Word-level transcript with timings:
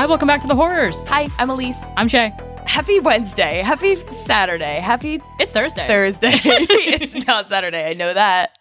Hi, 0.00 0.06
welcome 0.06 0.28
back 0.28 0.40
to 0.40 0.48
the 0.48 0.54
Whorrors. 0.54 1.06
Hi, 1.08 1.28
I'm 1.38 1.48
Elyse. 1.48 1.92
I'm 1.94 2.08
Shay. 2.08 2.32
Happy 2.64 3.00
Wednesday. 3.00 3.60
Happy 3.60 3.96
Saturday. 4.24 4.76
Happy 4.76 5.20
It's 5.38 5.52
Thursday. 5.52 5.86
Thursday. 5.86 6.30
it's 6.42 7.26
not 7.26 7.50
Saturday. 7.50 7.84
I 7.84 7.92
know 7.92 8.14
that. 8.14 8.58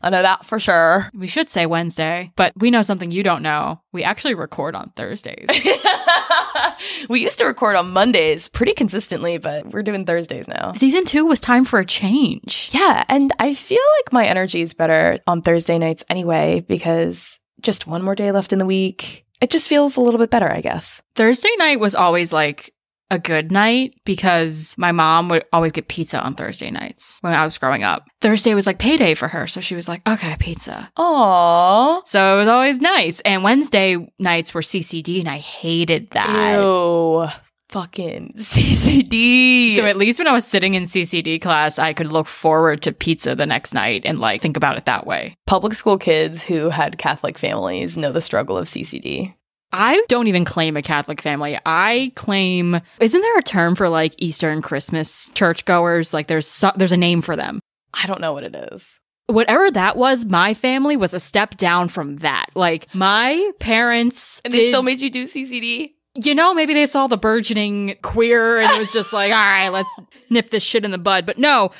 I 0.00 0.08
know 0.08 0.22
that 0.22 0.46
for 0.46 0.58
sure. 0.58 1.10
we 1.12 1.26
should 1.26 1.50
say 1.50 1.66
Wednesday, 1.66 2.32
but 2.36 2.54
we 2.56 2.70
know 2.70 2.80
something 2.80 3.10
you 3.10 3.22
don't 3.22 3.42
know. 3.42 3.82
We 3.92 4.02
actually 4.02 4.34
record 4.34 4.74
on 4.74 4.90
Thursdays. 4.96 5.50
we 7.10 7.20
used 7.20 7.36
to 7.40 7.44
record 7.44 7.76
on 7.76 7.92
Mondays 7.92 8.48
pretty 8.48 8.72
consistently, 8.72 9.36
but 9.36 9.66
we're 9.66 9.82
doing 9.82 10.06
Thursdays 10.06 10.48
now. 10.48 10.72
Season 10.72 11.04
two 11.04 11.26
was 11.26 11.38
time 11.38 11.66
for 11.66 11.80
a 11.80 11.84
change. 11.84 12.70
Yeah, 12.72 13.04
and 13.10 13.30
I 13.38 13.52
feel 13.52 13.84
like 13.98 14.14
my 14.14 14.24
energy 14.24 14.62
is 14.62 14.72
better 14.72 15.18
on 15.26 15.42
Thursday 15.42 15.76
nights 15.76 16.02
anyway 16.08 16.64
because 16.66 17.38
just 17.60 17.86
one 17.86 18.00
more 18.00 18.14
day 18.14 18.32
left 18.32 18.54
in 18.54 18.58
the 18.58 18.64
week. 18.64 19.26
It 19.40 19.50
just 19.50 19.68
feels 19.68 19.96
a 19.96 20.00
little 20.00 20.18
bit 20.18 20.30
better, 20.30 20.50
I 20.50 20.60
guess. 20.60 21.02
Thursday 21.14 21.50
night 21.58 21.80
was 21.80 21.94
always 21.94 22.32
like 22.32 22.74
a 23.10 23.18
good 23.18 23.50
night 23.50 23.94
because 24.04 24.74
my 24.76 24.92
mom 24.92 25.28
would 25.28 25.44
always 25.52 25.72
get 25.72 25.88
pizza 25.88 26.20
on 26.20 26.34
Thursday 26.34 26.70
nights 26.70 27.18
when 27.22 27.32
I 27.32 27.44
was 27.44 27.56
growing 27.56 27.82
up. 27.82 28.04
Thursday 28.20 28.54
was 28.54 28.66
like 28.66 28.78
payday 28.78 29.14
for 29.14 29.28
her, 29.28 29.46
so 29.46 29.60
she 29.60 29.74
was 29.74 29.88
like, 29.88 30.06
okay, 30.06 30.36
pizza. 30.38 30.90
Aww. 30.98 32.02
So 32.06 32.36
it 32.36 32.40
was 32.40 32.48
always 32.48 32.80
nice. 32.80 33.20
And 33.20 33.42
Wednesday 33.42 33.96
nights 34.18 34.52
were 34.52 34.60
CCD, 34.60 35.20
and 35.20 35.28
I 35.28 35.38
hated 35.38 36.10
that. 36.10 36.58
Ew. 36.58 37.28
Fucking 37.68 38.32
CCD. 38.36 39.76
So 39.76 39.84
at 39.84 39.96
least 39.96 40.18
when 40.18 40.26
I 40.26 40.32
was 40.32 40.46
sitting 40.46 40.74
in 40.74 40.84
CCD 40.84 41.40
class, 41.40 41.78
I 41.78 41.92
could 41.92 42.10
look 42.10 42.26
forward 42.26 42.80
to 42.82 42.92
pizza 42.92 43.34
the 43.34 43.46
next 43.46 43.74
night 43.74 44.02
and 44.06 44.18
like 44.18 44.40
think 44.40 44.56
about 44.56 44.78
it 44.78 44.86
that 44.86 45.06
way. 45.06 45.36
Public 45.46 45.74
school 45.74 45.98
kids 45.98 46.42
who 46.42 46.70
had 46.70 46.98
Catholic 46.98 47.36
families 47.36 47.96
know 47.98 48.10
the 48.10 48.22
struggle 48.22 48.56
of 48.56 48.68
CCD. 48.68 49.34
I 49.70 50.02
don't 50.08 50.28
even 50.28 50.46
claim 50.46 50.78
a 50.78 50.82
Catholic 50.82 51.20
family. 51.20 51.58
I 51.66 52.12
claim 52.14 52.80
isn't 53.00 53.20
there 53.20 53.38
a 53.38 53.42
term 53.42 53.74
for 53.76 53.90
like 53.90 54.14
Eastern 54.16 54.62
Christmas 54.62 55.30
churchgoers? 55.34 56.14
Like 56.14 56.26
there's 56.26 56.46
so, 56.46 56.72
there's 56.74 56.92
a 56.92 56.96
name 56.96 57.20
for 57.20 57.36
them. 57.36 57.60
I 57.92 58.06
don't 58.06 58.20
know 58.20 58.32
what 58.32 58.44
it 58.44 58.54
is. 58.72 58.98
Whatever 59.26 59.70
that 59.72 59.98
was, 59.98 60.24
my 60.24 60.54
family 60.54 60.96
was 60.96 61.12
a 61.12 61.20
step 61.20 61.58
down 61.58 61.90
from 61.90 62.16
that. 62.18 62.46
Like 62.54 62.86
my 62.94 63.50
parents 63.58 64.40
And 64.42 64.52
did, 64.52 64.58
they 64.58 64.70
still 64.70 64.82
made 64.82 65.02
you 65.02 65.10
do 65.10 65.24
CCD? 65.24 65.92
You 66.22 66.34
know, 66.34 66.54
maybe 66.54 66.74
they 66.74 66.86
saw 66.86 67.06
the 67.06 67.16
burgeoning 67.16 67.96
queer 68.02 68.60
and 68.60 68.72
it 68.72 68.78
was 68.78 68.92
just 68.92 69.12
like, 69.12 69.32
all 69.32 69.44
right, 69.44 69.68
let's 69.68 69.90
nip 70.30 70.50
this 70.50 70.62
shit 70.62 70.84
in 70.84 70.90
the 70.90 70.98
bud. 70.98 71.26
But 71.26 71.38
no, 71.38 71.70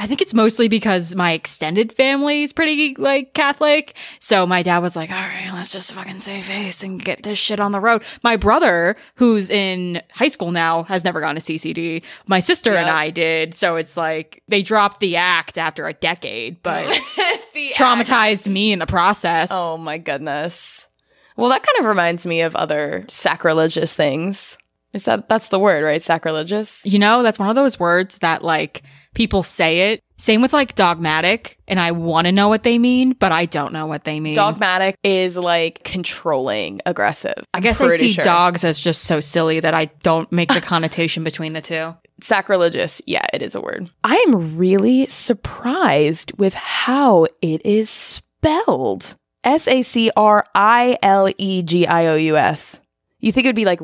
I 0.00 0.06
think 0.06 0.22
it's 0.22 0.32
mostly 0.32 0.68
because 0.68 1.16
my 1.16 1.32
extended 1.32 1.92
family 1.92 2.44
is 2.44 2.52
pretty 2.52 2.94
like 2.94 3.34
Catholic. 3.34 3.94
So 4.20 4.46
my 4.46 4.62
dad 4.62 4.78
was 4.78 4.94
like, 4.94 5.10
all 5.10 5.16
right, 5.16 5.50
let's 5.52 5.70
just 5.70 5.92
fucking 5.92 6.20
save 6.20 6.44
face 6.44 6.84
and 6.84 7.04
get 7.04 7.24
this 7.24 7.38
shit 7.38 7.58
on 7.58 7.72
the 7.72 7.80
road. 7.80 8.02
My 8.22 8.36
brother, 8.36 8.96
who's 9.16 9.50
in 9.50 10.00
high 10.12 10.28
school 10.28 10.52
now, 10.52 10.84
has 10.84 11.02
never 11.02 11.20
gone 11.20 11.34
to 11.34 11.40
CCD. 11.40 12.04
My 12.28 12.38
sister 12.38 12.76
and 12.76 12.88
I 12.88 13.10
did. 13.10 13.54
So 13.54 13.74
it's 13.74 13.96
like 13.96 14.42
they 14.46 14.62
dropped 14.62 15.00
the 15.00 15.16
act 15.16 15.58
after 15.58 15.88
a 15.88 15.92
decade, 15.92 16.62
but 16.62 16.86
the 17.54 17.72
traumatized 17.74 18.46
me 18.50 18.70
in 18.70 18.78
the 18.78 18.86
process. 18.86 19.48
Oh 19.52 19.76
my 19.76 19.98
goodness. 19.98 20.87
Well, 21.38 21.50
that 21.50 21.62
kind 21.62 21.78
of 21.78 21.86
reminds 21.86 22.26
me 22.26 22.42
of 22.42 22.56
other 22.56 23.04
sacrilegious 23.08 23.94
things. 23.94 24.58
Is 24.92 25.04
that 25.04 25.28
that's 25.28 25.48
the 25.48 25.58
word, 25.58 25.84
right? 25.84 26.02
Sacrilegious? 26.02 26.84
You 26.84 26.98
know, 26.98 27.22
that's 27.22 27.38
one 27.38 27.48
of 27.48 27.54
those 27.54 27.78
words 27.78 28.18
that 28.18 28.42
like 28.42 28.82
people 29.14 29.44
say 29.44 29.92
it. 29.92 30.02
Same 30.16 30.42
with 30.42 30.52
like 30.52 30.74
dogmatic, 30.74 31.56
and 31.68 31.78
I 31.78 31.92
want 31.92 32.26
to 32.26 32.32
know 32.32 32.48
what 32.48 32.64
they 32.64 32.76
mean, 32.76 33.12
but 33.12 33.30
I 33.30 33.46
don't 33.46 33.72
know 33.72 33.86
what 33.86 34.02
they 34.02 34.18
mean. 34.18 34.34
Dogmatic 34.34 34.96
is 35.04 35.36
like 35.36 35.84
controlling, 35.84 36.80
aggressive. 36.84 37.44
I 37.54 37.60
guess 37.60 37.80
I 37.80 37.96
see 37.96 38.10
sure. 38.14 38.24
dogs 38.24 38.64
as 38.64 38.80
just 38.80 39.02
so 39.02 39.20
silly 39.20 39.60
that 39.60 39.74
I 39.74 39.84
don't 40.02 40.32
make 40.32 40.48
the 40.48 40.60
connotation 40.60 41.22
between 41.22 41.52
the 41.52 41.60
two. 41.60 41.94
sacrilegious. 42.20 43.00
Yeah, 43.06 43.24
it 43.32 43.42
is 43.42 43.54
a 43.54 43.60
word. 43.60 43.88
I 44.02 44.16
am 44.26 44.56
really 44.56 45.06
surprised 45.06 46.36
with 46.36 46.54
how 46.54 47.28
it 47.40 47.64
is 47.64 47.88
spelled. 47.88 49.14
S 49.44 49.68
A 49.68 49.82
C 49.82 50.10
R 50.16 50.44
I 50.54 50.98
L 51.02 51.30
E 51.38 51.62
G 51.62 51.86
I 51.86 52.06
O 52.06 52.16
U 52.16 52.36
S. 52.36 52.80
You 53.20 53.32
think 53.32 53.44
it 53.44 53.48
would 53.48 53.56
be 53.56 53.64
like 53.64 53.80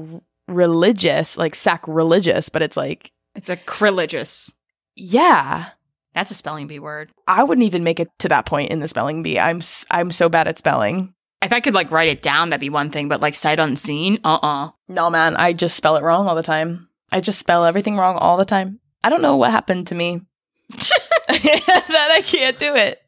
religious, 0.48 1.36
like 1.36 1.54
sacrilegious, 1.54 2.48
but 2.48 2.62
it's 2.62 2.76
like, 2.76 3.12
It's 3.34 3.48
a 3.50 3.58
religious. 3.80 4.52
yeah. 4.96 5.70
That's 6.14 6.30
a 6.30 6.34
spelling 6.34 6.68
bee 6.68 6.78
word. 6.78 7.10
I 7.26 7.42
wouldn't 7.42 7.64
even 7.66 7.82
make 7.82 7.98
it 7.98 8.08
to 8.20 8.28
that 8.28 8.46
point 8.46 8.70
in 8.70 8.78
the 8.78 8.86
spelling 8.86 9.24
bee. 9.24 9.36
I'm 9.40 9.60
I'm 9.90 10.12
so 10.12 10.28
bad 10.28 10.46
at 10.46 10.58
spelling. 10.58 11.12
If 11.42 11.52
I 11.52 11.58
could 11.58 11.74
like 11.74 11.90
write 11.90 12.08
it 12.08 12.22
down, 12.22 12.50
that'd 12.50 12.60
be 12.60 12.70
one 12.70 12.90
thing, 12.90 13.08
but 13.08 13.20
like 13.20 13.34
sight 13.34 13.58
unseen, 13.58 14.20
uh 14.22 14.38
uh 14.40 14.70
No, 14.88 15.10
man, 15.10 15.34
I 15.36 15.52
just 15.52 15.76
spell 15.76 15.96
it 15.96 16.04
wrong 16.04 16.28
all 16.28 16.36
the 16.36 16.42
time. 16.44 16.88
I 17.12 17.20
just 17.20 17.40
spell 17.40 17.64
everything 17.64 17.96
wrong 17.96 18.16
all 18.16 18.36
the 18.36 18.44
time. 18.44 18.78
I 19.02 19.08
don't 19.08 19.22
know 19.22 19.34
what 19.36 19.50
happened 19.50 19.88
to 19.88 19.96
me. 19.96 20.20
that 20.70 22.08
I 22.12 22.22
can't 22.24 22.58
do 22.60 22.74
it. 22.76 23.02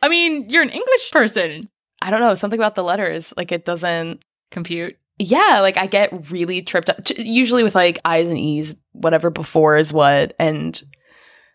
I 0.00 0.08
mean, 0.08 0.48
you're 0.48 0.62
an 0.62 0.70
English 0.70 1.10
person. 1.10 1.68
I 2.02 2.10
don't 2.10 2.20
know, 2.20 2.34
something 2.34 2.58
about 2.58 2.74
the 2.74 2.84
letters. 2.84 3.32
Like 3.36 3.52
it 3.52 3.64
doesn't 3.64 4.22
Compute. 4.52 4.98
Yeah, 5.18 5.60
like 5.60 5.76
I 5.76 5.86
get 5.86 6.30
really 6.30 6.62
tripped 6.62 6.90
up. 6.90 6.98
Usually 7.16 7.62
with 7.62 7.74
like 7.74 7.98
I's 8.04 8.28
and 8.28 8.38
E's, 8.38 8.74
whatever 8.92 9.30
before 9.30 9.76
is 9.76 9.92
what, 9.92 10.34
and 10.38 10.80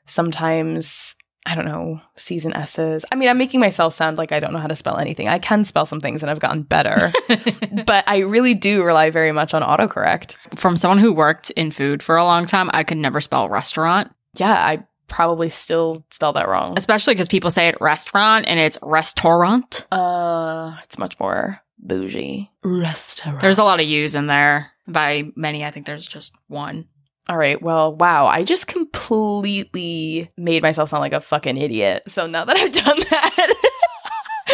sometimes 0.07 1.15
I 1.45 1.55
don't 1.55 1.65
know 1.65 2.01
C's 2.15 2.45
and 2.45 2.55
S's. 2.55 3.05
I 3.11 3.15
mean, 3.15 3.29
I'm 3.29 3.37
making 3.37 3.59
myself 3.59 3.93
sound 3.93 4.17
like 4.17 4.31
I 4.31 4.39
don't 4.39 4.51
know 4.51 4.59
how 4.59 4.67
to 4.67 4.75
spell 4.75 4.97
anything. 4.97 5.27
I 5.27 5.37
can 5.37 5.63
spell 5.63 5.85
some 5.85 5.99
things, 5.99 6.23
and 6.23 6.29
I've 6.29 6.39
gotten 6.39 6.63
better, 6.63 7.13
but 7.85 8.03
I 8.07 8.19
really 8.19 8.55
do 8.55 8.83
rely 8.83 9.11
very 9.11 9.31
much 9.31 9.53
on 9.53 9.61
autocorrect. 9.61 10.37
From 10.55 10.75
someone 10.77 10.99
who 10.99 11.13
worked 11.13 11.51
in 11.51 11.71
food 11.71 12.01
for 12.01 12.15
a 12.17 12.23
long 12.23 12.45
time, 12.45 12.69
I 12.73 12.83
could 12.83 12.97
never 12.97 13.21
spell 13.21 13.47
restaurant, 13.47 14.11
Yeah, 14.35 14.53
I 14.53 14.85
probably 15.07 15.49
still 15.49 16.05
spell 16.11 16.33
that 16.33 16.47
wrong. 16.47 16.73
especially 16.77 17.13
because 17.13 17.27
people 17.27 17.51
say 17.51 17.67
it 17.67 17.77
restaurant 17.81 18.45
and 18.47 18.59
it's 18.59 18.77
restaurant. 18.81 19.85
Uh, 19.91 20.75
it's 20.83 20.97
much 20.97 21.19
more 21.19 21.59
bougie. 21.79 22.49
Restaurant. 22.63 23.39
There's 23.39 23.57
a 23.59 23.63
lot 23.63 23.79
of 23.79 23.85
U's 23.85 24.15
in 24.15 24.27
there. 24.27 24.71
By 24.87 25.31
many, 25.35 25.65
I 25.65 25.71
think 25.71 25.85
there's 25.85 26.07
just 26.07 26.33
one. 26.47 26.87
All 27.29 27.37
right. 27.37 27.61
Well, 27.61 27.93
wow. 27.95 28.27
I 28.27 28.43
just 28.43 28.67
completely 28.67 30.29
made 30.37 30.61
myself 30.63 30.89
sound 30.89 31.01
like 31.01 31.13
a 31.13 31.19
fucking 31.19 31.57
idiot. 31.57 32.03
So 32.07 32.25
now 32.25 32.45
that 32.45 32.55
I've 32.55 32.71
done 32.71 32.99
that, 33.09 33.53
we 34.47 34.53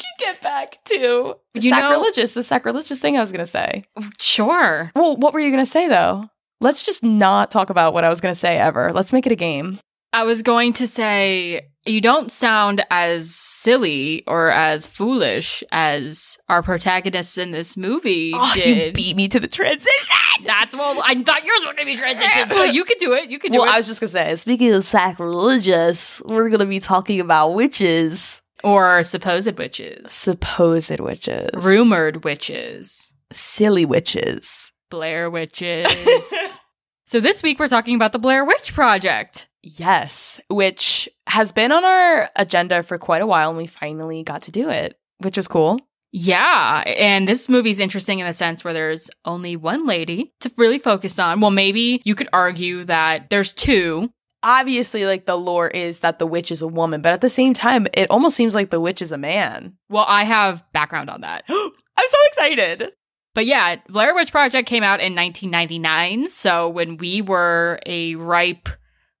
can 0.00 0.12
get 0.18 0.40
back 0.40 0.78
to 0.86 1.34
You 1.54 1.70
know- 1.70 1.76
sacrilegious, 1.80 2.34
the 2.34 2.42
sacrilegious 2.44 2.98
thing 3.00 3.16
I 3.16 3.20
was 3.20 3.32
going 3.32 3.44
to 3.44 3.50
say. 3.50 3.84
Sure. 4.20 4.92
Well, 4.94 5.16
what 5.16 5.32
were 5.32 5.40
you 5.40 5.50
going 5.50 5.64
to 5.64 5.70
say 5.70 5.88
though? 5.88 6.28
Let's 6.60 6.82
just 6.82 7.02
not 7.04 7.50
talk 7.50 7.70
about 7.70 7.94
what 7.94 8.04
I 8.04 8.08
was 8.08 8.20
going 8.20 8.34
to 8.34 8.40
say 8.40 8.58
ever. 8.58 8.90
Let's 8.92 9.12
make 9.12 9.26
it 9.26 9.32
a 9.32 9.36
game. 9.36 9.78
I 10.12 10.24
was 10.24 10.42
going 10.42 10.72
to 10.74 10.86
say 10.88 11.68
you 11.84 12.00
don't 12.00 12.32
sound 12.32 12.84
as 12.90 13.34
silly 13.34 14.24
or 14.26 14.50
as 14.50 14.86
foolish 14.86 15.62
as 15.70 16.38
our 16.48 16.62
protagonists 16.62 17.36
in 17.38 17.50
this 17.50 17.76
movie 17.76 18.32
Oh, 18.34 18.54
you 18.54 18.92
beat 18.92 19.16
me 19.16 19.28
to 19.28 19.38
the 19.38 19.46
transition. 19.48 20.14
That's 20.44 20.74
well, 20.74 21.00
I 21.04 21.22
thought 21.22 21.44
yours 21.44 21.60
were 21.60 21.74
going 21.74 21.78
to 21.78 21.92
be 21.92 21.96
transition, 21.96 22.48
so 22.50 22.64
you 22.64 22.84
could 22.84 22.98
do 22.98 23.12
it. 23.12 23.28
You 23.30 23.38
could 23.38 23.52
do 23.52 23.58
Well, 23.58 23.68
it. 23.68 23.72
I 23.74 23.76
was 23.76 23.86
just 23.86 24.00
going 24.00 24.08
to 24.08 24.12
say, 24.12 24.36
speaking 24.36 24.72
of 24.72 24.84
sacrilegious, 24.84 26.22
we're 26.24 26.48
going 26.48 26.60
to 26.60 26.66
be 26.66 26.80
talking 26.80 27.20
about 27.20 27.50
witches, 27.54 28.40
or 28.64 29.02
supposed 29.02 29.58
witches, 29.58 30.10
supposed 30.10 31.00
witches, 31.00 31.50
rumored 31.64 32.24
witches, 32.24 33.12
silly 33.32 33.84
witches. 33.84 34.67
Blair 34.90 35.30
witches. 35.30 35.86
so 37.06 37.20
this 37.20 37.42
week 37.42 37.58
we're 37.58 37.68
talking 37.68 37.94
about 37.94 38.12
the 38.12 38.18
Blair 38.18 38.44
Witch 38.44 38.72
Project. 38.74 39.48
Yes, 39.62 40.40
which 40.48 41.08
has 41.26 41.52
been 41.52 41.72
on 41.72 41.84
our 41.84 42.30
agenda 42.36 42.82
for 42.82 42.98
quite 42.98 43.22
a 43.22 43.26
while, 43.26 43.50
and 43.50 43.58
we 43.58 43.66
finally 43.66 44.22
got 44.22 44.42
to 44.42 44.50
do 44.50 44.70
it, 44.70 44.98
which 45.18 45.36
was 45.36 45.48
cool. 45.48 45.80
Yeah, 46.10 46.84
and 46.86 47.28
this 47.28 47.48
movie's 47.48 47.80
interesting 47.80 48.20
in 48.20 48.26
the 48.26 48.32
sense 48.32 48.64
where 48.64 48.72
there's 48.72 49.10
only 49.24 49.56
one 49.56 49.86
lady 49.86 50.32
to 50.40 50.50
really 50.56 50.78
focus 50.78 51.18
on. 51.18 51.40
Well, 51.40 51.50
maybe 51.50 52.00
you 52.04 52.14
could 52.14 52.28
argue 52.32 52.84
that 52.84 53.28
there's 53.30 53.52
two. 53.52 54.10
Obviously, 54.42 55.04
like 55.04 55.26
the 55.26 55.36
lore 55.36 55.68
is 55.68 56.00
that 56.00 56.18
the 56.18 56.26
witch 56.26 56.50
is 56.50 56.62
a 56.62 56.68
woman, 56.68 57.02
but 57.02 57.12
at 57.12 57.20
the 57.20 57.28
same 57.28 57.52
time, 57.52 57.88
it 57.92 58.10
almost 58.10 58.36
seems 58.36 58.54
like 58.54 58.70
the 58.70 58.80
witch 58.80 59.02
is 59.02 59.12
a 59.12 59.18
man. 59.18 59.76
Well, 59.90 60.06
I 60.06 60.24
have 60.24 60.64
background 60.72 61.10
on 61.10 61.22
that. 61.22 61.44
I'm 61.98 62.08
so 62.08 62.18
excited. 62.28 62.92
But 63.38 63.46
yeah, 63.46 63.76
Blair 63.88 64.16
Witch 64.16 64.32
Project 64.32 64.68
came 64.68 64.82
out 64.82 64.98
in 64.98 65.14
1999. 65.14 66.28
So 66.28 66.68
when 66.68 66.96
we 66.96 67.22
were 67.22 67.78
a 67.86 68.16
ripe 68.16 68.68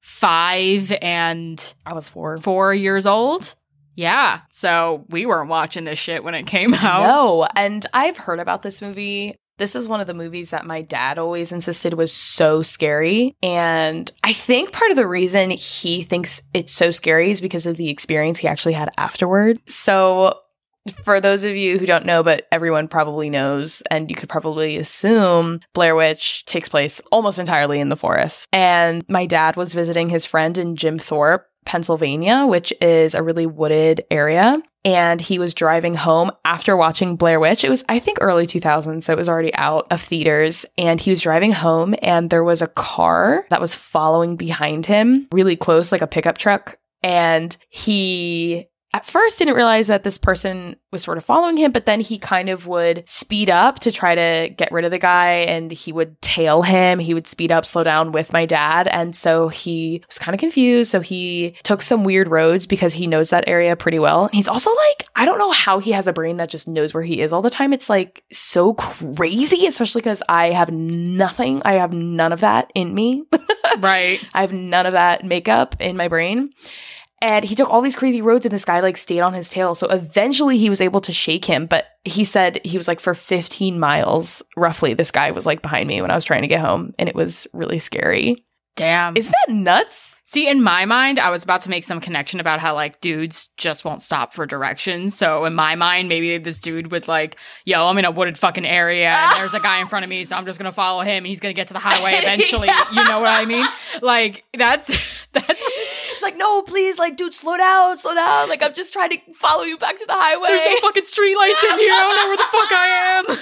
five 0.00 0.90
and 1.00 1.74
I 1.86 1.92
was 1.92 2.08
four. 2.08 2.38
four 2.38 2.74
years 2.74 3.06
old. 3.06 3.54
Yeah. 3.94 4.40
So 4.50 5.04
we 5.08 5.24
weren't 5.24 5.48
watching 5.48 5.84
this 5.84 6.00
shit 6.00 6.24
when 6.24 6.34
it 6.34 6.48
came 6.48 6.74
out. 6.74 7.02
No, 7.06 7.46
and 7.54 7.86
I've 7.94 8.16
heard 8.16 8.40
about 8.40 8.62
this 8.62 8.82
movie. 8.82 9.36
This 9.58 9.76
is 9.76 9.86
one 9.86 10.00
of 10.00 10.08
the 10.08 10.14
movies 10.14 10.50
that 10.50 10.66
my 10.66 10.82
dad 10.82 11.18
always 11.18 11.52
insisted 11.52 11.94
was 11.94 12.12
so 12.12 12.62
scary. 12.62 13.36
And 13.40 14.10
I 14.24 14.32
think 14.32 14.72
part 14.72 14.90
of 14.90 14.96
the 14.96 15.06
reason 15.06 15.50
he 15.50 16.02
thinks 16.02 16.42
it's 16.52 16.72
so 16.72 16.90
scary 16.90 17.30
is 17.30 17.40
because 17.40 17.66
of 17.66 17.76
the 17.76 17.88
experience 17.88 18.40
he 18.40 18.48
actually 18.48 18.74
had 18.74 18.90
afterward. 18.98 19.60
So 19.68 20.40
for 21.04 21.20
those 21.20 21.44
of 21.44 21.56
you 21.56 21.78
who 21.78 21.86
don't 21.86 22.06
know, 22.06 22.22
but 22.22 22.46
everyone 22.52 22.88
probably 22.88 23.30
knows, 23.30 23.82
and 23.90 24.10
you 24.10 24.16
could 24.16 24.28
probably 24.28 24.76
assume 24.76 25.60
Blair 25.74 25.94
Witch 25.94 26.44
takes 26.44 26.68
place 26.68 27.00
almost 27.12 27.38
entirely 27.38 27.80
in 27.80 27.88
the 27.88 27.96
forest. 27.96 28.46
And 28.52 29.04
my 29.08 29.26
dad 29.26 29.56
was 29.56 29.74
visiting 29.74 30.08
his 30.08 30.24
friend 30.24 30.56
in 30.56 30.76
Jim 30.76 30.98
Thorpe, 30.98 31.46
Pennsylvania, 31.64 32.46
which 32.46 32.72
is 32.80 33.14
a 33.14 33.22
really 33.22 33.46
wooded 33.46 34.04
area. 34.10 34.62
And 34.84 35.20
he 35.20 35.38
was 35.38 35.52
driving 35.52 35.94
home 35.94 36.30
after 36.44 36.76
watching 36.76 37.16
Blair 37.16 37.38
Witch. 37.40 37.62
It 37.62 37.68
was, 37.68 37.84
I 37.90 37.98
think, 37.98 38.18
early 38.20 38.46
2000s, 38.46 39.02
so 39.02 39.12
it 39.12 39.18
was 39.18 39.28
already 39.28 39.54
out 39.54 39.86
of 39.90 40.00
theaters. 40.00 40.64
And 40.78 40.98
he 40.98 41.10
was 41.10 41.20
driving 41.20 41.52
home, 41.52 41.94
and 42.00 42.30
there 42.30 42.44
was 42.44 42.62
a 42.62 42.68
car 42.68 43.44
that 43.50 43.60
was 43.60 43.74
following 43.74 44.36
behind 44.36 44.86
him 44.86 45.28
really 45.30 45.56
close, 45.56 45.92
like 45.92 46.00
a 46.00 46.06
pickup 46.06 46.38
truck. 46.38 46.78
And 47.02 47.54
he 47.68 48.68
at 48.94 49.04
first 49.04 49.38
didn't 49.38 49.54
realize 49.54 49.88
that 49.88 50.02
this 50.02 50.16
person 50.16 50.76
was 50.90 51.02
sort 51.02 51.18
of 51.18 51.24
following 51.24 51.58
him, 51.58 51.72
but 51.72 51.84
then 51.84 52.00
he 52.00 52.18
kind 52.18 52.48
of 52.48 52.66
would 52.66 53.06
speed 53.06 53.50
up 53.50 53.80
to 53.80 53.92
try 53.92 54.14
to 54.14 54.48
get 54.54 54.72
rid 54.72 54.86
of 54.86 54.90
the 54.90 54.98
guy 54.98 55.32
and 55.32 55.70
he 55.70 55.92
would 55.92 56.20
tail 56.22 56.62
him. 56.62 56.98
He 56.98 57.12
would 57.12 57.26
speed 57.26 57.52
up, 57.52 57.66
slow 57.66 57.84
down 57.84 58.12
with 58.12 58.32
my 58.32 58.46
dad. 58.46 58.88
And 58.88 59.14
so 59.14 59.48
he 59.48 60.02
was 60.06 60.18
kind 60.18 60.34
of 60.34 60.40
confused. 60.40 60.90
So 60.90 61.00
he 61.00 61.54
took 61.64 61.82
some 61.82 62.02
weird 62.02 62.28
roads 62.28 62.66
because 62.66 62.94
he 62.94 63.06
knows 63.06 63.28
that 63.28 63.46
area 63.46 63.76
pretty 63.76 63.98
well. 63.98 64.30
He's 64.32 64.48
also 64.48 64.70
like, 64.70 65.06
I 65.14 65.26
don't 65.26 65.38
know 65.38 65.50
how 65.50 65.80
he 65.80 65.92
has 65.92 66.06
a 66.06 66.12
brain 66.14 66.38
that 66.38 66.48
just 66.48 66.66
knows 66.66 66.94
where 66.94 67.02
he 67.02 67.20
is 67.20 67.30
all 67.30 67.42
the 67.42 67.50
time. 67.50 67.74
It's 67.74 67.90
like 67.90 68.24
so 68.32 68.72
crazy, 68.72 69.66
especially 69.66 70.00
because 70.00 70.22
I 70.30 70.46
have 70.46 70.70
nothing, 70.70 71.60
I 71.62 71.74
have 71.74 71.92
none 71.92 72.32
of 72.32 72.40
that 72.40 72.70
in 72.74 72.94
me. 72.94 73.24
right. 73.80 74.24
I 74.32 74.40
have 74.40 74.54
none 74.54 74.86
of 74.86 74.92
that 74.92 75.26
makeup 75.26 75.76
in 75.78 75.98
my 75.98 76.08
brain. 76.08 76.54
And 77.20 77.44
he 77.44 77.54
took 77.54 77.70
all 77.70 77.80
these 77.80 77.96
crazy 77.96 78.22
roads 78.22 78.46
and 78.46 78.54
this 78.54 78.64
guy 78.64 78.80
like 78.80 78.96
stayed 78.96 79.20
on 79.20 79.34
his 79.34 79.50
tail. 79.50 79.74
So 79.74 79.88
eventually 79.88 80.56
he 80.58 80.70
was 80.70 80.80
able 80.80 81.00
to 81.00 81.12
shake 81.12 81.44
him. 81.44 81.66
But 81.66 81.86
he 82.04 82.24
said 82.24 82.60
he 82.64 82.76
was 82.76 82.86
like 82.86 83.00
for 83.00 83.14
15 83.14 83.78
miles 83.80 84.42
roughly, 84.56 84.94
this 84.94 85.10
guy 85.10 85.32
was 85.32 85.44
like 85.46 85.62
behind 85.62 85.88
me 85.88 86.00
when 86.00 86.10
I 86.10 86.14
was 86.14 86.24
trying 86.24 86.42
to 86.42 86.48
get 86.48 86.60
home. 86.60 86.92
And 86.98 87.08
it 87.08 87.14
was 87.14 87.46
really 87.52 87.80
scary. 87.80 88.44
Damn. 88.76 89.16
Isn't 89.16 89.34
that 89.46 89.52
nuts? 89.52 90.17
See, 90.30 90.46
in 90.46 90.62
my 90.62 90.84
mind, 90.84 91.18
I 91.18 91.30
was 91.30 91.42
about 91.42 91.62
to 91.62 91.70
make 91.70 91.84
some 91.84 92.02
connection 92.02 92.38
about 92.38 92.60
how 92.60 92.74
like 92.74 93.00
dudes 93.00 93.48
just 93.56 93.82
won't 93.86 94.02
stop 94.02 94.34
for 94.34 94.44
directions. 94.44 95.16
So 95.16 95.46
in 95.46 95.54
my 95.54 95.74
mind, 95.74 96.10
maybe 96.10 96.36
this 96.36 96.58
dude 96.58 96.92
was 96.92 97.08
like, 97.08 97.36
"Yo, 97.64 97.86
I'm 97.86 97.96
in 97.96 98.04
a 98.04 98.10
wooded 98.10 98.36
fucking 98.36 98.66
area, 98.66 99.08
and 99.08 99.36
there's 99.38 99.54
a 99.54 99.60
guy 99.60 99.80
in 99.80 99.86
front 99.86 100.04
of 100.04 100.10
me, 100.10 100.24
so 100.24 100.36
I'm 100.36 100.44
just 100.44 100.58
gonna 100.58 100.70
follow 100.70 101.00
him, 101.00 101.24
and 101.24 101.28
he's 101.28 101.40
gonna 101.40 101.54
get 101.54 101.68
to 101.68 101.72
the 101.72 101.80
highway 101.80 102.12
eventually." 102.18 102.66
Yeah. 102.66 102.90
You 102.90 103.04
know 103.04 103.20
what 103.20 103.30
I 103.30 103.46
mean? 103.46 103.66
Like 104.02 104.44
that's 104.52 104.88
that's. 105.32 105.62
It's 106.10 106.22
like, 106.24 106.36
no, 106.36 106.62
please, 106.62 106.98
like, 106.98 107.16
dude, 107.16 107.32
slow 107.32 107.56
down, 107.56 107.96
slow 107.96 108.12
down. 108.12 108.48
Like, 108.48 108.60
I'm 108.60 108.74
just 108.74 108.92
trying 108.92 109.10
to 109.10 109.18
follow 109.34 109.62
you 109.62 109.78
back 109.78 109.96
to 109.98 110.04
the 110.04 110.14
highway. 110.14 110.48
There's 110.48 110.82
no 110.82 110.88
fucking 110.88 111.04
streetlights 111.04 111.62
in 111.62 111.78
here. 111.78 111.92
I 111.92 112.00
don't 112.00 112.16
know 112.16 112.26
where 112.26 112.36
the 112.36 112.50
fuck 112.50 112.72
I 112.72 112.86
am. 113.28 113.38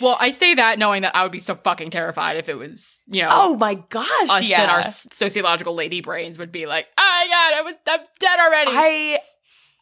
Well, 0.00 0.16
I 0.20 0.30
say 0.30 0.54
that 0.54 0.78
knowing 0.78 1.02
that 1.02 1.16
I 1.16 1.22
would 1.22 1.32
be 1.32 1.38
so 1.38 1.54
fucking 1.54 1.90
terrified 1.90 2.36
if 2.36 2.48
it 2.48 2.56
was, 2.56 3.02
you 3.06 3.22
know. 3.22 3.28
Oh 3.30 3.56
my 3.56 3.74
gosh. 3.74 4.28
us 4.28 4.42
yeah. 4.42 4.62
and 4.62 4.70
our 4.70 4.82
sociological 4.84 5.74
lady 5.74 6.00
brains 6.00 6.38
would 6.38 6.52
be 6.52 6.66
like, 6.66 6.86
oh 6.98 7.02
my 7.02 7.26
god, 7.28 7.58
I 7.58 7.62
was 7.62 7.74
I'm 7.86 8.00
dead 8.18 8.40
already. 8.40 8.70
I 8.74 9.18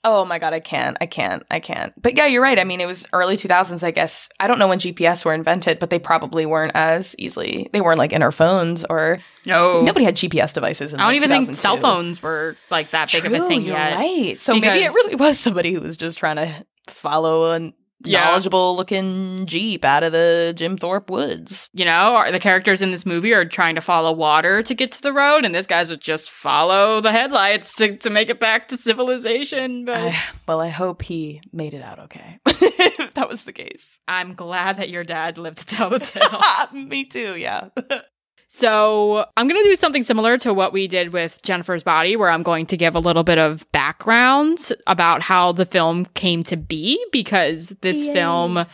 Oh 0.06 0.26
my 0.26 0.38
god, 0.38 0.52
I 0.52 0.60
can't. 0.60 0.98
I 1.00 1.06
can't. 1.06 1.44
I 1.50 1.60
can't. 1.60 1.94
But 2.00 2.14
yeah, 2.16 2.26
you're 2.26 2.42
right. 2.42 2.58
I 2.58 2.64
mean, 2.64 2.82
it 2.82 2.86
was 2.86 3.06
early 3.14 3.38
2000s, 3.38 3.82
I 3.82 3.90
guess. 3.90 4.28
I 4.38 4.46
don't 4.46 4.58
know 4.58 4.68
when 4.68 4.78
GPS 4.78 5.24
were 5.24 5.32
invented, 5.32 5.78
but 5.78 5.88
they 5.88 5.98
probably 5.98 6.44
weren't 6.44 6.72
as 6.74 7.16
easily. 7.18 7.70
They 7.72 7.80
weren't 7.80 7.98
like 7.98 8.12
in 8.12 8.22
our 8.22 8.30
phones 8.30 8.84
or 8.90 9.18
no, 9.46 9.80
nobody 9.80 10.04
had 10.04 10.14
GPS 10.14 10.52
devices 10.52 10.92
in 10.92 11.00
I 11.00 11.04
don't 11.04 11.08
like, 11.08 11.16
even 11.16 11.30
think 11.30 11.56
2002. 11.56 11.58
cell 11.58 11.76
phones 11.78 12.22
were 12.22 12.54
like 12.70 12.90
that 12.90 13.10
big 13.10 13.24
of 13.24 13.32
a 13.32 13.48
thing 13.48 13.62
you're 13.62 13.76
yet. 13.76 13.96
Right. 13.96 14.40
So 14.42 14.52
maybe 14.52 14.84
it 14.84 14.90
really 14.90 15.14
was 15.14 15.40
somebody 15.40 15.72
who 15.72 15.80
was 15.80 15.96
just 15.96 16.18
trying 16.18 16.36
to 16.36 16.66
follow 16.86 17.52
a 17.52 17.72
Yeah. 18.02 18.24
knowledgeable 18.24 18.76
looking 18.76 19.46
Jeep 19.46 19.84
out 19.84 20.02
of 20.02 20.12
the 20.12 20.52
Jim 20.56 20.76
Thorpe 20.76 21.08
woods. 21.10 21.68
You 21.72 21.84
know, 21.84 22.16
are 22.16 22.30
the 22.30 22.40
characters 22.40 22.82
in 22.82 22.90
this 22.90 23.06
movie 23.06 23.32
are 23.32 23.44
trying 23.44 23.74
to 23.76 23.80
follow 23.80 24.12
water 24.12 24.62
to 24.62 24.74
get 24.74 24.92
to 24.92 25.02
the 25.02 25.12
road, 25.12 25.44
and 25.44 25.54
this 25.54 25.66
guy's 25.66 25.90
would 25.90 26.00
just 26.00 26.30
follow 26.30 27.00
the 27.00 27.12
headlights 27.12 27.74
to, 27.76 27.96
to 27.98 28.10
make 28.10 28.28
it 28.28 28.40
back 28.40 28.68
to 28.68 28.76
civilization. 28.76 29.84
But 29.84 29.96
I- 29.96 30.18
well, 30.46 30.60
I 30.60 30.68
hope 30.68 31.02
he 31.02 31.40
made 31.52 31.72
it 31.74 31.82
out 31.82 31.98
okay. 32.00 32.38
if 32.46 33.14
that 33.14 33.28
was 33.28 33.44
the 33.44 33.52
case. 33.52 34.00
I'm 34.06 34.34
glad 34.34 34.76
that 34.76 34.90
your 34.90 35.04
dad 35.04 35.38
lived 35.38 35.58
to 35.58 35.66
tell 35.66 35.90
the 35.90 35.98
tale. 36.00 36.42
Me 36.72 37.04
too, 37.04 37.36
yeah. 37.36 37.68
So 38.54 39.26
I'm 39.36 39.48
going 39.48 39.60
to 39.60 39.68
do 39.68 39.74
something 39.74 40.04
similar 40.04 40.38
to 40.38 40.54
what 40.54 40.72
we 40.72 40.86
did 40.86 41.12
with 41.12 41.42
Jennifer's 41.42 41.82
Body, 41.82 42.14
where 42.14 42.30
I'm 42.30 42.44
going 42.44 42.66
to 42.66 42.76
give 42.76 42.94
a 42.94 43.00
little 43.00 43.24
bit 43.24 43.36
of 43.36 43.66
background 43.72 44.72
about 44.86 45.22
how 45.22 45.50
the 45.50 45.66
film 45.66 46.06
came 46.14 46.44
to 46.44 46.56
be, 46.56 47.04
because 47.10 47.70
this 47.80 48.06
Yay. 48.06 48.14
film 48.14 48.64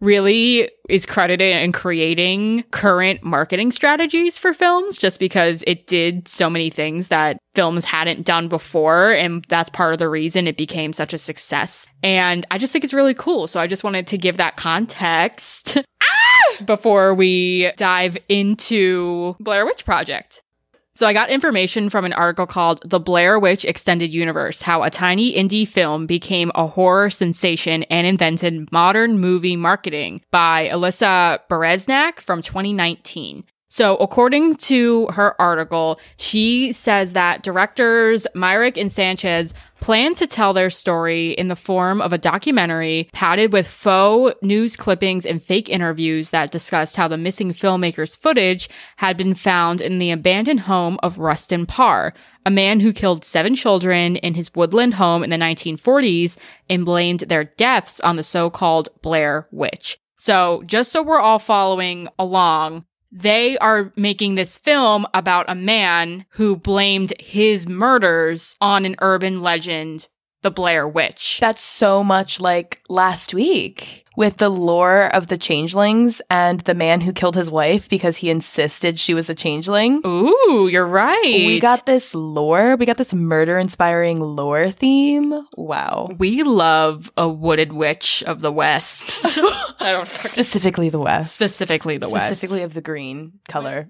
really 0.00 0.68
is 0.88 1.06
credited 1.06 1.56
in 1.56 1.70
creating 1.70 2.64
current 2.72 3.22
marketing 3.22 3.70
strategies 3.70 4.38
for 4.38 4.52
films 4.52 4.98
just 4.98 5.20
because 5.20 5.62
it 5.68 5.86
did 5.86 6.26
so 6.26 6.50
many 6.50 6.68
things 6.68 7.06
that 7.06 7.38
films 7.54 7.84
hadn't 7.84 8.24
done 8.26 8.48
before 8.48 9.12
and 9.12 9.44
that's 9.48 9.70
part 9.70 9.92
of 9.92 10.00
the 10.00 10.08
reason 10.08 10.48
it 10.48 10.56
became 10.56 10.92
such 10.92 11.12
a 11.12 11.18
success. 11.18 11.84
And 12.04 12.46
i 12.52 12.58
just 12.58 12.72
think 12.72 12.84
it's 12.84 12.94
really 12.94 13.14
cool 13.14 13.48
so 13.48 13.58
i 13.58 13.66
just 13.66 13.82
wanted 13.82 14.06
to 14.06 14.18
give 14.18 14.36
that 14.36 14.56
context 14.56 15.76
ah! 16.02 16.27
Before 16.64 17.14
we 17.14 17.72
dive 17.76 18.16
into 18.28 19.36
Blair 19.40 19.64
Witch 19.66 19.84
Project. 19.84 20.42
So 20.98 21.06
I 21.06 21.12
got 21.12 21.30
information 21.30 21.90
from 21.90 22.04
an 22.04 22.12
article 22.12 22.44
called 22.44 22.82
The 22.84 22.98
Blair 22.98 23.38
Witch 23.38 23.64
Extended 23.64 24.12
Universe, 24.12 24.62
how 24.62 24.82
a 24.82 24.90
tiny 24.90 25.32
indie 25.32 25.66
film 25.66 26.06
became 26.06 26.50
a 26.56 26.66
horror 26.66 27.08
sensation 27.08 27.84
and 27.84 28.04
invented 28.04 28.72
modern 28.72 29.20
movie 29.20 29.54
marketing 29.54 30.22
by 30.32 30.68
Alyssa 30.72 31.38
Bereznak 31.48 32.18
from 32.18 32.42
2019. 32.42 33.44
So 33.70 33.96
according 33.98 34.56
to 34.56 35.06
her 35.08 35.40
article, 35.40 36.00
she 36.16 36.72
says 36.72 37.12
that 37.12 37.42
directors 37.44 38.26
Myrick 38.34 38.76
and 38.76 38.90
Sanchez 38.90 39.54
plan 39.80 40.14
to 40.14 40.26
tell 40.26 40.52
their 40.52 40.70
story 40.70 41.32
in 41.32 41.48
the 41.48 41.56
form 41.56 42.00
of 42.00 42.12
a 42.12 42.18
documentary 42.18 43.08
padded 43.12 43.52
with 43.52 43.66
faux 43.66 44.34
news 44.42 44.76
clippings 44.76 45.24
and 45.24 45.42
fake 45.42 45.68
interviews 45.68 46.30
that 46.30 46.50
discussed 46.50 46.96
how 46.96 47.08
the 47.08 47.16
missing 47.16 47.52
filmmaker's 47.52 48.16
footage 48.16 48.68
had 48.96 49.16
been 49.16 49.34
found 49.34 49.80
in 49.80 49.98
the 49.98 50.10
abandoned 50.10 50.60
home 50.60 50.98
of 51.02 51.18
Rustin 51.18 51.66
Parr, 51.66 52.14
a 52.44 52.50
man 52.50 52.80
who 52.80 52.92
killed 52.92 53.24
seven 53.24 53.54
children 53.54 54.16
in 54.16 54.34
his 54.34 54.54
woodland 54.54 54.94
home 54.94 55.22
in 55.22 55.30
the 55.30 55.36
1940s 55.36 56.36
and 56.68 56.84
blamed 56.84 57.20
their 57.20 57.44
deaths 57.44 58.00
on 58.00 58.16
the 58.16 58.22
so-called 58.22 58.88
Blair 59.02 59.48
Witch. 59.50 59.98
So 60.16 60.62
just 60.66 60.90
so 60.90 61.02
we're 61.02 61.20
all 61.20 61.38
following 61.38 62.08
along, 62.18 62.84
they 63.10 63.56
are 63.58 63.92
making 63.96 64.34
this 64.34 64.56
film 64.56 65.06
about 65.14 65.48
a 65.48 65.54
man 65.54 66.26
who 66.30 66.56
blamed 66.56 67.12
his 67.18 67.66
murders 67.68 68.56
on 68.60 68.84
an 68.84 68.96
urban 69.00 69.40
legend, 69.40 70.08
the 70.42 70.50
Blair 70.50 70.86
Witch. 70.86 71.38
That's 71.40 71.62
so 71.62 72.04
much 72.04 72.40
like 72.40 72.80
last 72.88 73.34
week 73.34 74.04
with 74.16 74.38
the 74.38 74.48
lore 74.48 75.14
of 75.14 75.28
the 75.28 75.38
changelings 75.38 76.20
and 76.28 76.60
the 76.62 76.74
man 76.74 77.00
who 77.00 77.12
killed 77.12 77.36
his 77.36 77.50
wife 77.52 77.88
because 77.88 78.16
he 78.16 78.30
insisted 78.30 78.98
she 78.98 79.14
was 79.14 79.30
a 79.30 79.34
changeling. 79.34 80.02
Ooh, 80.04 80.68
you're 80.70 80.86
right. 80.86 81.22
We 81.22 81.60
got 81.60 81.86
this 81.86 82.16
lore. 82.16 82.74
We 82.76 82.84
got 82.84 82.96
this 82.98 83.14
murder 83.14 83.58
inspiring 83.58 84.20
lore 84.20 84.72
theme. 84.72 85.46
Wow. 85.56 86.08
We 86.18 86.42
love 86.42 87.12
a 87.16 87.28
wooded 87.28 87.72
witch 87.72 88.24
of 88.26 88.40
the 88.40 88.52
West. 88.52 89.38
I 89.80 89.92
don't 89.92 90.08
fucking 90.08 90.30
Specifically 90.30 90.88
the 90.88 90.98
West. 90.98 91.34
specifically 91.34 91.96
the 91.98 92.08
West. 92.08 92.26
Specifically 92.26 92.62
of 92.62 92.74
the 92.74 92.80
green 92.80 93.34
color. 93.48 93.88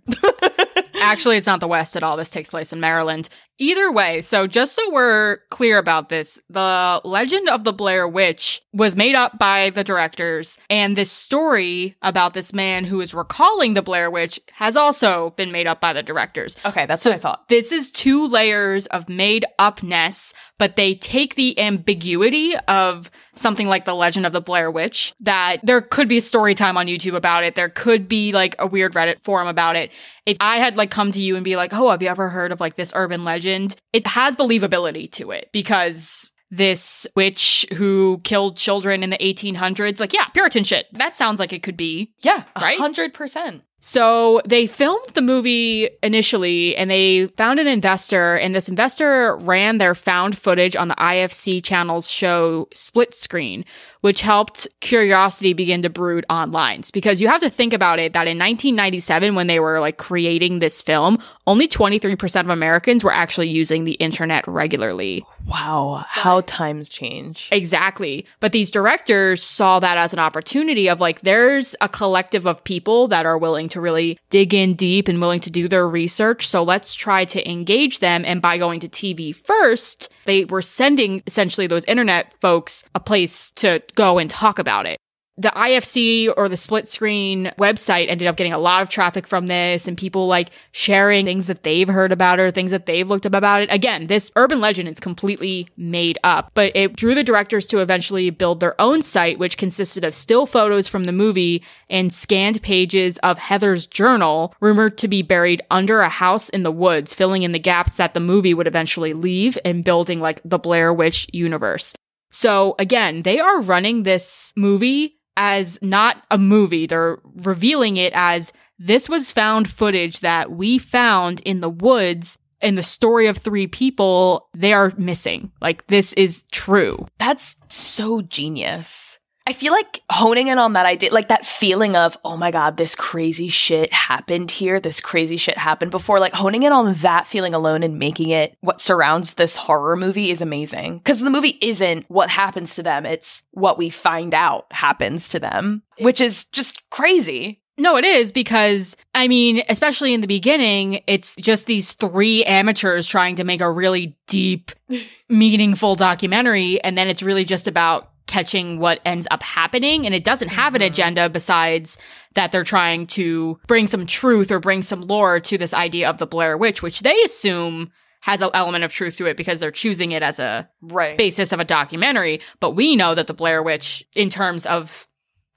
Actually, 1.00 1.36
it's 1.38 1.46
not 1.46 1.60
the 1.60 1.68
West 1.68 1.96
at 1.96 2.02
all. 2.02 2.16
This 2.18 2.28
takes 2.28 2.50
place 2.50 2.72
in 2.72 2.80
Maryland. 2.80 3.30
Either 3.60 3.90
way, 3.90 4.22
so 4.22 4.46
just 4.46 4.74
so 4.74 4.92
we're 4.92 5.38
clear 5.50 5.78
about 5.78 6.08
this, 6.10 6.38
the 6.48 7.00
legend 7.04 7.48
of 7.48 7.64
the 7.64 7.72
Blair 7.72 8.06
Witch 8.06 8.62
was 8.72 8.94
made 8.94 9.16
up 9.16 9.36
by 9.36 9.70
the 9.70 9.82
directors, 9.82 10.56
and 10.70 10.94
this 10.94 11.10
story 11.10 11.96
about 12.00 12.34
this 12.34 12.52
man 12.52 12.84
who 12.84 13.00
is 13.00 13.12
recalling 13.12 13.74
the 13.74 13.82
Blair 13.82 14.10
Witch 14.12 14.38
has 14.52 14.76
also 14.76 15.30
been 15.30 15.50
made 15.50 15.66
up 15.66 15.80
by 15.80 15.92
the 15.92 16.04
directors. 16.04 16.56
okay, 16.64 16.86
that's 16.86 17.04
what 17.04 17.14
I 17.14 17.18
thought. 17.18 17.48
This 17.48 17.72
is 17.72 17.90
two 17.90 18.28
layers 18.28 18.86
of 18.86 19.08
made 19.08 19.44
upness, 19.58 20.32
but 20.56 20.76
they 20.76 20.94
take 20.94 21.34
the 21.34 21.58
ambiguity 21.58 22.54
of 22.68 23.10
something 23.34 23.68
like 23.68 23.84
the 23.84 23.94
legend 23.94 24.26
of 24.26 24.32
the 24.32 24.40
Blair 24.40 24.70
Witch 24.70 25.14
that 25.20 25.58
there 25.62 25.80
could 25.80 26.08
be 26.08 26.18
a 26.18 26.22
story 26.22 26.54
time 26.54 26.76
on 26.76 26.86
YouTube 26.86 27.14
about 27.14 27.44
it. 27.44 27.54
There 27.54 27.68
could 27.68 28.08
be 28.08 28.32
like 28.32 28.56
a 28.58 28.66
weird 28.66 28.94
Reddit 28.94 29.22
forum 29.22 29.46
about 29.46 29.76
it. 29.76 29.92
If 30.26 30.36
I 30.40 30.58
had 30.58 30.76
like 30.76 30.90
come 30.90 31.12
to 31.12 31.20
you 31.20 31.36
and 31.36 31.44
be 31.44 31.54
like, 31.56 31.72
Oh, 31.72 31.90
have 31.90 32.02
you 32.02 32.08
ever 32.08 32.28
heard 32.30 32.50
of 32.50 32.60
like 32.60 32.74
this 32.76 32.92
urban 32.96 33.24
legend? 33.24 33.47
It 33.92 34.06
has 34.06 34.36
believability 34.36 35.10
to 35.12 35.30
it 35.30 35.50
because 35.52 36.30
this 36.50 37.06
witch 37.14 37.66
who 37.74 38.20
killed 38.24 38.56
children 38.56 39.02
in 39.02 39.10
the 39.10 39.18
1800s, 39.18 40.00
like, 40.00 40.12
yeah, 40.14 40.26
Puritan 40.28 40.64
shit. 40.64 40.86
That 40.92 41.16
sounds 41.16 41.38
like 41.38 41.52
it 41.52 41.62
could 41.62 41.76
be. 41.76 42.12
Yeah, 42.20 42.44
Right? 42.56 42.78
hundred 42.78 43.12
percent. 43.12 43.64
So 43.80 44.40
they 44.44 44.66
filmed 44.66 45.10
the 45.14 45.22
movie 45.22 45.88
initially 46.02 46.74
and 46.76 46.90
they 46.90 47.28
found 47.36 47.60
an 47.60 47.68
investor 47.68 48.34
and 48.34 48.52
this 48.52 48.68
investor 48.68 49.36
ran 49.36 49.78
their 49.78 49.94
found 49.94 50.36
footage 50.36 50.74
on 50.74 50.88
the 50.88 50.96
IFC 50.96 51.62
channel's 51.62 52.10
show 52.10 52.66
Split 52.74 53.14
Screen, 53.14 53.64
which 54.00 54.20
helped 54.20 54.68
curiosity 54.80 55.52
begin 55.52 55.82
to 55.82 55.90
brood 55.90 56.24
online. 56.30 56.82
Because 56.92 57.20
you 57.20 57.28
have 57.28 57.40
to 57.40 57.50
think 57.50 57.72
about 57.72 57.98
it 57.98 58.12
that 58.12 58.28
in 58.28 58.38
1997, 58.38 59.34
when 59.34 59.46
they 59.46 59.60
were 59.60 59.80
like 59.80 59.96
creating 59.96 60.58
this 60.58 60.80
film, 60.82 61.18
only 61.46 61.66
23% 61.66 62.40
of 62.40 62.48
Americans 62.48 63.02
were 63.02 63.12
actually 63.12 63.48
using 63.48 63.84
the 63.84 63.92
internet 63.92 64.46
regularly. 64.46 65.24
Wow, 65.46 66.04
how 66.06 66.42
times 66.42 66.88
change. 66.88 67.48
Exactly. 67.50 68.26
But 68.40 68.52
these 68.52 68.70
directors 68.70 69.42
saw 69.42 69.80
that 69.80 69.96
as 69.96 70.12
an 70.12 70.18
opportunity 70.18 70.88
of 70.88 71.00
like, 71.00 71.22
there's 71.22 71.74
a 71.80 71.88
collective 71.88 72.46
of 72.46 72.62
people 72.64 73.08
that 73.08 73.26
are 73.26 73.38
willing 73.38 73.68
to 73.70 73.80
really 73.80 74.18
dig 74.30 74.52
in 74.54 74.74
deep 74.74 75.08
and 75.08 75.20
willing 75.20 75.40
to 75.40 75.50
do 75.50 75.68
their 75.68 75.88
research. 75.88 76.46
So 76.46 76.62
let's 76.62 76.94
try 76.94 77.24
to 77.26 77.50
engage 77.50 78.00
them. 78.00 78.24
And 78.24 78.42
by 78.42 78.58
going 78.58 78.80
to 78.80 78.88
TV 78.88 79.34
first, 79.34 80.10
they 80.26 80.44
were 80.44 80.62
sending 80.62 81.22
essentially 81.26 81.66
those 81.66 81.84
internet 81.86 82.34
folks 82.40 82.84
a 82.94 83.00
place 83.00 83.50
to 83.52 83.82
go 83.94 84.18
and 84.18 84.30
talk 84.30 84.58
about 84.58 84.86
it 84.86 84.98
the 85.38 85.52
IFC 85.54 86.32
or 86.36 86.48
the 86.48 86.56
split 86.56 86.88
screen 86.88 87.52
website 87.58 88.08
ended 88.08 88.26
up 88.26 88.36
getting 88.36 88.52
a 88.52 88.58
lot 88.58 88.82
of 88.82 88.88
traffic 88.88 89.24
from 89.24 89.46
this 89.46 89.86
and 89.86 89.96
people 89.96 90.26
like 90.26 90.50
sharing 90.72 91.24
things 91.24 91.46
that 91.46 91.62
they've 91.62 91.86
heard 91.86 92.10
about 92.10 92.40
or 92.40 92.50
things 92.50 92.72
that 92.72 92.86
they've 92.86 93.06
looked 93.06 93.24
up 93.24 93.36
about 93.36 93.62
it. 93.62 93.68
Again, 93.70 94.08
this 94.08 94.32
urban 94.34 94.60
legend 94.60 94.88
is 94.88 94.98
completely 94.98 95.68
made 95.76 96.18
up, 96.24 96.50
but 96.54 96.72
it 96.74 96.96
drew 96.96 97.14
the 97.14 97.22
directors 97.22 97.66
to 97.68 97.78
eventually 97.78 98.30
build 98.30 98.58
their 98.58 98.78
own 98.80 99.00
site, 99.00 99.38
which 99.38 99.56
consisted 99.56 100.04
of 100.04 100.12
still 100.12 100.44
photos 100.44 100.88
from 100.88 101.04
the 101.04 101.12
movie 101.12 101.62
and 101.88 102.12
scanned 102.12 102.60
pages 102.60 103.18
of 103.18 103.38
Heather's 103.38 103.86
journal, 103.86 104.52
rumored 104.60 104.98
to 104.98 105.06
be 105.06 105.22
buried 105.22 105.62
under 105.70 106.00
a 106.00 106.08
house 106.08 106.48
in 106.48 106.64
the 106.64 106.72
woods, 106.72 107.14
filling 107.14 107.44
in 107.44 107.52
the 107.52 107.60
gaps 107.60 107.94
that 107.94 108.12
the 108.12 108.20
movie 108.20 108.54
would 108.54 108.66
eventually 108.66 109.12
leave 109.12 109.56
and 109.64 109.84
building 109.84 110.18
like 110.18 110.40
the 110.44 110.58
Blair 110.58 110.92
Witch 110.92 111.28
universe. 111.32 111.94
So 112.30 112.74
again, 112.78 113.22
they 113.22 113.38
are 113.40 113.60
running 113.60 114.02
this 114.02 114.52
movie 114.56 115.18
as 115.36 115.78
not 115.82 116.24
a 116.30 116.38
movie. 116.38 116.86
They're 116.86 117.18
revealing 117.36 117.96
it 117.96 118.12
as 118.14 118.52
this 118.78 119.08
was 119.08 119.30
found 119.30 119.70
footage 119.70 120.20
that 120.20 120.52
we 120.52 120.78
found 120.78 121.40
in 121.40 121.60
the 121.60 121.70
woods 121.70 122.38
in 122.60 122.74
the 122.74 122.82
story 122.82 123.28
of 123.28 123.38
three 123.38 123.66
people 123.66 124.48
they 124.54 124.72
are 124.72 124.92
missing. 124.96 125.52
Like 125.60 125.86
this 125.86 126.12
is 126.14 126.44
true. 126.50 127.06
That's 127.18 127.56
so 127.68 128.20
genius. 128.22 129.17
I 129.48 129.54
feel 129.54 129.72
like 129.72 130.02
honing 130.12 130.48
in 130.48 130.58
on 130.58 130.74
that 130.74 130.84
idea, 130.84 131.10
like 131.10 131.28
that 131.28 131.46
feeling 131.46 131.96
of, 131.96 132.18
oh 132.22 132.36
my 132.36 132.50
God, 132.50 132.76
this 132.76 132.94
crazy 132.94 133.48
shit 133.48 133.90
happened 133.94 134.50
here. 134.50 134.78
This 134.78 135.00
crazy 135.00 135.38
shit 135.38 135.56
happened 135.56 135.90
before. 135.90 136.20
Like 136.20 136.34
honing 136.34 136.64
in 136.64 136.72
on 136.74 136.92
that 136.96 137.26
feeling 137.26 137.54
alone 137.54 137.82
and 137.82 137.98
making 137.98 138.28
it 138.28 138.54
what 138.60 138.82
surrounds 138.82 139.34
this 139.34 139.56
horror 139.56 139.96
movie 139.96 140.30
is 140.30 140.42
amazing. 140.42 141.00
Cause 141.00 141.20
the 141.20 141.30
movie 141.30 141.56
isn't 141.62 142.04
what 142.10 142.28
happens 142.28 142.74
to 142.74 142.82
them. 142.82 143.06
It's 143.06 143.42
what 143.52 143.78
we 143.78 143.88
find 143.88 144.34
out 144.34 144.66
happens 144.70 145.30
to 145.30 145.40
them, 145.40 145.82
which 145.98 146.20
is 146.20 146.44
just 146.44 146.82
crazy. 146.90 147.62
No, 147.78 147.96
it 147.96 148.04
is 148.04 148.32
because, 148.32 148.98
I 149.14 149.28
mean, 149.28 149.62
especially 149.70 150.12
in 150.12 150.20
the 150.20 150.26
beginning, 150.26 151.00
it's 151.06 151.34
just 151.36 151.64
these 151.64 151.92
three 151.92 152.44
amateurs 152.44 153.06
trying 153.06 153.36
to 153.36 153.44
make 153.44 153.62
a 153.62 153.70
really 153.70 154.14
deep, 154.26 154.72
meaningful 155.30 155.94
documentary. 155.94 156.84
And 156.84 156.98
then 156.98 157.08
it's 157.08 157.22
really 157.22 157.46
just 157.46 157.66
about 157.66 158.10
catching 158.28 158.78
what 158.78 159.00
ends 159.04 159.26
up 159.30 159.42
happening. 159.42 160.06
And 160.06 160.14
it 160.14 160.22
doesn't 160.22 160.48
have 160.48 160.74
an 160.74 160.80
mm-hmm. 160.80 160.92
agenda 160.92 161.28
besides 161.28 161.98
that 162.34 162.52
they're 162.52 162.62
trying 162.62 163.06
to 163.08 163.58
bring 163.66 163.88
some 163.88 164.06
truth 164.06 164.52
or 164.52 164.60
bring 164.60 164.82
some 164.82 165.00
lore 165.00 165.40
to 165.40 165.58
this 165.58 165.74
idea 165.74 166.08
of 166.08 166.18
the 166.18 166.26
Blair 166.26 166.56
Witch, 166.56 166.82
which 166.82 167.00
they 167.00 167.20
assume 167.22 167.90
has 168.20 168.42
an 168.42 168.50
element 168.54 168.84
of 168.84 168.92
truth 168.92 169.16
to 169.16 169.26
it 169.26 169.36
because 169.36 169.58
they're 169.58 169.70
choosing 169.70 170.12
it 170.12 170.22
as 170.22 170.38
a 170.38 170.68
Right. 170.82 171.16
basis 171.16 171.52
of 171.52 171.60
a 171.60 171.64
documentary. 171.64 172.40
But 172.60 172.72
we 172.72 172.94
know 172.94 173.14
that 173.14 173.26
the 173.26 173.34
Blair 173.34 173.62
Witch, 173.62 174.04
in 174.14 174.30
terms 174.30 174.66
of, 174.66 175.07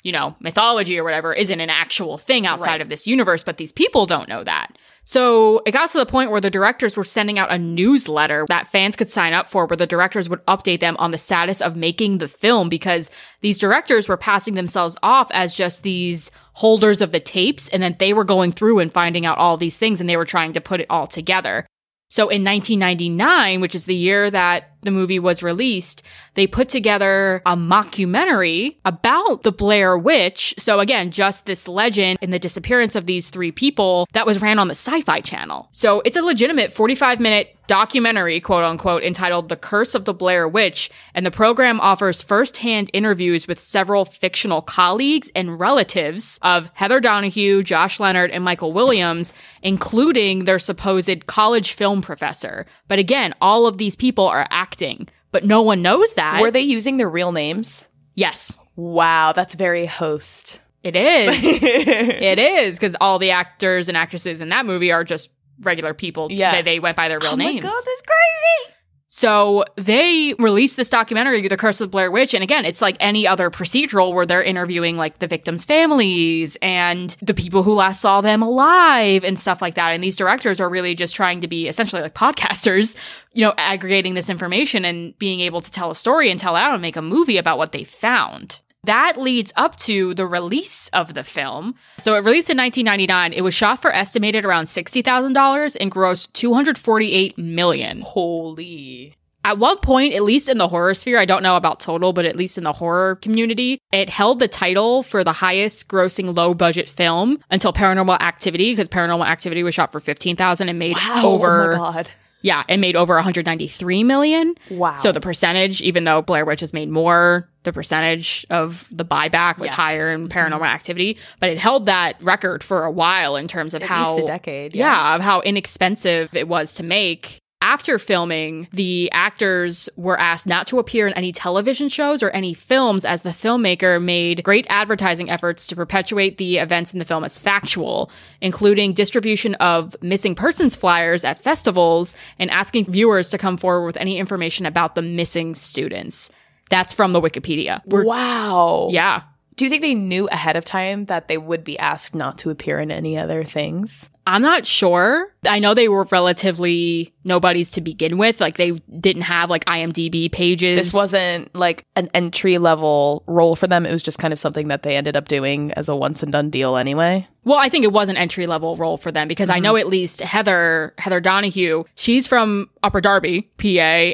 you 0.03 0.11
know, 0.11 0.35
mythology 0.39 0.97
or 0.99 1.03
whatever, 1.03 1.33
isn't 1.33 1.59
an 1.59 1.69
actual 1.69 2.17
thing 2.17 2.45
outside 2.45 2.71
Right. 2.73 2.81
of 2.81 2.89
this 2.89 3.07
universe, 3.07 3.43
but 3.43 3.57
these 3.57 3.71
people 3.71 4.05
don't 4.05 4.29
know 4.29 4.43
that. 4.43 4.77
So 5.03 5.63
it 5.65 5.71
got 5.71 5.89
to 5.89 5.97
the 5.97 6.05
point 6.05 6.29
where 6.29 6.39
the 6.41 6.51
directors 6.51 6.95
were 6.95 7.03
sending 7.03 7.39
out 7.39 7.51
a 7.51 7.57
newsletter 7.57 8.45
that 8.49 8.67
fans 8.67 8.95
could 8.95 9.09
sign 9.09 9.33
up 9.33 9.49
for 9.49 9.65
where 9.65 9.75
the 9.75 9.87
directors 9.87 10.29
would 10.29 10.45
update 10.45 10.79
them 10.79 10.95
on 10.99 11.09
the 11.09 11.17
status 11.17 11.59
of 11.59 11.75
making 11.75 12.19
the 12.19 12.27
film 12.27 12.69
because 12.69 13.09
these 13.41 13.57
directors 13.57 14.07
were 14.07 14.17
passing 14.17 14.53
themselves 14.53 14.97
off 15.01 15.27
as 15.31 15.55
just 15.55 15.81
these 15.81 16.29
holders 16.53 17.01
of 17.01 17.11
the 17.11 17.19
tapes 17.19 17.67
and 17.69 17.81
then 17.81 17.95
they 17.97 18.13
were 18.13 18.23
going 18.23 18.51
through 18.51 18.77
and 18.77 18.93
finding 18.93 19.25
out 19.25 19.39
all 19.39 19.57
these 19.57 19.77
things 19.79 19.99
and 19.99 20.09
they 20.09 20.17
were 20.17 20.25
trying 20.25 20.53
to 20.53 20.61
put 20.61 20.79
it 20.79 20.87
all 20.89 21.07
together. 21.07 21.65
So 22.09 22.23
in 22.23 22.43
1999, 22.43 23.61
which 23.61 23.73
is 23.73 23.85
the 23.85 23.95
year 23.95 24.29
that 24.29 24.70
the 24.81 24.91
movie 24.91 25.19
was 25.19 25.43
released, 25.43 26.03
they 26.33 26.47
put 26.47 26.69
together 26.69 27.41
a 27.45 27.55
mockumentary 27.55 28.77
about 28.85 29.43
the 29.43 29.51
Blair 29.51 29.97
Witch. 29.97 30.53
So 30.57 30.79
again, 30.79 31.11
just 31.11 31.45
this 31.45 31.67
legend 31.67 32.19
and 32.21 32.31
the 32.31 32.39
disappearance 32.39 32.95
of 32.95 33.05
these 33.05 33.29
three 33.29 33.51
people 33.51 34.07
that 34.13 34.25
was 34.25 34.41
ran 34.41 34.59
on 34.59 34.67
the 34.67 34.75
Sci-Fi 34.75 35.21
Channel. 35.21 35.67
So 35.71 36.01
it's 36.05 36.17
a 36.17 36.21
legitimate 36.21 36.73
45 36.73 37.19
minute 37.19 37.57
documentary, 37.71 38.41
quote 38.41 38.65
unquote, 38.65 39.01
entitled 39.01 39.47
The 39.47 39.55
Curse 39.55 39.95
of 39.95 40.03
the 40.03 40.13
Blair 40.13 40.45
Witch. 40.45 40.91
And 41.15 41.25
the 41.25 41.31
program 41.31 41.79
offers 41.79 42.21
firsthand 42.21 42.89
interviews 42.91 43.47
with 43.47 43.61
several 43.61 44.03
fictional 44.03 44.61
colleagues 44.61 45.31
and 45.33 45.57
relatives 45.57 46.37
of 46.41 46.69
Heather 46.73 46.99
Donahue, 46.99 47.63
Josh 47.63 47.97
Leonard, 47.97 48.29
and 48.31 48.43
Michael 48.43 48.73
Williams, 48.73 49.33
including 49.61 50.43
their 50.43 50.59
supposed 50.59 51.27
college 51.27 51.71
film 51.71 52.01
professor. 52.01 52.65
But 52.89 52.99
again, 52.99 53.33
all 53.39 53.65
of 53.65 53.77
these 53.77 53.95
people 53.95 54.27
are 54.27 54.47
acting, 54.71 55.09
but 55.31 55.43
no 55.43 55.61
one 55.61 55.81
knows 55.81 56.13
that. 56.13 56.41
Were 56.41 56.51
they 56.51 56.61
using 56.61 56.97
their 56.97 57.09
real 57.09 57.31
names? 57.31 57.89
yes, 58.15 58.57
Wow, 58.77 59.33
that's 59.33 59.53
very 59.53 59.85
host. 59.85 60.61
it 60.81 60.95
is. 60.95 61.35
it 61.63 62.39
is 62.39 62.75
because 62.75 62.95
all 63.01 63.19
the 63.19 63.31
actors 63.31 63.89
and 63.89 63.97
actresses 63.97 64.41
in 64.41 64.49
that 64.49 64.65
movie 64.65 64.91
are 64.93 65.03
just 65.03 65.29
regular 65.59 65.93
people. 65.93 66.31
Yeah. 66.31 66.55
They, 66.55 66.61
they 66.61 66.79
went 66.79 66.95
by 66.95 67.09
their 67.09 67.19
real 67.19 67.33
oh 67.33 67.35
names. 67.35 67.49
oh 67.49 67.51
names. 67.51 67.63
my 67.63 67.69
god, 67.69 67.83
that's 67.85 68.01
crazy. 68.01 68.75
So 69.13 69.65
they 69.75 70.35
released 70.39 70.77
this 70.77 70.87
documentary, 70.87 71.45
The 71.45 71.57
Curse 71.57 71.81
of 71.81 71.89
the 71.89 71.91
Blair 71.91 72.09
Witch. 72.09 72.33
And 72.33 72.41
again, 72.41 72.63
it's 72.63 72.81
like 72.81 72.95
any 73.01 73.27
other 73.27 73.49
procedural 73.49 74.13
where 74.13 74.25
they're 74.25 74.41
interviewing 74.41 74.95
like 74.95 75.19
the 75.19 75.27
victims' 75.27 75.65
families 75.65 76.57
and 76.61 77.17
the 77.21 77.33
people 77.33 77.63
who 77.63 77.73
last 77.73 77.99
saw 77.99 78.21
them 78.21 78.41
alive 78.41 79.25
and 79.25 79.37
stuff 79.37 79.61
like 79.61 79.75
that. 79.75 79.89
And 79.89 80.01
these 80.01 80.15
directors 80.15 80.61
are 80.61 80.69
really 80.69 80.95
just 80.95 81.13
trying 81.13 81.41
to 81.41 81.49
be 81.49 81.67
essentially 81.67 82.01
like 82.01 82.15
podcasters, 82.15 82.95
you 83.33 83.43
know, 83.43 83.53
aggregating 83.57 84.13
this 84.13 84.29
information 84.29 84.85
and 84.85 85.17
being 85.19 85.41
able 85.41 85.59
to 85.59 85.71
tell 85.71 85.91
a 85.91 85.95
story 85.95 86.31
and 86.31 86.39
tell 86.39 86.55
out 86.55 86.71
and 86.71 86.81
make 86.81 86.95
a 86.95 87.01
movie 87.01 87.37
about 87.37 87.57
what 87.57 87.73
they 87.73 87.83
found. 87.83 88.61
That 88.83 89.21
leads 89.21 89.53
up 89.55 89.75
to 89.79 90.15
the 90.15 90.25
release 90.25 90.89
of 90.89 91.13
the 91.13 91.23
film. 91.23 91.75
So 91.99 92.15
it 92.15 92.23
released 92.23 92.49
in 92.49 92.57
1999. 92.57 93.33
It 93.33 93.41
was 93.41 93.53
shot 93.53 93.81
for 93.81 93.93
estimated 93.93 94.43
around 94.43 94.65
$60,000 94.65 95.77
and 95.79 95.91
grossed 95.91 96.33
248 96.33 97.37
million. 97.37 98.01
Holy. 98.01 99.15
At 99.43 99.57
one 99.57 99.77
point, 99.79 100.13
at 100.13 100.23
least 100.23 100.49
in 100.49 100.59
the 100.59 100.67
horror 100.67 100.93
sphere, 100.93 101.17
I 101.17 101.25
don't 101.25 101.41
know 101.41 101.55
about 101.57 101.79
total, 101.79 102.13
but 102.13 102.25
at 102.25 102.35
least 102.35 102.59
in 102.59 102.63
the 102.63 102.73
horror 102.73 103.15
community, 103.15 103.79
it 103.91 104.09
held 104.09 104.39
the 104.39 104.47
title 104.47 105.01
for 105.01 105.23
the 105.23 105.33
highest 105.33 105.87
grossing 105.87 106.35
low 106.35 106.53
budget 106.53 106.87
film 106.87 107.39
until 107.49 107.73
Paranormal 107.73 108.19
Activity, 108.21 108.71
because 108.71 108.87
Paranormal 108.87 109.25
Activity 109.25 109.63
was 109.63 109.73
shot 109.73 109.91
for 109.91 109.99
15,000 109.99 110.69
and 110.69 110.77
made 110.77 110.95
Wow. 110.95 111.21
Oh 111.23 111.33
over, 111.33 111.73
Oh 111.73 111.77
my 111.77 111.93
god. 111.93 112.11
Yeah, 112.41 112.63
it 112.67 112.77
made 112.77 112.95
over 112.95 113.15
193 113.15 114.03
million. 114.03 114.55
Wow. 114.69 114.95
So 114.95 115.11
the 115.11 115.21
percentage, 115.21 115.81
even 115.81 116.03
though 116.03 116.21
Blair 116.21 116.45
Witch 116.45 116.61
has 116.61 116.73
made 116.73 116.89
more, 116.89 117.47
the 117.63 117.71
percentage 117.73 118.45
of 118.49 118.87
the 118.91 119.05
buyback 119.05 119.57
was 119.57 119.67
Yes. 119.67 119.75
higher 119.75 120.11
in 120.11 120.27
mm-hmm. 120.27 120.37
Paranormal 120.37 120.65
Activity, 120.65 121.17
but 121.39 121.49
it 121.49 121.57
held 121.59 121.85
that 121.85 122.21
record 122.23 122.63
for 122.63 122.83
a 122.85 122.91
while 122.91 123.35
in 123.35 123.47
terms 123.47 123.73
of 123.73 123.83
At 123.83 123.89
how 123.89 124.17
a 124.17 124.25
decade. 124.25 124.75
yeah, 124.75 125.15
of 125.15 125.21
how 125.21 125.41
inexpensive 125.41 126.29
it 126.33 126.47
was 126.47 126.73
to 126.75 126.83
make. 126.83 127.40
After 127.63 127.99
filming, 127.99 128.67
the 128.71 129.09
actors 129.13 129.87
were 129.95 130.19
asked 130.19 130.47
not 130.47 130.65
to 130.67 130.79
appear 130.79 131.07
in 131.07 131.13
any 131.13 131.31
television 131.31 131.89
shows 131.89 132.23
or 132.23 132.31
any 132.31 132.55
films 132.55 133.05
as 133.05 133.21
the 133.21 133.29
filmmaker 133.29 134.01
made 134.01 134.43
great 134.43 134.65
advertising 134.67 135.29
efforts 135.29 135.67
to 135.67 135.75
perpetuate 135.75 136.37
the 136.37 136.57
events 136.57 136.91
in 136.91 136.97
the 136.97 137.05
film 137.05 137.23
as 137.23 137.37
factual, 137.37 138.09
including 138.41 138.93
distribution 138.93 139.53
of 139.55 139.95
missing 140.01 140.33
persons 140.33 140.75
flyers 140.75 141.23
at 141.23 141.43
festivals 141.43 142.15
and 142.39 142.49
asking 142.49 142.85
viewers 142.85 143.29
to 143.29 143.37
come 143.37 143.57
forward 143.57 143.85
with 143.85 143.97
any 143.97 144.17
information 144.17 144.65
about 144.65 144.95
the 144.95 145.01
missing 145.03 145.53
students. 145.53 146.31
That's 146.71 146.93
from 146.93 147.13
the 147.13 147.21
Wikipedia. 147.21 147.81
We're- 147.85 148.05
Wow. 148.05 148.89
yeah. 148.91 149.21
Do 149.61 149.65
you 149.65 149.69
think 149.69 149.83
they 149.83 149.93
knew 149.93 150.27
ahead 150.29 150.55
of 150.55 150.65
time 150.65 151.05
that 151.05 151.27
they 151.27 151.37
would 151.37 151.63
be 151.63 151.77
asked 151.77 152.15
not 152.15 152.39
to 152.39 152.49
appear 152.49 152.79
in 152.79 152.89
any 152.89 153.15
other 153.15 153.43
things? 153.43 154.09
I'm 154.25 154.41
not 154.41 154.65
sure. 154.65 155.35
I 155.47 155.59
know 155.59 155.75
they 155.75 155.87
were 155.87 156.05
relatively 156.05 157.13
nobodies 157.23 157.69
to 157.71 157.81
begin 157.81 158.17
with. 158.17 158.41
Like 158.41 158.57
they 158.57 158.71
didn't 158.71 159.21
have 159.21 159.51
like 159.51 159.63
IMDb 159.65 160.31
pages. 160.31 160.79
This 160.79 160.93
wasn't 160.95 161.55
like 161.55 161.85
an 161.95 162.09
entry 162.15 162.57
level 162.57 163.23
role 163.27 163.55
for 163.55 163.67
them. 163.67 163.85
It 163.85 163.91
was 163.91 164.01
just 164.01 164.17
kind 164.17 164.33
of 164.33 164.39
something 164.39 164.67
that 164.69 164.81
they 164.81 164.97
ended 164.97 165.15
up 165.15 165.27
doing 165.27 165.71
as 165.73 165.89
a 165.89 165.95
once 165.95 166.23
and 166.23 166.31
done 166.31 166.49
deal 166.49 166.75
anyway. 166.75 167.27
Well, 167.43 167.59
I 167.59 167.69
think 167.69 167.83
it 167.83 167.93
was 167.93 168.09
an 168.09 168.17
entry 168.17 168.47
level 168.47 168.77
role 168.77 168.97
for 168.97 169.11
them 169.11 169.27
because 169.27 169.51
I 169.51 169.57
mm-hmm. 169.57 169.63
know 169.63 169.75
at 169.75 169.87
least 169.87 170.21
Heather 170.21 170.95
Heather 170.97 171.19
Donahue, 171.19 171.83
she's 171.93 172.25
from 172.25 172.69
Upper 172.81 173.01
Darby, 173.01 173.43
PA, 173.59 173.67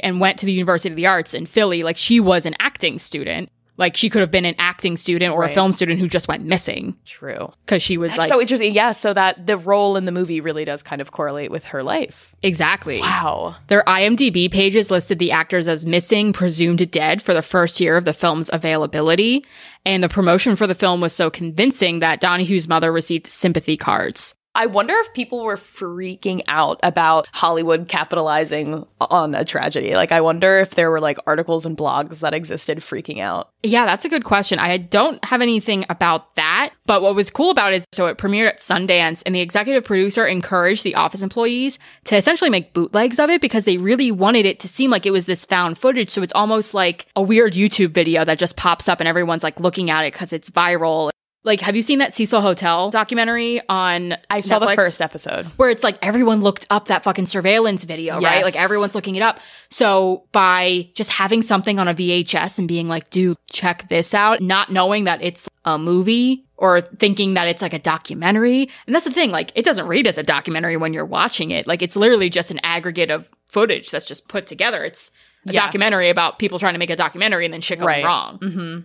and 0.04 0.20
went 0.20 0.39
to 0.39 0.46
the 0.46 0.51
University 0.51 0.89
of 0.89 0.98
the 0.98 1.08
Arts 1.08 1.34
in 1.34 1.46
Philly. 1.46 1.84
Like 1.84 1.96
she 1.96 2.20
was 2.20 2.46
an 2.46 2.56
acting 2.60 3.00
student. 3.00 3.50
Like 3.78 3.96
she 3.96 4.10
could 4.10 4.22
have 4.22 4.32
been 4.32 4.46
an 4.46 4.56
acting 4.58 4.98
student 4.98 5.34
or 5.34 5.44
a 5.44 5.50
film 5.50 5.72
student 5.72 6.00
who 6.00 6.08
just 6.08 6.28
went 6.28 6.44
missing 6.44 6.96
True. 7.06 7.52
because 7.66 7.84
she 7.84 7.98
was 7.98 8.18
like 8.18 8.28
so 8.28 8.42
interesting. 8.42 8.74
Yeah. 8.74 8.92
So 8.92 9.14
that 9.14 9.46
the 9.46 9.56
role 9.56 9.96
in 9.98 10.06
the 10.06 10.12
movie 10.12 10.42
really 10.42 10.66
does 10.66 10.82
kind 10.82 11.00
of 11.00 11.12
correlate 11.12 11.52
with 11.52 11.66
her 11.66 11.84
life. 11.84 12.34
exactly. 12.42 13.00
Wow. 13.00 13.56
Their 13.68 13.84
IMDb 13.84 14.52
pages 14.52 14.90
listed 14.90 15.20
the 15.20 15.32
actors 15.32 15.68
as 15.68 15.86
missing, 15.86 16.34
presumed 16.34 16.90
dead 16.90 17.22
for 17.22 17.36
the 17.36 17.44
first 17.44 17.80
year 17.80 17.98
of 17.98 18.06
the 18.06 18.14
film's 18.14 18.50
availability. 18.52 19.46
And 19.86 20.04
the 20.04 20.10
promotion 20.10 20.56
for 20.56 20.68
the 20.68 20.76
film 20.76 21.00
was 21.00 21.14
so 21.14 21.30
convincing 21.30 22.00
that 22.00 22.20
Donahue's 22.20 22.68
mother 22.68 22.92
received 22.92 23.32
sympathy 23.32 23.78
cards. 23.78 24.36
I 24.58 24.66
wonder 24.66 24.96
if 24.96 25.14
people 25.14 25.44
were 25.44 25.56
freaking 25.56 26.42
out 26.48 26.80
about 26.82 27.28
Hollywood 27.32 27.88
capitalizing 27.88 28.88
on 29.00 29.36
a 29.36 29.46
tragedy. 29.46 29.94
Like, 29.94 30.12
I 30.12 30.20
wonder 30.20 30.60
if 30.60 30.72
there 30.72 30.90
were 30.90 31.00
like 31.00 31.20
articles 31.28 31.64
and 31.64 31.78
blogs 31.78 32.20
that 32.20 32.34
existed 32.34 32.80
freaking 32.80 33.20
out. 33.20 33.52
Yeah, 33.62 33.86
that's 33.86 34.04
a 34.04 34.10
good 34.10 34.24
question. 34.24 34.58
I 34.58 34.78
don't 34.78 35.24
have 35.26 35.44
anything 35.44 35.86
about 35.90 36.36
that. 36.38 36.72
But 36.88 37.04
what 37.04 37.14
was 37.14 37.30
cool 37.30 37.52
about 37.52 37.74
it 37.74 37.78
is 37.78 37.86
so 37.92 38.08
it 38.08 38.18
premiered 38.18 38.48
at 38.48 38.58
Sundance 38.58 39.22
and 39.28 39.36
the 39.36 39.42
executive 39.42 39.84
producer 39.84 40.26
encouraged 40.26 40.84
the 40.84 40.96
office 40.96 41.22
employees 41.22 41.78
to 42.06 42.16
essentially 42.16 42.50
make 42.50 42.74
bootlegs 42.74 43.20
of 43.20 43.30
it 43.30 43.42
because 43.42 43.66
they 43.66 43.78
really 43.78 44.12
wanted 44.12 44.48
it 44.48 44.60
to 44.62 44.68
seem 44.68 44.90
like 44.90 45.06
it 45.06 45.12
was 45.12 45.28
this 45.28 45.46
found 45.46 45.78
footage. 45.78 46.10
So 46.10 46.24
it's 46.24 46.34
almost 46.34 46.74
like 46.74 47.06
a 47.16 47.22
weird 47.22 47.54
YouTube 47.54 47.92
video 47.92 48.26
that 48.26 48.40
just 48.40 48.56
pops 48.56 48.90
up 48.90 49.00
and 49.00 49.08
everyone's 49.08 49.44
like 49.44 49.60
looking 49.60 49.92
at 49.92 50.04
it 50.04 50.14
because 50.14 50.34
it's 50.34 50.50
viral. 50.50 51.12
Like, 51.48 51.62
have 51.62 51.75
you 51.75 51.82
seen 51.82 52.00
that 52.00 52.13
Cecil 52.13 52.42
Hotel 52.42 52.92
documentary 52.92 53.62
on 53.70 54.16
I 54.30 54.42
saw 54.42 54.60
the 54.60 54.75
first 54.75 55.01
episode. 55.01 55.46
where 55.56 55.70
it's 55.70 55.84
like 55.84 55.98
everyone 56.01 56.42
looked 56.42 56.68
up 56.70 56.89
that 56.89 57.04
fucking 57.04 57.25
surveillance 57.25 57.86
video, 57.86 58.20
right? 58.22 58.44
Like 58.44 58.56
everyone's 58.56 58.94
looking 58.94 59.16
it 59.16 59.22
up. 59.22 59.39
So 59.70 60.25
by 60.34 60.89
just 60.94 61.10
having 61.12 61.42
something 61.42 61.80
on 61.80 61.88
a 61.88 61.94
VHS 61.96 62.60
and 62.60 62.68
being 62.68 62.88
like, 62.88 63.10
dude, 63.10 63.38
check 63.50 63.88
this 63.89 64.13
out, 64.13 64.42
not 64.42 64.72
knowing 64.72 65.06
that 65.06 65.22
it's 65.24 65.48
a 65.66 65.80
movie 65.80 66.44
or 66.58 66.82
thinking 66.82 67.34
that 67.36 67.48
it's 67.48 67.62
like 67.62 67.74
a 67.74 67.80
documentary. 67.80 68.70
And 68.86 68.94
that's 68.94 69.06
the 69.06 69.12
thing, 69.12 69.32
like 69.32 69.51
it 69.56 69.63
doesn't 69.63 69.88
read 69.88 70.06
as 70.06 70.18
a 70.18 70.24
documentary 70.24 70.75
when 70.75 70.94
you're 70.94 71.06
watching 71.06 71.51
it. 71.51 71.66
Like 71.66 71.82
it's 71.82 71.96
literally 71.96 72.30
just 72.30 72.51
an 72.51 72.60
aggregate 72.63 73.10
of 73.10 73.30
footage 73.48 73.89
that's 73.92 74.06
just 74.06 74.27
put 74.27 74.48
together. 74.48 74.84
It's 74.84 75.12
a 75.48 75.54
Yeah. 75.54 75.62
documentary 75.62 76.10
about 76.10 76.39
people 76.39 76.60
trying 76.60 76.74
to 76.74 76.80
make 76.80 76.89
a 76.89 76.96
documentary 76.98 77.46
and 77.46 77.54
then 77.54 77.62
shit 77.62 77.80
going 77.80 77.88
Right. 77.88 78.04
wrong. 78.04 78.39
Mm-hmm. 78.39 78.80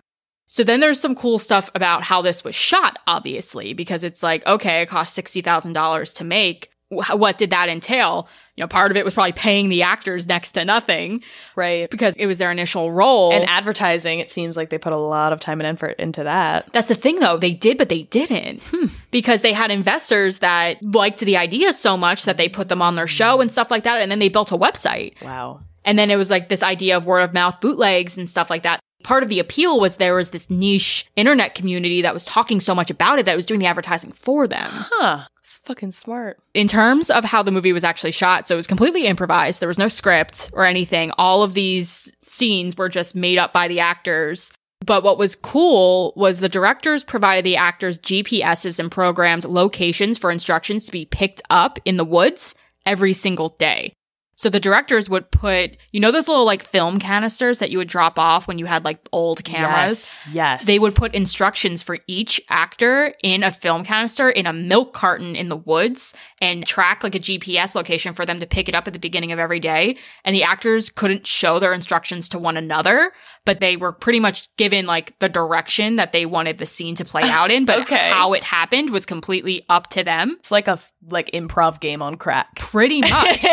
So 0.52 0.64
then 0.64 0.80
there's 0.80 1.00
some 1.00 1.14
cool 1.14 1.38
stuff 1.38 1.70
about 1.74 2.02
how 2.02 2.20
this 2.20 2.44
was 2.44 2.54
shot, 2.54 2.98
obviously, 3.06 3.72
because 3.72 4.04
it's 4.04 4.22
like, 4.22 4.46
okay, 4.46 4.82
it 4.82 4.86
cost 4.90 5.18
$60,000 5.18 6.14
to 6.16 6.24
make. 6.24 6.70
What 6.90 7.38
did 7.38 7.48
that 7.48 7.70
entail? 7.70 8.28
You 8.54 8.62
know, 8.62 8.68
part 8.68 8.90
of 8.90 8.98
it 8.98 9.04
was 9.06 9.14
probably 9.14 9.32
paying 9.32 9.70
the 9.70 9.80
actors 9.80 10.26
next 10.26 10.52
to 10.52 10.64
nothing 10.66 11.22
Right. 11.56 11.88
because 11.88 12.14
it 12.16 12.26
was 12.26 12.36
their 12.36 12.52
initial 12.52 12.92
role. 12.92 13.32
And 13.32 13.48
advertising, 13.48 14.20
it 14.20 14.30
seems 14.30 14.54
like 14.54 14.68
they 14.68 14.76
put 14.76 14.92
a 14.92 14.98
lot 14.98 15.32
of 15.32 15.40
time 15.40 15.58
and 15.58 15.66
effort 15.66 15.98
into 15.98 16.22
that. 16.24 16.70
That's 16.74 16.88
the 16.88 16.94
thing 16.96 17.18
though. 17.20 17.38
They 17.38 17.54
did, 17.54 17.78
but 17.78 17.88
they 17.88 18.02
didn't 18.02 18.60
hmm. 18.64 18.88
because 19.10 19.40
they 19.40 19.54
had 19.54 19.70
investors 19.70 20.40
that 20.40 20.84
liked 20.84 21.20
the 21.20 21.38
idea 21.38 21.72
so 21.72 21.96
much 21.96 22.26
that 22.26 22.36
they 22.36 22.50
put 22.50 22.68
them 22.68 22.82
on 22.82 22.94
their 22.94 23.06
show 23.06 23.40
and 23.40 23.50
stuff 23.50 23.70
like 23.70 23.84
that. 23.84 24.02
And 24.02 24.10
then 24.10 24.18
they 24.18 24.28
built 24.28 24.52
a 24.52 24.58
website. 24.58 25.14
Wow. 25.22 25.60
And 25.82 25.98
then 25.98 26.10
it 26.10 26.16
was 26.16 26.30
like 26.30 26.50
this 26.50 26.62
idea 26.62 26.98
of 26.98 27.06
word 27.06 27.22
of 27.22 27.32
mouth 27.32 27.58
bootlegs 27.62 28.18
and 28.18 28.28
stuff 28.28 28.50
like 28.50 28.64
that. 28.64 28.80
Part 29.02 29.22
of 29.22 29.28
the 29.28 29.38
appeal 29.38 29.80
was 29.80 29.96
there 29.96 30.14
was 30.14 30.30
this 30.30 30.48
niche 30.50 31.06
internet 31.16 31.54
community 31.54 32.02
that 32.02 32.14
was 32.14 32.24
talking 32.24 32.60
so 32.60 32.74
much 32.74 32.90
about 32.90 33.18
it 33.18 33.26
that 33.26 33.32
it 33.32 33.36
was 33.36 33.46
doing 33.46 33.60
the 33.60 33.66
advertising 33.66 34.12
for 34.12 34.46
them. 34.46 34.70
Huh. 34.72 35.26
It's 35.42 35.58
fucking 35.58 35.92
smart. 35.92 36.38
In 36.54 36.68
terms 36.68 37.10
of 37.10 37.24
how 37.24 37.42
the 37.42 37.50
movie 37.50 37.72
was 37.72 37.84
actually 37.84 38.12
shot, 38.12 38.46
so 38.46 38.54
it 38.54 38.56
was 38.56 38.66
completely 38.66 39.06
improvised. 39.06 39.60
There 39.60 39.68
was 39.68 39.78
no 39.78 39.88
script 39.88 40.50
or 40.52 40.64
anything. 40.64 41.10
All 41.18 41.42
of 41.42 41.54
these 41.54 42.12
scenes 42.22 42.76
were 42.76 42.88
just 42.88 43.14
made 43.14 43.38
up 43.38 43.52
by 43.52 43.68
the 43.68 43.80
actors. 43.80 44.52
But 44.84 45.02
what 45.02 45.18
was 45.18 45.36
cool 45.36 46.12
was 46.16 46.40
the 46.40 46.48
directors 46.48 47.04
provided 47.04 47.44
the 47.44 47.56
actors 47.56 47.98
GPSs 47.98 48.78
and 48.78 48.90
programmed 48.90 49.44
locations 49.44 50.18
for 50.18 50.30
instructions 50.30 50.86
to 50.86 50.92
be 50.92 51.04
picked 51.04 51.42
up 51.50 51.78
in 51.84 51.96
the 51.96 52.04
woods 52.04 52.54
every 52.84 53.12
single 53.12 53.50
day. 53.58 53.94
So 54.34 54.48
the 54.48 54.58
directors 54.58 55.08
would 55.08 55.30
put, 55.30 55.76
you 55.92 56.00
know, 56.00 56.10
those 56.10 56.26
little 56.26 56.44
like 56.44 56.62
film 56.64 56.98
canisters 56.98 57.58
that 57.60 57.70
you 57.70 57.78
would 57.78 57.88
drop 57.88 58.18
off 58.18 58.48
when 58.48 58.58
you 58.58 58.66
had 58.66 58.84
like 58.84 58.98
old 59.12 59.44
cameras? 59.44 60.16
Yes. 60.26 60.34
yes. 60.34 60.66
They 60.66 60.78
would 60.78 60.94
put 60.96 61.14
instructions 61.14 61.82
for 61.82 61.98
each 62.08 62.40
actor 62.48 63.12
in 63.22 63.42
a 63.42 63.52
film 63.52 63.84
canister 63.84 64.28
in 64.30 64.46
a 64.46 64.52
milk 64.52 64.94
carton 64.94 65.36
in 65.36 65.48
the 65.48 65.56
woods 65.56 66.14
and 66.40 66.66
track 66.66 67.04
like 67.04 67.14
a 67.14 67.20
GPS 67.20 67.74
location 67.74 68.12
for 68.14 68.26
them 68.26 68.40
to 68.40 68.46
pick 68.46 68.68
it 68.68 68.74
up 68.74 68.86
at 68.86 68.94
the 68.94 68.98
beginning 68.98 69.30
of 69.32 69.38
every 69.38 69.60
day. 69.60 69.96
And 70.24 70.34
the 70.34 70.42
actors 70.42 70.90
couldn't 70.90 71.26
show 71.26 71.58
their 71.58 71.72
instructions 71.74 72.28
to 72.30 72.38
one 72.38 72.56
another, 72.56 73.12
but 73.44 73.60
they 73.60 73.76
were 73.76 73.92
pretty 73.92 74.18
much 74.18 74.48
given 74.56 74.86
like 74.86 75.16
the 75.20 75.28
direction 75.28 75.96
that 75.96 76.12
they 76.12 76.26
wanted 76.26 76.58
the 76.58 76.66
scene 76.66 76.96
to 76.96 77.04
play 77.04 77.22
out 77.24 77.50
in. 77.50 77.64
But 77.72 77.82
Okay. 77.82 78.10
how 78.10 78.32
it 78.32 78.42
happened 78.44 78.90
was 78.90 79.06
completely 79.06 79.64
up 79.68 79.88
to 79.90 80.02
them. 80.02 80.36
It's 80.40 80.50
like 80.50 80.68
a 80.68 80.78
like 81.10 81.30
improv 81.32 81.80
game 81.80 82.00
on 82.02 82.16
crack. 82.16 82.54
Pretty 82.56 83.00
much. 83.02 83.44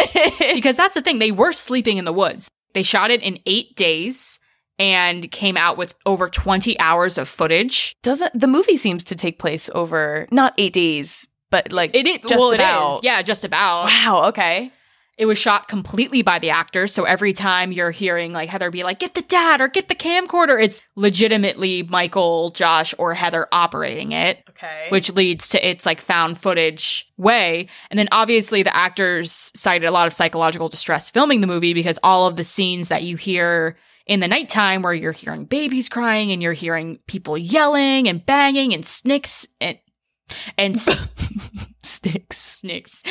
because 0.53 0.68
that's 0.77 0.95
the 0.95 1.01
thing. 1.01 1.19
They 1.19 1.31
were 1.31 1.51
sleeping 1.51 1.97
in 1.97 2.05
the 2.05 2.13
woods. 2.13 2.49
They 2.73 2.83
shot 2.83 3.11
it 3.11 3.21
in 3.21 3.39
eight 3.45 3.75
days 3.75 4.39
and 4.77 5.29
came 5.31 5.57
out 5.57 5.77
with 5.77 5.95
over 6.05 6.29
20 6.29 6.79
hours 6.79 7.17
of 7.17 7.27
footage. 7.27 7.95
Doesn't 8.03 8.39
the 8.39 8.47
movie 8.47 8.77
seems 8.77 9.03
to 9.05 9.15
take 9.15 9.39
place 9.39 9.69
over 9.75 10.27
not 10.31 10.53
eight 10.57 10.73
days, 10.73 11.27
but 11.49 11.71
like 11.71 11.93
It 11.95 12.07
is, 12.07 12.19
just 12.21 12.37
well, 12.37 12.53
about. 12.53 12.93
it 12.93 12.95
is. 12.97 13.03
Yeah, 13.03 13.21
just 13.21 13.43
about. 13.43 13.85
Wow. 13.85 14.25
Okay. 14.29 14.71
It 15.19 15.25
was 15.25 15.37
shot 15.37 15.67
completely 15.67 16.21
by 16.21 16.39
the 16.39 16.49
actors. 16.49 16.93
So 16.93 17.03
every 17.03 17.33
time 17.33 17.73
you're 17.73 17.91
hearing 17.91 18.31
like 18.31 18.47
Heather 18.47 18.71
be 18.71 18.83
like, 18.83 18.99
get 18.99 19.15
the 19.15 19.21
DAT 19.21 19.59
or 19.59 19.67
get 19.67 19.89
the 19.89 19.93
camcorder, 19.95 20.63
it's 20.63 20.81
legitimately 20.95 21.83
Michael, 21.83 22.51
Josh, 22.51 22.95
or 22.97 23.13
Heather 23.13 23.47
operating 23.51 24.13
it. 24.13 24.43
Okay. 24.49 24.87
which 24.89 25.11
leads 25.13 25.49
to 25.49 25.69
its 25.69 25.85
like 25.85 26.01
found 26.01 26.37
footage 26.37 27.09
way. 27.17 27.67
And 27.89 27.97
then 27.97 28.09
obviously 28.11 28.61
the 28.61 28.75
actors 28.75 29.51
cited 29.55 29.87
a 29.87 29.91
lot 29.91 30.07
of 30.07 30.11
psychological 30.13 30.67
distress 30.67 31.09
filming 31.09 31.39
the 31.39 31.47
movie 31.47 31.73
because 31.73 31.97
all 32.03 32.27
of 32.27 32.35
the 32.35 32.43
scenes 32.43 32.89
that 32.89 33.03
you 33.03 33.15
hear 33.15 33.77
in 34.05 34.19
the 34.19 34.27
nighttime 34.27 34.81
where 34.81 34.93
you're 34.93 35.11
hearing 35.11 35.45
babies 35.45 35.87
crying 35.87 36.31
and 36.31 36.41
you're 36.41 36.51
hearing 36.53 36.99
people 37.07 37.37
yelling 37.37 38.07
and 38.07 38.25
banging 38.25 38.73
and 38.73 38.85
snicks 38.85 39.47
and 39.61 39.77
and 40.57 40.75
s- 41.89 41.95
sticks. 41.95 42.37
snicks. 42.37 43.03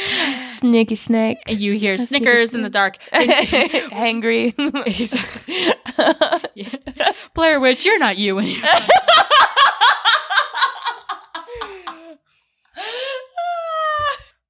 Snicky 0.45 0.97
snack. 0.97 1.39
And 1.47 1.59
you 1.61 1.73
hear 1.79 1.95
A 1.95 1.99
snicker 1.99 2.25
snickers 2.27 2.55
in 2.55 2.63
the 2.63 2.71
dark. 2.71 2.97
And- 3.13 3.31
Hangry. 3.93 4.55
Yeah. 6.55 7.13
Blair 7.35 7.59
Witch, 7.61 7.85
you're 7.85 7.99
not 7.99 8.19
you 8.19 8.39
anymore. 8.39 8.63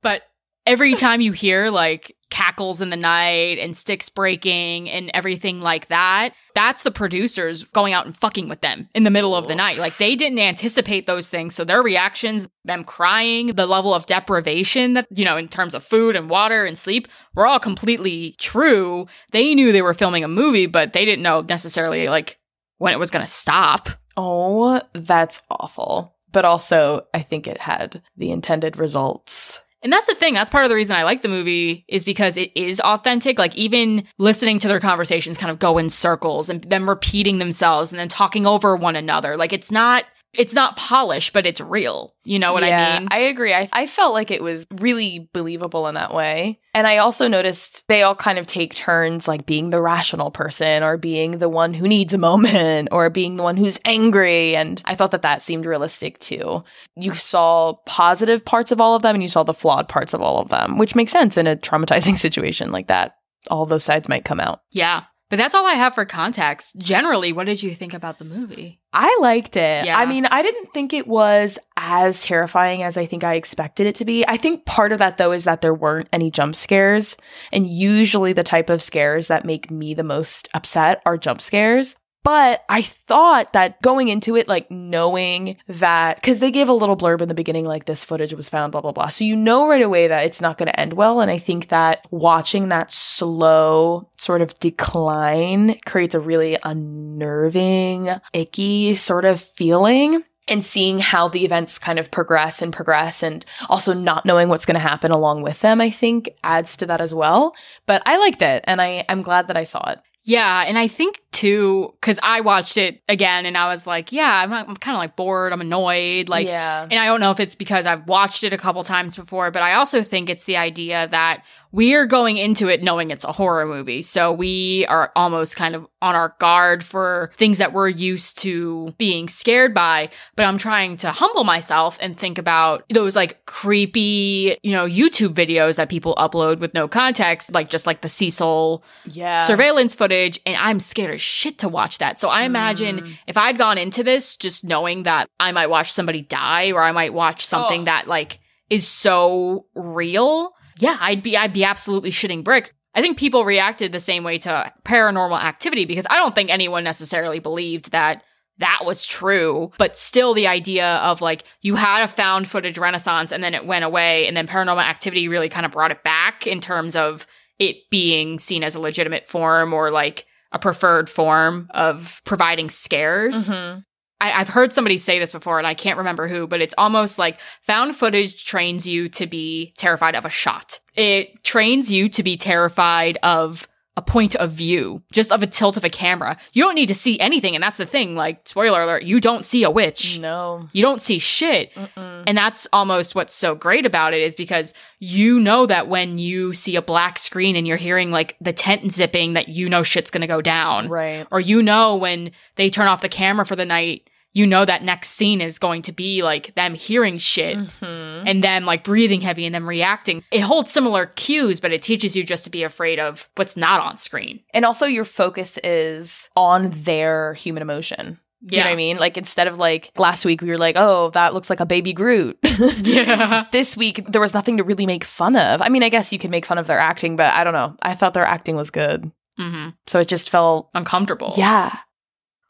But 0.03 0.23
every 0.67 0.95
time 0.95 1.21
you 1.21 1.33
hear 1.33 1.71
like 1.71 2.17
cackles 2.31 2.81
in 2.81 2.91
the 2.91 2.97
night 2.97 3.59
and 3.59 3.77
sticks 3.77 4.09
breaking 4.09 4.91
and 4.91 5.11
everything 5.15 5.61
like 5.61 5.89
that, 5.89 6.35
that's 6.55 6.83
the 6.83 6.91
producers 6.91 7.65
going 7.65 7.93
out 7.93 8.07
and 8.07 8.17
fucking 8.17 8.49
with 8.49 8.61
them 8.61 8.89
in 8.95 9.05
the 9.05 9.11
middle 9.11 9.35
of 9.35 9.49
the 9.49 9.55
night. 9.55 9.79
Like 9.79 9.97
they 9.97 10.17
didn't 10.17 10.39
anticipate 10.39 11.07
those 11.07 11.29
things. 11.29 11.55
So 11.55 11.65
their 11.65 11.83
reactions, 11.83 12.47
them 12.65 12.85
crying, 12.85 13.49
the 13.49 13.67
level 13.67 13.95
of 13.95 14.07
deprivation 14.07 14.95
that, 14.95 15.07
you 15.11 15.25
know, 15.25 15.37
in 15.37 15.49
terms 15.49 15.75
of 15.75 15.85
food 15.85 16.17
and 16.17 16.29
water 16.29 16.65
and 16.65 16.79
sleep, 16.79 17.09
were 17.35 17.47
all 17.47 17.61
completely 17.61 18.35
true. 18.39 19.07
They 19.33 19.55
knew 19.55 19.73
they 19.73 19.83
were 19.83 19.95
filming 19.95 20.25
a 20.25 20.29
movie, 20.29 20.67
but 20.67 20.93
they 20.93 21.05
didn't 21.05 21.23
know 21.23 21.43
necessarily 21.43 22.09
like 22.09 22.39
when 22.79 22.93
it 22.93 22.99
was 22.99 23.11
going 23.11 23.25
to 23.25 23.31
stop. 23.31 23.89
oh, 24.17 24.81
that's 24.95 25.43
awful. 25.51 26.17
But 26.31 26.45
also, 26.45 27.07
I 27.15 27.23
think 27.23 27.47
it 27.47 27.59
had 27.59 28.03
the 28.17 28.31
intended 28.31 28.77
results. 28.77 29.61
And 29.83 29.93
that's 29.93 30.07
the 30.07 30.15
thing. 30.15 30.35
That's 30.35 30.51
part 30.51 30.65
of 30.65 30.71
the 30.71 30.75
reason 30.75 30.97
I 30.97 31.05
like 31.05 31.23
the 31.23 31.29
movie 31.29 31.85
is 31.89 32.03
because 32.05 32.37
it 32.37 32.51
is 32.57 32.81
authentic. 32.81 33.39
Like 33.39 33.55
even 33.55 34.05
listening 34.19 34.59
to 34.61 34.69
their 34.69 34.81
conversations 34.81 35.39
kind 35.39 35.51
of 35.51 35.59
go 35.59 35.79
in 35.79 35.89
circles 35.89 36.51
and 36.51 36.63
them 36.65 36.89
repeating 36.89 37.39
themselves 37.39 37.93
and 37.93 37.99
then 37.99 38.09
talking 38.09 38.47
over 38.47 38.75
one 38.75 38.97
another. 38.97 39.37
Like 39.37 39.53
it's 39.53 39.71
not 39.71 40.05
it's 40.35 40.55
not 40.55 40.77
polished, 40.77 41.33
but 41.33 41.47
it's 41.47 41.61
real. 41.61 42.15
You 42.25 42.39
know 42.39 42.53
what 42.53 42.63
yeah, 42.63 42.97
I 42.97 42.99
mean? 42.99 43.09
I 43.11 43.19
agree. 43.21 43.55
I, 43.55 43.69
I 43.73 43.87
felt 43.87 44.13
like 44.13 44.31
it 44.31 44.43
was 44.43 44.67
really 44.79 45.31
believable 45.33 45.89
in 45.89 45.95
that 45.95 46.13
way. 46.13 46.61
And 46.75 46.87
I 46.87 46.99
also 46.99 47.29
noticed 47.29 47.85
they 47.89 48.03
all 48.03 48.15
kind 48.15 48.39
of 48.39 48.47
take 48.47 48.75
turns 48.75 49.27
like 49.27 49.47
being 49.47 49.71
the 49.71 49.81
rational 49.81 50.31
person 50.31 50.83
or 50.83 50.97
being 50.99 51.39
the 51.39 51.49
one 51.49 51.73
who 51.73 51.89
needs 51.89 52.13
a 52.13 52.19
moment 52.19 52.91
or 52.93 53.09
being 53.09 53.37
the 53.37 53.43
one 53.43 53.57
who's 53.57 53.81
angry. 53.85 54.55
And 54.55 54.83
I 54.85 54.95
thought 54.95 55.13
that 55.13 55.23
that 55.23 55.43
seemed 55.43 55.65
realistic 55.65 56.19
too. 56.19 56.63
You 56.95 57.15
saw 57.15 57.75
positive 57.87 58.45
parts 58.45 58.71
of 58.71 58.81
all 58.81 58.95
of 58.95 59.03
them 59.03 59.15
and 59.15 59.23
you 59.23 59.29
saw 59.29 59.45
the 59.45 59.55
flawed 59.55 59.89
parts 59.89 60.13
of 60.13 60.21
all 60.21 60.41
of 60.41 60.51
them, 60.51 60.79
which 60.79 60.95
makes 60.95 61.13
sense 61.13 61.37
in 61.37 61.47
a 61.47 61.57
traumatizing 61.57 62.19
situation 62.19 62.71
like 62.71 62.89
that. 62.89 63.17
All 63.51 63.65
those 63.65 63.85
sides 63.85 64.09
might 64.09 64.25
come 64.25 64.41
out. 64.41 64.61
yeah. 64.71 65.05
But 65.31 65.37
that's 65.37 65.55
all 65.55 65.67
I 65.67 65.75
have 65.75 65.95
for 65.95 66.07
context. 66.07 66.77
Generally, 66.79 67.35
what 67.35 67.47
did 67.47 67.63
you 67.63 67.75
think 67.75 67.93
about 67.93 68.19
the 68.19 68.25
movie? 68.25 68.81
I 68.93 69.19
liked 69.21 69.57
it. 69.57 69.85
Yeah. 69.85 69.99
I 69.99 70.07
mean, 70.07 70.25
I 70.25 70.43
didn't 70.43 70.73
think 70.73 70.95
it 70.95 71.07
was 71.07 71.59
as 71.77 72.23
terrifying 72.23 72.83
as 72.83 72.97
I 72.97 73.05
think 73.05 73.25
I 73.25 73.35
expected 73.35 73.87
it 73.87 73.97
to 73.97 74.07
be. 74.07 74.27
I 74.27 74.39
think 74.39 74.65
part 74.65 74.93
of 74.93 74.99
that, 75.01 75.19
though, 75.19 75.33
is 75.33 75.45
that 75.45 75.61
there 75.61 75.75
weren't 75.75 76.09
any 76.13 76.31
jump 76.31 76.55
scares. 76.55 77.17
And 77.53 77.67
usually 77.67 78.33
the 78.33 78.43
type 78.43 78.71
of 78.71 78.83
scares 78.83 79.29
that 79.29 79.45
make 79.45 79.71
me 79.71 79.93
the 79.93 80.03
most 80.03 80.49
upset 80.55 81.03
are 81.05 81.19
jump 81.19 81.43
scares. 81.43 81.97
But 82.29 82.63
I 82.69 82.83
thought 82.83 83.55
that 83.55 83.81
going 83.81 84.09
into 84.09 84.37
it, 84.37 84.49
like 84.49 84.71
knowing 84.71 85.57
that, 85.67 86.17
because 86.17 86.41
they 86.41 86.51
gave 86.51 86.69
a 86.69 86.75
little 86.75 86.95
blurb 86.95 87.23
in 87.23 87.29
the 87.29 87.35
beginning, 87.35 87.65
like 87.65 87.87
this 87.87 88.05
footage 88.05 88.35
was 88.35 88.51
found, 88.51 88.71
blah, 88.71 88.83
blah, 88.83 88.93
blah. 88.93 89.09
So 89.09 89.25
you 89.25 89.35
know 89.35 89.67
right 89.67 89.81
away 89.81 90.09
that 90.09 90.27
it's 90.27 90.43
not 90.43 90.59
going 90.59 90.67
to 90.67 90.79
end 90.79 90.93
well. 90.93 91.23
And 91.23 91.31
I 91.31 91.39
think 91.39 91.69
that 91.69 92.07
watching 92.11 92.69
that 92.69 92.93
slow 92.93 94.11
sort 94.19 94.43
of 94.43 94.61
decline 94.61 95.81
creates 95.87 96.15
a 96.15 96.21
really 96.21 96.59
unnerving, 96.65 98.11
icky 98.35 98.95
sort 98.95 99.25
of 99.25 99.41
feeling. 99.41 100.23
And 100.49 100.63
seeing 100.63 100.99
how 100.99 101.29
the 101.29 101.47
events 101.47 101.79
kind 101.79 101.99
of 101.99 102.11
progress 102.11 102.61
and 102.61 102.75
progress, 102.75 103.23
and 103.23 103.43
also 103.71 103.95
not 103.95 104.27
knowing 104.27 104.51
what's 104.51 104.67
going 104.67 104.75
to 104.75 104.81
happen 104.81 105.13
along 105.13 105.41
with 105.41 105.61
them, 105.61 105.81
I 105.81 105.89
think 105.89 106.29
adds 106.45 106.77
to 106.77 106.87
that 106.87 107.01
as 107.01 107.15
well. 107.15 107.55
But 107.87 108.03
I 108.05 108.19
liked 108.19 108.43
it, 108.43 108.65
and 108.67 108.83
I, 108.83 109.07
I'm 109.09 109.23
glad 109.23 109.49
that 109.49 109.57
I 109.57 109.65
saw 109.65 109.91
it. 109.91 110.01
Yeah, 110.29 110.65
and 110.67 110.77
I 110.79 110.89
think 110.89 111.23
too, 111.39 111.95
because 112.01 112.19
I 112.21 112.41
watched 112.41 112.77
it 112.77 113.01
again 113.09 113.47
and 113.47 113.57
I 113.57 113.69
was 113.69 113.87
like, 113.87 114.11
yeah, 114.11 114.43
I'm, 114.43 114.53
I'm 114.53 114.77
kind 114.77 114.97
of 114.97 114.99
like 114.99 115.15
bored, 115.15 115.53
I'm 115.53 115.61
annoyed, 115.61 116.29
like, 116.29 116.49
yeah. 116.49 116.83
and 116.83 116.95
I 116.95 117.07
don't 117.07 117.21
know 117.21 117.31
if 117.31 117.39
it's 117.39 117.55
because 117.55 117.87
I've 117.87 118.09
watched 118.09 118.43
it 118.43 118.53
a 118.53 118.59
couple 118.59 118.83
times 118.83 119.15
before, 119.15 119.53
but 119.53 119.63
I 119.63 119.75
also 119.75 120.03
think 120.03 120.29
it's 120.29 120.43
the 120.45 120.57
idea 120.57 121.07
that 121.13 121.45
we're 121.71 122.07
going 122.07 122.39
into 122.39 122.69
it 122.69 122.83
knowing 122.83 123.11
it's 123.11 123.25
a 123.25 123.33
horror 123.33 123.67
movie. 123.67 124.01
So 124.03 124.33
we 124.33 124.87
are 124.87 125.13
almost 125.15 125.57
kind 125.57 125.75
of 125.75 125.87
on 126.01 126.15
our 126.15 126.35
guard 126.39 126.83
for 126.83 127.31
things 127.37 127.59
that 127.59 127.73
we're 127.73 127.89
used 127.89 128.39
to 128.39 128.95
being 128.97 129.29
scared 129.29 129.75
by. 129.75 130.09
But 130.35 130.47
I'm 130.47 130.57
trying 130.57 130.97
to 130.99 131.11
humble 131.11 131.45
myself 131.45 131.99
and 132.01 132.19
think 132.19 132.39
about 132.39 132.85
those 132.91 133.15
like 133.15 133.45
creepy, 133.45 134.57
you 134.63 134.73
know, 134.73 134.87
YouTube 134.87 135.35
videos 135.35 135.77
that 135.77 135.91
people 135.91 136.15
upload 136.15 136.59
with 136.59 136.73
no 136.73 136.89
context, 136.89 137.53
like 137.53 137.69
just 137.69 137.87
like 137.87 138.01
the 138.01 138.09
Cecil 138.09 138.83
yeah. 139.05 139.45
surveillance 139.45 139.95
footage. 139.95 140.41
And 140.47 140.57
I'm 140.57 140.81
scared 140.81 141.15
as 141.15 141.21
shit 141.29 141.59
to 141.59 141.69
watch 141.69 141.99
that. 141.99 142.19
So 142.19 142.29
I 142.29 142.43
imagine 142.43 143.01
Mm. 143.01 143.19
if 143.27 143.37
I'd 143.37 143.59
gone 143.59 143.79
into 143.79 144.03
this 144.03 144.37
just 144.37 144.65
knowing 144.65 145.03
that 145.05 145.29
I 145.39 145.53
might 145.53 145.69
watch 145.69 145.93
somebody 145.93 146.23
die 146.23 146.73
or 146.73 146.83
I 146.83 146.93
might 146.93 147.13
watch 147.13 147.45
something 147.47 147.83
Oh. 147.83 147.85
that 147.85 148.09
like 148.09 148.41
is 148.71 148.87
so 148.89 149.67
real, 149.75 150.53
yeah, 150.79 150.97
I'd 151.01 151.23
be 151.23 151.37
I'd 151.37 151.53
be 151.53 151.65
absolutely 151.65 152.11
shitting 152.11 152.43
bricks. 152.45 152.73
I 152.95 153.01
think 153.03 153.19
people 153.19 153.45
reacted 153.45 153.93
the 153.93 154.01
same 154.01 154.25
way 154.25 154.39
to 154.39 154.73
paranormal 154.85 155.41
activity 155.43 155.85
because 155.85 156.07
I 156.11 156.17
don't 156.17 156.35
think 156.35 156.51
anyone 156.51 156.83
necessarily 156.85 157.39
believed 157.39 157.93
that 157.93 158.23
that 158.59 158.81
was 158.85 159.07
true. 159.07 159.71
But 159.79 159.97
still, 159.97 160.35
the 160.35 160.49
idea 160.49 160.97
of 160.97 161.21
like 161.21 161.45
you 161.61 161.77
had 161.77 162.03
a 162.03 162.09
found 162.09 162.49
footage 162.49 162.77
renaissance 162.79 163.31
and 163.31 163.43
then 163.45 163.55
it 163.55 163.65
went 163.67 163.85
away, 163.85 164.27
and 164.27 164.37
then 164.37 164.49
paranormal 164.49 164.83
activity 164.83 165.29
really 165.29 165.49
kind 165.49 165.65
of 165.65 165.71
brought 165.73 165.93
it 165.93 166.03
back 166.03 166.47
in 166.47 166.61
terms 166.61 166.97
of 166.97 167.27
it 167.61 167.77
being 167.91 168.39
seen 168.39 168.65
as 168.65 168.75
a 168.75 168.81
legitimate 168.81 169.27
form 169.27 169.73
or 169.73 169.91
like 169.91 170.27
a 170.53 170.59
preferred 170.59 171.11
form 171.11 171.69
of 171.71 172.21
providing 172.25 172.71
scares. 172.71 173.51
Mhm. 173.51 173.85
I, 174.21 174.33
I've 174.33 174.49
heard 174.49 174.73
somebody 174.73 174.99
say 174.99 175.19
this 175.19 175.31
before 175.31 175.59
and 175.59 175.67
I 175.67 175.75
can't 175.75 175.99
remember 175.99 176.27
who, 176.27 176.47
but 176.49 176.61
it's 176.61 176.75
almost 176.77 177.19
like 177.19 177.39
found 177.63 177.95
footage 177.95 178.45
trains 178.45 178.87
you 178.87 179.09
to 179.11 179.27
be 179.27 179.75
terrified 179.79 180.15
of 180.17 180.25
a 180.25 180.31
shot. 180.31 180.81
It 180.95 181.45
trains 181.45 181.91
you 181.91 182.09
to 182.09 182.23
be 182.23 182.37
terrified 182.37 183.19
of 183.23 183.69
a 183.99 184.03
point 184.03 184.37
of 184.37 184.53
view, 184.53 185.03
just 185.11 185.33
of 185.33 185.43
a 185.43 185.47
tilt 185.47 185.77
of 185.77 185.83
a 185.83 185.91
camera. 185.91 186.37
You 186.53 186.63
don't 186.63 186.77
need 186.77 186.87
to 186.87 186.95
see 186.95 187.19
anything. 187.19 187.57
And 187.57 187.65
that's 187.65 187.79
the 187.79 187.85
thing. 187.85 188.15
Like, 188.15 188.47
spoiler 188.47 188.81
alert, 188.81 189.03
you 189.03 189.21
don't 189.21 189.45
see 189.45 189.65
a 189.65 189.71
witch. 189.71 190.21
No. 190.21 190.69
You 190.73 190.83
don't 190.83 191.01
see 191.01 191.19
shit. 191.19 191.75
Mm-mm. 191.75 192.23
And 192.25 192.39
that's 192.39 192.69
almost 192.73 193.17
what's 193.17 193.35
so 193.35 193.57
great 193.57 193.85
about 193.85 194.15
it 194.15 194.23
is 194.23 194.37
because 194.37 194.73
you 195.01 195.41
know 195.41 195.67
that 195.67 195.89
when 195.89 196.19
you 196.19 196.53
see 196.53 196.77
a 196.77 196.83
black 196.83 197.19
screen 197.19 197.57
and 197.57 197.67
you're 197.67 197.77
hearing 197.77 198.13
like 198.13 198.37
the 198.41 198.53
tent 198.53 198.93
zipping, 198.93 199.33
that 199.33 199.49
you 199.49 199.69
know 199.69 199.83
shit's 199.83 200.11
gonna 200.13 200.27
go 200.29 200.41
down 200.41 200.89
Right. 200.89 201.27
or 201.33 201.41
you 201.41 201.61
know 201.63 201.97
when 201.97 202.31
they 202.55 202.71
turn 202.71 202.87
off 202.87 203.01
the 203.01 203.09
camera 203.09 203.45
for 203.45 203.57
the 203.57 203.65
night 203.67 204.09
you 204.35 204.47
know 204.47 204.65
that 204.65 204.83
next 204.85 205.11
scene 205.11 205.41
is 205.41 205.59
going 205.59 205.83
to 205.83 205.93
be 205.93 206.23
like 206.23 206.55
them 206.55 206.75
hearing 206.75 207.19
shit 207.19 207.57
Mhm. 207.59 208.23
and 208.27 208.45
them 208.45 208.65
like 208.65 208.85
breathing 208.85 209.21
heavy 209.21 209.47
and 209.47 209.55
them 209.55 209.69
reacting 209.69 210.23
it 210.31 210.41
holds 210.41 210.71
similar 210.71 211.07
cues 211.07 211.61
but 211.61 211.73
it 211.73 211.83
teaches 211.83 212.15
you 212.17 212.23
just 212.25 212.45
to 212.45 212.51
be 212.51 212.63
afraid 212.63 212.99
of 213.01 213.29
what's 213.37 213.57
not 213.57 213.81
on 213.81 213.97
screen 213.97 214.41
And 214.55 214.65
also, 214.65 214.87
your 214.87 215.05
focus 215.05 215.59
is 215.65 216.29
on 216.37 216.71
their 216.71 217.35
human 217.35 217.63
emotion. 217.63 218.21
You 218.49 218.59
know 218.59 218.65
what 218.67 218.73
I 218.73 218.77
mean? 218.77 218.99
Like 218.99 219.17
instead 219.17 219.49
of 219.49 219.59
like 219.59 219.91
last 219.99 220.25
week, 220.25 220.43
we 220.43 220.49
were 220.49 220.59
like, 220.59 220.77
"Oh, 220.79 221.11
that 221.11 221.35
looks 221.35 221.51
like 221.51 221.59
a 221.59 221.67
baby 221.67 221.93
Groot." 221.93 222.39
yeah 222.83 223.47
this 223.51 223.77
week, 223.77 224.05
there 224.07 224.21
was 224.21 224.33
nothing 224.33 224.59
to 224.59 224.63
really 224.65 224.87
make 224.87 225.03
fun 225.03 225.35
of. 225.35 225.61
I 225.61 225.69
mean, 225.69 225.83
I 225.83 225.89
guess 225.89 226.13
you 226.13 226.21
can 226.21 226.31
make 226.31 226.47
fun 226.47 226.57
of 226.59 226.69
their 226.69 226.79
acting, 226.79 227.17
but 227.17 227.33
I 227.35 227.43
don't 227.43 227.53
know. 227.53 227.77
I 227.83 227.95
thought 227.97 228.15
their 228.15 228.25
acting 228.25 228.55
was 228.55 228.71
good, 228.71 229.11
hmm 229.37 229.71
so 229.89 229.99
it 229.99 230.07
just 230.09 230.31
felt 230.31 230.71
uncomfortable 230.75 231.33
yeah, 231.37 231.79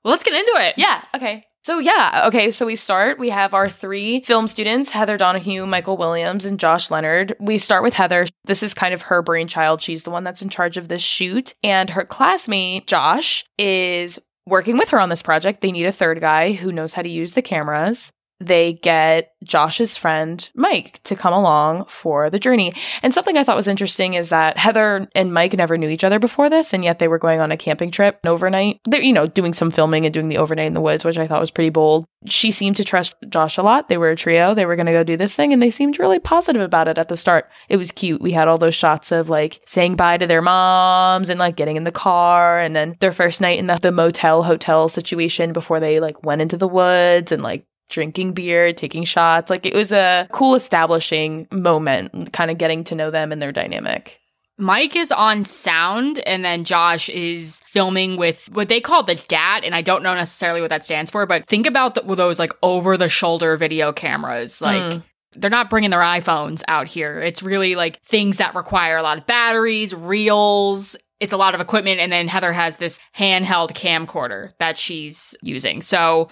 well 0.05 0.13
let's 0.13 0.23
get 0.25 0.35
into 0.35 0.55
it 0.59 0.75
yeah. 0.77 1.03
Okay. 1.15 1.45
So 1.69 1.81
yeah, 1.81 2.23
okay. 2.29 2.51
So 2.51 2.65
we 2.65 2.77
start. 2.77 3.19
We 3.19 3.29
have 3.29 3.53
our 3.53 3.69
three 3.69 4.23
film 4.23 4.49
students: 4.49 4.91
Heather 4.91 5.19
Donahue, 5.19 5.67
Michael 5.67 5.99
Williams, 5.99 6.47
and 6.47 6.59
Josh 6.59 6.91
Leonard. 6.91 7.37
We 7.39 7.59
start 7.59 7.83
with 7.83 7.93
Heather. 7.93 8.27
This 8.47 8.63
is 8.63 8.73
kind 8.73 8.95
of 8.95 9.03
her 9.03 9.21
brainchild. 9.21 9.83
She's 9.83 10.05
the 10.05 10.11
one 10.11 10.25
that's 10.25 10.41
in 10.41 10.49
charge 10.49 10.79
of 10.79 10.89
this 10.89 11.03
shoot, 11.03 11.55
and 11.63 11.91
her 11.91 12.07
classmate 12.07 12.87
Josh 12.87 13.45
is 13.59 14.19
working 14.47 14.79
with 14.79 14.89
her 14.89 14.99
on 14.99 15.11
this 15.11 15.21
project. 15.21 15.61
They 15.61 15.71
need 15.71 15.85
a 15.85 15.93
third 15.93 16.23
guy 16.23 16.53
who 16.53 16.73
knows 16.73 16.95
how 16.95 17.03
to 17.03 17.09
use 17.11 17.35
the 17.35 17.43
cameras. 17.43 18.13
They 18.41 18.75
get 18.75 19.33
Josh's 19.43 19.97
friend 19.97 20.49
Mike 20.55 21.01
to 21.05 21.17
come 21.17 21.33
along 21.33 21.87
for 21.87 22.31
the 22.31 22.39
journey. 22.39 22.73
And 23.03 23.15
something 23.15 23.37
I 23.37 23.45
thought 23.45 23.57
was 23.57 23.69
interesting 23.69 24.15
is 24.15 24.29
that 24.29 24.57
Heather 24.57 25.09
and 25.15 25.33
Mike 25.33 25.55
never 25.55 25.79
knew 25.79 25.89
each 25.89 26.05
other 26.05 26.19
before 26.19 26.51
this, 26.51 26.73
and 26.73 26.85
yet 26.85 26.99
they 26.99 27.09
were 27.09 27.19
going 27.19 27.41
on 27.41 27.53
a 27.53 27.57
camping 27.57 27.91
trip 27.91 28.21
overnight. 28.25 28.81
They're, 28.85 29.03
you 29.03 29.13
know, 29.13 29.27
doing 29.27 29.55
some 29.55 29.71
filming 29.71 30.07
and 30.07 30.15
doing 30.15 30.29
the 30.29 30.39
overnight 30.39 30.67
in 30.67 30.75
the 30.75 30.81
woods, 30.81 31.05
which 31.05 31.19
I 31.19 31.27
thought 31.27 31.41
was 31.41 31.51
pretty 31.51 31.71
bold. 31.71 32.07
She 32.27 32.51
seemed 32.51 32.77
to 32.77 32.85
trust 32.85 33.15
Josh 33.29 33.59
a 33.59 33.63
lot. 33.63 33.89
They 33.89 33.97
were 33.97 34.11
a 34.11 34.17
trio. 34.17 34.55
They 34.55 34.67
were 34.67 34.77
going 34.77 34.87
to 34.87 34.93
go 34.93 35.05
do 35.05 35.17
this 35.17 35.35
thing, 35.35 35.53
and 35.53 35.63
they 35.63 35.71
seemed 35.71 35.99
really 35.99 36.19
positive 36.19 36.63
about 36.63 36.89
it 36.89 36.99
at 36.99 37.09
the 37.09 37.17
start. 37.17 37.51
It 37.69 37.77
was 37.77 37.93
cute. 37.93 38.21
We 38.21 38.33
had 38.33 38.49
all 38.49 38.59
those 38.59 38.75
shots 38.75 39.13
of 39.13 39.29
like 39.29 39.61
saying 39.67 39.97
bye 39.97 40.19
to 40.19 40.27
their 40.27 40.43
moms 40.43 41.31
and 41.31 41.39
like 41.39 41.57
getting 41.57 41.77
in 41.77 41.85
the 41.85 41.93
car, 41.93 42.59
and 42.61 42.75
then 42.75 42.97
their 43.01 43.13
first 43.13 43.41
night 43.41 43.59
in 43.59 43.67
the, 43.67 43.79
the 43.81 43.93
motel 43.93 44.43
hotel 44.43 44.89
situation 44.89 45.53
before 45.53 45.81
they 45.81 46.01
like 46.01 46.25
went 46.25 46.43
into 46.43 46.57
the 46.57 46.69
woods 46.69 47.33
and 47.33 47.43
like 47.43 47.65
drinking 47.89 48.33
beer, 48.35 48.73
taking 48.73 49.05
shots. 49.05 49.51
Like 49.51 49.65
it 49.67 49.75
was 49.75 49.93
a 49.93 50.29
cool 50.33 50.55
establishing 50.55 51.47
moment, 51.53 52.33
kind 52.33 52.51
of 52.51 52.59
getting 52.59 52.85
to 52.85 52.95
know 52.95 53.11
them 53.11 53.33
and 53.33 53.41
their 53.41 53.53
dynamic. 53.53 54.21
Mike 54.61 54.97
is 54.97 55.13
on 55.13 55.45
sound, 55.45 56.19
and 56.27 56.45
then 56.45 56.65
Josh 56.65 57.09
is 57.11 57.61
filming 57.67 58.17
with 58.17 58.49
what 58.53 58.69
they 58.69 58.81
call 58.81 59.05
the 59.05 59.15
DAT, 59.15 59.63
and 59.65 59.73
I 59.73 59.83
don't 59.83 60.03
know 60.03 60.15
necessarily 60.17 60.61
what 60.61 60.71
that 60.71 60.85
stands 60.85 61.13
for, 61.13 61.27
but 61.27 61.47
think 61.47 61.65
about 61.65 61.95
the, 61.95 62.01
those 62.17 62.41
like 62.41 62.53
over 62.61 62.97
the 62.97 63.09
shoulder 63.09 63.57
video 63.57 63.93
cameras. 63.93 64.61
Like, 64.61 64.83
Mm. 64.83 65.03
they're 65.37 65.49
not 65.49 65.71
bringing 65.71 65.91
their 65.91 66.01
iPhones 66.01 66.63
out 66.67 66.89
here. 66.89 67.21
It's 67.21 67.41
really 67.41 67.77
like 67.77 68.03
things 68.03 68.39
that 68.39 68.57
require 68.57 68.97
a 68.97 69.03
lot 69.03 69.19
of 69.19 69.27
batteries, 69.27 69.95
reels. 69.95 70.97
It's 71.21 71.33
a 71.33 71.37
lot 71.37 71.55
of 71.55 71.61
equipment. 71.61 72.01
And 72.01 72.11
then 72.11 72.27
Heather 72.29 72.53
has 72.53 72.79
this 72.79 72.99
handheld 73.17 73.73
camcorder 73.75 74.51
that 74.59 74.77
she's 74.79 75.37
using. 75.43 75.83
So 75.83 76.29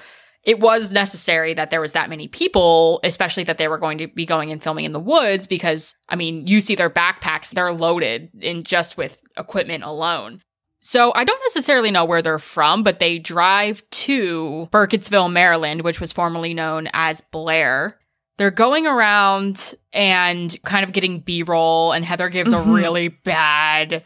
it 0.47 0.61
was 0.61 0.93
necessary 0.93 1.53
that 1.55 1.71
there 1.71 1.81
was 1.81 1.93
that 1.93 2.09
many 2.09 2.29
people, 2.29 3.01
especially 3.05 3.43
that 3.45 3.59
they 3.59 3.67
were 3.69 3.79
going 3.79 3.99
to 3.99 4.07
be 4.07 4.25
going 4.25 4.53
and 4.53 4.63
filming 4.63 4.85
in 4.85 4.93
the 4.93 5.01
woods 5.01 5.47
because, 5.47 5.93
I 6.09 6.15
mean, 6.17 6.47
you 6.47 6.61
see 6.61 6.77
their 6.77 6.89
backpacks, 6.89 7.51
they're 7.51 7.73
loaded 7.73 8.31
in 8.41 8.63
just 8.63 8.97
with 8.97 9.21
equipment 9.37 9.83
alone. 9.83 10.41
So 10.79 11.13
I 11.17 11.25
don't 11.25 11.41
necessarily 11.47 11.91
know 11.91 12.05
where 12.05 12.23
they're 12.23 12.39
from, 12.39 12.85
but 12.85 13.01
they 13.01 13.19
drive 13.19 13.83
to 13.91 14.69
Burkittsville, 14.71 15.33
Maryland, 15.33 15.83
which 15.83 16.01
was 16.01 16.13
formerly 16.13 16.55
known 16.55 16.89
as 16.93 17.21
Blair. 17.33 17.99
They're 18.39 18.53
going 18.53 18.87
around 18.87 19.75
and 19.93 20.57
kind 20.65 20.85
of 20.85 20.93
getting 20.93 21.21
B 21.21 21.43
roll, 21.43 21.91
and 21.93 22.05
Heather 22.05 22.29
gives 22.29 22.53
a 22.53 22.57
Mhm. 22.59 22.75
really 22.77 23.09
bad. 23.09 24.05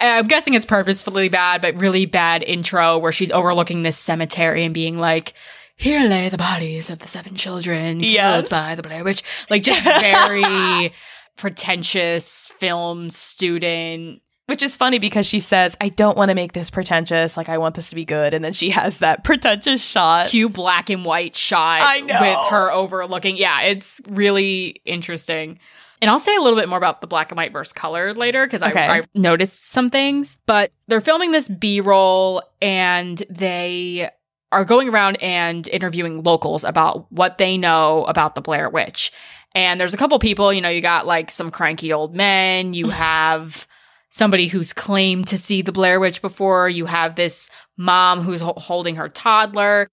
Uh, 0.00 0.04
I'm 0.04 0.26
guessing 0.28 0.54
it's 0.54 0.66
purposefully 0.66 1.28
bad, 1.28 1.60
but 1.62 1.74
really 1.76 2.06
bad 2.06 2.42
intro 2.42 2.98
where 2.98 3.12
she's 3.12 3.30
overlooking 3.32 3.82
this 3.82 3.96
cemetery 3.96 4.64
and 4.64 4.72
being 4.72 4.98
like, 4.98 5.34
here 5.76 6.00
lay 6.08 6.28
the 6.28 6.38
bodies 6.38 6.90
of 6.90 6.98
the 7.00 7.08
seven 7.08 7.34
children 7.36 8.00
killed 8.00 8.12
Yes. 8.12 8.48
by 8.48 8.74
the 8.74 8.82
Blair 8.82 9.04
Witch. 9.04 9.22
Like 9.50 9.62
just 9.62 9.82
very 9.84 10.92
pretentious 11.36 12.52
film 12.58 13.10
student. 13.10 14.22
Which 14.46 14.62
is 14.62 14.78
funny 14.78 14.98
because 14.98 15.26
she 15.26 15.40
says, 15.40 15.76
I 15.78 15.90
don't 15.90 16.16
want 16.16 16.30
to 16.30 16.34
make 16.34 16.54
this 16.54 16.70
pretentious. 16.70 17.36
Like, 17.36 17.50
I 17.50 17.58
want 17.58 17.74
this 17.74 17.90
to 17.90 17.94
be 17.94 18.06
good. 18.06 18.32
And 18.32 18.42
then 18.42 18.54
she 18.54 18.70
has 18.70 19.00
that 19.00 19.22
pretentious 19.22 19.82
shot. 19.82 20.28
Cute 20.28 20.54
black 20.54 20.88
and 20.88 21.04
white 21.04 21.36
shot 21.36 21.82
I 21.82 22.00
know. 22.00 22.18
with 22.18 22.50
her 22.50 22.72
overlooking. 22.72 23.36
Yeah, 23.36 23.60
it's 23.62 24.00
really 24.08 24.80
interesting. 24.86 25.58
And 26.00 26.10
I'll 26.10 26.18
say 26.18 26.34
a 26.36 26.40
little 26.40 26.58
bit 26.58 26.68
more 26.68 26.78
about 26.78 27.00
the 27.00 27.06
black 27.06 27.30
and 27.30 27.36
white 27.36 27.52
versus 27.52 27.72
color 27.72 28.14
later 28.14 28.46
because 28.46 28.62
Okay. 28.62 28.86
I, 28.86 28.98
I 28.98 29.02
noticed 29.14 29.68
some 29.68 29.88
things. 29.88 30.38
But 30.46 30.70
they're 30.86 31.00
filming 31.00 31.32
this 31.32 31.48
B 31.48 31.80
roll 31.80 32.42
and 32.62 33.22
they 33.30 34.10
are 34.52 34.64
going 34.64 34.88
around 34.88 35.16
and 35.16 35.66
interviewing 35.68 36.22
locals 36.22 36.64
about 36.64 37.10
what 37.12 37.38
they 37.38 37.58
know 37.58 38.04
about 38.04 38.34
the 38.34 38.40
Blair 38.40 38.70
Witch. 38.70 39.12
And 39.54 39.80
there's 39.80 39.94
a 39.94 39.98
couple 39.98 40.18
people, 40.18 40.52
you 40.52 40.60
know, 40.60 40.68
you 40.68 40.80
got 40.80 41.06
like 41.06 41.30
some 41.30 41.50
cranky 41.50 41.92
old 41.92 42.14
men, 42.14 42.72
you 42.72 42.88
have 42.90 43.66
somebody 44.10 44.48
who's 44.48 44.72
claimed 44.72 45.26
to 45.28 45.36
see 45.36 45.60
the 45.62 45.72
Blair 45.72 46.00
Witch 46.00 46.22
before, 46.22 46.68
you 46.68 46.86
have 46.86 47.16
this 47.16 47.50
mom 47.76 48.20
who's 48.22 48.40
ho- 48.40 48.54
holding 48.56 48.96
her 48.96 49.08
toddler. 49.08 49.86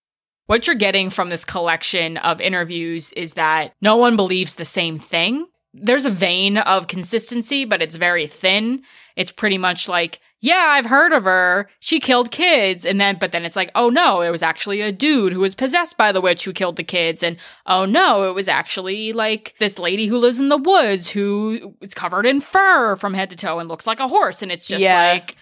What 0.45 0.67
you're 0.67 0.75
getting 0.75 1.09
from 1.09 1.29
this 1.31 1.43
collection 1.43 2.17
of 2.17 2.39
interviews 2.39 3.11
is 3.13 3.33
that 3.33 3.73
no 3.81 3.97
one 3.97 4.15
believes 4.15 4.55
the 4.55 4.65
same 4.65 4.99
thing. 4.99 5.47
There's 5.77 6.05
a 6.05 6.09
vein 6.09 6.57
of 6.57 6.87
consistency, 6.87 7.65
but 7.65 7.81
it's 7.81 7.95
very 7.97 8.27
thin. 8.27 8.81
It's 9.15 9.31
pretty 9.31 9.57
much 9.57 9.87
like, 9.89 10.19
yeah, 10.41 10.65
I've 10.69 10.85
heard 10.85 11.11
of 11.11 11.23
her. 11.23 11.69
She 11.79 11.99
killed 11.99 12.31
kids. 12.31 12.85
And 12.85 12.99
then, 13.01 13.17
but 13.19 13.31
then 13.31 13.45
it's 13.45 13.55
like, 13.55 13.71
oh 13.75 13.89
no, 13.89 14.21
it 14.21 14.29
was 14.29 14.43
actually 14.43 14.81
a 14.81 14.91
dude 14.91 15.33
who 15.33 15.39
was 15.39 15.55
possessed 15.55 15.97
by 15.97 16.11
the 16.11 16.21
witch 16.21 16.45
who 16.45 16.53
killed 16.53 16.75
the 16.75 16.83
kids. 16.83 17.23
And 17.23 17.37
oh 17.65 17.85
no, 17.85 18.29
it 18.29 18.35
was 18.35 18.47
actually 18.47 19.11
like 19.11 19.55
this 19.59 19.79
lady 19.79 20.07
who 20.07 20.17
lives 20.17 20.39
in 20.39 20.49
the 20.49 20.57
woods 20.57 21.09
who 21.09 21.75
is 21.81 21.93
covered 21.93 22.25
in 22.25 22.41
fur 22.41 22.95
from 22.95 23.13
head 23.13 23.29
to 23.31 23.35
toe 23.35 23.59
and 23.59 23.67
looks 23.67 23.87
like 23.87 23.99
a 23.99 24.07
horse. 24.07 24.41
And 24.41 24.51
it's 24.51 24.67
just 24.67 24.81
Yeah. 24.81 25.13
like, 25.13 25.35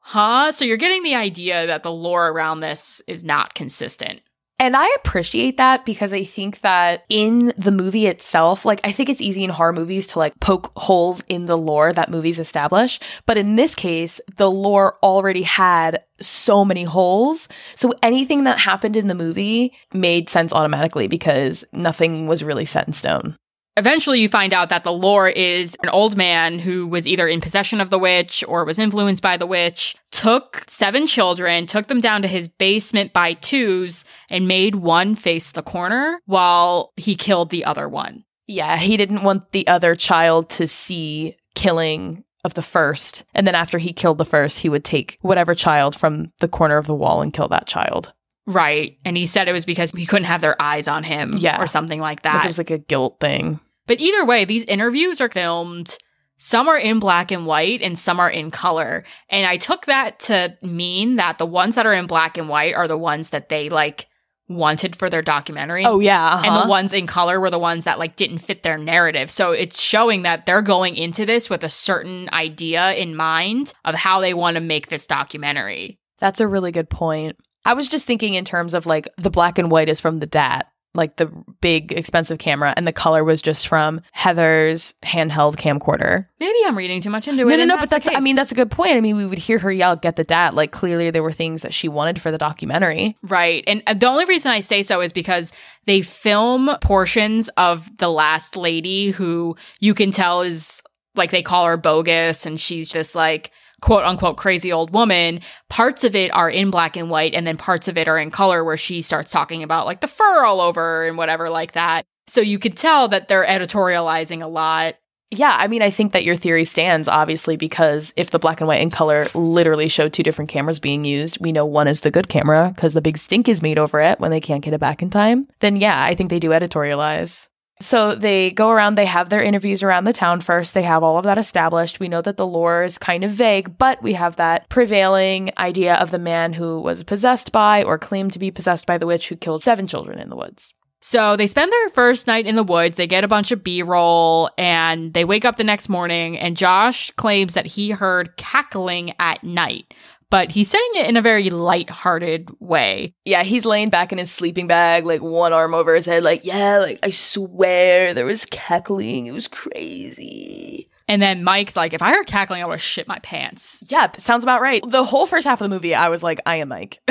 huh? 0.00 0.50
So 0.52 0.64
you're 0.64 0.76
getting 0.76 1.02
the 1.02 1.14
idea 1.14 1.66
that 1.66 1.82
the 1.82 1.92
lore 1.92 2.28
around 2.28 2.60
this 2.60 3.00
is 3.06 3.22
not 3.24 3.54
consistent. 3.54 4.20
And 4.62 4.76
I 4.76 4.88
appreciate 4.94 5.56
that 5.56 5.84
because 5.84 6.12
I 6.12 6.22
think 6.22 6.60
that 6.60 7.04
in 7.08 7.52
the 7.58 7.72
movie 7.72 8.06
itself, 8.06 8.64
like 8.64 8.80
I 8.84 8.92
think 8.92 9.08
it's 9.08 9.20
easy 9.20 9.42
in 9.42 9.50
horror 9.50 9.72
movies 9.72 10.06
to 10.08 10.20
like 10.20 10.38
poke 10.38 10.70
holes 10.76 11.20
in 11.28 11.46
the 11.46 11.58
lore 11.58 11.92
that 11.92 12.10
movies 12.10 12.38
establish. 12.38 13.00
But 13.26 13.36
in 13.36 13.56
this 13.56 13.74
case, 13.74 14.20
the 14.36 14.48
lore 14.48 14.98
already 15.02 15.42
had 15.42 16.04
so 16.20 16.64
many 16.64 16.84
holes. 16.84 17.48
So 17.74 17.92
anything 18.04 18.44
that 18.44 18.60
happened 18.60 18.96
in 18.96 19.08
the 19.08 19.16
movie 19.16 19.72
made 19.92 20.28
sense 20.28 20.52
automatically 20.52 21.08
because 21.08 21.64
nothing 21.72 22.28
was 22.28 22.44
really 22.44 22.64
set 22.64 22.86
in 22.86 22.92
stone. 22.92 23.36
Eventually, 23.76 24.20
you 24.20 24.28
find 24.28 24.52
out 24.52 24.68
that 24.68 24.84
the 24.84 24.92
lore 24.92 25.28
is 25.28 25.76
an 25.82 25.88
old 25.88 26.16
man 26.16 26.58
who 26.58 26.86
was 26.86 27.08
either 27.08 27.26
in 27.26 27.40
possession 27.40 27.80
of 27.80 27.88
the 27.88 27.98
witch 27.98 28.44
or 28.46 28.64
was 28.64 28.78
influenced 28.78 29.22
by 29.22 29.38
the 29.38 29.46
witch, 29.46 29.96
took 30.10 30.64
seven 30.68 31.06
children, 31.06 31.66
took 31.66 31.86
them 31.86 32.00
down 32.00 32.20
to 32.22 32.28
his 32.28 32.48
basement 32.48 33.14
by 33.14 33.32
twos, 33.32 34.04
and 34.28 34.46
made 34.46 34.74
one 34.74 35.14
face 35.14 35.50
the 35.50 35.62
corner 35.62 36.20
while 36.26 36.92
he 36.96 37.14
killed 37.14 37.48
the 37.48 37.64
other 37.64 37.88
one. 37.88 38.24
Yeah, 38.46 38.76
he 38.76 38.98
didn't 38.98 39.22
want 39.22 39.52
the 39.52 39.66
other 39.66 39.94
child 39.94 40.50
to 40.50 40.66
see 40.68 41.36
killing 41.54 42.24
of 42.44 42.54
the 42.54 42.62
first. 42.62 43.24
And 43.34 43.46
then 43.46 43.54
after 43.54 43.78
he 43.78 43.92
killed 43.92 44.18
the 44.18 44.24
first, 44.24 44.58
he 44.58 44.68
would 44.68 44.84
take 44.84 45.16
whatever 45.22 45.54
child 45.54 45.96
from 45.96 46.28
the 46.40 46.48
corner 46.48 46.76
of 46.76 46.86
the 46.86 46.94
wall 46.94 47.22
and 47.22 47.32
kill 47.32 47.48
that 47.48 47.66
child. 47.66 48.12
Right. 48.46 48.98
And 49.04 49.16
he 49.16 49.26
said 49.26 49.48
it 49.48 49.52
was 49.52 49.64
because 49.64 49.92
he 49.92 50.06
couldn't 50.06 50.24
have 50.26 50.40
their 50.40 50.60
eyes 50.60 50.88
on 50.88 51.04
him 51.04 51.34
Yeah. 51.38 51.60
or 51.62 51.66
something 51.66 52.00
like 52.00 52.12
Like 52.12 52.22
that. 52.22 52.44
it 52.44 52.48
was 52.48 52.58
like 52.58 52.70
a 52.70 52.78
guilt 52.78 53.18
thing. 53.20 53.60
But 53.86 54.00
either 54.00 54.24
way, 54.24 54.44
these 54.44 54.64
interviews 54.64 55.20
are 55.20 55.28
filmed. 55.30 55.96
Some 56.38 56.68
are 56.68 56.78
in 56.78 56.98
black 56.98 57.30
and 57.30 57.46
white 57.46 57.82
and 57.82 57.96
some 57.98 58.18
are 58.18 58.30
in 58.30 58.50
color. 58.50 59.04
And 59.28 59.46
I 59.46 59.56
took 59.58 59.86
that 59.86 60.18
to 60.20 60.56
mean 60.62 61.16
that 61.16 61.38
the 61.38 61.46
ones 61.46 61.76
that 61.76 61.86
are 61.86 61.92
in 61.94 62.06
black 62.06 62.36
and 62.36 62.48
white 62.48 62.74
are 62.74 62.88
the 62.88 62.98
ones 62.98 63.28
that 63.30 63.48
they 63.48 63.68
like 63.68 64.08
wanted 64.48 64.96
for 64.96 65.08
their 65.08 65.22
documentary. 65.22 65.84
Oh 65.86 66.00
yeah, 66.00 66.38
And 66.38 66.48
uh-huh. 66.48 66.62
the 66.64 66.68
ones 66.68 66.92
in 66.92 67.06
color 67.06 67.38
were 67.40 67.48
the 67.50 67.60
ones 67.60 67.84
that 67.84 67.98
like 68.00 68.16
didn't 68.16 68.38
fit 68.38 68.64
their 68.64 68.76
narrative. 68.76 69.30
So 69.30 69.52
it's 69.52 69.80
showing 69.80 70.22
that 70.22 70.44
they're 70.46 70.62
going 70.62 70.96
into 70.96 71.24
this 71.24 71.48
with 71.48 71.62
a 71.62 71.70
certain 71.70 72.28
idea 72.32 72.92
in 72.94 73.14
mind 73.14 73.72
of 73.84 73.94
how 73.94 74.20
they 74.20 74.34
want 74.34 74.56
to 74.56 74.60
make 74.60 74.88
this 74.88 75.06
documentary. 75.06 76.00
That's 76.18 76.40
a 76.40 76.48
really 76.48 76.72
good 76.72 76.90
point. 76.90 77.36
I 77.64 77.74
was 77.74 77.88
just 77.88 78.06
thinking 78.06 78.34
in 78.34 78.44
terms 78.44 78.74
of 78.74 78.86
like 78.86 79.08
the 79.16 79.30
black 79.30 79.58
and 79.58 79.70
white 79.70 79.88
is 79.88 80.00
from 80.00 80.18
the 80.18 80.26
DAT, 80.26 80.66
like 80.94 81.16
the 81.16 81.26
big 81.60 81.92
expensive 81.92 82.38
camera, 82.38 82.74
and 82.76 82.86
the 82.86 82.92
color 82.92 83.24
was 83.24 83.40
just 83.40 83.66
from 83.66 84.00
Heather's 84.12 84.94
handheld 85.02 85.56
camcorder. 85.56 86.26
Maybe 86.38 86.58
I'm 86.66 86.76
reading 86.76 87.00
too 87.00 87.10
much 87.10 87.28
into 87.28 87.42
it. 87.42 87.50
no, 87.50 87.56
no, 87.56 87.64
no, 87.64 87.76
but 87.76 87.88
that's 87.88 88.06
the 88.06 88.16
I 88.16 88.20
mean, 88.20 88.36
that's 88.36 88.52
a 88.52 88.56
good 88.56 88.70
point. 88.70 88.96
I 88.96 89.00
mean, 89.00 89.16
we 89.16 89.24
would 89.24 89.38
hear 89.38 89.58
her 89.60 89.72
yell, 89.72 89.96
"Get 89.96 90.16
the 90.16 90.24
DAT!" 90.24 90.54
Like 90.54 90.72
clearly 90.72 91.10
there 91.10 91.22
were 91.22 91.32
things 91.32 91.62
that 91.62 91.72
she 91.72 91.88
wanted 91.88 92.20
for 92.20 92.30
the 92.30 92.38
documentary. 92.38 93.16
Right. 93.22 93.64
And 93.66 93.82
uh, 93.86 93.94
the 93.94 94.06
only 94.06 94.24
reason 94.24 94.50
I 94.50 94.60
say 94.60 94.82
so 94.82 95.00
is 95.00 95.12
because 95.12 95.52
they 95.86 96.02
film 96.02 96.70
portions 96.82 97.48
of 97.56 97.96
the 97.98 98.10
last 98.10 98.56
lady 98.56 99.12
who 99.12 99.56
you 99.80 99.94
can 99.94 100.10
tell 100.10 100.42
is 100.42 100.82
like 101.14 101.30
they 101.30 101.42
call 101.42 101.66
her 101.66 101.76
bogus 101.76 102.46
and 102.46 102.60
she's 102.60 102.88
just 102.88 103.14
like 103.14 103.50
quote 103.82 104.04
unquote 104.04 104.38
crazy 104.38 104.72
old 104.72 104.90
woman. 104.92 105.40
Parts 105.68 106.04
of 106.04 106.16
it 106.16 106.34
are 106.34 106.48
in 106.48 106.70
black 106.70 106.96
and 106.96 107.10
white 107.10 107.34
and 107.34 107.46
then 107.46 107.58
parts 107.58 107.88
of 107.88 107.98
it 107.98 108.08
are 108.08 108.18
in 108.18 108.30
color 108.30 108.64
where 108.64 108.78
she 108.78 109.02
starts 109.02 109.30
talking 109.30 109.62
about 109.62 109.84
like 109.84 110.00
the 110.00 110.08
fur 110.08 110.44
all 110.46 110.62
over 110.62 111.06
and 111.06 111.18
whatever 111.18 111.50
like 111.50 111.72
that. 111.72 112.06
So 112.28 112.40
you 112.40 112.58
could 112.58 112.76
tell 112.76 113.08
that 113.08 113.28
they're 113.28 113.44
editorializing 113.44 114.42
a 114.42 114.46
lot. 114.46 114.94
Yeah, 115.34 115.56
I 115.58 115.66
mean, 115.66 115.80
I 115.80 115.90
think 115.90 116.12
that 116.12 116.24
your 116.24 116.36
theory 116.36 116.64
stands 116.64 117.08
obviously 117.08 117.56
because 117.56 118.12
if 118.16 118.30
the 118.30 118.38
black 118.38 118.60
and 118.60 118.68
white 118.68 118.82
and 118.82 118.92
color 118.92 119.28
literally 119.34 119.88
show 119.88 120.08
two 120.08 120.22
different 120.22 120.50
cameras 120.50 120.78
being 120.78 121.04
used, 121.04 121.38
we 121.40 121.52
know 121.52 121.64
one 121.64 121.88
is 121.88 122.00
the 122.00 122.10
good 122.10 122.28
camera 122.28 122.70
because 122.74 122.92
the 122.92 123.00
big 123.00 123.16
stink 123.16 123.48
is 123.48 123.62
made 123.62 123.78
over 123.78 124.00
it 124.00 124.20
when 124.20 124.30
they 124.30 124.40
can't 124.40 124.62
get 124.62 124.74
it 124.74 124.80
back 124.80 125.02
in 125.02 125.10
time. 125.10 125.48
Then 125.60 125.76
yeah, 125.76 126.04
I 126.04 126.14
think 126.14 126.30
they 126.30 126.38
do 126.38 126.50
editorialize. 126.50 127.48
So 127.82 128.14
they 128.14 128.52
go 128.52 128.70
around, 128.70 128.94
they 128.94 129.06
have 129.06 129.28
their 129.28 129.42
interviews 129.42 129.82
around 129.82 130.04
the 130.04 130.12
town 130.12 130.40
first. 130.40 130.72
They 130.72 130.84
have 130.84 131.02
all 131.02 131.18
of 131.18 131.24
that 131.24 131.36
established. 131.36 132.00
We 132.00 132.08
know 132.08 132.22
that 132.22 132.36
the 132.36 132.46
lore 132.46 132.84
is 132.84 132.96
kind 132.96 133.24
of 133.24 133.32
vague, 133.32 133.76
but 133.76 134.02
we 134.02 134.12
have 134.12 134.36
that 134.36 134.68
prevailing 134.68 135.52
idea 135.58 135.96
of 135.96 136.10
the 136.10 136.18
man 136.18 136.52
who 136.52 136.80
was 136.80 137.04
possessed 137.04 137.52
by 137.52 137.82
or 137.82 137.98
claimed 137.98 138.32
to 138.32 138.38
be 138.38 138.50
possessed 138.50 138.86
by 138.86 138.98
the 138.98 139.06
witch 139.06 139.28
who 139.28 139.36
killed 139.36 139.64
seven 139.64 139.86
children 139.86 140.18
in 140.18 140.30
the 140.30 140.36
woods. 140.36 140.74
So 141.04 141.34
they 141.34 141.48
spend 141.48 141.72
their 141.72 141.88
first 141.88 142.28
night 142.28 142.46
in 142.46 142.54
the 142.54 142.62
woods. 142.62 142.96
They 142.96 143.08
get 143.08 143.24
a 143.24 143.28
bunch 143.28 143.50
of 143.50 143.64
B 143.64 143.82
roll 143.82 144.50
and 144.56 145.12
they 145.12 145.24
wake 145.24 145.44
up 145.44 145.56
the 145.56 145.64
next 145.64 145.88
morning. 145.88 146.38
And 146.38 146.56
Josh 146.56 147.10
claims 147.16 147.54
that 147.54 147.66
he 147.66 147.90
heard 147.90 148.36
cackling 148.36 149.12
at 149.18 149.42
night, 149.42 149.92
but 150.32 150.50
he's 150.50 150.70
saying 150.70 150.90
it 150.94 151.06
in 151.06 151.18
a 151.18 151.22
very 151.22 151.50
light-hearted 151.50 152.48
way. 152.58 153.14
Yeah, 153.26 153.42
he's 153.42 153.66
laying 153.66 153.90
back 153.90 154.12
in 154.12 154.18
his 154.18 154.30
sleeping 154.30 154.66
bag, 154.66 155.04
like 155.04 155.20
one 155.20 155.52
arm 155.52 155.74
over 155.74 155.94
his 155.94 156.06
head, 156.06 156.22
like, 156.22 156.46
yeah, 156.46 156.78
like, 156.78 156.98
I 157.02 157.10
swear 157.10 158.14
there 158.14 158.24
was 158.24 158.46
cackling. 158.46 159.26
It 159.26 159.32
was 159.32 159.46
crazy. 159.46 160.88
And 161.08 161.20
then 161.20 161.44
Mike's 161.44 161.76
like, 161.76 161.92
if 161.92 162.02
I 162.02 162.12
heard 162.12 162.26
cackling, 162.26 162.62
I 162.62 162.66
would 162.66 162.80
shit 162.80 163.08
my 163.08 163.18
pants. 163.20 163.82
Yeah, 163.86 164.06
that 164.06 164.20
sounds 164.20 164.44
about 164.44 164.60
right. 164.60 164.82
The 164.86 165.04
whole 165.04 165.26
first 165.26 165.46
half 165.46 165.60
of 165.60 165.68
the 165.68 165.74
movie, 165.74 165.94
I 165.94 166.08
was 166.08 166.22
like, 166.22 166.40
I 166.46 166.56
am 166.56 166.68
Mike. 166.68 167.00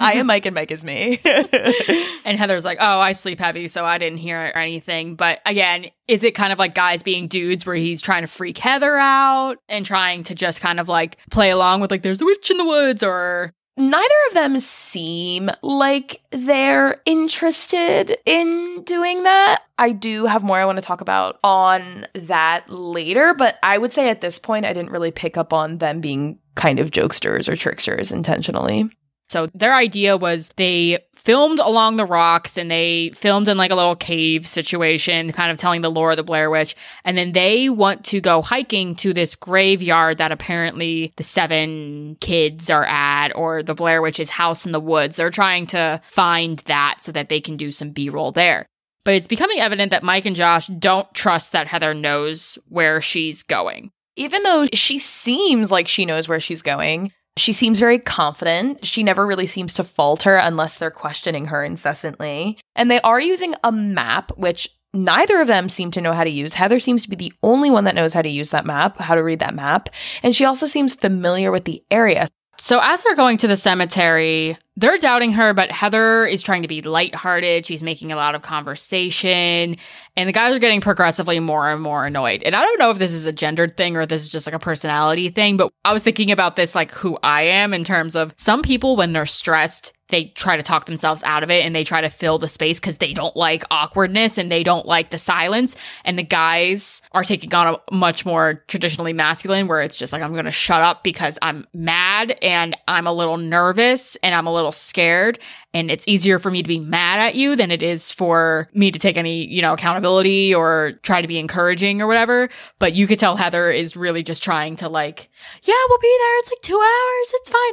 I 0.00 0.14
am 0.16 0.26
Mike 0.26 0.46
and 0.46 0.54
Mike 0.54 0.70
is 0.70 0.84
me. 0.84 1.20
And 2.24 2.38
Heather's 2.38 2.64
like, 2.64 2.78
oh, 2.80 3.00
I 3.00 3.12
sleep 3.12 3.40
heavy, 3.40 3.66
so 3.66 3.84
I 3.84 3.98
didn't 3.98 4.18
hear 4.18 4.52
anything. 4.54 5.16
But 5.16 5.40
again, 5.44 5.86
is 6.06 6.22
it 6.22 6.36
kind 6.36 6.52
of 6.52 6.58
like 6.58 6.72
guys 6.72 7.02
being 7.02 7.26
dudes 7.26 7.66
where 7.66 7.74
he's 7.74 8.00
trying 8.00 8.22
to 8.22 8.28
freak 8.28 8.58
Heather 8.58 8.96
out 8.96 9.56
and 9.68 9.84
trying 9.84 10.22
to 10.24 10.34
just 10.34 10.60
kind 10.60 10.78
of 10.78 10.88
like 10.88 11.16
play 11.30 11.50
along 11.50 11.80
with 11.80 11.90
like, 11.90 12.02
there's 12.02 12.20
a 12.20 12.24
witch 12.24 12.50
in 12.50 12.58
the 12.58 12.64
woods 12.64 13.02
or 13.02 13.52
Neither 13.76 14.14
of 14.28 14.34
them 14.34 14.58
seem 14.58 15.50
like 15.62 16.20
they're 16.30 17.00
interested 17.06 18.18
in 18.26 18.82
doing 18.84 19.22
that. 19.22 19.62
I 19.78 19.92
do 19.92 20.26
have 20.26 20.42
more 20.42 20.58
I 20.58 20.66
want 20.66 20.78
to 20.78 20.84
talk 20.84 21.00
about 21.00 21.38
on 21.42 22.06
that 22.14 22.68
later, 22.68 23.32
but 23.32 23.58
I 23.62 23.78
would 23.78 23.92
say 23.92 24.10
at 24.10 24.20
this 24.20 24.38
point, 24.38 24.66
I 24.66 24.74
didn't 24.74 24.92
really 24.92 25.10
pick 25.10 25.38
up 25.38 25.54
on 25.54 25.78
them 25.78 26.00
being 26.00 26.38
kind 26.54 26.78
of 26.78 26.90
jokesters 26.90 27.48
or 27.48 27.56
tricksters 27.56 28.12
intentionally. 28.12 28.90
So 29.30 29.48
their 29.54 29.74
idea 29.74 30.18
was 30.18 30.50
they 30.56 30.98
filmed 31.24 31.60
along 31.60 31.96
the 31.96 32.04
rocks 32.04 32.58
and 32.58 32.70
they 32.70 33.10
filmed 33.14 33.48
in 33.48 33.56
like 33.56 33.70
a 33.70 33.76
little 33.76 33.94
cave 33.94 34.46
situation, 34.46 35.32
kind 35.32 35.50
of 35.50 35.58
telling 35.58 35.80
the 35.80 35.90
lore 35.90 36.10
of 36.10 36.16
the 36.16 36.24
Blair 36.24 36.50
Witch. 36.50 36.74
And 37.04 37.16
then 37.16 37.32
they 37.32 37.68
want 37.68 38.04
to 38.06 38.20
go 38.20 38.42
hiking 38.42 38.96
to 38.96 39.12
this 39.12 39.36
graveyard 39.36 40.18
that 40.18 40.32
apparently 40.32 41.12
the 41.16 41.22
seven 41.22 42.16
kids 42.20 42.70
are 42.70 42.84
at 42.84 43.28
or 43.36 43.62
the 43.62 43.74
Blair 43.74 44.02
Witch's 44.02 44.30
house 44.30 44.66
in 44.66 44.72
the 44.72 44.80
woods. 44.80 45.16
They're 45.16 45.30
trying 45.30 45.66
to 45.68 46.00
find 46.08 46.58
that 46.60 46.98
so 47.00 47.12
that 47.12 47.28
they 47.28 47.40
can 47.40 47.56
do 47.56 47.70
some 47.70 47.90
B 47.90 48.10
roll 48.10 48.32
there. 48.32 48.66
But 49.04 49.14
it's 49.14 49.26
becoming 49.26 49.60
evident 49.60 49.90
that 49.90 50.02
Mike 50.02 50.26
and 50.26 50.36
Josh 50.36 50.66
don't 50.66 51.12
trust 51.14 51.52
that 51.52 51.66
Heather 51.66 51.94
knows 51.94 52.58
where 52.68 53.00
she's 53.00 53.42
going. 53.42 53.90
Even 54.16 54.42
though 54.42 54.66
she 54.72 54.98
seems 54.98 55.70
like 55.70 55.88
she 55.88 56.04
knows 56.04 56.28
where 56.28 56.40
she's 56.40 56.62
going, 56.62 57.12
She 57.36 57.52
seems 57.52 57.80
very 57.80 57.98
confident. 57.98 58.84
She 58.84 59.02
never 59.02 59.26
really 59.26 59.46
seems 59.46 59.74
to 59.74 59.84
falter 59.84 60.36
unless 60.36 60.76
they're 60.76 60.90
questioning 60.90 61.46
her 61.46 61.64
incessantly. 61.64 62.58
And 62.76 62.90
they 62.90 63.00
are 63.00 63.20
using 63.20 63.54
a 63.64 63.72
map, 63.72 64.36
which 64.36 64.68
neither 64.92 65.40
of 65.40 65.46
them 65.46 65.68
seem 65.68 65.90
to 65.92 66.00
know 66.00 66.12
how 66.12 66.24
to 66.24 66.30
use. 66.30 66.54
Heather 66.54 66.78
seems 66.78 67.02
to 67.02 67.08
be 67.08 67.16
the 67.16 67.32
only 67.42 67.70
one 67.70 67.84
that 67.84 67.94
knows 67.94 68.12
how 68.12 68.22
to 68.22 68.28
use 68.28 68.50
that 68.50 68.66
map, 68.66 68.98
how 68.98 69.14
to 69.14 69.22
read 69.22 69.38
that 69.38 69.54
map. 69.54 69.88
And 70.22 70.36
she 70.36 70.44
also 70.44 70.66
seems 70.66 70.94
familiar 70.94 71.50
with 71.50 71.64
the 71.64 71.82
area. 71.90 72.28
So 72.58 72.80
as 72.82 73.02
they're 73.02 73.16
going 73.16 73.38
to 73.38 73.48
the 73.48 73.56
cemetery, 73.56 74.58
they're 74.76 74.98
doubting 74.98 75.32
her, 75.32 75.52
but 75.52 75.70
Heather 75.70 76.26
is 76.26 76.42
trying 76.42 76.62
to 76.62 76.68
be 76.68 76.80
lighthearted. 76.80 77.66
She's 77.66 77.82
making 77.82 78.10
a 78.10 78.16
lot 78.16 78.34
of 78.34 78.42
conversation, 78.42 79.76
and 80.16 80.28
the 80.28 80.32
guys 80.32 80.54
are 80.54 80.58
getting 80.58 80.80
progressively 80.80 81.40
more 81.40 81.70
and 81.70 81.82
more 81.82 82.06
annoyed. 82.06 82.42
And 82.42 82.56
I 82.56 82.62
don't 82.62 82.78
know 82.78 82.90
if 82.90 82.98
this 82.98 83.12
is 83.12 83.26
a 83.26 83.32
gendered 83.32 83.76
thing 83.76 83.96
or 83.96 84.06
this 84.06 84.22
is 84.22 84.28
just 84.28 84.46
like 84.46 84.54
a 84.54 84.58
personality 84.58 85.28
thing, 85.28 85.56
but 85.58 85.72
I 85.84 85.92
was 85.92 86.02
thinking 86.02 86.30
about 86.30 86.56
this 86.56 86.74
like 86.74 86.90
who 86.92 87.18
I 87.22 87.42
am 87.44 87.74
in 87.74 87.84
terms 87.84 88.16
of 88.16 88.34
some 88.38 88.62
people 88.62 88.96
when 88.96 89.12
they're 89.12 89.26
stressed, 89.26 89.92
they 90.12 90.26
try 90.36 90.56
to 90.56 90.62
talk 90.62 90.84
themselves 90.84 91.24
out 91.24 91.42
of 91.42 91.50
it 91.50 91.64
and 91.64 91.74
they 91.74 91.82
try 91.82 92.00
to 92.00 92.10
fill 92.10 92.38
the 92.38 92.46
space 92.46 92.78
because 92.78 92.98
they 92.98 93.14
don't 93.14 93.34
like 93.34 93.64
awkwardness 93.70 94.38
and 94.38 94.52
they 94.52 94.62
don't 94.62 94.86
like 94.86 95.10
the 95.10 95.18
silence. 95.18 95.74
And 96.04 96.18
the 96.18 96.22
guys 96.22 97.02
are 97.12 97.24
taking 97.24 97.52
on 97.54 97.74
a 97.74 97.94
much 97.94 98.24
more 98.24 98.62
traditionally 98.68 99.14
masculine 99.14 99.66
where 99.66 99.80
it's 99.80 99.96
just 99.96 100.12
like, 100.12 100.22
I'm 100.22 100.32
going 100.32 100.44
to 100.44 100.52
shut 100.52 100.82
up 100.82 101.02
because 101.02 101.38
I'm 101.42 101.66
mad 101.72 102.38
and 102.42 102.76
I'm 102.86 103.06
a 103.06 103.12
little 103.12 103.38
nervous 103.38 104.16
and 104.16 104.34
I'm 104.34 104.46
a 104.46 104.52
little 104.52 104.61
scared. 104.70 105.40
And 105.74 105.90
it's 105.90 106.06
easier 106.06 106.38
for 106.38 106.50
me 106.50 106.62
to 106.62 106.68
be 106.68 106.78
mad 106.78 107.18
at 107.18 107.34
you 107.34 107.56
than 107.56 107.70
it 107.70 107.82
is 107.82 108.12
for 108.12 108.68
me 108.74 108.90
to 108.92 108.98
take 108.98 109.16
any, 109.16 109.46
you 109.46 109.62
know, 109.62 109.72
accountability 109.72 110.54
or 110.54 111.00
try 111.02 111.22
to 111.22 111.26
be 111.26 111.38
encouraging 111.38 112.00
or 112.00 112.06
whatever. 112.06 112.50
But 112.78 112.94
you 112.94 113.06
could 113.06 113.18
tell 113.18 113.36
Heather 113.36 113.70
is 113.70 113.96
really 113.96 114.22
just 114.22 114.44
trying 114.44 114.76
to 114.76 114.88
like, 114.88 115.30
yeah, 115.62 115.74
we'll 115.88 115.98
be 115.98 116.16
there. 116.20 116.38
It's 116.38 116.50
like 116.50 116.62
two 116.62 116.78
hours. 116.78 117.32
It's 117.34 117.48
fine 117.48 117.72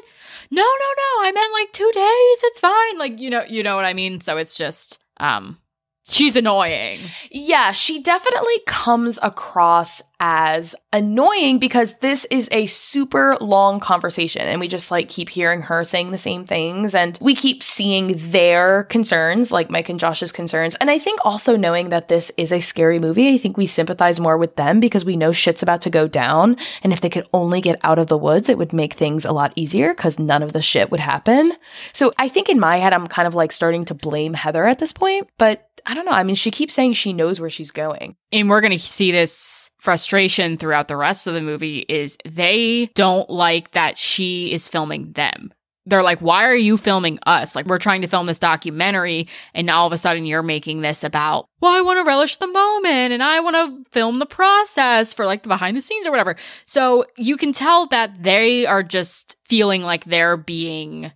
no, 0.51 0.63
no, 0.63 0.67
no, 0.67 1.27
I 1.27 1.31
meant 1.33 1.53
like 1.53 1.71
two 1.71 1.91
days. 1.93 2.43
It's 2.43 2.59
fine. 2.59 2.97
Like, 2.97 3.19
you 3.19 3.29
know, 3.29 3.43
you 3.43 3.63
know 3.63 3.75
what 3.75 3.85
I 3.85 3.93
mean? 3.93 4.19
So 4.19 4.37
it's 4.37 4.55
just, 4.55 4.99
um, 5.17 5.59
she's 6.07 6.35
annoying. 6.35 6.99
Yeah, 7.29 7.71
she 7.71 8.01
definitely 8.01 8.59
comes 8.65 9.19
across 9.21 10.01
as 10.19 10.75
annoying 10.91 11.59
because 11.59 11.95
this 12.01 12.25
is 12.25 12.49
a 12.51 12.65
super 12.67 13.37
long 13.39 13.79
conversation 13.79 14.41
and 14.41 14.59
we 14.59 14.67
just 14.67 14.91
like 14.91 15.07
keep 15.07 15.29
hearing 15.29 15.61
her 15.61 15.83
saying 15.83 16.11
the 16.11 16.17
same 16.17 16.45
things 16.45 16.93
and 16.93 17.17
we 17.21 17.33
keep 17.33 17.63
seeing 17.63 18.15
their 18.31 18.83
concerns, 18.85 19.51
like 19.51 19.69
Mike 19.69 19.87
and 19.87 19.99
Josh's 19.99 20.31
concerns. 20.31 20.75
And 20.75 20.89
I 20.89 20.99
think 20.99 21.19
also 21.23 21.55
knowing 21.55 21.89
that 21.89 22.07
this 22.07 22.31
is 22.37 22.51
a 22.51 22.59
scary 22.59 22.99
movie, 22.99 23.33
I 23.33 23.37
think 23.37 23.55
we 23.55 23.67
sympathize 23.67 24.19
more 24.19 24.37
with 24.37 24.55
them 24.55 24.79
because 24.79 25.05
we 25.05 25.15
know 25.15 25.31
shit's 25.31 25.63
about 25.63 25.81
to 25.83 25.89
go 25.89 26.07
down. 26.07 26.57
And 26.83 26.91
if 26.91 27.01
they 27.01 27.09
could 27.09 27.27
only 27.33 27.61
get 27.61 27.79
out 27.83 27.99
of 27.99 28.07
the 28.07 28.17
woods, 28.17 28.49
it 28.49 28.57
would 28.57 28.73
make 28.73 28.93
things 28.93 29.25
a 29.25 29.31
lot 29.31 29.53
easier 29.55 29.93
because 29.93 30.19
none 30.19 30.43
of 30.43 30.53
the 30.53 30.61
shit 30.61 30.91
would 30.91 30.99
happen. 30.99 31.53
So 31.93 32.11
I 32.17 32.27
think 32.27 32.49
in 32.49 32.59
my 32.59 32.77
head, 32.77 32.93
I'm 32.93 33.07
kind 33.07 33.27
of 33.27 33.35
like 33.35 33.51
starting 33.51 33.85
to 33.85 33.93
blame 33.93 34.33
Heather 34.33 34.65
at 34.65 34.79
this 34.79 34.91
point, 34.91 35.29
but 35.37 35.69
I 35.85 35.93
don't 35.93 36.05
know. 36.05 36.11
I 36.11 36.23
mean, 36.23 36.35
she 36.35 36.51
keeps 36.51 36.73
saying 36.73 36.93
she 36.93 37.13
knows 37.13 37.39
where 37.39 37.49
she's 37.49 37.71
going. 37.71 38.15
And 38.31 38.49
we're 38.49 38.61
going 38.61 38.77
to 38.77 38.79
see 38.79 39.11
this 39.11 39.68
frustration 39.79 40.57
throughout 40.57 40.87
the 40.87 40.97
rest 40.97 41.25
of 41.25 41.33
the 41.33 41.41
movie 41.41 41.79
is 41.89 42.17
they 42.25 42.91
don't 42.95 43.29
like 43.29 43.71
that 43.71 43.97
she 43.97 44.51
is 44.51 44.67
filming 44.67 45.13
them. 45.13 45.53
They're 45.85 46.03
like, 46.03 46.19
why 46.19 46.45
are 46.45 46.55
you 46.55 46.77
filming 46.77 47.17
us? 47.25 47.55
Like, 47.55 47.65
we're 47.65 47.79
trying 47.79 48.01
to 48.01 48.07
film 48.07 48.27
this 48.27 48.37
documentary, 48.37 49.27
and 49.55 49.65
now 49.65 49.79
all 49.79 49.87
of 49.87 49.93
a 49.93 49.97
sudden 49.97 50.25
you're 50.25 50.43
making 50.43 50.81
this 50.81 51.03
about, 51.03 51.47
well, 51.61 51.71
I 51.71 51.81
want 51.81 51.97
to 51.97 52.03
relish 52.03 52.37
the 52.37 52.45
moment 52.45 53.11
and 53.11 53.23
I 53.23 53.39
want 53.39 53.55
to 53.55 53.89
film 53.89 54.19
the 54.19 54.27
process 54.27 55.13
for 55.13 55.25
like 55.25 55.41
the 55.41 55.49
behind 55.49 55.75
the 55.75 55.81
scenes 55.81 56.05
or 56.05 56.11
whatever. 56.11 56.35
So 56.65 57.05
you 57.17 57.37
can 57.37 57.53
tell 57.53 57.87
that 57.87 58.21
they 58.21 58.67
are 58.67 58.83
just 58.83 59.35
feeling 59.45 59.81
like 59.81 60.05
they're 60.05 60.37
being 60.37 61.11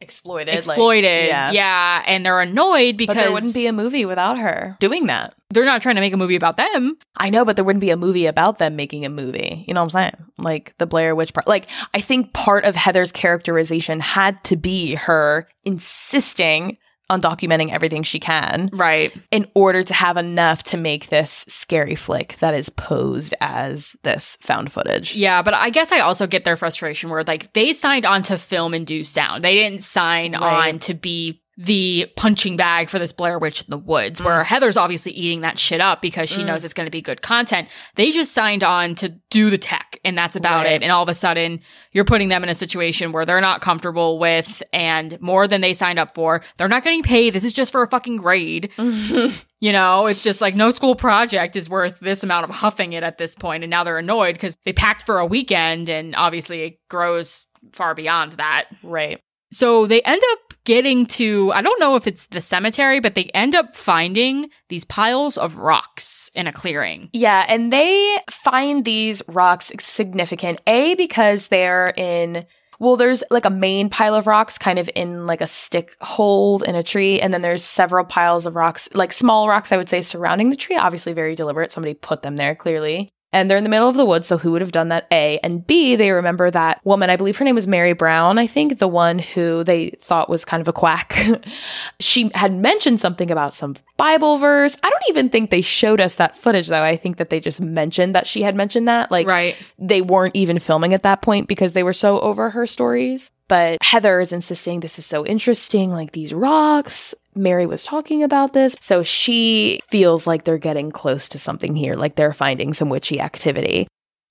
exploited. 0.00 0.54
exploited. 0.54 1.22
Like, 1.22 1.28
yeah. 1.28 1.50
yeah. 1.52 2.04
And 2.06 2.24
they're 2.24 2.40
annoyed 2.40 2.96
because 2.96 3.16
but 3.16 3.20
there 3.20 3.32
wouldn't 3.32 3.54
be 3.54 3.66
a 3.66 3.72
movie 3.72 4.04
without 4.04 4.38
her 4.38 4.76
doing 4.80 5.06
that. 5.06 5.34
They're 5.50 5.64
not 5.64 5.80
trying 5.80 5.94
to 5.94 6.00
make 6.00 6.12
a 6.12 6.18
movie 6.18 6.36
about 6.36 6.56
them. 6.56 6.98
I 7.16 7.30
know, 7.30 7.44
but 7.44 7.56
there 7.56 7.64
wouldn't 7.64 7.80
be 7.80 7.90
a 7.90 7.96
movie 7.96 8.26
about 8.26 8.58
them 8.58 8.76
making 8.76 9.06
a 9.06 9.08
movie. 9.08 9.64
You 9.66 9.74
know 9.74 9.80
what 9.80 9.94
I'm 9.94 10.02
saying? 10.02 10.26
Like 10.36 10.74
the 10.78 10.86
Blair 10.86 11.14
Witch 11.14 11.32
part. 11.32 11.48
Like, 11.48 11.66
I 11.94 12.00
think 12.00 12.32
part 12.32 12.64
of 12.64 12.76
Heather's 12.76 13.12
characterization 13.12 14.00
had 14.00 14.42
to 14.44 14.56
be 14.56 14.94
her 14.94 15.48
insisting 15.64 16.76
on 17.10 17.20
documenting 17.20 17.72
everything 17.72 18.02
she 18.02 18.20
can. 18.20 18.70
Right. 18.72 19.12
In 19.30 19.46
order 19.54 19.82
to 19.82 19.94
have 19.94 20.16
enough 20.16 20.62
to 20.64 20.76
make 20.76 21.08
this 21.08 21.44
scary 21.48 21.94
flick 21.94 22.36
that 22.40 22.54
is 22.54 22.68
posed 22.68 23.34
as 23.40 23.96
this 24.02 24.36
found 24.40 24.72
footage. 24.72 25.14
Yeah, 25.14 25.42
but 25.42 25.54
I 25.54 25.70
guess 25.70 25.92
I 25.92 26.00
also 26.00 26.26
get 26.26 26.44
their 26.44 26.56
frustration 26.56 27.10
where 27.10 27.22
like 27.24 27.52
they 27.52 27.72
signed 27.72 28.04
on 28.04 28.22
to 28.24 28.38
film 28.38 28.74
and 28.74 28.86
do 28.86 29.04
sound. 29.04 29.42
They 29.42 29.54
didn't 29.54 29.82
sign 29.82 30.32
right. 30.32 30.68
on 30.68 30.78
to 30.80 30.94
be 30.94 31.42
the 31.60 32.08
punching 32.14 32.56
bag 32.56 32.88
for 32.88 33.00
this 33.00 33.12
Blair 33.12 33.36
Witch 33.36 33.62
in 33.62 33.66
the 33.70 33.78
Woods, 33.78 34.22
where 34.22 34.42
mm. 34.42 34.44
Heather's 34.44 34.76
obviously 34.76 35.10
eating 35.10 35.40
that 35.40 35.58
shit 35.58 35.80
up 35.80 36.00
because 36.00 36.28
she 36.28 36.42
mm. 36.42 36.46
knows 36.46 36.64
it's 36.64 36.72
going 36.72 36.86
to 36.86 36.90
be 36.90 37.02
good 37.02 37.20
content. 37.20 37.68
They 37.96 38.12
just 38.12 38.32
signed 38.32 38.62
on 38.62 38.94
to 38.96 39.08
do 39.28 39.50
the 39.50 39.58
tech, 39.58 39.87
and 40.04 40.16
that's 40.16 40.36
about 40.36 40.64
right. 40.64 40.74
it. 40.74 40.82
And 40.82 40.92
all 40.92 41.02
of 41.02 41.08
a 41.08 41.14
sudden, 41.14 41.60
you're 41.92 42.04
putting 42.04 42.28
them 42.28 42.42
in 42.44 42.48
a 42.48 42.54
situation 42.54 43.10
where 43.12 43.24
they're 43.24 43.40
not 43.40 43.60
comfortable 43.60 44.18
with, 44.18 44.62
and 44.72 45.20
more 45.20 45.48
than 45.48 45.60
they 45.60 45.74
signed 45.74 45.98
up 45.98 46.14
for. 46.14 46.42
They're 46.56 46.68
not 46.68 46.84
getting 46.84 47.02
paid. 47.02 47.34
This 47.34 47.44
is 47.44 47.52
just 47.52 47.72
for 47.72 47.82
a 47.82 47.88
fucking 47.88 48.18
grade. 48.18 48.70
You 49.60 49.72
know, 49.72 50.06
it's 50.06 50.22
just 50.22 50.40
like 50.40 50.54
no 50.54 50.70
school 50.70 50.94
project 50.94 51.56
is 51.56 51.68
worth 51.68 51.98
this 51.98 52.22
amount 52.22 52.44
of 52.44 52.50
huffing 52.50 52.92
it 52.92 53.02
at 53.02 53.18
this 53.18 53.34
point. 53.34 53.48
point, 53.48 53.64
and 53.64 53.70
now 53.70 53.82
they're 53.82 53.98
annoyed 53.98 54.34
because 54.34 54.56
they 54.64 54.72
packed 54.72 55.06
for 55.06 55.18
a 55.18 55.26
weekend, 55.26 55.88
and 55.88 56.14
obviously 56.14 56.62
it 56.62 56.78
grows 56.88 57.46
far 57.72 57.94
beyond 57.94 58.32
that. 58.32 58.66
Right. 58.82 59.20
So 59.50 59.86
they 59.86 60.02
end 60.02 60.22
up 60.32 60.54
getting 60.64 61.06
to, 61.06 61.50
I 61.52 61.62
don't 61.62 61.80
know 61.80 61.96
if 61.96 62.06
it's 62.06 62.26
the 62.26 62.42
cemetery, 62.42 63.00
but 63.00 63.14
they 63.14 63.24
end 63.34 63.54
up 63.54 63.74
finding 63.74 64.50
these 64.68 64.84
piles 64.84 65.38
of 65.38 65.56
rocks 65.56 66.30
in 66.34 66.46
a 66.46 66.52
clearing. 66.52 67.08
Yeah, 67.14 67.46
and 67.48 67.72
they 67.72 68.18
find 68.30 68.84
these 68.84 69.22
rocks 69.28 69.72
significant, 69.80 70.60
A, 70.66 70.94
because 70.94 71.48
they're 71.48 71.94
in 71.96 72.44
well, 72.80 72.96
there's 72.96 73.24
like 73.30 73.44
a 73.44 73.50
main 73.50 73.90
pile 73.90 74.14
of 74.14 74.28
rocks 74.28 74.56
kind 74.56 74.78
of 74.78 74.88
in 74.94 75.26
like 75.26 75.40
a 75.40 75.48
stick 75.48 75.96
hold 76.00 76.62
in 76.62 76.76
a 76.76 76.82
tree. 76.82 77.20
And 77.20 77.34
then 77.34 77.42
there's 77.42 77.64
several 77.64 78.04
piles 78.04 78.46
of 78.46 78.54
rocks, 78.54 78.88
like 78.94 79.12
small 79.12 79.48
rocks, 79.48 79.72
I 79.72 79.76
would 79.76 79.88
say, 79.88 80.00
surrounding 80.00 80.50
the 80.50 80.56
tree. 80.56 80.76
Obviously, 80.76 81.12
very 81.12 81.34
deliberate. 81.34 81.72
Somebody 81.72 81.94
put 81.94 82.22
them 82.22 82.36
there 82.36 82.54
clearly 82.54 83.10
and 83.32 83.50
they're 83.50 83.58
in 83.58 83.64
the 83.64 83.70
middle 83.70 83.88
of 83.88 83.96
the 83.96 84.06
woods. 84.06 84.26
So 84.26 84.38
who 84.38 84.52
would 84.52 84.62
have 84.62 84.72
done 84.72 84.88
that? 84.88 85.06
A 85.12 85.38
and 85.42 85.66
B, 85.66 85.96
they 85.96 86.10
remember 86.10 86.50
that 86.50 86.84
woman. 86.84 87.10
I 87.10 87.16
believe 87.16 87.36
her 87.36 87.44
name 87.44 87.54
was 87.54 87.66
Mary 87.66 87.92
Brown. 87.92 88.38
I 88.38 88.46
think 88.46 88.78
the 88.78 88.88
one 88.88 89.18
who 89.18 89.64
they 89.64 89.90
thought 89.90 90.30
was 90.30 90.44
kind 90.44 90.60
of 90.60 90.68
a 90.68 90.72
quack. 90.72 91.16
she 92.00 92.30
had 92.34 92.54
mentioned 92.54 93.00
something 93.00 93.30
about 93.30 93.54
some 93.54 93.76
Bible 93.96 94.38
verse. 94.38 94.76
I 94.82 94.88
don't 94.88 95.04
even 95.08 95.28
think 95.28 95.50
they 95.50 95.60
showed 95.60 96.00
us 96.00 96.14
that 96.14 96.36
footage 96.36 96.68
though. 96.68 96.82
I 96.82 96.96
think 96.96 97.18
that 97.18 97.30
they 97.30 97.40
just 97.40 97.60
mentioned 97.60 98.14
that 98.14 98.26
she 98.26 98.42
had 98.42 98.56
mentioned 98.56 98.88
that. 98.88 99.10
Like, 99.10 99.26
right. 99.26 99.56
they 99.78 100.00
weren't 100.00 100.36
even 100.36 100.58
filming 100.58 100.94
at 100.94 101.02
that 101.02 101.20
point 101.20 101.48
because 101.48 101.74
they 101.74 101.82
were 101.82 101.92
so 101.92 102.20
over 102.20 102.50
her 102.50 102.66
stories. 102.66 103.30
But 103.48 103.82
Heather 103.82 104.20
is 104.20 104.32
insisting 104.32 104.80
this 104.80 104.98
is 104.98 105.06
so 105.06 105.24
interesting, 105.24 105.90
like 105.90 106.12
these 106.12 106.34
rocks. 106.34 107.14
Mary 107.38 107.66
was 107.66 107.84
talking 107.84 108.22
about 108.22 108.52
this. 108.52 108.76
So 108.80 109.02
she 109.02 109.80
feels 109.84 110.26
like 110.26 110.44
they're 110.44 110.58
getting 110.58 110.90
close 110.90 111.28
to 111.30 111.38
something 111.38 111.76
here, 111.76 111.94
like 111.94 112.16
they're 112.16 112.32
finding 112.32 112.74
some 112.74 112.88
witchy 112.88 113.20
activity. 113.20 113.86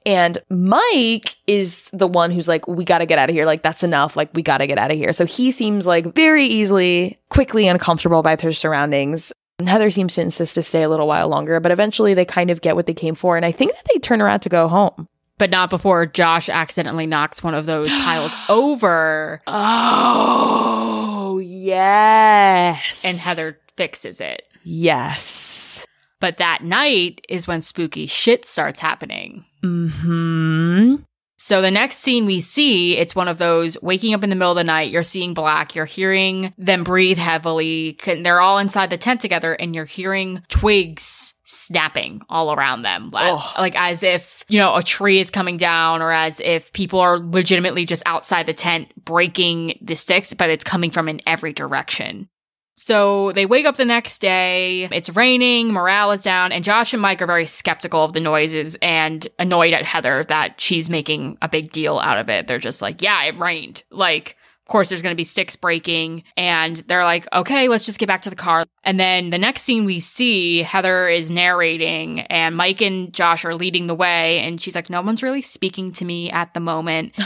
And 0.05 0.37
Mike 0.49 1.35
is 1.47 1.89
the 1.91 2.07
one 2.07 2.31
who's 2.31 2.47
like, 2.47 2.67
we 2.67 2.85
got 2.85 2.99
to 2.99 3.05
get 3.05 3.19
out 3.19 3.29
of 3.29 3.35
here. 3.35 3.45
Like, 3.45 3.61
that's 3.61 3.83
enough. 3.83 4.15
Like, 4.15 4.29
we 4.33 4.41
got 4.41 4.59
to 4.59 4.67
get 4.67 4.77
out 4.77 4.89
of 4.89 4.97
here. 4.97 5.11
So 5.11 5.25
he 5.25 5.51
seems 5.51 5.85
like 5.85 6.15
very 6.15 6.45
easily, 6.45 7.19
quickly 7.29 7.67
uncomfortable 7.67 8.23
by 8.23 8.37
their 8.37 8.53
surroundings. 8.53 9.33
And 9.59 9.67
Heather 9.67 9.91
seems 9.91 10.15
to 10.15 10.21
insist 10.21 10.55
to 10.55 10.61
stay 10.61 10.83
a 10.83 10.89
little 10.89 11.07
while 11.07 11.27
longer, 11.27 11.59
but 11.59 11.73
eventually 11.73 12.13
they 12.13 12.23
kind 12.23 12.51
of 12.51 12.61
get 12.61 12.75
what 12.75 12.85
they 12.85 12.93
came 12.93 13.15
for. 13.15 13.35
And 13.35 13.45
I 13.45 13.51
think 13.51 13.73
that 13.73 13.85
they 13.93 13.99
turn 13.99 14.21
around 14.21 14.41
to 14.41 14.49
go 14.49 14.69
home 14.69 15.09
but 15.37 15.49
not 15.49 15.69
before 15.69 16.05
Josh 16.05 16.49
accidentally 16.49 17.05
knocks 17.05 17.43
one 17.43 17.53
of 17.53 17.65
those 17.65 17.89
piles 17.89 18.33
over. 18.49 19.39
Oh, 19.47 21.16
yes. 21.39 23.03
And 23.05 23.17
Heather 23.17 23.59
fixes 23.75 24.21
it. 24.21 24.43
Yes. 24.63 25.85
But 26.19 26.37
that 26.37 26.63
night 26.63 27.25
is 27.29 27.47
when 27.47 27.61
spooky 27.61 28.07
shit 28.07 28.45
starts 28.45 28.79
happening. 28.79 29.45
Hmm. 29.61 30.95
So 31.39 31.61
the 31.61 31.69
next 31.69 31.97
scene 31.97 32.25
we 32.25 32.39
see, 32.39 32.97
it's 32.97 33.15
one 33.15 33.27
of 33.27 33.37
those 33.37 33.79
waking 33.83 34.15
up 34.15 34.23
in 34.23 34.31
the 34.31 34.35
middle 34.35 34.51
of 34.51 34.57
the 34.57 34.63
night, 34.63 34.91
you're 34.91 35.03
seeing 35.03 35.35
black, 35.35 35.75
you're 35.75 35.85
hearing 35.85 36.51
them 36.57 36.83
breathe 36.83 37.19
heavily, 37.19 37.97
they're 38.03 38.41
all 38.41 38.57
inside 38.57 38.89
the 38.89 38.97
tent 38.97 39.21
together 39.21 39.53
and 39.53 39.75
you're 39.75 39.85
hearing 39.85 40.41
twigs 40.49 41.26
snapping 41.49 42.21
all 42.29 42.53
around 42.53 42.81
them. 42.81 43.09
Like, 43.09 43.57
like, 43.57 43.75
as 43.77 44.03
if, 44.03 44.43
you 44.49 44.59
know, 44.59 44.75
a 44.75 44.83
tree 44.83 45.19
is 45.19 45.31
coming 45.31 45.55
down 45.55 46.01
or 46.01 46.11
as 46.11 46.41
if 46.41 46.73
people 46.73 46.99
are 46.99 47.17
legitimately 47.17 47.85
just 47.85 48.03
outside 48.05 48.45
the 48.45 48.53
tent 48.53 48.91
breaking 49.03 49.79
the 49.81 49.95
sticks, 49.95 50.33
but 50.33 50.49
it's 50.49 50.65
coming 50.65 50.91
from 50.91 51.07
in 51.07 51.21
every 51.25 51.53
direction. 51.53 52.27
So 52.75 53.31
they 53.31 53.45
wake 53.45 53.65
up 53.65 53.77
the 53.77 53.85
next 53.85 54.19
day. 54.19 54.87
It's 54.91 55.09
raining, 55.09 55.71
morale 55.71 56.11
is 56.11 56.21
down, 56.21 56.51
and 56.51 56.63
Josh 56.63 56.93
and 56.93 57.01
Mike 57.01 57.21
are 57.21 57.27
very 57.27 57.47
skeptical 57.47 58.03
of 58.03 58.13
the 58.13 58.19
noises 58.19 58.77
and 58.81 59.27
annoyed 59.39 59.73
at 59.73 59.83
Heather 59.85 60.25
that 60.25 60.61
she's 60.61 60.89
making 60.89 61.37
a 61.41 61.49
big 61.49 61.71
deal 61.71 61.97
out 61.97 62.19
of 62.19 62.29
it. 62.29 62.47
They're 62.47 62.59
just 62.59 62.81
like, 62.81 63.01
yeah, 63.01 63.23
it 63.23 63.39
rained. 63.39 63.83
Like, 63.89 64.35
of 64.67 64.69
course, 64.69 64.89
there's 64.89 65.01
going 65.01 65.13
to 65.13 65.17
be 65.17 65.23
sticks 65.23 65.55
breaking. 65.55 66.23
And 66.35 66.75
they're 66.75 67.05
like, 67.05 67.25
okay, 67.31 67.69
let's 67.69 67.85
just 67.85 67.99
get 67.99 68.07
back 68.07 68.23
to 68.23 68.29
the 68.29 68.35
car. 68.35 68.65
And 68.83 68.99
then 68.99 69.29
the 69.29 69.37
next 69.37 69.61
scene 69.61 69.85
we 69.85 70.01
see, 70.01 70.61
Heather 70.61 71.07
is 71.07 71.31
narrating 71.31 72.19
and 72.23 72.53
Mike 72.53 72.81
and 72.81 73.13
Josh 73.13 73.45
are 73.45 73.55
leading 73.55 73.87
the 73.87 73.95
way. 73.95 74.39
And 74.39 74.59
she's 74.59 74.75
like, 74.75 74.89
no 74.89 75.01
one's 75.01 75.23
really 75.23 75.41
speaking 75.41 75.93
to 75.93 76.03
me 76.03 76.29
at 76.31 76.53
the 76.53 76.59
moment. 76.59 77.17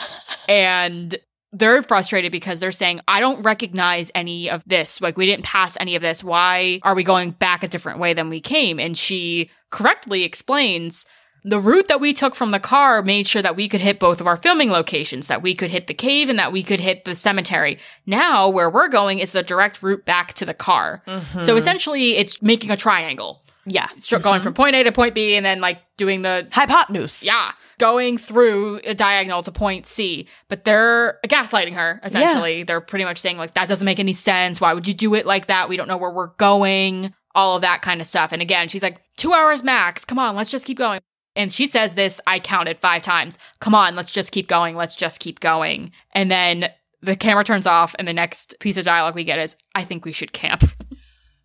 and 0.48 1.16
they're 1.52 1.84
frustrated 1.84 2.32
because 2.32 2.58
they're 2.58 2.72
saying, 2.72 3.00
I 3.06 3.20
don't 3.20 3.44
recognize 3.44 4.10
any 4.12 4.50
of 4.50 4.64
this. 4.66 5.00
Like, 5.00 5.16
we 5.16 5.24
didn't 5.24 5.44
pass 5.44 5.76
any 5.78 5.94
of 5.94 6.02
this. 6.02 6.24
Why 6.24 6.80
are 6.82 6.96
we 6.96 7.04
going 7.04 7.30
back 7.30 7.62
a 7.62 7.68
different 7.68 8.00
way 8.00 8.12
than 8.12 8.28
we 8.28 8.40
came? 8.40 8.80
And 8.80 8.98
she 8.98 9.50
correctly 9.70 10.24
explains, 10.24 11.06
the 11.48 11.60
route 11.60 11.88
that 11.88 12.00
we 12.00 12.12
took 12.12 12.34
from 12.34 12.50
the 12.50 12.60
car 12.60 13.02
made 13.02 13.26
sure 13.26 13.42
that 13.42 13.56
we 13.56 13.68
could 13.68 13.80
hit 13.80 13.98
both 13.98 14.20
of 14.20 14.26
our 14.26 14.36
filming 14.36 14.70
locations, 14.70 15.26
that 15.28 15.42
we 15.42 15.54
could 15.54 15.70
hit 15.70 15.86
the 15.86 15.94
cave 15.94 16.28
and 16.28 16.38
that 16.38 16.52
we 16.52 16.62
could 16.62 16.80
hit 16.80 17.04
the 17.04 17.14
cemetery. 17.14 17.78
Now, 18.06 18.48
where 18.48 18.68
we're 18.68 18.88
going 18.88 19.18
is 19.18 19.32
the 19.32 19.42
direct 19.42 19.82
route 19.82 20.04
back 20.04 20.34
to 20.34 20.44
the 20.44 20.54
car. 20.54 21.02
Mm-hmm. 21.06 21.40
So 21.40 21.56
essentially, 21.56 22.16
it's 22.16 22.42
making 22.42 22.70
a 22.70 22.76
triangle. 22.76 23.42
Yeah. 23.64 23.88
It's 23.96 24.10
mm-hmm. 24.10 24.22
going 24.22 24.42
from 24.42 24.54
point 24.54 24.76
A 24.76 24.82
to 24.84 24.92
point 24.92 25.14
B 25.14 25.36
and 25.36 25.44
then 25.44 25.60
like 25.60 25.78
doing 25.96 26.22
the 26.22 26.48
hypotenuse. 26.52 27.22
Yeah 27.22 27.52
going 27.78 28.18
through 28.18 28.80
a 28.84 28.92
diagonal 28.94 29.42
to 29.42 29.52
point 29.52 29.86
C, 29.86 30.26
but 30.48 30.64
they're 30.64 31.18
gaslighting 31.26 31.74
her 31.74 32.00
essentially. 32.02 32.58
Yeah. 32.58 32.64
They're 32.64 32.80
pretty 32.80 33.04
much 33.04 33.18
saying 33.18 33.38
like 33.38 33.54
that 33.54 33.68
doesn't 33.68 33.84
make 33.84 34.00
any 34.00 34.12
sense. 34.12 34.60
Why 34.60 34.74
would 34.74 34.86
you 34.86 34.94
do 34.94 35.14
it 35.14 35.24
like 35.24 35.46
that? 35.46 35.68
We 35.68 35.76
don't 35.76 35.88
know 35.88 35.96
where 35.96 36.10
we're 36.10 36.34
going. 36.38 37.14
All 37.34 37.54
of 37.54 37.62
that 37.62 37.82
kind 37.82 38.00
of 38.00 38.06
stuff. 38.06 38.32
And 38.32 38.42
again, 38.42 38.68
she's 38.68 38.82
like, 38.82 39.00
two 39.16 39.32
hours 39.32 39.62
max. 39.62 40.04
Come 40.04 40.18
on, 40.18 40.34
let's 40.34 40.50
just 40.50 40.66
keep 40.66 40.76
going. 40.76 41.00
And 41.38 41.50
she 41.50 41.68
says 41.68 41.94
this, 41.94 42.20
I 42.26 42.40
counted 42.40 42.80
five 42.80 43.02
times. 43.02 43.38
Come 43.60 43.74
on, 43.74 43.96
let's 43.96 44.12
just 44.12 44.32
keep 44.32 44.48
going. 44.48 44.76
Let's 44.76 44.96
just 44.96 45.20
keep 45.20 45.40
going. 45.40 45.92
And 46.12 46.30
then 46.30 46.70
the 47.00 47.14
camera 47.14 47.44
turns 47.44 47.66
off, 47.66 47.94
and 47.98 48.08
the 48.08 48.12
next 48.12 48.58
piece 48.58 48.76
of 48.76 48.84
dialogue 48.84 49.14
we 49.14 49.22
get 49.22 49.38
is, 49.38 49.56
I 49.74 49.84
think 49.84 50.04
we 50.04 50.12
should 50.12 50.32
camp. 50.32 50.64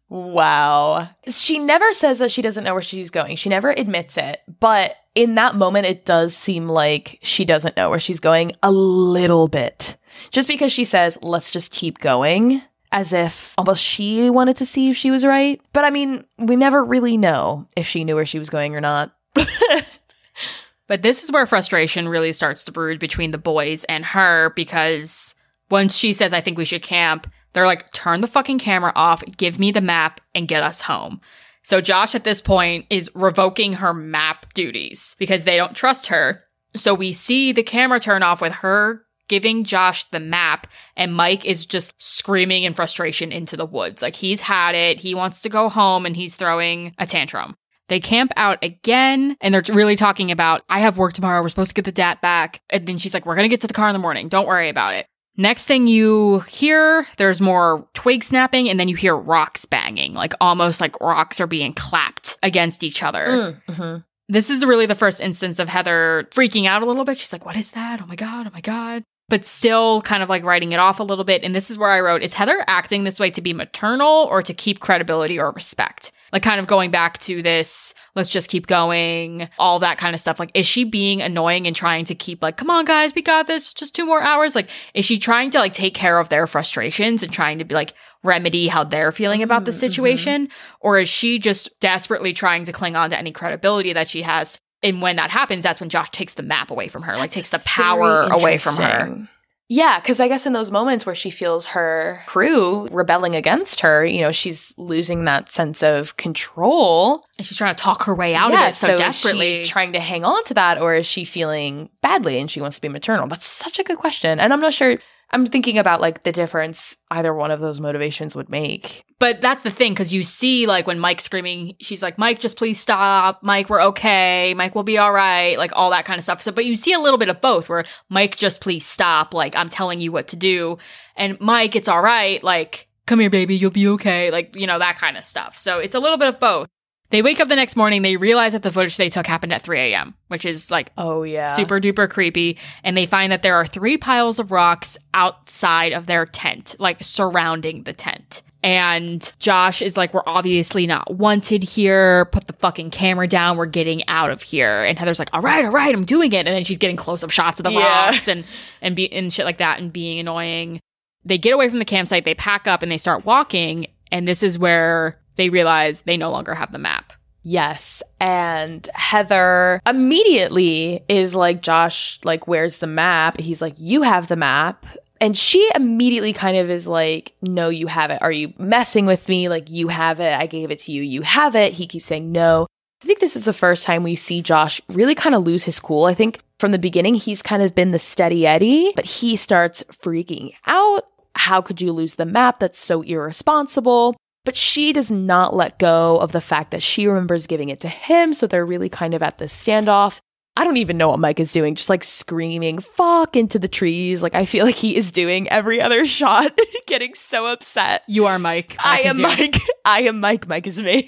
Wow. 0.10 1.10
She 1.28 1.60
never 1.60 1.94
says 1.94 2.20
that 2.20 2.32
she 2.32 2.42
doesn't 2.42 2.64
know 2.64 2.74
where 2.74 2.82
she's 2.82 3.12
going. 3.12 3.36
She 3.36 3.50
never 3.50 3.70
admits 3.70 4.18
it. 4.18 4.42
But 4.60 4.96
in 5.16 5.36
that 5.36 5.56
moment, 5.56 5.86
it 5.86 6.06
does 6.06 6.36
seem 6.36 6.68
like 6.68 7.20
she 7.22 7.46
doesn't 7.46 7.78
know 7.78 7.92
where 7.92 8.00
she's 8.00 8.20
going 8.20 8.54
a 8.64 8.72
little 8.72 9.48
bit. 9.48 9.96
Just 10.32 10.48
because 10.48 10.72
she 10.72 10.86
says, 10.86 11.20
let's 11.22 11.52
just 11.52 11.72
keep 11.72 12.00
going, 12.00 12.64
as 12.92 13.14
if 13.14 13.54
almost 13.58 13.84
she 13.84 14.30
wanted 14.30 14.58
to 14.58 14.66
see 14.66 14.90
if 14.90 14.98
she 14.98 15.12
was 15.12 15.24
right. 15.24 15.62
But 15.72 15.84
I 15.84 15.92
mean, 15.92 16.26
we 16.40 16.56
never 16.56 16.84
really 16.84 17.18
know 17.18 17.68
if 17.76 17.88
she 17.88 18.04
knew 18.04 18.16
where 18.16 18.26
she 18.26 18.40
was 18.40 18.50
going 18.50 18.76
or 18.76 18.82
not. 18.82 19.16
but 20.88 21.02
this 21.02 21.24
is 21.24 21.32
where 21.32 21.46
frustration 21.46 22.08
really 22.08 22.32
starts 22.32 22.64
to 22.64 22.72
brood 22.72 23.00
between 23.00 23.32
the 23.32 23.38
boys 23.38 23.84
and 23.86 24.06
her 24.06 24.52
because 24.56 25.36
once 25.70 25.96
she 25.96 26.14
says, 26.14 26.34
I 26.34 26.42
think 26.42 26.58
we 26.58 26.66
should 26.66 26.84
camp, 26.84 27.28
they're 27.54 27.66
like, 27.66 27.92
turn 27.94 28.22
the 28.22 28.28
fucking 28.28 28.60
camera 28.60 28.92
off, 28.96 29.24
give 29.38 29.60
me 29.60 29.72
the 29.72 29.82
map, 29.82 30.22
and 30.34 30.48
get 30.48 30.64
us 30.64 30.82
home. 30.82 31.22
So 31.64 31.82
Josh 31.82 32.14
at 32.14 32.24
this 32.24 32.42
point 32.42 32.86
is 32.90 33.10
revoking 33.16 33.74
her 33.74 33.94
map 33.94 34.54
duties 34.54 35.16
because 35.18 35.46
they 35.46 35.56
don't 35.56 35.76
trust 35.76 36.08
her. 36.08 36.44
So 36.76 36.94
we 36.94 37.14
see 37.14 37.52
the 37.52 37.64
camera 37.64 38.00
turn 38.00 38.24
off 38.24 38.42
with 38.42 38.54
her 38.54 39.06
giving 39.28 39.64
Josh 39.64 40.04
the 40.10 40.20
map 40.20 40.68
and 40.96 41.16
Mike 41.16 41.46
is 41.46 41.66
just 41.66 41.94
screaming 41.98 42.64
in 42.64 42.74
frustration 42.74 43.32
into 43.32 43.56
the 43.56 43.66
woods. 43.66 44.02
Like 44.02 44.16
he's 44.16 44.42
had 44.42 44.76
it. 44.76 45.00
He 45.00 45.16
wants 45.16 45.42
to 45.42 45.50
go 45.50 45.70
home 45.70 46.06
and 46.06 46.16
he's 46.16 46.36
throwing 46.36 46.94
a 46.98 47.06
tantrum. 47.06 47.56
They 47.90 48.00
camp 48.00 48.32
out 48.38 48.64
again 48.64 49.38
and 49.42 49.54
they're 49.54 49.64
really 49.74 49.96
talking 49.96 50.32
about, 50.32 50.64
I 50.70 50.80
have 50.80 50.98
work 50.98 51.14
tomorrow. 51.14 51.42
We're 51.42 51.50
supposed 51.50 51.70
to 51.70 51.76
get 51.76 51.86
the 51.86 51.92
DAT 51.92 52.22
back. 52.22 52.62
And 52.70 52.88
then 52.88 52.98
she's 52.98 53.14
like, 53.14 53.26
we're 53.26 53.36
going 53.36 53.46
to 53.46 53.50
get 53.50 53.62
to 53.62 53.68
the 53.68 53.74
car 53.74 53.90
in 53.90 53.94
the 53.94 54.00
morning. 54.00 54.30
Don't 54.30 54.48
worry 54.48 54.70
about 54.70 54.94
it. 54.94 55.06
Next 55.36 55.66
thing 55.66 55.88
you 55.88 56.42
hear, 56.42 57.08
there's 57.18 57.42
more 57.42 57.88
twig 57.96 58.24
snapping, 58.24 58.70
and 58.70 58.80
then 58.80 58.88
you 58.88 58.96
hear 58.96 59.16
rocks 59.16 59.66
banging, 59.66 60.14
like 60.14 60.34
almost 60.40 60.80
like 60.80 61.00
rocks 61.02 61.42
are 61.42 61.48
being 61.48 61.74
clapped 61.74 62.38
against 62.44 62.84
each 62.84 63.02
other. 63.02 63.26
Mm, 63.26 63.62
mm-hmm. 63.68 63.98
This 64.30 64.52
is 64.52 64.64
really 64.64 64.86
the 64.86 64.96
first 64.96 65.22
instance 65.22 65.58
of 65.58 65.70
Heather 65.70 66.28
freaking 66.32 66.68
out 66.68 66.84
a 66.84 66.86
little 66.86 67.04
bit. 67.04 67.18
She's 67.18 67.34
like, 67.34 67.46
What 67.46 67.56
is 67.56 67.72
that? 67.72 68.02
Oh 68.02 68.06
my 68.06 68.16
God, 68.16 68.48
oh 68.48 68.52
my 68.54 68.62
God. 68.62 69.04
But 69.28 69.44
still 69.44 70.02
kind 70.04 70.22
of 70.22 70.30
like 70.30 70.44
writing 70.44 70.72
it 70.72 70.80
off 70.80 71.00
a 71.00 71.04
little 71.04 71.24
bit. 71.24 71.44
And 71.44 71.56
this 71.56 71.72
is 71.72 71.78
where 71.80 71.90
I 71.90 72.00
wrote 72.00 72.22
Is 72.22 72.36
Heather 72.36 72.64
acting 72.68 73.04
this 73.04 73.20
way 73.20 73.32
to 73.32 73.42
be 73.42 73.54
maternal 73.54 74.28
or 74.30 74.44
to 74.44 74.54
keep 74.54 74.80
credibility 74.80 75.40
or 75.40 75.52
respect? 75.52 76.12
Like 76.34 76.42
kind 76.42 76.60
of 76.60 76.66
going 76.66 76.90
back 76.90 77.20
to 77.20 77.44
this, 77.44 77.94
let's 78.16 78.28
just 78.28 78.50
keep 78.50 78.66
going, 78.66 79.48
all 79.60 79.80
that 79.80 80.00
kind 80.00 80.16
of 80.16 80.20
stuff. 80.20 80.40
Like, 80.40 80.50
is 80.56 80.66
she 80.66 80.84
being 80.84 81.22
annoying 81.22 81.68
and 81.68 81.76
trying 81.76 82.06
to 82.06 82.16
keep 82.16 82.42
like, 82.42 82.58
come 82.58 82.72
on, 82.72 82.86
guys, 82.86 83.14
we 83.14 83.22
got 83.22 83.46
this, 83.46 83.72
just 83.72 83.96
two 83.96 84.06
more 84.06 84.22
hours? 84.22 84.56
Like, 84.56 84.70
is 84.96 85.06
she 85.06 85.20
trying 85.20 85.52
to 85.52 85.60
like 85.60 85.74
take 85.74 85.94
care 85.94 86.20
of 86.20 86.30
their 86.30 86.48
frustrations 86.48 87.22
and 87.22 87.32
trying 87.32 87.60
to 87.60 87.64
be 87.64 87.76
like, 87.76 87.94
remedy 88.24 88.68
how 88.68 88.84
they're 88.84 89.12
feeling 89.12 89.44
about 89.44 89.66
the 89.66 89.72
mm-hmm. 89.72 89.80
situation? 89.80 90.48
Mm-hmm. 90.48 90.78
Or 90.82 90.98
is 90.98 91.08
she 91.08 91.38
just 91.38 91.80
desperately 91.80 92.34
trying 92.34 92.66
to 92.66 92.72
cling 92.72 92.96
on 92.96 93.12
to 93.12 93.20
any 93.20 93.32
credibility 93.32 93.94
that 93.94 94.08
she 94.08 94.24
has? 94.24 94.58
And 94.82 95.02
when 95.02 95.18
that 95.18 95.30
happens, 95.30 95.64
that's 95.64 95.80
when 95.80 95.90
Josh 95.90 96.10
takes 96.10 96.34
the 96.34 96.44
map 96.44 96.72
away 96.72 96.88
from 96.88 97.04
her, 97.04 97.12
that's 97.12 97.22
like 97.22 97.32
takes 97.32 97.52
the 97.52 97.60
power 97.60 98.24
away 98.24 98.58
from 98.58 98.76
her. 98.78 99.28
Yeah, 99.70 100.00
because 100.00 100.20
I 100.20 100.28
guess 100.28 100.46
in 100.46 100.54
those 100.54 100.72
moments 100.72 101.06
where 101.06 101.16
she 101.16 101.30
feels 101.30 101.68
her 101.68 102.22
crew 102.28 102.88
rebelling 102.92 103.34
against 103.36 103.80
her, 103.80 104.06
you 104.06 104.22
know, 104.22 104.32
she's 104.32 104.74
losing 104.78 105.26
that 105.26 105.52
sense 105.52 105.82
of 105.82 106.18
control. 106.18 107.26
And 107.38 107.48
she's 107.48 107.58
trying 107.58 107.74
to 107.74 107.82
talk 107.82 108.04
her 108.04 108.14
way 108.14 108.36
out 108.36 108.52
yeah, 108.52 108.66
of 108.66 108.70
it 108.72 108.76
so, 108.76 108.88
so 108.88 108.98
desperately. 108.98 109.66
trying 109.66 109.94
to 109.94 110.00
hang 110.00 110.26
on 110.26 110.44
to 110.46 110.54
that, 110.56 110.80
or 110.80 110.94
is 110.96 111.08
she 111.08 111.24
feeling 111.24 111.90
badly 112.02 112.40
and 112.40 112.52
she 112.52 112.62
wants 112.62 112.76
to 112.76 112.82
be 112.82 112.90
maternal? 112.90 113.28
That's 113.28 113.48
such 113.48 113.80
a 113.80 113.84
good 113.84 113.98
question. 113.98 114.40
And 114.40 114.52
I'm 114.52 114.60
not 114.60 114.74
sure 114.74 114.98
I'm 115.34 115.48
thinking 115.48 115.78
about 115.80 116.00
like 116.00 116.24
the 116.24 116.32
difference 116.32 116.96
either 117.10 117.34
one 117.34 117.52
of 117.52 117.60
those 117.60 117.80
motivations 117.80 118.36
would 118.36 118.50
make. 118.50 119.04
But 119.20 119.42
that's 119.42 119.64
the 119.64 119.72
thing 119.72 119.94
because 119.94 120.14
you 120.14 120.24
see 120.24 120.68
like 120.68 120.86
when 120.86 121.00
Mike's 121.00 121.24
screaming, 121.24 121.76
she's 121.82 122.04
like, 122.04 122.18
"Mike, 122.18 122.40
just 122.40 122.58
please 122.58 122.80
stop. 122.80 123.42
Mike, 123.42 123.70
we're 123.70 123.82
okay. 123.82 124.54
Mike, 124.54 124.76
we'll 124.76 124.84
be 124.84 124.98
all 124.98 125.12
right." 125.12 125.58
Like 125.58 125.72
all 125.76 125.90
that 125.90 126.06
kind 126.06 126.18
of 126.18 126.24
stuff. 126.24 126.42
So, 126.42 126.52
but 126.52 126.66
you 126.66 126.76
see 126.76 126.94
a 126.94 127.00
little 127.00 127.18
bit 127.18 127.30
of 127.30 127.42
both 127.42 127.68
where 127.68 127.84
Mike, 128.10 128.38
just 128.38 128.62
please 128.62 128.86
stop. 128.86 129.34
Like 129.34 129.56
I'm 129.56 129.70
telling 129.70 130.00
you 130.00 130.12
what 130.12 130.28
to 130.30 130.36
do, 130.36 130.78
and 131.16 131.40
Mike, 131.42 131.76
it's 131.76 131.88
all 131.88 132.02
right. 132.02 132.44
Like 132.44 132.88
come 133.06 133.20
here, 133.20 133.30
baby, 133.30 133.56
you'll 133.56 133.72
be 133.72 133.88
okay. 133.88 134.30
Like 134.32 134.56
you 134.56 134.68
know 134.68 134.80
that 134.80 134.98
kind 134.98 135.18
of 135.18 135.24
stuff. 135.24 135.58
So 135.58 135.80
it's 135.80 135.96
a 135.96 136.00
little 136.00 136.18
bit 136.18 136.28
of 136.28 136.40
both. 136.40 136.68
They 137.14 137.22
wake 137.22 137.40
up 137.40 137.48
the 137.48 137.56
next 137.56 137.76
morning, 137.76 138.02
they 138.02 138.18
realize 138.18 138.54
that 138.54 138.64
the 138.64 138.72
footage 138.72 138.98
they 138.98 139.08
took 139.08 139.28
happened 139.28 139.54
at 139.54 139.62
3 139.62 139.80
a.m., 139.80 140.16
which 140.30 140.46
is 140.46 140.72
like, 140.72 140.92
oh, 140.98 141.22
yeah. 141.22 141.56
Super 141.56 141.80
duper 141.80 142.10
creepy. 142.10 142.58
And 142.84 142.98
they 142.98 143.06
find 143.06 143.32
that 143.32 143.44
there 143.44 143.54
are 143.54 143.68
three 143.68 143.98
piles 143.98 144.40
of 144.40 144.52
rocks 144.52 144.98
outside 145.14 145.94
of 145.94 146.08
their 146.08 146.26
tent, 146.26 146.76
like 146.80 147.04
surrounding 147.04 147.84
the 147.84 147.94
tent. 147.94 148.42
And 148.64 149.32
Josh 149.38 149.84
is 149.84 149.96
like, 149.96 150.12
we're 150.12 150.24
obviously 150.26 150.88
not 150.88 151.14
wanted 151.14 151.62
here. 151.62 152.26
Put 152.26 152.48
the 152.48 152.54
fucking 152.54 152.90
camera 152.90 153.28
down. 153.28 153.58
We're 153.58 153.68
getting 153.68 154.02
out 154.08 154.32
of 154.32 154.42
here. 154.42 154.84
And 154.84 154.98
Heather's 154.98 155.20
like, 155.20 155.30
all 155.34 155.42
right, 155.42 155.66
all 155.66 155.72
right, 155.72 155.94
I'm 155.94 156.06
doing 156.06 156.34
it. 156.34 156.48
And 156.48 156.56
then 156.56 156.64
she's 156.64 156.80
getting 156.80 156.96
close 156.96 157.24
up 157.24 157.30
shots 157.30 157.60
of 157.60 157.64
the 157.64 157.74
yeah. 157.74 158.10
rocks 158.10 158.28
and, 158.28 158.44
and 158.82 158.96
be, 158.96 159.14
and 159.14 159.32
shit 159.32 159.46
like 159.46 159.60
that 159.60 159.80
and 159.80 159.94
being 159.94 160.18
annoying. 160.18 160.80
They 161.24 161.38
get 161.38 161.54
away 161.54 161.70
from 161.70 161.78
the 161.78 161.86
campsite. 161.86 162.26
They 162.26 162.34
pack 162.34 162.66
up 162.66 162.82
and 162.82 162.92
they 162.92 162.98
start 162.98 163.24
walking. 163.24 163.86
And 164.12 164.28
this 164.28 164.42
is 164.42 164.58
where 164.58 165.20
they 165.36 165.50
realize 165.50 166.02
they 166.02 166.18
no 166.18 166.32
longer 166.32 166.54
have 166.54 166.72
the 166.72 166.78
map. 166.78 167.14
Yes. 167.44 168.02
And 168.20 168.88
Heather 168.94 169.82
immediately 169.86 171.04
is 171.10 171.36
like, 171.36 171.62
Josh, 171.62 172.20
like, 172.24 172.48
where's 172.48 172.78
the 172.78 172.88
map? 172.88 173.40
He's 173.40 173.62
like, 173.62 173.76
you 173.78 174.04
have 174.04 174.28
the 174.28 174.38
map. 174.38 174.86
And 175.20 175.38
she 175.38 175.70
immediately 175.76 176.34
kind 176.34 176.58
of 176.58 176.70
is 176.70 176.88
like, 176.88 177.34
no, 177.42 177.70
you 177.70 177.88
have 177.88 178.12
it. 178.12 178.22
Are 178.22 178.32
you 178.32 178.54
messing 178.58 179.06
with 179.06 179.28
me? 179.30 179.50
Like, 179.50 179.70
you 179.70 179.90
have 179.90 180.20
it. 180.20 180.40
I 180.40 180.48
gave 180.48 180.72
it 180.72 180.80
to 180.80 180.92
you. 180.92 181.02
You 181.02 181.22
have 181.22 181.56
it. 181.56 181.74
He 181.74 181.88
keeps 181.88 182.06
saying 182.06 182.32
no. 182.32 182.68
I 183.02 183.06
think 183.06 183.20
this 183.20 183.36
is 183.36 183.44
the 183.44 183.54
first 183.54 183.84
time 183.84 184.04
we 184.04 184.16
see 184.16 184.42
Josh 184.42 184.80
really 184.88 185.16
kind 185.16 185.36
of 185.36 185.44
lose 185.44 185.66
his 185.66 185.80
cool. 185.80 186.06
I 186.06 186.14
think 186.14 186.40
from 186.60 186.72
the 186.72 186.80
beginning, 186.80 187.16
he's 187.16 187.42
kind 187.42 187.62
of 187.62 187.76
been 187.76 187.92
the 187.92 188.00
steady 188.00 188.48
Eddie, 188.48 188.94
but 188.96 189.06
he 189.06 189.36
starts 189.36 189.84
freaking 189.92 190.54
out. 190.66 191.06
How 191.36 191.62
could 191.62 191.82
you 191.82 191.92
lose 191.92 192.16
the 192.16 192.26
map? 192.26 192.60
That's 192.60 192.80
so 192.80 193.02
irresponsible. 193.02 194.16
But 194.46 194.58
she 194.58 194.92
does 194.92 195.10
not 195.10 195.56
let 195.56 195.80
go 195.80 196.18
of 196.18 196.32
the 196.32 196.42
fact 196.42 196.72
that 196.72 196.84
she 196.84 197.08
remembers 197.08 197.48
giving 197.48 197.70
it 197.70 197.80
to 197.82 197.88
him. 197.88 198.34
So 198.34 198.46
they're 198.46 198.66
really 198.66 198.90
kind 198.90 199.14
of 199.14 199.24
at 199.24 199.38
this 199.38 199.54
standoff. 199.54 200.20
I 200.56 200.64
don't 200.64 200.78
even 200.78 200.98
know 200.98 201.10
what 201.10 201.20
Mike 201.20 201.40
is 201.40 201.52
doing, 201.52 201.74
just 201.74 201.90
like 201.90 202.04
screaming, 202.04 202.78
fuck 202.78 203.36
into 203.36 203.58
the 203.58 203.68
trees. 203.68 204.22
Like, 204.22 204.36
I 204.36 204.46
feel 204.46 204.66
like 204.66 204.76
he 204.76 204.96
is 204.96 205.12
doing 205.12 205.50
every 205.50 205.82
other 205.82 206.06
shot, 206.08 206.60
getting 206.86 207.16
so 207.16 207.48
upset. 207.48 208.04
You 208.08 208.28
are 208.28 208.38
Mike. 208.38 208.76
I, 208.80 209.02
am 209.02 209.22
Mike. 209.22 209.58
I 209.86 210.04
am 210.04 210.20
Mike. 210.20 210.48
Mike 210.48 210.68
is 210.68 210.82
me. 210.82 211.08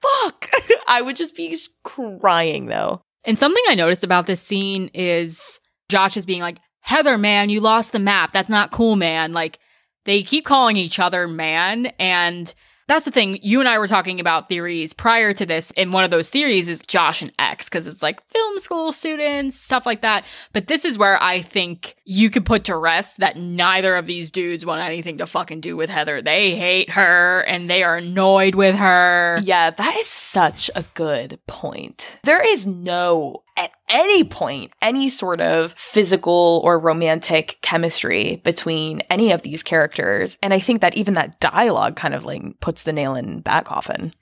fuck. 0.00 0.50
I 0.86 1.02
would 1.02 1.16
just 1.16 1.34
be 1.34 1.56
crying 1.82 2.66
though. 2.66 3.02
And 3.24 3.38
something 3.38 3.62
I 3.68 3.74
noticed 3.74 4.04
about 4.04 4.26
this 4.26 4.40
scene 4.40 4.90
is 4.94 5.58
Josh 5.88 6.16
is 6.16 6.26
being 6.26 6.40
like, 6.40 6.58
Heather, 6.80 7.16
man, 7.16 7.48
you 7.48 7.60
lost 7.60 7.92
the 7.92 7.98
map. 7.98 8.32
That's 8.32 8.50
not 8.50 8.70
cool, 8.70 8.94
man. 8.94 9.32
Like, 9.32 9.58
they 10.04 10.22
keep 10.22 10.44
calling 10.44 10.76
each 10.76 10.98
other 10.98 11.26
man 11.26 11.86
and 11.98 12.54
that's 12.86 13.06
the 13.06 13.10
thing. 13.10 13.38
You 13.42 13.60
and 13.60 13.68
I 13.68 13.78
were 13.78 13.88
talking 13.88 14.20
about 14.20 14.48
theories 14.48 14.92
prior 14.92 15.32
to 15.32 15.46
this, 15.46 15.72
and 15.76 15.92
one 15.92 16.04
of 16.04 16.10
those 16.10 16.28
theories 16.28 16.68
is 16.68 16.82
Josh 16.82 17.22
and 17.22 17.32
X, 17.38 17.68
because 17.68 17.86
it's 17.86 18.02
like 18.02 18.22
film 18.28 18.58
school 18.58 18.92
students, 18.92 19.58
stuff 19.58 19.86
like 19.86 20.02
that. 20.02 20.24
But 20.52 20.66
this 20.66 20.84
is 20.84 20.98
where 20.98 21.22
I 21.22 21.40
think 21.40 21.96
you 22.04 22.28
could 22.28 22.44
put 22.44 22.64
to 22.64 22.76
rest 22.76 23.18
that 23.20 23.38
neither 23.38 23.96
of 23.96 24.06
these 24.06 24.30
dudes 24.30 24.66
want 24.66 24.82
anything 24.82 25.18
to 25.18 25.26
fucking 25.26 25.60
do 25.60 25.76
with 25.76 25.88
Heather. 25.88 26.20
They 26.20 26.56
hate 26.56 26.90
her 26.90 27.40
and 27.46 27.70
they 27.70 27.82
are 27.82 27.96
annoyed 27.96 28.54
with 28.54 28.76
her. 28.76 29.40
Yeah, 29.42 29.70
that 29.70 29.96
is 29.96 30.06
such 30.06 30.70
a 30.74 30.84
good 30.94 31.38
point. 31.46 32.18
There 32.24 32.46
is 32.46 32.66
no 32.66 33.43
at 33.56 33.70
any 33.88 34.24
point 34.24 34.72
any 34.82 35.08
sort 35.08 35.40
of 35.40 35.72
physical 35.76 36.60
or 36.64 36.78
romantic 36.78 37.58
chemistry 37.62 38.40
between 38.44 39.00
any 39.10 39.32
of 39.32 39.42
these 39.42 39.62
characters. 39.62 40.36
And 40.42 40.52
I 40.52 40.58
think 40.58 40.80
that 40.80 40.96
even 40.96 41.14
that 41.14 41.38
dialogue 41.40 41.96
kind 41.96 42.14
of 42.14 42.24
like 42.24 42.42
puts 42.60 42.82
the 42.82 42.92
nail 42.92 43.14
in 43.14 43.42
that 43.42 43.64
coffin. 43.64 44.12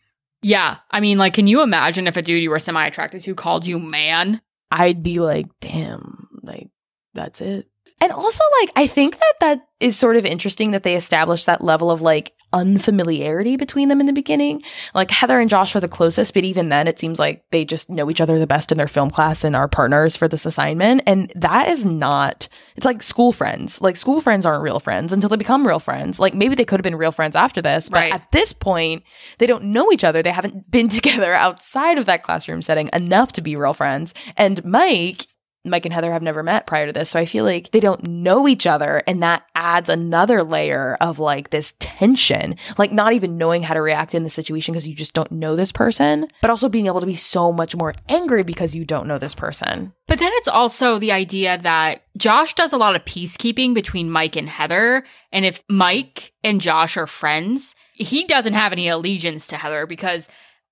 Yeah. 0.42 0.78
I 0.90 1.00
mean, 1.00 1.18
like, 1.18 1.34
can 1.34 1.46
you 1.46 1.62
imagine 1.62 2.06
if 2.06 2.16
a 2.16 2.22
dude 2.22 2.42
you 2.42 2.50
were 2.50 2.58
semi 2.58 2.84
attracted 2.84 3.22
to 3.22 3.34
called 3.34 3.66
you 3.66 3.78
man? 3.78 4.40
I'd 4.70 5.02
be 5.02 5.20
like, 5.20 5.46
damn, 5.60 6.28
like, 6.42 6.70
that's 7.14 7.40
it. 7.40 7.66
And 8.00 8.10
also, 8.10 8.42
like, 8.60 8.72
I 8.74 8.88
think 8.88 9.18
that 9.18 9.34
that 9.40 9.68
is 9.78 9.96
sort 9.96 10.16
of 10.16 10.26
interesting 10.26 10.72
that 10.72 10.82
they 10.82 10.96
established 10.96 11.46
that 11.46 11.62
level 11.62 11.90
of 11.90 12.02
like 12.02 12.32
unfamiliarity 12.52 13.56
between 13.56 13.88
them 13.88 14.00
in 14.00 14.06
the 14.06 14.12
beginning. 14.12 14.62
Like, 14.94 15.10
Heather 15.10 15.40
and 15.40 15.48
Josh 15.50 15.74
are 15.76 15.80
the 15.80 15.88
closest, 15.88 16.34
but 16.34 16.44
even 16.44 16.68
then, 16.68 16.88
it 16.88 16.98
seems 16.98 17.18
like 17.18 17.44
they 17.50 17.64
just 17.64 17.88
know 17.90 18.10
each 18.10 18.20
other 18.20 18.38
the 18.38 18.46
best 18.46 18.72
in 18.72 18.78
their 18.78 18.88
film 18.88 19.10
class 19.10 19.44
and 19.44 19.54
are 19.56 19.68
partners 19.68 20.16
for 20.16 20.28
this 20.28 20.46
assignment. 20.46 21.02
And 21.06 21.32
that 21.36 21.68
is 21.68 21.84
not, 21.84 22.48
it's 22.76 22.84
like 22.86 23.02
school 23.02 23.32
friends. 23.32 23.80
Like, 23.80 23.96
school 23.96 24.20
friends 24.20 24.44
aren't 24.46 24.62
real 24.62 24.80
friends 24.80 25.12
until 25.12 25.28
they 25.28 25.36
become 25.36 25.66
real 25.66 25.78
friends. 25.78 26.18
Like, 26.18 26.34
maybe 26.34 26.54
they 26.54 26.64
could 26.64 26.78
have 26.80 26.84
been 26.84 26.96
real 26.96 27.12
friends 27.12 27.36
after 27.36 27.62
this, 27.62 27.88
but 27.88 27.98
Right. 27.98 28.14
at 28.14 28.30
this 28.32 28.52
point, 28.52 29.04
they 29.38 29.46
don't 29.46 29.64
know 29.64 29.90
each 29.92 30.04
other. 30.04 30.22
They 30.22 30.30
haven't 30.30 30.70
been 30.70 30.88
together 30.88 31.32
outside 31.34 31.98
of 31.98 32.06
that 32.06 32.22
classroom 32.22 32.62
setting 32.62 32.90
enough 32.92 33.32
to 33.34 33.40
be 33.40 33.56
real 33.56 33.74
friends. 33.74 34.14
And 34.36 34.64
Mike, 34.64 35.26
Mike 35.64 35.86
and 35.86 35.92
Heather 35.92 36.12
have 36.12 36.22
never 36.22 36.42
met 36.42 36.66
prior 36.66 36.86
to 36.86 36.92
this. 36.92 37.10
So 37.10 37.20
I 37.20 37.24
feel 37.24 37.44
like 37.44 37.70
they 37.70 37.78
don't 37.78 38.02
know 38.02 38.48
each 38.48 38.66
other. 38.66 39.02
And 39.06 39.22
that 39.22 39.44
adds 39.54 39.88
another 39.88 40.42
layer 40.42 40.96
of 41.00 41.20
like 41.20 41.50
this 41.50 41.74
tension, 41.78 42.56
like 42.78 42.90
not 42.90 43.12
even 43.12 43.38
knowing 43.38 43.62
how 43.62 43.74
to 43.74 43.80
react 43.80 44.14
in 44.14 44.24
the 44.24 44.30
situation 44.30 44.72
because 44.72 44.88
you 44.88 44.94
just 44.94 45.14
don't 45.14 45.30
know 45.30 45.54
this 45.54 45.70
person, 45.70 46.26
but 46.40 46.50
also 46.50 46.68
being 46.68 46.86
able 46.86 47.00
to 47.00 47.06
be 47.06 47.14
so 47.14 47.52
much 47.52 47.76
more 47.76 47.94
angry 48.08 48.42
because 48.42 48.74
you 48.74 48.84
don't 48.84 49.06
know 49.06 49.18
this 49.18 49.36
person. 49.36 49.92
But 50.08 50.18
then 50.18 50.32
it's 50.34 50.48
also 50.48 50.98
the 50.98 51.12
idea 51.12 51.56
that 51.58 52.02
Josh 52.18 52.54
does 52.54 52.72
a 52.72 52.78
lot 52.78 52.96
of 52.96 53.04
peacekeeping 53.04 53.72
between 53.72 54.10
Mike 54.10 54.34
and 54.34 54.48
Heather. 54.48 55.04
And 55.30 55.44
if 55.44 55.62
Mike 55.68 56.32
and 56.42 56.60
Josh 56.60 56.96
are 56.96 57.06
friends, 57.06 57.76
he 57.94 58.24
doesn't 58.24 58.54
have 58.54 58.72
any 58.72 58.88
allegiance 58.88 59.46
to 59.48 59.56
Heather 59.56 59.86
because 59.86 60.28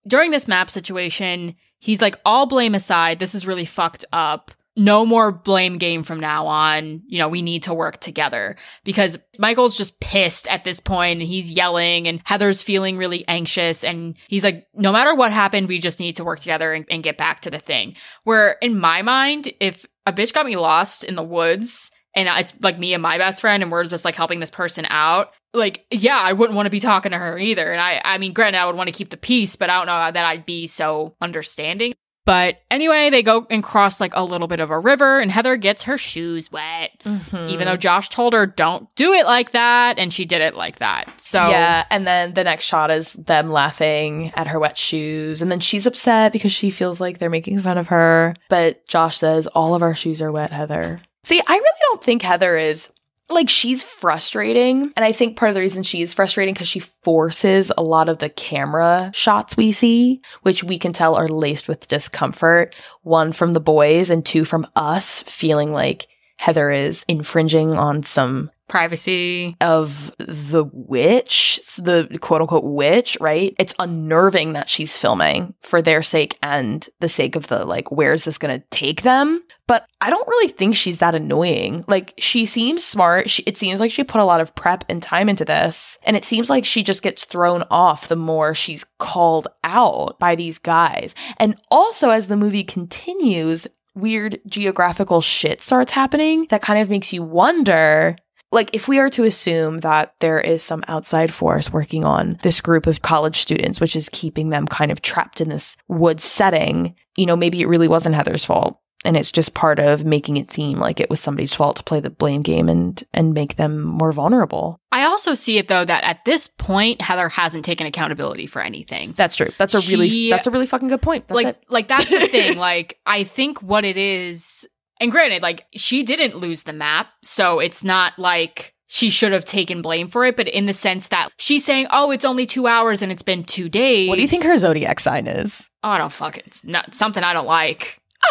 during 0.06 0.32
this 0.32 0.48
map 0.48 0.68
situation, 0.68 1.54
he's 1.78 2.00
like, 2.00 2.18
all 2.24 2.46
blame 2.46 2.74
aside, 2.74 3.20
this 3.20 3.36
is 3.36 3.46
really 3.46 3.66
fucked 3.66 4.04
up. 4.12 4.50
No 4.80 5.04
more 5.04 5.30
blame 5.30 5.76
game 5.76 6.02
from 6.04 6.20
now 6.20 6.46
on. 6.46 7.02
You 7.06 7.18
know, 7.18 7.28
we 7.28 7.42
need 7.42 7.64
to 7.64 7.74
work 7.74 8.00
together 8.00 8.56
because 8.82 9.18
Michael's 9.38 9.76
just 9.76 10.00
pissed 10.00 10.48
at 10.48 10.64
this 10.64 10.80
point 10.80 11.20
and 11.20 11.28
he's 11.28 11.50
yelling 11.50 12.08
and 12.08 12.22
Heather's 12.24 12.62
feeling 12.62 12.96
really 12.96 13.28
anxious. 13.28 13.84
And 13.84 14.16
he's 14.28 14.42
like, 14.42 14.66
no 14.72 14.90
matter 14.90 15.14
what 15.14 15.32
happened, 15.32 15.68
we 15.68 15.78
just 15.80 16.00
need 16.00 16.16
to 16.16 16.24
work 16.24 16.40
together 16.40 16.72
and, 16.72 16.86
and 16.90 17.02
get 17.02 17.18
back 17.18 17.40
to 17.42 17.50
the 17.50 17.58
thing. 17.58 17.94
Where 18.24 18.52
in 18.62 18.78
my 18.78 19.02
mind, 19.02 19.52
if 19.60 19.84
a 20.06 20.14
bitch 20.14 20.32
got 20.32 20.46
me 20.46 20.56
lost 20.56 21.04
in 21.04 21.14
the 21.14 21.22
woods 21.22 21.90
and 22.16 22.26
it's 22.40 22.54
like 22.60 22.78
me 22.78 22.94
and 22.94 23.02
my 23.02 23.18
best 23.18 23.42
friend 23.42 23.62
and 23.62 23.70
we're 23.70 23.84
just 23.84 24.06
like 24.06 24.16
helping 24.16 24.40
this 24.40 24.50
person 24.50 24.86
out, 24.88 25.34
like, 25.52 25.84
yeah, 25.90 26.18
I 26.18 26.32
wouldn't 26.32 26.56
want 26.56 26.66
to 26.66 26.70
be 26.70 26.80
talking 26.80 27.12
to 27.12 27.18
her 27.18 27.36
either. 27.36 27.70
And 27.70 27.82
I, 27.82 28.00
I 28.02 28.16
mean, 28.16 28.32
granted, 28.32 28.58
I 28.58 28.64
would 28.64 28.76
want 28.76 28.88
to 28.88 28.94
keep 28.94 29.10
the 29.10 29.18
peace, 29.18 29.56
but 29.56 29.68
I 29.68 29.76
don't 29.76 29.86
know 29.88 30.10
that 30.10 30.24
I'd 30.24 30.46
be 30.46 30.68
so 30.68 31.16
understanding. 31.20 31.92
But 32.26 32.60
anyway, 32.70 33.10
they 33.10 33.22
go 33.22 33.46
and 33.50 33.62
cross 33.62 34.00
like 34.00 34.12
a 34.14 34.24
little 34.24 34.46
bit 34.46 34.60
of 34.60 34.70
a 34.70 34.78
river 34.78 35.20
and 35.20 35.32
Heather 35.32 35.56
gets 35.56 35.84
her 35.84 35.98
shoes 35.98 36.52
wet, 36.52 36.92
mm-hmm. 37.04 37.48
even 37.48 37.66
though 37.66 37.76
Josh 37.76 38.08
told 38.08 38.34
her 38.34 38.46
don't 38.46 38.94
do 38.94 39.12
it 39.12 39.26
like 39.26 39.52
that. 39.52 39.98
And 39.98 40.12
she 40.12 40.24
did 40.24 40.40
it 40.40 40.54
like 40.54 40.78
that. 40.78 41.08
So 41.20 41.48
Yeah. 41.48 41.84
And 41.90 42.06
then 42.06 42.34
the 42.34 42.44
next 42.44 42.64
shot 42.64 42.90
is 42.90 43.14
them 43.14 43.50
laughing 43.50 44.32
at 44.34 44.46
her 44.46 44.60
wet 44.60 44.78
shoes. 44.78 45.42
And 45.42 45.50
then 45.50 45.60
she's 45.60 45.86
upset 45.86 46.32
because 46.32 46.52
she 46.52 46.70
feels 46.70 47.00
like 47.00 47.18
they're 47.18 47.30
making 47.30 47.60
fun 47.60 47.78
of 47.78 47.88
her. 47.88 48.34
But 48.48 48.86
Josh 48.86 49.16
says, 49.18 49.46
All 49.48 49.74
of 49.74 49.82
our 49.82 49.94
shoes 49.94 50.20
are 50.22 50.32
wet, 50.32 50.52
Heather. 50.52 51.00
See, 51.24 51.40
I 51.46 51.52
really 51.54 51.78
don't 51.82 52.02
think 52.02 52.22
Heather 52.22 52.56
is 52.56 52.90
like 53.30 53.48
she's 53.48 53.82
frustrating. 53.82 54.92
And 54.96 55.04
I 55.04 55.12
think 55.12 55.36
part 55.36 55.50
of 55.50 55.54
the 55.54 55.60
reason 55.60 55.82
she 55.82 56.02
is 56.02 56.14
frustrating 56.14 56.54
because 56.54 56.68
she 56.68 56.80
forces 56.80 57.72
a 57.76 57.82
lot 57.82 58.08
of 58.08 58.18
the 58.18 58.28
camera 58.28 59.10
shots 59.14 59.56
we 59.56 59.72
see, 59.72 60.20
which 60.42 60.64
we 60.64 60.78
can 60.78 60.92
tell 60.92 61.14
are 61.14 61.28
laced 61.28 61.68
with 61.68 61.88
discomfort. 61.88 62.74
One 63.02 63.32
from 63.32 63.52
the 63.52 63.60
boys 63.60 64.10
and 64.10 64.24
two 64.24 64.44
from 64.44 64.66
us 64.76 65.22
feeling 65.22 65.72
like 65.72 66.08
Heather 66.38 66.70
is 66.70 67.04
infringing 67.06 67.72
on 67.72 68.02
some 68.02 68.50
privacy. 68.70 69.56
of 69.60 70.12
the 70.18 70.64
witch, 70.72 71.60
the 71.76 72.18
quote 72.20 72.40
unquote 72.40 72.64
witch, 72.64 73.18
right? 73.20 73.54
It's 73.58 73.74
unnerving 73.78 74.54
that 74.54 74.70
she's 74.70 74.96
filming 74.96 75.54
for 75.60 75.82
their 75.82 76.02
sake 76.02 76.38
and 76.42 76.88
the 77.00 77.08
sake 77.08 77.36
of 77.36 77.48
the 77.48 77.66
like, 77.66 77.90
where's 77.90 78.24
this 78.24 78.38
gonna 78.38 78.62
take 78.70 79.02
them? 79.02 79.42
But 79.66 79.86
I 80.00 80.10
don't 80.10 80.26
really 80.26 80.48
think 80.48 80.74
she's 80.74 80.98
that 80.98 81.14
annoying. 81.14 81.84
Like, 81.86 82.14
she 82.18 82.44
seems 82.44 82.84
smart. 82.84 83.30
She, 83.30 83.44
it 83.44 83.56
seems 83.56 83.78
like 83.78 83.92
she 83.92 84.02
put 84.02 84.20
a 84.20 84.24
lot 84.24 84.40
of 84.40 84.54
prep 84.56 84.84
and 84.88 85.00
time 85.00 85.28
into 85.28 85.44
this. 85.44 85.96
And 86.02 86.16
it 86.16 86.24
seems 86.24 86.50
like 86.50 86.64
she 86.64 86.82
just 86.82 87.02
gets 87.02 87.24
thrown 87.24 87.62
off 87.70 88.08
the 88.08 88.16
more 88.16 88.52
she's 88.52 88.84
called 88.98 89.46
out 89.62 90.18
by 90.18 90.34
these 90.34 90.58
guys. 90.58 91.14
And 91.36 91.56
also, 91.70 92.10
as 92.10 92.26
the 92.26 92.36
movie 92.36 92.64
continues, 92.64 93.68
weird 93.94 94.40
geographical 94.46 95.20
shit 95.20 95.62
starts 95.62 95.92
happening 95.92 96.46
that 96.50 96.62
kind 96.62 96.80
of 96.80 96.90
makes 96.90 97.12
you 97.12 97.22
wonder 97.22 98.16
like 98.52 98.70
if 98.72 98.88
we 98.88 98.98
are 98.98 99.10
to 99.10 99.24
assume 99.24 99.78
that 99.78 100.14
there 100.20 100.40
is 100.40 100.62
some 100.62 100.84
outside 100.88 101.32
force 101.32 101.72
working 101.72 102.04
on 102.04 102.38
this 102.42 102.60
group 102.60 102.86
of 102.86 103.02
college 103.02 103.38
students 103.38 103.80
which 103.80 103.96
is 103.96 104.08
keeping 104.10 104.50
them 104.50 104.66
kind 104.66 104.90
of 104.90 105.02
trapped 105.02 105.40
in 105.40 105.48
this 105.48 105.76
wood 105.88 106.20
setting 106.20 106.94
you 107.16 107.26
know 107.26 107.36
maybe 107.36 107.60
it 107.60 107.68
really 107.68 107.88
wasn't 107.88 108.14
heather's 108.14 108.44
fault. 108.44 108.78
And 109.02 109.16
it's 109.16 109.32
just 109.32 109.54
part 109.54 109.78
of 109.78 110.04
making 110.04 110.36
it 110.36 110.52
seem 110.52 110.78
like 110.78 111.00
it 111.00 111.08
was 111.08 111.20
somebody's 111.20 111.54
fault 111.54 111.76
to 111.76 111.82
play 111.82 112.00
the 112.00 112.10
blame 112.10 112.42
game 112.42 112.68
and 112.68 113.02
and 113.14 113.32
make 113.32 113.56
them 113.56 113.80
more 113.80 114.12
vulnerable. 114.12 114.78
I 114.92 115.04
also 115.04 115.32
see 115.32 115.56
it 115.56 115.68
though 115.68 115.86
that 115.86 116.04
at 116.04 116.26
this 116.26 116.48
point, 116.48 117.00
Heather 117.00 117.30
hasn't 117.30 117.64
taken 117.64 117.86
accountability 117.86 118.46
for 118.46 118.60
anything. 118.60 119.14
that's 119.16 119.36
true. 119.36 119.52
That's 119.56 119.74
a 119.74 119.80
really 119.80 120.28
that's 120.28 120.46
a 120.46 120.50
really 120.50 120.66
fucking 120.66 120.88
good 120.88 121.00
point. 121.00 121.28
That's 121.28 121.36
like 121.36 121.46
it. 121.46 121.64
like 121.70 121.88
that's 121.88 122.10
the 122.10 122.26
thing. 122.26 122.58
Like 122.70 122.98
i 123.06 123.24
think 123.24 123.62
what 123.62 123.86
it 123.86 123.96
is 123.96 124.68
and 125.00 125.10
granted 125.10 125.42
like 125.42 125.66
she 125.74 126.02
didn't 126.02 126.36
lose 126.36 126.62
the 126.64 126.72
map 126.72 127.08
so 127.22 127.58
it's 127.58 127.82
not 127.82 128.18
like 128.18 128.74
she 128.86 129.08
should 129.10 129.32
have 129.32 129.44
taken 129.44 129.82
blame 129.82 130.08
for 130.08 130.24
it 130.24 130.36
but 130.36 130.46
in 130.48 130.66
the 130.66 130.72
sense 130.72 131.08
that 131.08 131.28
she's 131.38 131.64
saying 131.64 131.86
oh 131.90 132.10
it's 132.10 132.24
only 132.24 132.44
two 132.46 132.66
hours 132.66 133.02
and 133.02 133.10
it's 133.10 133.22
been 133.22 133.42
two 133.44 133.68
days. 133.68 134.08
What 134.08 134.16
do 134.16 134.22
you 134.22 134.28
think 134.28 134.44
her 134.44 134.58
zodiac 134.58 135.00
sign 135.00 135.26
is? 135.26 135.68
Oh 135.82 135.88
i 135.90 135.98
don't 135.98 136.12
fuck 136.12 136.36
it 136.36 136.44
it's 136.46 136.64
not 136.64 136.94
something 136.94 137.22
i 137.24 137.32
don't 137.32 137.46
like. 137.46 138.00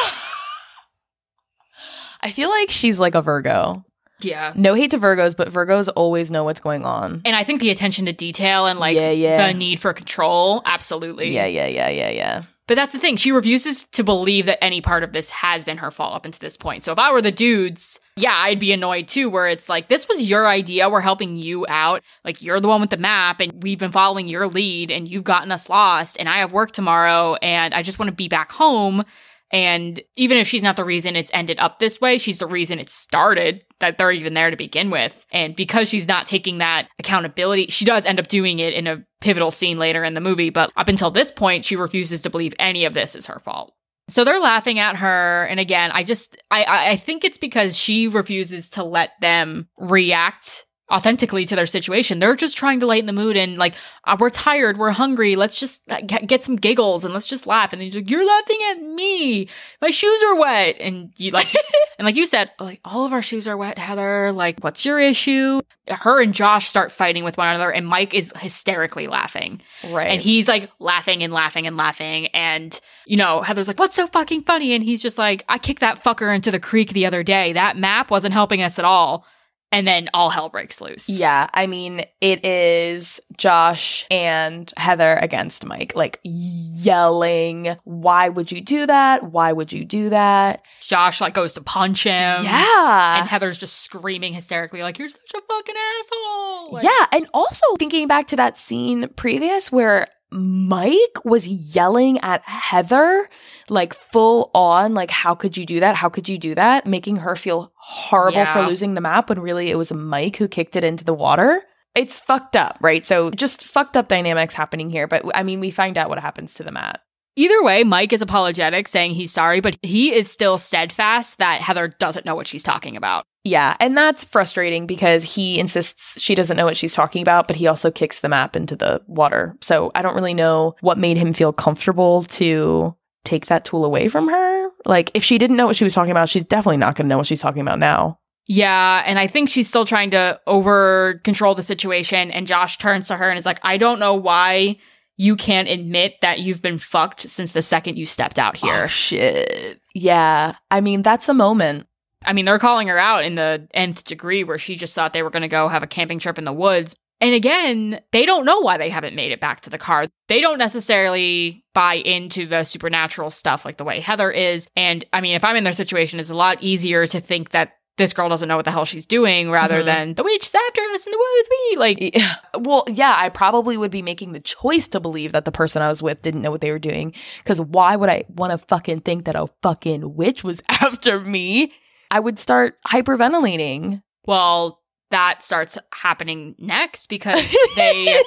I 2.21 2.31
feel 2.31 2.49
like 2.49 2.69
she's 2.69 2.99
like 2.99 3.15
a 3.15 3.21
virgo. 3.21 3.85
Yeah. 4.21 4.51
No 4.55 4.73
hate 4.73 4.91
to 4.91 4.97
virgos 4.99 5.37
but 5.37 5.47
virgos 5.49 5.87
always 5.95 6.29
know 6.29 6.43
what's 6.43 6.59
going 6.59 6.83
on. 6.83 7.21
And 7.23 7.35
i 7.35 7.43
think 7.45 7.61
the 7.61 7.69
attention 7.69 8.05
to 8.07 8.13
detail 8.13 8.65
and 8.67 8.77
like 8.79 8.95
Yeah, 8.95 9.11
yeah. 9.11 9.47
the 9.47 9.53
need 9.57 9.79
for 9.79 9.93
control 9.93 10.61
absolutely. 10.65 11.29
Yeah 11.33 11.45
yeah 11.45 11.67
yeah 11.67 11.87
yeah 11.89 12.09
yeah 12.09 12.43
But 12.69 12.75
that's 12.75 12.91
the 12.91 12.99
thing. 12.99 13.17
She 13.17 13.31
refuses 13.31 13.85
to 13.93 14.03
believe 14.03 14.45
that 14.45 14.63
any 14.63 14.79
part 14.79 15.03
of 15.03 15.11
this 15.11 15.31
has 15.31 15.65
been 15.65 15.77
her 15.77 15.89
fault 15.89 16.13
up 16.13 16.23
until 16.23 16.37
this 16.37 16.55
point. 16.55 16.83
So 16.83 16.91
if 16.91 16.99
I 16.99 17.11
were 17.11 17.19
the 17.19 17.31
dudes, 17.31 17.99
yeah, 18.15 18.35
I'd 18.35 18.59
be 18.59 18.71
annoyed 18.71 19.07
too, 19.07 19.27
where 19.27 19.47
it's 19.47 19.67
like, 19.67 19.87
this 19.87 20.07
was 20.07 20.21
your 20.21 20.47
idea. 20.47 20.87
We're 20.87 21.01
helping 21.01 21.37
you 21.37 21.65
out. 21.67 22.03
Like, 22.23 22.43
you're 22.43 22.59
the 22.59 22.67
one 22.67 22.79
with 22.79 22.91
the 22.91 22.97
map 22.97 23.39
and 23.39 23.63
we've 23.63 23.79
been 23.79 23.91
following 23.91 24.27
your 24.27 24.45
lead 24.45 24.91
and 24.91 25.07
you've 25.07 25.23
gotten 25.23 25.51
us 25.51 25.67
lost. 25.67 26.15
And 26.19 26.29
I 26.29 26.37
have 26.37 26.51
work 26.51 26.69
tomorrow 26.69 27.37
and 27.41 27.73
I 27.73 27.81
just 27.81 27.97
want 27.97 28.09
to 28.09 28.15
be 28.15 28.27
back 28.27 28.51
home. 28.51 29.03
And 29.51 30.01
even 30.15 30.37
if 30.37 30.47
she's 30.47 30.63
not 30.63 30.75
the 30.75 30.83
reason 30.83 31.15
it's 31.15 31.31
ended 31.33 31.57
up 31.59 31.79
this 31.79 31.99
way, 31.99 32.17
she's 32.17 32.37
the 32.37 32.47
reason 32.47 32.79
it 32.79 32.89
started, 32.89 33.63
that 33.79 33.97
they're 33.97 34.11
even 34.11 34.33
there 34.35 34.51
to 34.51 34.57
begin 34.57 34.91
with. 34.91 35.25
And 35.31 35.55
because 35.55 35.89
she's 35.89 36.07
not 36.07 36.27
taking 36.27 36.59
that 36.59 36.87
accountability, 36.99 37.67
she 37.67 37.85
does 37.85 38.05
end 38.05 38.19
up 38.19 38.27
doing 38.27 38.59
it 38.59 38.73
in 38.73 38.85
a 38.85 39.03
pivotal 39.21 39.51
scene 39.51 39.79
later 39.79 40.03
in 40.03 40.13
the 40.13 40.21
movie. 40.21 40.49
But 40.51 40.71
up 40.77 40.87
until 40.87 41.11
this 41.11 41.31
point, 41.31 41.65
she 41.65 41.75
refuses 41.75 42.21
to 42.21 42.29
believe 42.29 42.53
any 42.59 42.85
of 42.85 42.93
this 42.93 43.15
is 43.15 43.25
her 43.25 43.39
fault. 43.39 43.73
So 44.07 44.23
they're 44.23 44.39
laughing 44.39 44.79
at 44.79 44.97
her. 44.97 45.45
And 45.45 45.59
again, 45.59 45.91
I 45.93 46.03
just, 46.03 46.37
I, 46.49 46.91
I 46.91 46.95
think 46.97 47.23
it's 47.23 47.37
because 47.37 47.77
she 47.77 48.07
refuses 48.07 48.69
to 48.69 48.83
let 48.83 49.11
them 49.21 49.67
react 49.77 50.65
authentically 50.91 51.45
to 51.45 51.55
their 51.55 51.67
situation. 51.67 52.19
They're 52.19 52.35
just 52.35 52.57
trying 52.57 52.79
to 52.79 52.85
lighten 52.85 53.05
the 53.05 53.13
mood 53.13 53.37
and 53.37 53.57
like, 53.57 53.75
uh, 54.05 54.17
we're 54.19 54.29
tired, 54.29 54.77
we're 54.77 54.91
hungry, 54.91 55.35
let's 55.35 55.59
just 55.59 55.81
uh, 55.89 56.01
get, 56.05 56.27
get 56.27 56.43
some 56.43 56.55
giggles 56.55 57.03
and 57.05 57.13
let's 57.13 57.27
just 57.27 57.45
laugh. 57.45 57.73
And 57.73 57.93
like, 57.93 58.09
you're 58.09 58.25
laughing 58.25 58.57
at 58.71 58.81
me. 58.81 59.47
My 59.81 59.91
shoes 59.91 60.23
are 60.23 60.35
wet. 60.35 60.77
And 60.79 61.11
you 61.17 61.31
like, 61.31 61.53
and 61.99 62.05
like 62.05 62.15
you 62.15 62.25
said, 62.25 62.51
like 62.59 62.81
all 62.83 63.05
of 63.05 63.13
our 63.13 63.21
shoes 63.21 63.47
are 63.47 63.57
wet, 63.57 63.77
Heather. 63.77 64.31
Like, 64.31 64.59
what's 64.61 64.85
your 64.85 64.99
issue? 64.99 65.61
Her 65.87 66.21
and 66.21 66.33
Josh 66.33 66.67
start 66.67 66.91
fighting 66.91 67.23
with 67.23 67.37
one 67.37 67.47
another 67.47 67.71
and 67.71 67.87
Mike 67.87 68.13
is 68.13 68.31
hysterically 68.37 69.07
laughing. 69.07 69.61
Right. 69.89 70.09
And 70.09 70.21
he's 70.21 70.47
like 70.47 70.69
laughing 70.79 71.23
and 71.23 71.33
laughing 71.33 71.67
and 71.67 71.77
laughing. 71.77 72.27
And, 72.27 72.79
you 73.05 73.17
know, 73.17 73.41
Heather's 73.41 73.67
like, 73.67 73.79
what's 73.79 73.95
so 73.95 74.07
fucking 74.07 74.43
funny? 74.43 74.73
And 74.73 74.83
he's 74.83 75.01
just 75.01 75.17
like, 75.17 75.43
I 75.49 75.57
kicked 75.57 75.81
that 75.81 76.03
fucker 76.03 76.33
into 76.33 76.51
the 76.51 76.59
creek 76.59 76.93
the 76.93 77.05
other 77.05 77.23
day. 77.23 77.53
That 77.53 77.77
map 77.77 78.11
wasn't 78.11 78.33
helping 78.33 78.61
us 78.61 78.77
at 78.77 78.85
all. 78.85 79.25
And 79.71 79.87
then 79.87 80.09
all 80.15 80.31
hell 80.31 80.49
breaks 80.49 80.81
loose. 80.81 81.07
Yeah, 81.09 81.47
I 81.53 81.67
mean, 81.67 82.03
it 82.21 82.43
is 82.43 83.19
Josh 83.37 84.05
and 84.09 84.71
Heather 84.77 85.15
against 85.15 85.63
Mike, 85.63 85.95
like 85.95 86.19
yelling, 86.23 87.75
Why 87.83 88.29
would 88.29 88.51
you 88.51 88.61
do 88.61 88.87
that? 88.87 89.31
Why 89.31 89.51
would 89.53 89.71
you 89.71 89.85
do 89.85 90.09
that? 90.09 90.63
Josh 90.81 91.21
like 91.21 91.33
goes 91.33 91.53
to 91.53 91.61
punch 91.61 92.03
him. 92.03 92.43
yeah. 92.43 93.19
And 93.19 93.27
Heather's 93.29 93.57
just 93.57 93.81
screaming 93.81 94.33
hysterically, 94.33 94.81
like, 94.81 94.97
you're 94.97 95.09
such 95.09 95.31
a 95.35 95.41
fucking 95.41 95.75
asshole. 95.99 96.71
Like, 96.71 96.83
yeah. 96.83 97.05
And 97.11 97.27
also 97.33 97.61
thinking 97.77 98.07
back 98.07 98.27
to 98.27 98.35
that 98.37 98.57
scene 98.57 99.07
previous 99.15 99.71
where 99.71 100.07
Mike 100.31 101.25
was 101.25 101.47
yelling 101.47 102.19
at 102.19 102.41
Heather, 102.43 103.29
like 103.67 103.93
full 103.93 104.51
on, 104.53 104.93
like, 104.93 105.09
how 105.09 105.33
could 105.33 105.57
you 105.57 105.65
do 105.65 105.79
that? 105.79 105.95
How 105.95 106.09
could 106.09 106.29
you 106.29 106.37
do 106.37 106.55
that? 106.55 106.85
Making 106.85 107.17
her 107.17 107.35
feel 107.35 107.71
horrible 107.75 108.45
for 108.45 108.61
losing 108.61 108.93
the 108.93 109.01
map 109.01 109.29
when 109.29 109.39
really 109.39 109.69
it 109.71 109.77
was 109.77 109.91
Mike 109.91 110.37
who 110.37 110.47
kicked 110.47 110.75
it 110.75 110.83
into 110.83 111.03
the 111.03 111.13
water. 111.13 111.63
It's 111.95 112.19
fucked 112.19 112.55
up, 112.55 112.77
right? 112.81 113.05
So 113.05 113.31
just 113.31 113.65
fucked 113.65 113.97
up 113.97 114.07
dynamics 114.07 114.53
happening 114.53 114.91
here. 114.91 115.07
But 115.07 115.23
I 115.33 115.43
mean, 115.43 115.59
we 115.59 115.71
find 115.71 115.97
out 115.97 116.09
what 116.09 116.19
happens 116.19 116.53
to 116.55 116.63
the 116.63 116.71
mat. 116.71 117.01
Either 117.35 117.63
way, 117.63 117.83
Mike 117.83 118.13
is 118.13 118.21
apologetic, 118.21 118.87
saying 118.87 119.11
he's 119.11 119.31
sorry, 119.31 119.61
but 119.61 119.77
he 119.81 120.13
is 120.13 120.29
still 120.29 120.57
steadfast 120.57 121.37
that 121.37 121.61
Heather 121.61 121.87
doesn't 121.87 122.25
know 122.25 122.35
what 122.35 122.47
she's 122.47 122.63
talking 122.63 122.97
about. 122.97 123.25
Yeah, 123.45 123.77
and 123.79 123.95
that's 123.95 124.23
frustrating 124.23 124.85
because 124.85 125.23
he 125.23 125.59
insists 125.59 126.19
she 126.19 126.35
doesn't 126.35 126.57
know 126.57 126.65
what 126.65 126.75
she's 126.77 126.93
talking 126.93 127.21
about, 127.21 127.47
but 127.47 127.55
he 127.55 127.67
also 127.67 127.89
kicks 127.89 128.19
the 128.19 128.29
map 128.29 128.55
into 128.55 128.75
the 128.75 129.01
water. 129.07 129.55
So 129.61 129.91
I 129.95 130.01
don't 130.01 130.15
really 130.15 130.33
know 130.33 130.75
what 130.81 130.97
made 130.97 131.17
him 131.17 131.31
feel 131.31 131.53
comfortable 131.53 132.23
to 132.23 132.95
take 133.23 133.45
that 133.45 133.63
tool 133.63 133.85
away 133.85 134.09
from 134.09 134.27
her. 134.27 134.69
Like, 134.85 135.11
if 135.13 135.23
she 135.23 135.37
didn't 135.37 135.57
know 135.57 135.65
what 135.65 135.75
she 135.75 135.83
was 135.83 135.93
talking 135.93 136.11
about, 136.11 136.29
she's 136.29 136.43
definitely 136.43 136.77
not 136.77 136.95
going 136.95 137.05
to 137.05 137.09
know 137.09 137.17
what 137.17 137.27
she's 137.27 137.41
talking 137.41 137.61
about 137.61 137.79
now. 137.79 138.19
Yeah, 138.47 139.03
and 139.05 139.19
I 139.19 139.27
think 139.27 139.49
she's 139.49 139.67
still 139.69 139.85
trying 139.85 140.11
to 140.11 140.39
over 140.47 141.21
control 141.23 141.53
the 141.53 141.61
situation. 141.61 142.31
And 142.31 142.47
Josh 142.47 142.77
turns 142.77 143.07
to 143.07 143.15
her 143.15 143.29
and 143.29 143.37
is 143.37 143.45
like, 143.45 143.59
I 143.61 143.77
don't 143.77 143.99
know 143.99 144.15
why 144.15 144.77
you 145.17 145.35
can't 145.35 145.67
admit 145.67 146.15
that 146.21 146.39
you've 146.39 146.61
been 146.61 146.79
fucked 146.79 147.29
since 147.29 147.51
the 147.51 147.61
second 147.61 147.97
you 147.97 148.05
stepped 148.05 148.39
out 148.39 148.57
here. 148.57 148.83
Oh, 148.85 148.87
shit. 148.87 149.79
Yeah, 149.93 150.55
I 150.71 150.81
mean, 150.81 151.03
that's 151.03 151.25
the 151.25 151.33
moment. 151.33 151.87
I 152.25 152.33
mean, 152.33 152.45
they're 152.45 152.59
calling 152.59 152.87
her 152.89 152.97
out 152.97 153.23
in 153.23 153.35
the 153.35 153.67
nth 153.73 154.03
degree 154.03 154.43
where 154.43 154.57
she 154.57 154.75
just 154.75 154.93
thought 154.93 155.13
they 155.13 155.23
were 155.23 155.29
going 155.29 155.41
to 155.41 155.47
go 155.47 155.67
have 155.69 155.83
a 155.83 155.87
camping 155.87 156.19
trip 156.19 156.37
in 156.37 156.43
the 156.43 156.53
woods. 156.53 156.95
And 157.21 157.33
again, 157.33 157.99
they 158.13 158.25
don't 158.25 158.45
know 158.45 158.59
why 158.61 158.77
they 158.77 158.89
haven't 158.89 159.15
made 159.15 159.31
it 159.31 159.41
back 159.41 159.61
to 159.61 159.69
the 159.69 159.77
car. 159.77 160.07
They 160.29 160.39
don't 160.41 160.57
necessarily 160.57 161.63
buy 161.73 161.95
into 161.95 162.45
the 162.45 162.63
supernatural 162.63 163.29
stuff 163.31 163.65
like 163.65 163.77
the 163.77 163.83
way 163.83 163.99
Heather 163.99 164.31
is. 164.31 164.67
And 164.75 165.03
I 165.13 165.21
mean, 165.21 165.35
if 165.35 165.43
I'm 165.43 165.55
in 165.55 165.63
their 165.63 165.73
situation, 165.73 166.19
it's 166.19 166.29
a 166.29 166.35
lot 166.35 166.61
easier 166.61 167.05
to 167.07 167.19
think 167.19 167.49
that 167.49 167.73
this 167.97 168.13
girl 168.13 168.29
doesn't 168.29 168.47
know 168.47 168.55
what 168.55 168.63
the 168.63 168.71
hell 168.71 168.85
she's 168.85 169.05
doing 169.05 169.51
rather 169.51 169.81
Mhm. 169.81 169.85
than 169.85 170.13
the 170.13 170.23
witch 170.23 170.45
is 170.45 170.55
after 170.55 170.81
us 170.93 171.05
in 171.05 171.11
the 171.11 171.17
woods. 171.17 171.49
We 171.51 171.75
like, 171.77 172.15
Yeah. 172.15 172.35
Well, 172.57 172.85
yeah, 172.87 173.13
I 173.17 173.27
probably 173.27 173.75
would 173.75 173.91
be 173.91 174.01
making 174.01 174.31
the 174.31 174.39
choice 174.39 174.87
to 174.89 175.01
believe 175.01 175.33
that 175.33 175.43
the 175.43 175.51
person 175.51 175.81
I 175.81 175.89
was 175.89 176.01
with 176.01 176.21
didn't 176.21 176.41
know 176.41 176.51
what 176.51 176.61
they 176.61 176.71
were 176.71 176.79
doing. 176.79 177.13
Because 177.43 177.59
why 177.59 177.97
would 177.97 178.09
I 178.09 178.23
want 178.29 178.51
to 178.51 178.65
fucking 178.69 179.01
think 179.01 179.25
that 179.25 179.35
a 179.35 179.47
fucking 179.61 180.15
witch 180.15 180.45
was 180.45 180.61
after 180.69 181.19
me? 181.19 181.73
I 182.11 182.19
would 182.19 182.39
start 182.39 182.75
hyperventilating. 182.87 184.01
well, 184.25 184.81
that 185.11 185.41
starts 185.43 185.77
happening 185.93 186.55
next 186.59 187.07
because 187.07 187.55
they 187.75 188.21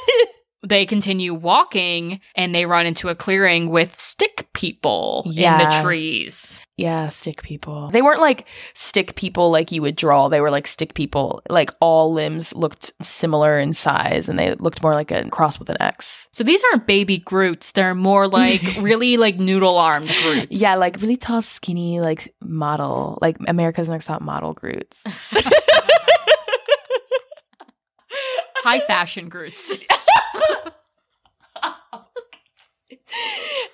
they 0.65 0.87
continue 0.87 1.35
walking 1.35 2.21
and 2.35 2.55
they 2.55 2.67
run 2.67 2.87
into 2.87 3.09
a 3.09 3.15
clearing 3.15 3.71
with 3.71 3.97
stick 3.97 4.49
people 4.53 5.25
in 5.27 5.59
the 5.59 5.81
trees. 5.83 6.61
yeah, 6.77 7.09
stick 7.09 7.43
people. 7.43 7.91
They 7.91 8.01
weren't 8.03 8.21
like 8.21 8.47
stick 8.75 9.15
people 9.17 9.51
like 9.51 9.73
you 9.73 9.83
would 9.83 9.97
draw. 9.97 10.29
They 10.29 10.41
were 10.41 10.51
like 10.51 10.67
stick 10.67 10.95
people. 10.95 11.43
Like 11.51 11.71
all 11.81 12.13
limbs 12.13 12.55
looked 12.55 12.93
similar 13.03 13.59
in 13.59 13.73
size 13.73 14.29
and 14.29 14.39
they 14.39 14.55
looked 14.55 14.83
more 14.83 14.95
like 14.95 15.11
a 15.11 15.29
cross 15.31 15.59
with 15.59 15.69
an 15.69 15.77
X. 15.81 16.29
So 16.33 16.45
these 16.45 16.63
aren't 16.73 16.87
baby 16.87 17.19
Groots. 17.19 17.73
They're 17.73 17.95
more 17.95 18.29
like 18.29 18.63
really 18.81 19.17
like 19.17 19.39
noodle 19.39 19.79
armed 19.79 20.13
Groots. 20.23 20.49
Yeah, 20.51 20.77
like 20.77 21.01
really 21.03 21.17
tall, 21.17 21.43
skinny, 21.43 22.01
like 22.01 22.35
model, 22.41 23.19
like 23.21 23.37
America's 23.49 23.89
Next 23.89 24.07
Top 24.07 24.23
Model 24.23 24.55
Groots. 24.55 25.03
high 28.63 28.81
fashion 28.81 29.29
Groots. 29.29 29.73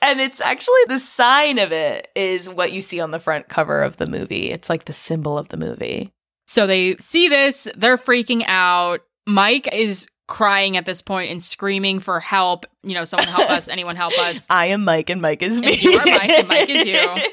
and 0.03 0.21
it's 0.21 0.41
actually 0.41 0.81
the 0.89 0.99
sign 0.99 1.59
of 1.59 1.73
it 1.73 2.09
is 2.15 2.49
what 2.49 2.73
you 2.73 2.81
see 2.81 3.01
on 3.01 3.11
the 3.11 3.19
front 3.19 3.49
cover 3.49 3.83
of 3.83 3.97
the 3.99 4.07
movie. 4.07 4.51
It's 4.51 4.69
like 4.69 4.85
the 4.85 4.93
symbol 4.93 5.39
of 5.39 5.49
the 5.49 5.57
movie. 5.57 6.13
So 6.47 6.67
they 6.67 6.97
see 6.97 7.29
this, 7.29 7.69
they're 7.77 7.99
freaking 7.99 8.43
out. 8.47 9.01
Mike 9.27 9.69
is 9.73 10.09
crying 10.27 10.77
at 10.77 10.87
this 10.87 11.03
point 11.03 11.31
and 11.31 11.43
screaming 11.43 12.01
for 12.01 12.21
help. 12.21 12.65
You 12.83 12.95
know, 12.95 13.05
someone 13.05 13.29
help 13.29 13.51
us, 13.51 13.69
anyone 13.71 13.97
help 13.97 14.19
us. 14.19 14.47
I 14.49 14.67
am 14.67 14.85
Mike 14.85 15.11
and 15.11 15.21
Mike 15.21 15.43
is 15.43 15.61
me. 15.61 15.73
And 15.73 15.83
you 15.83 15.99
are 15.99 16.07
Mike 16.07 16.31
and 16.31 16.49
Mike 16.49 16.69
is 16.69 16.87
you. 16.87 17.17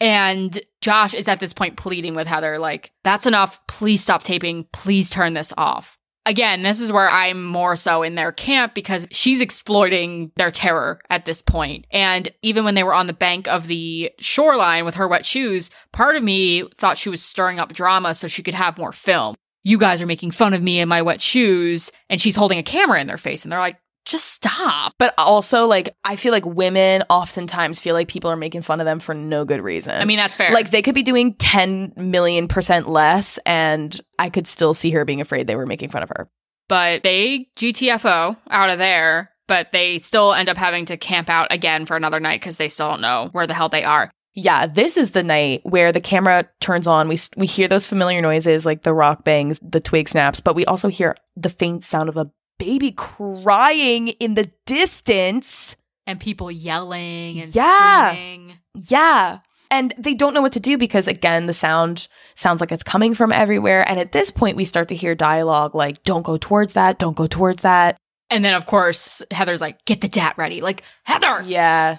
And 0.00 0.60
Josh 0.80 1.14
is 1.14 1.28
at 1.28 1.38
this 1.38 1.52
point 1.54 1.76
pleading 1.76 2.16
with 2.16 2.26
Heather, 2.26 2.58
like, 2.58 2.90
that's 3.04 3.24
enough. 3.24 3.64
Please 3.68 4.02
stop 4.02 4.24
taping. 4.24 4.66
Please 4.72 5.10
turn 5.10 5.34
this 5.34 5.52
off. 5.56 5.96
Again, 6.24 6.62
this 6.62 6.80
is 6.80 6.92
where 6.92 7.10
I'm 7.10 7.44
more 7.44 7.74
so 7.74 8.02
in 8.02 8.14
their 8.14 8.30
camp 8.30 8.74
because 8.74 9.08
she's 9.10 9.40
exploiting 9.40 10.30
their 10.36 10.52
terror 10.52 11.00
at 11.10 11.24
this 11.24 11.42
point. 11.42 11.86
And 11.90 12.30
even 12.42 12.64
when 12.64 12.76
they 12.76 12.84
were 12.84 12.94
on 12.94 13.08
the 13.08 13.12
bank 13.12 13.48
of 13.48 13.66
the 13.66 14.12
shoreline 14.20 14.84
with 14.84 14.94
her 14.94 15.08
wet 15.08 15.26
shoes, 15.26 15.68
part 15.90 16.14
of 16.14 16.22
me 16.22 16.62
thought 16.76 16.98
she 16.98 17.08
was 17.08 17.22
stirring 17.22 17.58
up 17.58 17.72
drama 17.72 18.14
so 18.14 18.28
she 18.28 18.42
could 18.42 18.54
have 18.54 18.78
more 18.78 18.92
film. 18.92 19.34
You 19.64 19.78
guys 19.78 20.00
are 20.00 20.06
making 20.06 20.30
fun 20.32 20.54
of 20.54 20.62
me 20.62 20.78
in 20.80 20.88
my 20.88 21.02
wet 21.02 21.20
shoes. 21.20 21.90
And 22.08 22.20
she's 22.20 22.36
holding 22.36 22.58
a 22.58 22.64
camera 22.64 23.00
in 23.00 23.06
their 23.08 23.18
face. 23.18 23.44
And 23.44 23.50
they're 23.50 23.58
like, 23.58 23.78
just 24.04 24.26
stop. 24.32 24.94
But 24.98 25.14
also, 25.18 25.66
like, 25.66 25.94
I 26.04 26.16
feel 26.16 26.32
like 26.32 26.44
women 26.46 27.02
oftentimes 27.10 27.80
feel 27.80 27.94
like 27.94 28.08
people 28.08 28.30
are 28.30 28.36
making 28.36 28.62
fun 28.62 28.80
of 28.80 28.86
them 28.86 29.00
for 29.00 29.14
no 29.14 29.44
good 29.44 29.60
reason. 29.62 29.92
I 29.92 30.04
mean, 30.04 30.16
that's 30.16 30.36
fair. 30.36 30.52
like 30.52 30.70
they 30.70 30.82
could 30.82 30.94
be 30.94 31.02
doing 31.02 31.34
10 31.34 31.94
million 31.96 32.48
percent 32.48 32.88
less, 32.88 33.38
and 33.46 33.98
I 34.18 34.28
could 34.30 34.46
still 34.46 34.74
see 34.74 34.90
her 34.90 35.04
being 35.04 35.20
afraid 35.20 35.46
they 35.46 35.56
were 35.56 35.66
making 35.66 35.90
fun 35.90 36.02
of 36.02 36.08
her. 36.10 36.28
but 36.68 37.02
they 37.02 37.48
GTFO 37.56 38.36
out 38.50 38.70
of 38.70 38.78
there, 38.78 39.30
but 39.48 39.72
they 39.72 39.98
still 39.98 40.32
end 40.32 40.48
up 40.48 40.56
having 40.56 40.84
to 40.86 40.96
camp 40.96 41.28
out 41.28 41.48
again 41.50 41.86
for 41.86 41.96
another 41.96 42.20
night 42.20 42.40
because 42.40 42.56
they 42.56 42.68
still 42.68 42.90
don't 42.90 43.00
know 43.00 43.28
where 43.32 43.46
the 43.46 43.54
hell 43.54 43.68
they 43.68 43.84
are. 43.84 44.10
Yeah, 44.34 44.66
this 44.66 44.96
is 44.96 45.10
the 45.10 45.22
night 45.22 45.60
where 45.64 45.92
the 45.92 46.00
camera 46.00 46.48
turns 46.60 46.86
on. 46.86 47.06
We 47.08 47.18
we 47.36 47.46
hear 47.46 47.68
those 47.68 47.86
familiar 47.86 48.22
noises 48.22 48.64
like 48.64 48.82
the 48.82 48.94
rock 48.94 49.24
bangs, 49.24 49.60
the 49.62 49.80
twig 49.80 50.08
snaps, 50.08 50.40
but 50.40 50.56
we 50.56 50.64
also 50.64 50.88
hear 50.88 51.14
the 51.36 51.50
faint 51.50 51.84
sound 51.84 52.08
of 52.08 52.16
a 52.16 52.30
baby 52.64 52.92
crying 52.92 54.08
in 54.08 54.34
the 54.34 54.50
distance. 54.66 55.76
And 56.06 56.20
people 56.20 56.50
yelling 56.50 57.40
and 57.40 57.54
Yeah. 57.54 58.12
screaming. 58.12 58.58
Yeah. 58.74 59.38
And 59.70 59.94
they 59.98 60.14
don't 60.14 60.34
know 60.34 60.42
what 60.42 60.52
to 60.52 60.60
do 60.60 60.76
because 60.76 61.08
again, 61.08 61.46
the 61.46 61.52
sound 61.54 62.08
sounds 62.34 62.60
like 62.60 62.70
it's 62.72 62.82
coming 62.82 63.14
from 63.14 63.32
everywhere. 63.32 63.88
And 63.88 63.98
at 63.98 64.12
this 64.12 64.30
point, 64.30 64.56
we 64.56 64.64
start 64.64 64.88
to 64.88 64.94
hear 64.94 65.14
dialogue 65.14 65.74
like, 65.74 66.02
don't 66.04 66.22
go 66.22 66.36
towards 66.36 66.74
that, 66.74 66.98
don't 66.98 67.16
go 67.16 67.26
towards 67.26 67.62
that. 67.62 67.96
And 68.30 68.44
then, 68.44 68.54
of 68.54 68.66
course, 68.66 69.22
Heather's 69.30 69.60
like, 69.60 69.84
get 69.84 70.00
the 70.00 70.08
DAT 70.08 70.38
ready. 70.38 70.60
Like, 70.60 70.82
Heather! 71.04 71.42
Yeah. 71.46 71.98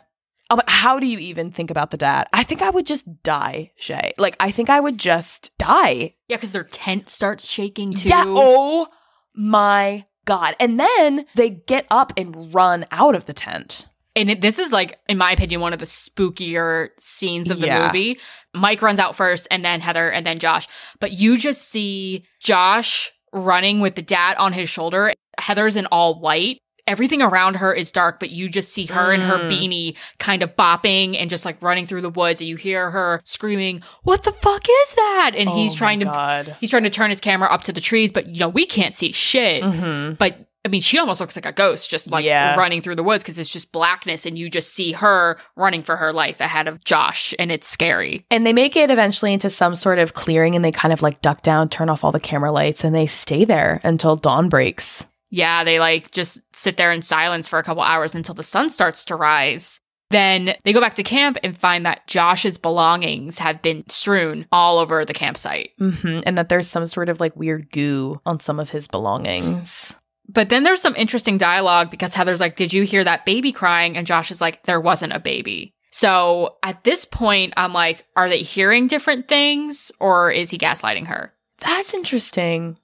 Oh, 0.50 0.56
but 0.56 0.70
how 0.70 1.00
do 1.00 1.08
you 1.08 1.18
even 1.20 1.52
think 1.52 1.72
about 1.72 1.92
the 1.92 1.98
DAT? 1.98 2.28
I 2.34 2.44
think 2.44 2.62
I 2.62 2.70
would 2.70 2.86
just 2.86 3.06
die, 3.24 3.72
Shay. 3.76 4.14
Like, 4.18 4.36
I 4.40 4.52
think 4.52 4.70
I 4.70 4.80
would 4.80 4.98
just 4.98 5.52
die. 5.58 6.16
Yeah, 6.28 6.38
because 6.38 6.52
their 6.52 6.64
tent 6.64 7.10
starts 7.10 7.50
shaking 7.50 7.94
too. 7.94 8.10
Yeah. 8.10 8.24
Oh 8.28 8.88
my 9.36 10.06
God. 10.26 10.56
And 10.60 10.80
then 10.80 11.26
they 11.36 11.50
get 11.50 11.86
up 11.92 12.14
and 12.18 12.54
run 12.54 12.86
out 12.92 13.16
of 13.16 13.26
the 13.26 13.34
tent. 13.34 13.88
And 14.16 14.30
it, 14.30 14.42
this 14.42 14.60
is 14.60 14.72
like, 14.72 15.00
in 15.10 15.18
my 15.18 15.32
opinion, 15.32 15.60
one 15.60 15.74
of 15.74 15.80
the 15.80 15.86
spookier 15.86 16.90
scenes 17.00 17.50
of 17.50 17.60
the 17.60 17.66
Yeah. 17.68 17.88
movie. 17.88 18.20
Mike 18.54 18.82
runs 18.82 19.00
out 19.00 19.16
first, 19.16 19.48
and 19.50 19.66
then 19.66 19.82
Heather, 19.82 20.12
and 20.12 20.26
then 20.26 20.38
Josh. 20.38 20.68
But 21.00 21.14
you 21.14 21.38
just 21.38 21.68
see 21.68 22.26
Josh 22.40 23.12
running 23.32 23.80
with 23.80 23.96
the 23.96 24.04
DAT 24.04 24.38
on 24.38 24.54
his 24.54 24.70
shoulder. 24.70 25.14
Heather's 25.40 25.76
in 25.76 25.88
all 25.88 26.20
white. 26.20 26.60
Everything 26.88 27.22
around 27.22 27.56
her 27.58 27.74
is 27.74 27.92
dark, 27.92 28.20
but 28.20 28.30
you 28.32 28.50
just 28.50 28.70
see 28.74 28.86
her 28.88 29.14
in 29.14 29.22
her 29.22 29.38
Mm. 29.38 29.50
beanie 29.50 29.96
kind 30.20 30.42
of 30.44 30.56
bopping 30.56 31.16
and 31.20 31.30
just 31.30 31.46
like 31.46 31.62
running 31.62 31.86
through 31.86 32.02
the 32.02 32.10
woods 32.10 32.42
and 32.42 32.50
you 32.50 32.56
hear 32.56 32.92
her 32.92 33.22
screaming, 33.24 33.82
What 34.04 34.24
the 34.24 34.32
fuck 34.34 34.66
is 34.70 34.94
that? 34.96 35.32
And 35.38 35.50
he's 35.50 35.72
Oh 35.72 35.76
my 35.76 35.78
trying 35.78 36.00
to 36.00 36.06
God. 36.06 36.56
he's 36.60 36.70
trying 36.70 36.84
to 36.84 36.90
turn 36.90 37.10
his 37.10 37.22
camera 37.22 37.50
up 37.50 37.64
to 37.64 37.74
the 37.74 37.82
trees, 37.82 38.12
but 38.12 38.28
you 38.28 38.40
know, 38.40 38.50
we 38.50 38.66
can't 38.66 38.96
see 38.96 39.12
shit. 39.12 39.64
Mhm. 39.64 40.18
But 40.18 40.38
I 40.66 40.70
mean, 40.70 40.80
she 40.80 40.98
almost 40.98 41.20
looks 41.20 41.36
like 41.36 41.46
a 41.46 41.52
ghost, 41.52 41.90
just 41.90 42.10
like 42.10 42.24
Yeah. 42.24 42.56
running 42.56 42.82
through 42.82 42.96
the 42.96 43.04
woods 43.04 43.22
because 43.22 43.38
it's 43.38 43.50
just 43.50 43.74
blackness 43.74 44.26
and 44.26 44.38
you 44.38 44.50
just 44.50 44.74
see 44.74 44.94
her 44.94 45.38
running 45.58 45.84
for 45.84 45.98
her 45.98 46.14
life 46.14 46.40
ahead 46.40 46.70
of 46.70 46.82
Josh 46.86 47.34
and 47.38 47.52
it's 47.52 47.68
scary. 47.68 48.26
And 48.32 48.46
they 48.46 48.54
make 48.54 48.78
it 48.78 48.90
eventually 48.90 49.34
into 49.34 49.50
some 49.50 49.76
sort 49.76 50.00
of 50.00 50.14
clearing 50.14 50.56
and 50.56 50.64
they 50.64 50.72
kind 50.72 50.94
of 50.94 51.02
like 51.02 51.22
duck 51.22 51.42
down, 51.42 51.68
turn 51.68 51.90
off 51.90 52.06
all 52.06 52.14
the 52.14 52.20
camera 52.22 52.52
lights, 52.54 52.86
and 52.86 52.96
they 52.96 53.08
stay 53.08 53.44
there 53.44 53.82
until 53.84 54.16
dawn 54.16 54.48
breaks. 54.48 55.06
Yeah, 55.34 55.64
they 55.64 55.80
like 55.80 56.12
just 56.12 56.42
sit 56.54 56.78
there 56.78 56.92
in 56.92 57.02
silence 57.02 57.48
for 57.48 57.58
a 57.58 57.64
couple 57.64 57.82
hours 57.82 58.14
until 58.14 58.36
the 58.36 58.44
sun 58.44 58.70
starts 58.70 59.04
to 59.06 59.16
rise. 59.16 59.80
Then 60.12 60.54
they 60.64 60.74
go 60.74 60.80
back 60.80 60.94
to 60.96 61.02
camp 61.04 61.40
and 61.42 61.58
find 61.58 61.88
that 61.88 62.06
Josh's 62.06 62.60
belongings 62.60 63.40
have 63.40 63.60
been 63.64 63.84
strewn 63.90 64.46
all 64.52 64.78
over 64.78 65.04
the 65.04 65.14
campsite. 65.14 65.72
hmm 65.80 66.20
And 66.28 66.38
that 66.38 66.50
there's 66.50 66.68
some 66.68 66.86
sort 66.86 67.10
of 67.10 67.20
like 67.20 67.36
weird 67.36 67.72
goo 67.72 68.22
on 68.28 68.40
some 68.40 68.60
of 68.60 68.70
his 68.70 68.88
belongings. 68.88 69.96
But 70.30 70.50
then 70.50 70.62
there's 70.62 70.82
some 70.82 70.96
interesting 70.96 71.40
dialogue 71.40 71.90
because 71.90 72.14
Heather's 72.14 72.40
like, 72.40 72.56
Did 72.56 72.72
you 72.72 72.84
hear 72.84 73.04
that 73.04 73.26
baby 73.26 73.52
crying? 73.52 73.98
And 73.98 74.06
Josh 74.06 74.30
is 74.30 74.40
like, 74.40 74.62
There 74.64 74.80
wasn't 74.80 75.14
a 75.14 75.20
baby. 75.20 75.74
So 75.92 76.58
at 76.62 76.84
this 76.84 77.06
point, 77.06 77.56
I'm 77.58 77.74
like, 77.74 78.06
Are 78.16 78.30
they 78.30 78.44
hearing 78.44 78.86
different 78.86 79.28
things 79.28 79.92
or 80.00 80.30
is 80.30 80.52
he 80.52 80.60
gaslighting 80.60 81.08
her? 81.08 81.34
That's 81.58 81.96
interesting. 81.96 82.78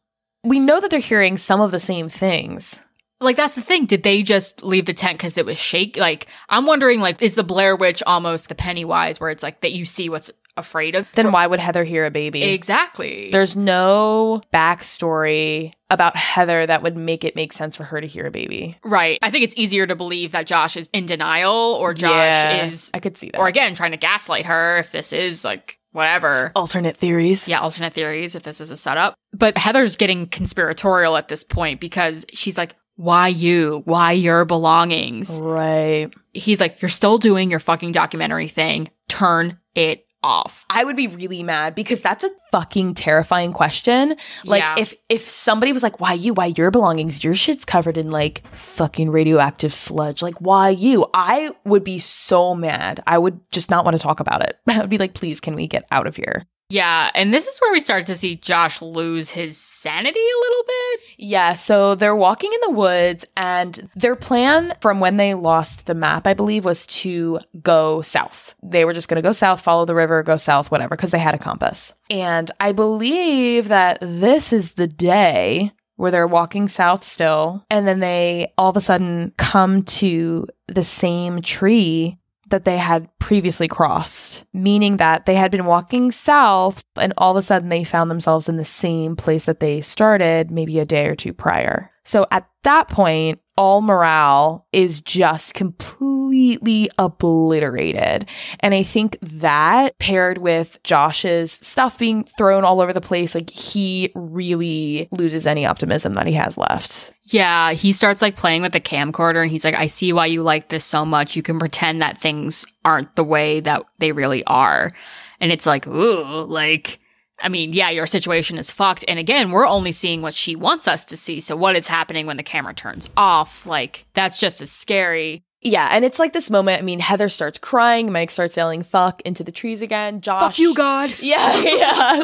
We 0.43 0.59
know 0.59 0.79
that 0.79 0.89
they're 0.89 0.99
hearing 0.99 1.37
some 1.37 1.61
of 1.61 1.71
the 1.71 1.79
same 1.79 2.09
things. 2.09 2.81
Like 3.21 3.35
that's 3.35 3.55
the 3.55 3.61
thing. 3.61 3.85
Did 3.85 4.03
they 4.03 4.23
just 4.23 4.63
leave 4.63 4.85
the 4.85 4.93
tent 4.93 5.17
because 5.17 5.37
it 5.37 5.45
was 5.45 5.57
shake? 5.57 5.97
Like 5.97 6.27
I'm 6.47 6.65
wondering, 6.65 7.01
like, 7.01 7.21
is 7.21 7.35
the 7.35 7.43
Blair 7.43 7.75
Witch 7.75 8.01
almost 8.07 8.47
the 8.47 8.55
Pennywise, 8.55 9.19
where 9.19 9.29
it's 9.29 9.43
like 9.43 9.59
that 9.61 9.73
you 9.73 9.83
see 9.83 10.07
what's 10.07 10.31
afraid 10.55 10.95
of? 10.95 11.05
Then 11.15 11.33
why 11.33 11.45
would 11.45 11.59
Heather 11.59 11.83
hear 11.83 12.05
a 12.05 12.11
baby? 12.11 12.43
exactly. 12.43 13.29
There's 13.29 13.57
no 13.57 14.41
backstory 14.53 15.73
about 15.89 16.15
Heather 16.15 16.65
that 16.65 16.81
would 16.83 16.95
make 16.95 17.23
it 17.23 17.35
make 17.35 17.51
sense 17.51 17.75
for 17.75 17.83
her 17.83 17.99
to 17.99 18.07
hear 18.07 18.25
a 18.27 18.31
baby. 18.31 18.77
right. 18.83 19.17
I 19.23 19.31
think 19.31 19.43
it's 19.43 19.55
easier 19.57 19.87
to 19.87 19.95
believe 19.95 20.31
that 20.31 20.45
Josh 20.47 20.77
is 20.77 20.87
in 20.93 21.05
denial, 21.05 21.51
or 21.79 21.93
Josh 21.93 22.11
Yeah, 22.11 22.65
is, 22.67 22.91
I 22.93 22.99
could 22.99 23.17
see 23.17 23.29
that. 23.31 23.39
or 23.39 23.47
again 23.47 23.75
trying 23.75 23.91
to 23.91 23.97
gaslight 23.97 24.45
her. 24.45 24.77
If 24.79 24.91
this 24.91 25.11
is 25.13 25.43
like 25.43 25.78
whatever. 25.91 26.51
alternate 26.55 26.97
theories. 26.97 27.47
Yeah, 27.47 27.59
alternate 27.59 27.93
theories. 27.93 28.35
If 28.35 28.43
this 28.43 28.61
is 28.61 28.71
a 28.71 28.77
setup, 28.77 29.15
but 29.33 29.57
Heather's 29.57 29.95
getting 29.95 30.27
conspiratorial 30.27 31.17
at 31.17 31.27
this 31.27 31.43
point 31.43 31.79
because 31.79 32.25
she's 32.33 32.57
like. 32.57 32.75
Why 33.01 33.29
you? 33.29 33.81
Why 33.85 34.11
your 34.11 34.43
belongings? 34.43 35.39
Right. 35.39 36.13
He's 36.33 36.59
like, 36.59 36.81
You're 36.81 36.89
still 36.89 37.17
doing 37.17 37.49
your 37.49 37.61
fucking 37.61 37.93
documentary 37.93 38.49
thing. 38.49 38.89
Turn 39.07 39.57
it 39.73 40.05
off. 40.23 40.65
I 40.69 40.83
would 40.83 40.95
be 40.95 41.07
really 41.07 41.43
mad 41.43 41.75
because 41.75 42.01
that's 42.01 42.23
a 42.23 42.29
fucking 42.51 42.95
terrifying 42.95 43.53
question. 43.53 44.15
Like 44.43 44.61
Yeah. 44.61 44.75
if 44.77 44.93
if 45.07 45.27
somebody 45.27 45.71
was 45.73 45.83
like, 45.83 45.99
"Why 45.99 46.13
you? 46.13 46.33
Why 46.33 46.47
your 46.57 46.71
belongings? 46.71 47.23
Your 47.23 47.35
shit's 47.35 47.65
covered 47.65 47.97
in 47.97 48.11
like 48.11 48.45
fucking 48.49 49.09
radioactive 49.09 49.73
sludge. 49.73 50.21
Like 50.21 50.35
why 50.39 50.69
you?" 50.69 51.05
I 51.13 51.51
would 51.65 51.83
be 51.83 51.99
so 51.99 52.53
mad. 52.55 53.01
I 53.07 53.17
would 53.17 53.39
just 53.51 53.69
not 53.69 53.85
want 53.85 53.95
to 53.97 54.03
talk 54.03 54.19
about 54.19 54.43
it. 54.43 54.57
I 54.69 54.79
would 54.79 54.89
be 54.89 54.97
like, 54.97 55.13
"Please, 55.13 55.39
can 55.39 55.55
we 55.55 55.67
get 55.67 55.85
out 55.91 56.07
of 56.07 56.15
here?" 56.15 56.45
Yeah, 56.71 57.09
and 57.15 57.33
this 57.33 57.47
is 57.47 57.57
where 57.57 57.71
we 57.71 57.81
start 57.81 58.05
to 58.05 58.15
see 58.15 58.35
Josh 58.35 58.79
lose 58.79 59.31
his 59.31 59.57
sanity 59.57 60.19
a 60.19 60.39
little 60.39 60.63
bit. 60.67 60.99
Yeah, 61.17 61.53
so 61.55 61.95
they're 61.95 62.15
walking 62.15 62.53
in 62.53 62.59
the 62.61 62.77
woods, 62.77 63.25
and 63.35 63.89
their 63.95 64.15
plan 64.15 64.75
from 64.79 64.99
when 64.99 65.17
they 65.17 65.33
lost 65.33 65.87
the 65.87 65.95
map, 65.95 66.27
I 66.27 66.35
believe, 66.35 66.65
was 66.65 66.85
to 66.87 67.39
go 67.63 68.03
south. 68.03 68.53
They 68.61 68.85
were 68.85 68.93
just 68.93 69.09
going 69.09 69.15
to 69.15 69.27
go 69.27 69.33
south, 69.33 69.61
follow 69.61 69.85
the 69.85 69.95
river, 69.95 70.21
go 70.21 70.37
south, 70.37 70.69
whatever, 70.69 70.95
because 70.95 71.09
they 71.09 71.17
had 71.17 71.33
a 71.33 71.39
compass. 71.39 71.93
And 72.11 72.51
I 72.59 72.71
believe 72.71 73.69
that 73.69 73.97
this 74.01 74.53
is 74.53 74.73
the 74.73 74.87
day 74.87 75.71
where 75.95 76.11
they're 76.11 76.27
walking 76.27 76.67
south 76.67 77.03
still, 77.03 77.65
and 77.71 77.87
then 77.87 77.99
they 77.99 78.53
all 78.59 78.69
of 78.69 78.77
a 78.77 78.81
sudden 78.81 79.33
come 79.37 79.81
to 79.83 80.47
the 80.67 80.83
same 80.83 81.41
tree 81.41 82.17
that 82.49 82.65
they 82.65 82.77
had 82.77 83.09
previously 83.19 83.67
crossed, 83.67 84.45
meaning 84.53 84.97
that 84.97 85.25
they 85.25 85.35
had 85.35 85.51
been 85.51 85.65
walking 85.65 86.11
south 86.11 86.83
and 86.95 87.13
all 87.17 87.31
of 87.31 87.37
a 87.37 87.41
sudden 87.41 87.69
they 87.69 87.83
found 87.83 88.09
themselves 88.09 88.49
in 88.49 88.57
the 88.57 88.65
same 88.65 89.15
place 89.15 89.45
that 89.45 89.59
they 89.59 89.81
started 89.81 90.51
maybe 90.51 90.79
a 90.79 90.85
day 90.85 91.07
or 91.07 91.15
two 91.15 91.33
prior. 91.33 91.91
So 92.03 92.25
at 92.31 92.49
that 92.63 92.89
point, 92.89 93.39
all 93.59 93.81
morale 93.81 94.65
is 94.71 95.01
just 95.01 95.53
completely 95.53 96.89
obliterated. 96.97 98.25
And 98.61 98.73
I 98.73 98.83
think 98.83 99.17
that 99.21 99.99
paired 99.99 100.37
with 100.37 100.81
Josh's 100.85 101.51
stuff 101.51 101.99
being 101.99 102.23
thrown 102.23 102.63
all 102.63 102.79
over 102.79 102.93
the 102.93 103.01
place, 103.01 103.35
like 103.35 103.49
he 103.49 104.13
really 104.15 105.09
loses 105.11 105.45
any 105.45 105.65
optimism 105.65 106.13
that 106.13 106.25
he 106.25 106.33
has 106.35 106.57
left. 106.57 107.11
Yeah, 107.25 107.73
he 107.73 107.91
starts 107.91 108.21
like 108.21 108.37
playing 108.37 108.61
with 108.61 108.71
the 108.71 108.79
camcorder 108.79 109.41
and 109.41 109.51
he's 109.51 109.65
like, 109.65 109.75
I 109.75 109.87
see 109.87 110.13
why 110.13 110.27
you 110.27 110.41
like 110.41 110.69
this 110.69 110.85
so 110.85 111.03
much. 111.03 111.35
You 111.35 111.43
can 111.43 111.59
pretend 111.59 112.01
that 112.01 112.17
things 112.17 112.65
aren't 112.85 113.13
the 113.17 113.25
way 113.25 113.59
that 113.59 113.83
they 113.97 114.13
really 114.13 114.45
are. 114.45 114.93
And 115.41 115.51
it's 115.51 115.65
like, 115.65 115.85
ooh, 115.85 116.45
like, 116.45 116.98
I 117.41 117.49
mean, 117.49 117.73
yeah, 117.73 117.89
your 117.89 118.07
situation 118.07 118.57
is 118.57 118.71
fucked. 118.71 119.05
And 119.07 119.19
again, 119.19 119.51
we're 119.51 119.67
only 119.67 119.91
seeing 119.91 120.21
what 120.21 120.33
she 120.33 120.55
wants 120.55 120.87
us 120.87 121.05
to 121.05 121.17
see. 121.17 121.39
So 121.39 121.55
what 121.55 121.75
is 121.75 121.87
happening 121.87 122.25
when 122.25 122.37
the 122.37 122.43
camera 122.43 122.73
turns 122.73 123.09
off? 123.15 123.65
Like, 123.65 124.05
that's 124.13 124.37
just 124.37 124.61
as 124.61 124.71
scary. 124.71 125.43
Yeah, 125.61 125.89
and 125.91 126.05
it's 126.05 126.19
like 126.19 126.31
this 126.31 126.49
moment. 126.49 126.79
I 126.79 126.85
mean, 126.85 127.01
Heather 127.01 127.27
starts 127.27 127.59
crying, 127.59 128.11
Mike 128.13 128.31
starts 128.31 128.55
yelling 128.55 128.81
fuck 128.81 129.21
into 129.23 129.43
the 129.43 129.51
trees 129.51 129.81
again. 129.81 130.21
Josh 130.21 130.39
fuck 130.39 130.59
you, 130.59 130.73
God. 130.73 131.13
Yeah, 131.21 131.57
yeah. 131.57 132.23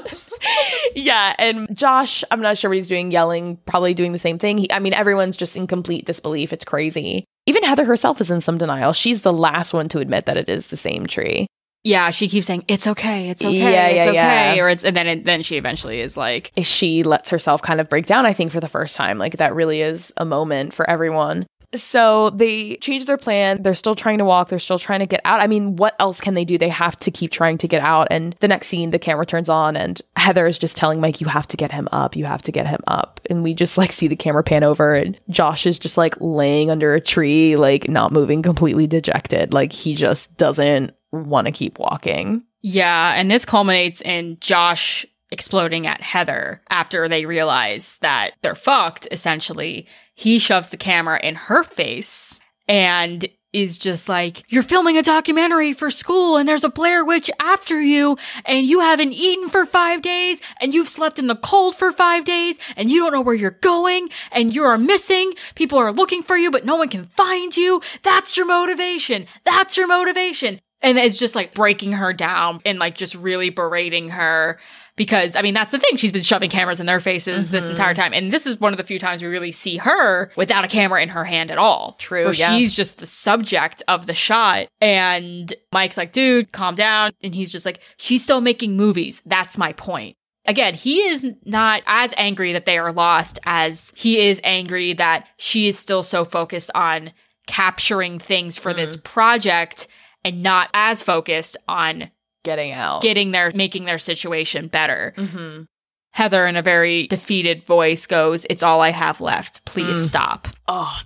yeah, 0.95 1.36
and 1.38 1.68
Josh, 1.76 2.24
I'm 2.32 2.41
not 2.41 2.57
sure 2.57 2.70
what 2.70 2.78
he's 2.78 2.88
doing, 2.88 3.11
yelling, 3.11 3.57
probably 3.66 3.93
doing 3.93 4.13
the 4.13 4.20
same 4.20 4.38
thing. 4.38 4.57
He, 4.57 4.72
I 4.72 4.80
mean, 4.80 4.93
everyone's 4.93 5.36
just 5.36 5.57
in 5.57 5.68
complete 5.68 6.05
disbelief. 6.05 6.53
It's 6.53 6.63
crazy. 6.63 7.26
Even 7.45 7.63
Heather 7.63 7.84
herself 7.86 8.22
is 8.22 8.32
in 8.32 8.39
some 8.39 8.57
denial. 8.57 8.93
She's 8.93 9.22
the 9.22 9.34
last 9.34 9.74
one 9.74 9.89
to 9.89 9.99
admit 9.99 10.26
that 10.28 10.38
it 10.38 10.47
is 10.47 10.68
the 10.68 10.78
same 10.78 11.05
tree. 11.05 11.47
Yeah, 11.86 12.10
she 12.10 12.28
keeps 12.28 12.48
saying, 12.48 12.66
it's 12.68 12.88
okay, 12.88 13.30
it's 13.30 13.46
okay, 13.46 13.58
Yeah, 13.58 13.86
it's 13.86 13.96
yeah, 14.06 14.10
okay. 14.10 14.56
yeah. 14.56 14.64
Or 14.64 14.70
it's, 14.70 14.84
and 14.84 14.96
then, 14.96 15.08
it, 15.08 15.24
then 15.24 15.44
she 15.44 15.56
eventually 15.56 16.02
is 16.02 16.18
like, 16.18 16.52
She 16.64 17.04
lets 17.04 17.30
herself 17.30 17.62
kind 17.62 17.80
of 17.80 17.90
break 17.90 18.08
down, 18.08 18.26
I 18.26 18.34
think, 18.34 18.52
for 18.52 18.60
the 18.60 18.68
first 18.68 18.96
time. 18.96 19.20
Like, 19.20 19.38
that 19.38 19.54
really 19.54 19.82
is 19.82 20.12
a 20.18 20.26
moment 20.26 20.74
for 20.74 20.90
everyone. 20.90 21.46
So 21.76 22.30
they 22.32 22.78
change 22.78 23.06
their 23.06 23.18
plan. 23.18 23.62
They're 23.62 23.74
still 23.74 23.96
trying 23.96 24.18
to 24.20 24.26
walk. 24.26 24.50
They're 24.50 24.60
still 24.60 24.80
trying 24.80 25.02
to 25.02 25.06
get 25.06 25.22
out. 25.26 25.42
I 25.42 25.48
mean, 25.48 25.76
what 25.76 25.96
else 26.00 26.20
can 26.20 26.34
they 26.34 26.46
do? 26.46 26.58
They 26.58 26.70
have 26.70 26.98
to 27.00 27.12
keep 27.12 27.32
trying 27.32 27.58
to 27.60 27.68
get 27.68 27.82
out. 27.82 28.08
And 28.10 28.36
the 28.40 28.48
next 28.48 28.68
scene, 28.68 28.92
the 28.92 29.00
camera 29.00 29.26
turns 29.26 29.50
on, 29.50 29.76
and 29.76 30.02
Heather 30.16 30.48
is 30.48 30.58
just 30.58 30.78
telling 30.78 31.02
Mike, 31.02 31.22
You 31.22 31.28
have 31.28 31.48
to 31.50 31.58
get 31.58 31.72
him 31.72 31.88
up. 31.92 32.16
You 32.16 32.26
have 32.26 32.42
to 32.44 32.52
get 32.52 32.66
him 32.66 32.82
up. 32.88 33.20
And 33.30 33.44
we 33.44 33.54
just 33.54 33.78
like 33.78 33.92
see 33.92 34.08
the 34.08 34.16
camera 34.16 34.44
pan 34.44 34.64
over, 34.64 34.94
and 34.94 35.20
Josh 35.30 35.66
is 35.66 35.78
just 35.78 35.98
like 35.98 36.16
laying 36.20 36.72
under 36.72 36.96
a 36.96 37.02
tree, 37.02 37.56
like 37.58 37.90
not 37.90 38.12
moving, 38.12 38.42
completely 38.42 38.88
dejected. 38.88 39.54
Like 39.54 39.74
he 39.74 39.96
just 39.96 40.36
doesn't 40.38 40.96
want 41.24 41.47
to 41.47 41.51
keep 41.51 41.80
walking. 41.80 42.45
Yeah, 42.61 43.13
and 43.16 43.30
this 43.30 43.45
culminates 43.45 44.01
in 44.01 44.38
Josh 44.39 45.05
exploding 45.32 45.88
at 45.88 46.01
Heather 46.01 46.61
after 46.70 47.07
they 47.07 47.26
realize 47.26 47.97
that 48.01 48.32
they're 48.41 48.55
fucked, 48.55 49.07
essentially. 49.11 49.88
He 50.13 50.39
shoves 50.39 50.70
the 50.70 50.78
camera 50.78 51.20
in 51.22 51.36
her 51.36 51.63
face 51.63 52.39
and 52.68 53.30
is 53.55 53.78
just 53.78 54.09
like, 54.09 54.43
You're 54.49 54.63
filming 54.63 54.97
a 54.97 55.03
documentary 55.03 55.72
for 55.72 55.89
school 55.89 56.36
and 56.36 56.47
there's 56.47 56.63
a 56.66 56.70
Blair 56.70 57.05
Witch 57.05 57.32
after 57.39 57.82
you 57.82 58.18
and 58.43 58.66
you 58.66 58.82
haven't 58.82 59.13
eaten 59.13 59.47
for 59.49 59.66
five 59.66 60.01
days 60.01 60.41
and 60.59 60.74
you've 60.74 60.89
slept 60.89 61.20
in 61.20 61.28
the 61.28 61.36
cold 61.36 61.76
for 61.76 61.91
five 61.91 62.26
days 62.26 62.59
and 62.76 62.91
you 62.91 62.99
don't 62.99 63.13
know 63.13 63.22
where 63.22 63.36
you're 63.36 63.51
going 63.51 64.09
and 64.32 64.53
you 64.53 64.63
are 64.63 64.78
missing. 64.78 65.34
People 65.55 65.78
are 65.78 65.93
looking 65.93 66.22
for 66.22 66.36
you, 66.36 66.51
but 66.51 66.66
no 66.66 66.76
one 66.76 66.89
can 66.89 67.05
find 67.16 67.55
you. 67.55 67.82
That's 68.03 68.36
your 68.36 68.45
motivation. 68.45 69.26
That's 69.45 69.78
your 69.78 69.88
motivation. 69.88 70.59
And 70.86 70.98
it's 70.98 71.18
just 71.20 71.36
like 71.36 71.54
breaking 71.54 71.92
her 71.94 72.14
down 72.14 72.62
and 72.66 72.80
like 72.80 72.96
just 72.96 73.16
really 73.16 73.50
berating 73.50 74.10
her 74.12 74.60
because 74.96 75.36
I 75.36 75.42
mean 75.42 75.54
that's 75.54 75.72
the 75.72 75.80
thing 75.80 75.98
she's 75.98 76.14
been 76.14 76.22
shoving 76.22 76.50
cameras 76.50 76.80
in 76.80 76.86
their 76.86 77.02
faces 77.02 77.52
this 77.52 77.66
Mhm. 77.66 77.72
entire 77.72 77.94
time 77.94 78.14
and 78.14 78.32
this 78.32 78.46
is 78.48 78.60
one 78.62 78.72
of 78.72 78.78
the 78.78 78.84
few 78.86 78.98
times 78.98 79.22
we 79.22 79.28
really 79.28 79.52
see 79.52 79.76
her 79.78 80.32
without 80.38 80.64
a 80.64 80.70
camera 80.70 81.02
in 81.02 81.10
her 81.10 81.26
hand 81.26 81.52
at 81.52 81.58
all. 81.58 81.98
True, 82.00 82.32
yeah. 82.32 82.56
she's 82.56 82.74
just 82.74 83.00
the 83.00 83.06
subject 83.06 83.84
of 83.90 84.08
the 84.08 84.14
shot 84.14 84.68
and 84.80 85.54
Mike's 85.74 85.98
like, 85.98 86.14
"Dude, 86.14 86.54
calm 86.54 86.76
down." 86.76 87.12
And 87.22 87.36
he's 87.36 87.52
just 87.52 87.66
like, 87.66 87.80
"She's 87.98 88.24
still 88.24 88.40
making 88.40 88.78
movies. 88.78 89.22
That's 89.26 89.58
my 89.58 89.74
point." 89.74 90.16
Again, 90.48 90.76
he 90.76 91.00
is 91.00 91.26
not 91.44 91.82
as 91.88 92.14
angry 92.18 92.54
that 92.54 92.66
they 92.66 92.78
are 92.78 92.94
lost 92.94 93.40
as 93.46 93.92
he 93.96 94.20
is 94.20 94.40
angry 94.44 94.94
that 94.94 95.28
she 95.38 95.68
is 95.68 95.78
still 95.80 96.04
so 96.04 96.24
focused 96.24 96.70
on 96.76 97.12
capturing 97.48 98.20
things 98.20 98.58
for 98.58 98.74
this 98.74 98.96
project 98.96 99.88
and 100.26 100.44
not 100.44 100.70
as 100.74 101.02
focused 101.04 101.56
on 101.70 102.12
Getting 102.44 102.74
out. 102.74 103.02
getting 103.02 103.32
their 103.32 103.52
making 103.56 103.86
their 103.86 103.98
situation 103.98 104.68
better. 104.68 105.14
mm-hmm. 105.18 105.64
Heather 106.12 106.46
in 106.48 106.56
a 106.56 106.62
very 106.62 107.08
defeated 107.08 107.66
voice 107.66 108.06
goes, 108.08 108.46
"It's 108.50 108.64
all 108.64 108.82
I 108.82 108.92
have 108.92 109.20
left. 109.22 109.64
Please 109.66 109.98
Mm. 109.98 110.08
stop." 110.08 110.48
Oh, 110.68 110.98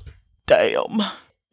Damn. 0.47 1.01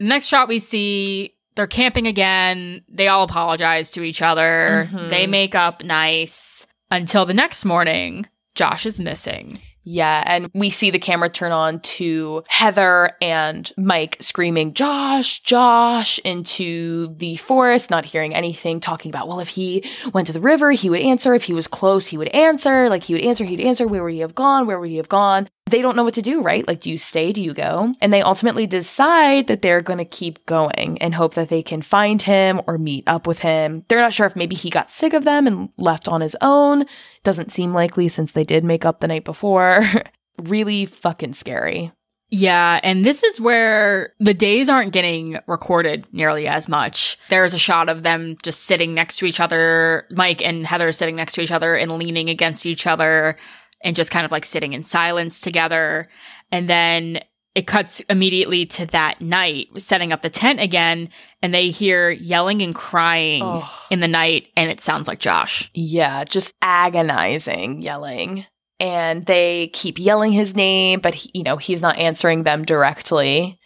Next 0.00 0.26
shot 0.26 0.48
we 0.48 0.58
see 0.58 1.34
they're 1.54 1.66
camping 1.66 2.06
again. 2.06 2.82
They 2.88 3.08
all 3.08 3.22
apologize 3.24 3.90
to 3.92 4.02
each 4.02 4.20
other. 4.22 4.88
Mhm. 4.92 5.08
They 5.10 5.26
make 5.26 5.54
up 5.54 5.82
nice 5.84 6.66
until 6.90 7.24
the 7.26 7.32
next 7.34 7.64
morning. 7.64 8.26
Josh 8.54 8.84
is 8.86 8.98
missing. 9.00 9.58
Yeah, 9.88 10.24
and 10.26 10.50
we 10.52 10.70
see 10.70 10.90
the 10.90 10.98
camera 10.98 11.30
turn 11.30 11.52
on 11.52 11.78
to 11.80 12.42
Heather 12.48 13.12
and 13.22 13.72
Mike 13.76 14.16
screaming, 14.18 14.74
Josh, 14.74 15.40
Josh, 15.42 16.18
into 16.24 17.14
the 17.18 17.36
forest, 17.36 17.88
not 17.88 18.04
hearing 18.04 18.34
anything, 18.34 18.80
talking 18.80 19.12
about, 19.12 19.28
well, 19.28 19.38
if 19.38 19.48
he 19.48 19.88
went 20.12 20.26
to 20.26 20.32
the 20.32 20.40
river, 20.40 20.72
he 20.72 20.90
would 20.90 21.02
answer. 21.02 21.34
If 21.34 21.44
he 21.44 21.52
was 21.52 21.68
close, 21.68 22.08
he 22.08 22.18
would 22.18 22.28
answer. 22.28 22.88
Like, 22.88 23.04
he 23.04 23.14
would 23.14 23.22
answer, 23.22 23.44
he'd 23.44 23.60
answer. 23.60 23.86
Where 23.86 24.02
would 24.02 24.12
he 24.12 24.18
have 24.20 24.34
gone? 24.34 24.66
Where 24.66 24.80
would 24.80 24.90
he 24.90 24.96
have 24.96 25.08
gone? 25.08 25.48
They 25.68 25.82
don't 25.82 25.96
know 25.96 26.04
what 26.04 26.14
to 26.14 26.22
do, 26.22 26.42
right? 26.42 26.66
Like, 26.66 26.82
do 26.82 26.90
you 26.90 26.98
stay? 26.98 27.32
Do 27.32 27.42
you 27.42 27.52
go? 27.52 27.92
And 28.00 28.12
they 28.12 28.22
ultimately 28.22 28.68
decide 28.68 29.48
that 29.48 29.62
they're 29.62 29.82
going 29.82 29.98
to 29.98 30.04
keep 30.04 30.46
going 30.46 30.96
and 30.98 31.12
hope 31.12 31.34
that 31.34 31.48
they 31.48 31.62
can 31.62 31.82
find 31.82 32.22
him 32.22 32.60
or 32.68 32.78
meet 32.78 33.02
up 33.08 33.26
with 33.26 33.40
him. 33.40 33.84
They're 33.88 34.00
not 34.00 34.12
sure 34.12 34.26
if 34.26 34.36
maybe 34.36 34.54
he 34.54 34.70
got 34.70 34.92
sick 34.92 35.12
of 35.12 35.24
them 35.24 35.48
and 35.48 35.70
left 35.76 36.06
on 36.06 36.20
his 36.20 36.36
own. 36.40 36.84
Doesn't 37.24 37.50
seem 37.50 37.72
likely 37.72 38.06
since 38.06 38.30
they 38.30 38.44
did 38.44 38.62
make 38.64 38.84
up 38.84 39.00
the 39.00 39.08
night 39.08 39.24
before. 39.24 39.84
really 40.38 40.86
fucking 40.86 41.34
scary. 41.34 41.92
Yeah, 42.28 42.80
and 42.82 43.04
this 43.04 43.22
is 43.22 43.40
where 43.40 44.12
the 44.18 44.34
days 44.34 44.68
aren't 44.68 44.92
getting 44.92 45.38
recorded 45.46 46.06
nearly 46.12 46.48
as 46.48 46.68
much. 46.68 47.18
There's 47.28 47.54
a 47.54 47.58
shot 47.58 47.88
of 47.88 48.02
them 48.02 48.36
just 48.42 48.64
sitting 48.64 48.94
next 48.94 49.18
to 49.18 49.26
each 49.26 49.38
other, 49.38 50.06
Mike 50.10 50.44
and 50.44 50.66
Heather 50.66 50.90
sitting 50.90 51.14
next 51.14 51.34
to 51.34 51.40
each 51.40 51.52
other 51.52 51.76
and 51.76 51.92
leaning 51.92 52.28
against 52.28 52.66
each 52.66 52.86
other 52.86 53.36
and 53.82 53.96
just 53.96 54.10
kind 54.10 54.24
of 54.24 54.32
like 54.32 54.44
sitting 54.44 54.72
in 54.72 54.82
silence 54.82 55.40
together. 55.40 56.08
And 56.50 56.68
then 56.68 57.20
it 57.54 57.66
cuts 57.66 58.00
immediately 58.10 58.66
to 58.66 58.86
that 58.86 59.22
night, 59.22 59.68
setting 59.78 60.12
up 60.12 60.20
the 60.20 60.28
tent 60.28 60.60
again, 60.60 61.08
and 61.40 61.54
they 61.54 61.70
hear 61.70 62.10
yelling 62.10 62.60
and 62.60 62.74
crying 62.74 63.42
Ugh. 63.42 63.68
in 63.90 64.00
the 64.00 64.08
night, 64.08 64.48
and 64.56 64.70
it 64.70 64.80
sounds 64.80 65.08
like 65.08 65.20
Josh. 65.20 65.70
Yeah, 65.72 66.24
just 66.24 66.54
agonizing 66.60 67.80
yelling. 67.80 68.44
And 68.78 69.24
they 69.24 69.68
keep 69.72 69.98
yelling 69.98 70.32
his 70.32 70.54
name, 70.54 71.00
but 71.00 71.14
he, 71.14 71.30
you 71.32 71.44
know, 71.44 71.56
he's 71.56 71.80
not 71.80 71.98
answering 71.98 72.42
them 72.42 72.66
directly. 72.66 73.58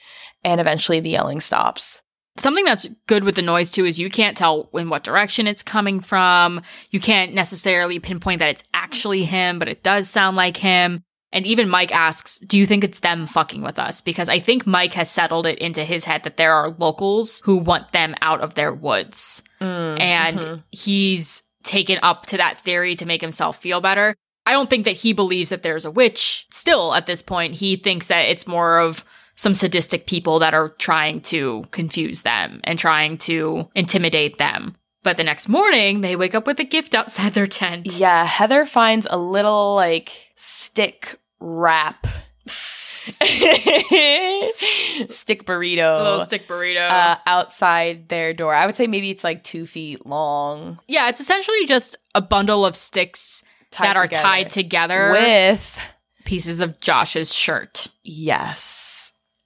And 0.44 0.60
eventually 0.60 1.00
the 1.00 1.10
yelling 1.10 1.40
stops. 1.40 2.00
Something 2.40 2.64
that's 2.64 2.86
good 3.06 3.22
with 3.24 3.34
the 3.34 3.42
noise 3.42 3.70
too 3.70 3.84
is 3.84 3.98
you 3.98 4.10
can't 4.10 4.36
tell 4.36 4.70
in 4.74 4.88
what 4.88 5.04
direction 5.04 5.46
it's 5.46 5.62
coming 5.62 6.00
from. 6.00 6.62
You 6.90 6.98
can't 7.00 7.34
necessarily 7.34 7.98
pinpoint 7.98 8.38
that 8.38 8.48
it's 8.48 8.64
actually 8.74 9.24
him, 9.24 9.58
but 9.58 9.68
it 9.68 9.82
does 9.82 10.08
sound 10.08 10.36
like 10.36 10.56
him. 10.56 11.02
And 11.32 11.46
even 11.46 11.68
Mike 11.68 11.94
asks, 11.94 12.38
Do 12.40 12.58
you 12.58 12.66
think 12.66 12.82
it's 12.82 13.00
them 13.00 13.26
fucking 13.26 13.62
with 13.62 13.78
us? 13.78 14.00
Because 14.00 14.28
I 14.28 14.40
think 14.40 14.66
Mike 14.66 14.94
has 14.94 15.10
settled 15.10 15.46
it 15.46 15.58
into 15.58 15.84
his 15.84 16.04
head 16.04 16.24
that 16.24 16.36
there 16.36 16.52
are 16.54 16.70
locals 16.70 17.40
who 17.44 17.56
want 17.56 17.92
them 17.92 18.16
out 18.20 18.40
of 18.40 18.54
their 18.56 18.72
woods. 18.72 19.42
Mm, 19.60 20.00
And 20.00 20.38
mhm. 20.38 20.62
he's 20.70 21.42
taken 21.62 21.98
up 22.02 22.26
to 22.26 22.36
that 22.38 22.58
theory 22.58 22.96
to 22.96 23.06
make 23.06 23.20
himself 23.20 23.58
feel 23.58 23.80
better. 23.80 24.16
I 24.46 24.52
don't 24.52 24.70
think 24.70 24.86
that 24.86 24.96
he 24.96 25.12
believes 25.12 25.50
that 25.50 25.62
there's 25.62 25.84
a 25.84 25.90
witch 25.90 26.46
still 26.50 26.94
at 26.94 27.06
this 27.06 27.22
point. 27.22 27.54
He 27.54 27.76
thinks 27.76 28.06
that 28.08 28.22
it's 28.22 28.46
more 28.46 28.78
of 28.80 29.04
some 29.40 29.54
sadistic 29.54 30.06
people 30.06 30.38
that 30.38 30.52
are 30.52 30.68
trying 30.68 31.18
to 31.18 31.64
confuse 31.70 32.20
them 32.20 32.60
and 32.62 32.78
trying 32.78 33.16
to 33.16 33.66
intimidate 33.74 34.36
them. 34.36 34.76
But 35.02 35.16
the 35.16 35.24
next 35.24 35.48
morning, 35.48 36.02
they 36.02 36.14
wake 36.14 36.34
up 36.34 36.46
with 36.46 36.60
a 36.60 36.64
gift 36.64 36.94
outside 36.94 37.32
their 37.32 37.46
tent. 37.46 37.86
Yeah, 37.86 38.26
Heather 38.26 38.66
finds 38.66 39.06
a 39.08 39.16
little 39.16 39.74
like 39.74 40.12
stick 40.36 41.18
wrap. 41.40 42.06
stick 45.08 45.46
burrito. 45.46 46.00
A 46.00 46.04
little 46.04 46.26
stick 46.26 46.46
burrito. 46.46 46.86
uh, 46.86 47.16
outside 47.24 48.10
their 48.10 48.34
door. 48.34 48.54
I 48.54 48.66
would 48.66 48.76
say 48.76 48.86
maybe 48.86 49.08
it's 49.08 49.24
like 49.24 49.42
two 49.42 49.64
feet 49.64 50.04
long. 50.04 50.78
yeah, 50.86 51.08
it's 51.08 51.20
essentially 51.20 51.64
just 51.64 51.96
a 52.14 52.20
bundle 52.20 52.66
of 52.66 52.76
sticks 52.76 53.42
tied 53.70 53.86
that 53.86 53.96
are 53.96 54.06
together 54.06 54.22
tied 54.22 54.50
together 54.50 55.12
with 55.12 55.80
pieces 56.26 56.60
of 56.60 56.78
Josh's 56.78 57.34
shirt. 57.34 57.88
yes. 58.04 58.89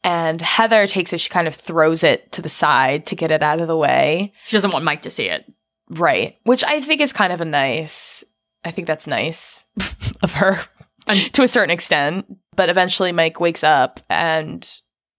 And 0.05 0.43
Heather 0.43 0.87
takes 0.87 1.15
it, 1.15 1.21
she 1.21 1.31
kind 1.31 1.49
of 1.49 1.55
throws 1.55 2.05
it 2.05 2.31
to 2.33 2.43
the 2.43 2.51
side 2.51 3.07
to 3.07 3.17
get 3.17 3.31
it 3.31 3.43
out 3.43 3.63
of 3.63 3.69
the 3.69 3.77
way. 3.77 4.35
She 4.45 4.55
doesn't 4.55 4.71
want 4.71 4.85
Mike 4.85 5.03
to 5.03 5.11
see 5.11 5.25
it. 5.25 5.51
Right. 5.89 6.37
Which 6.45 6.63
I 6.63 6.83
think 6.83 7.01
is 7.01 7.13
kind 7.13 7.33
of 7.33 7.41
a 7.41 7.47
nice, 7.47 8.23
I 8.65 8.71
think 8.71 8.87
that's 8.87 9.07
nice 9.07 9.65
of 10.23 10.35
her 10.35 10.61
to 11.33 11.43
a 11.43 11.49
certain 11.49 11.71
extent. 11.71 12.27
But 12.55 12.69
eventually 12.69 13.13
Mike 13.13 13.41
wakes 13.41 13.65
up 13.65 14.01
and, 14.11 14.71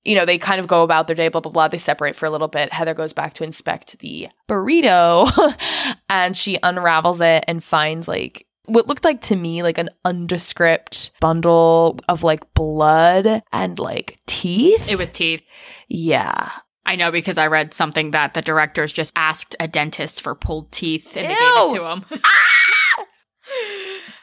you 0.04 0.16
know, 0.16 0.26
they 0.26 0.38
kind 0.38 0.60
of 0.60 0.68
go 0.68 0.84
about 0.84 1.08
their 1.08 1.16
day, 1.16 1.30
blah, 1.30 1.42
blah, 1.42 1.52
blah. 1.52 1.68
They 1.68 1.80
separate 1.80 2.16
for 2.16 2.28
a 2.28 2.30
little 2.30 2.48
bit. 2.48 2.72
Heather 2.72 2.94
goes 2.94 3.12
back 3.12 3.34
to 3.36 3.44
inspect 3.44 3.98
the 4.00 4.30
burrito 4.48 5.28
and 6.10 6.38
she 6.38 6.60
unravels 6.62 7.22
it 7.22 7.44
and 7.48 7.64
finds 7.64 8.08
like 8.08 8.46
what 8.68 8.88
looked 8.88 9.06
like 9.06 9.22
to 9.24 9.36
me 9.36 9.64
like 9.64 9.78
an 9.78 9.90
undescript 10.04 11.12
bundle 11.20 12.00
of 12.10 12.24
like 12.24 12.54
blood 12.54 13.44
and 13.52 13.80
like 13.80 14.20
teeth. 14.28 14.88
It 14.90 14.98
was 14.98 15.10
teeth. 15.12 15.42
yeah. 15.88 16.52
I 16.88 16.96
know 16.96 17.10
because 17.12 17.40
I 17.40 17.48
read 17.48 17.74
something 17.74 18.12
that 18.12 18.36
the 18.36 18.44
directors 18.44 18.92
just 18.94 19.12
asked 19.16 19.56
a 19.60 19.68
dentist 19.68 20.22
for 20.22 20.36
pulled 20.36 20.72
teeth 20.72 21.18
and 21.18 21.26
they 21.26 21.34
gave 21.34 21.40
it 21.40 21.76
to 21.76 21.84
him. 21.84 22.06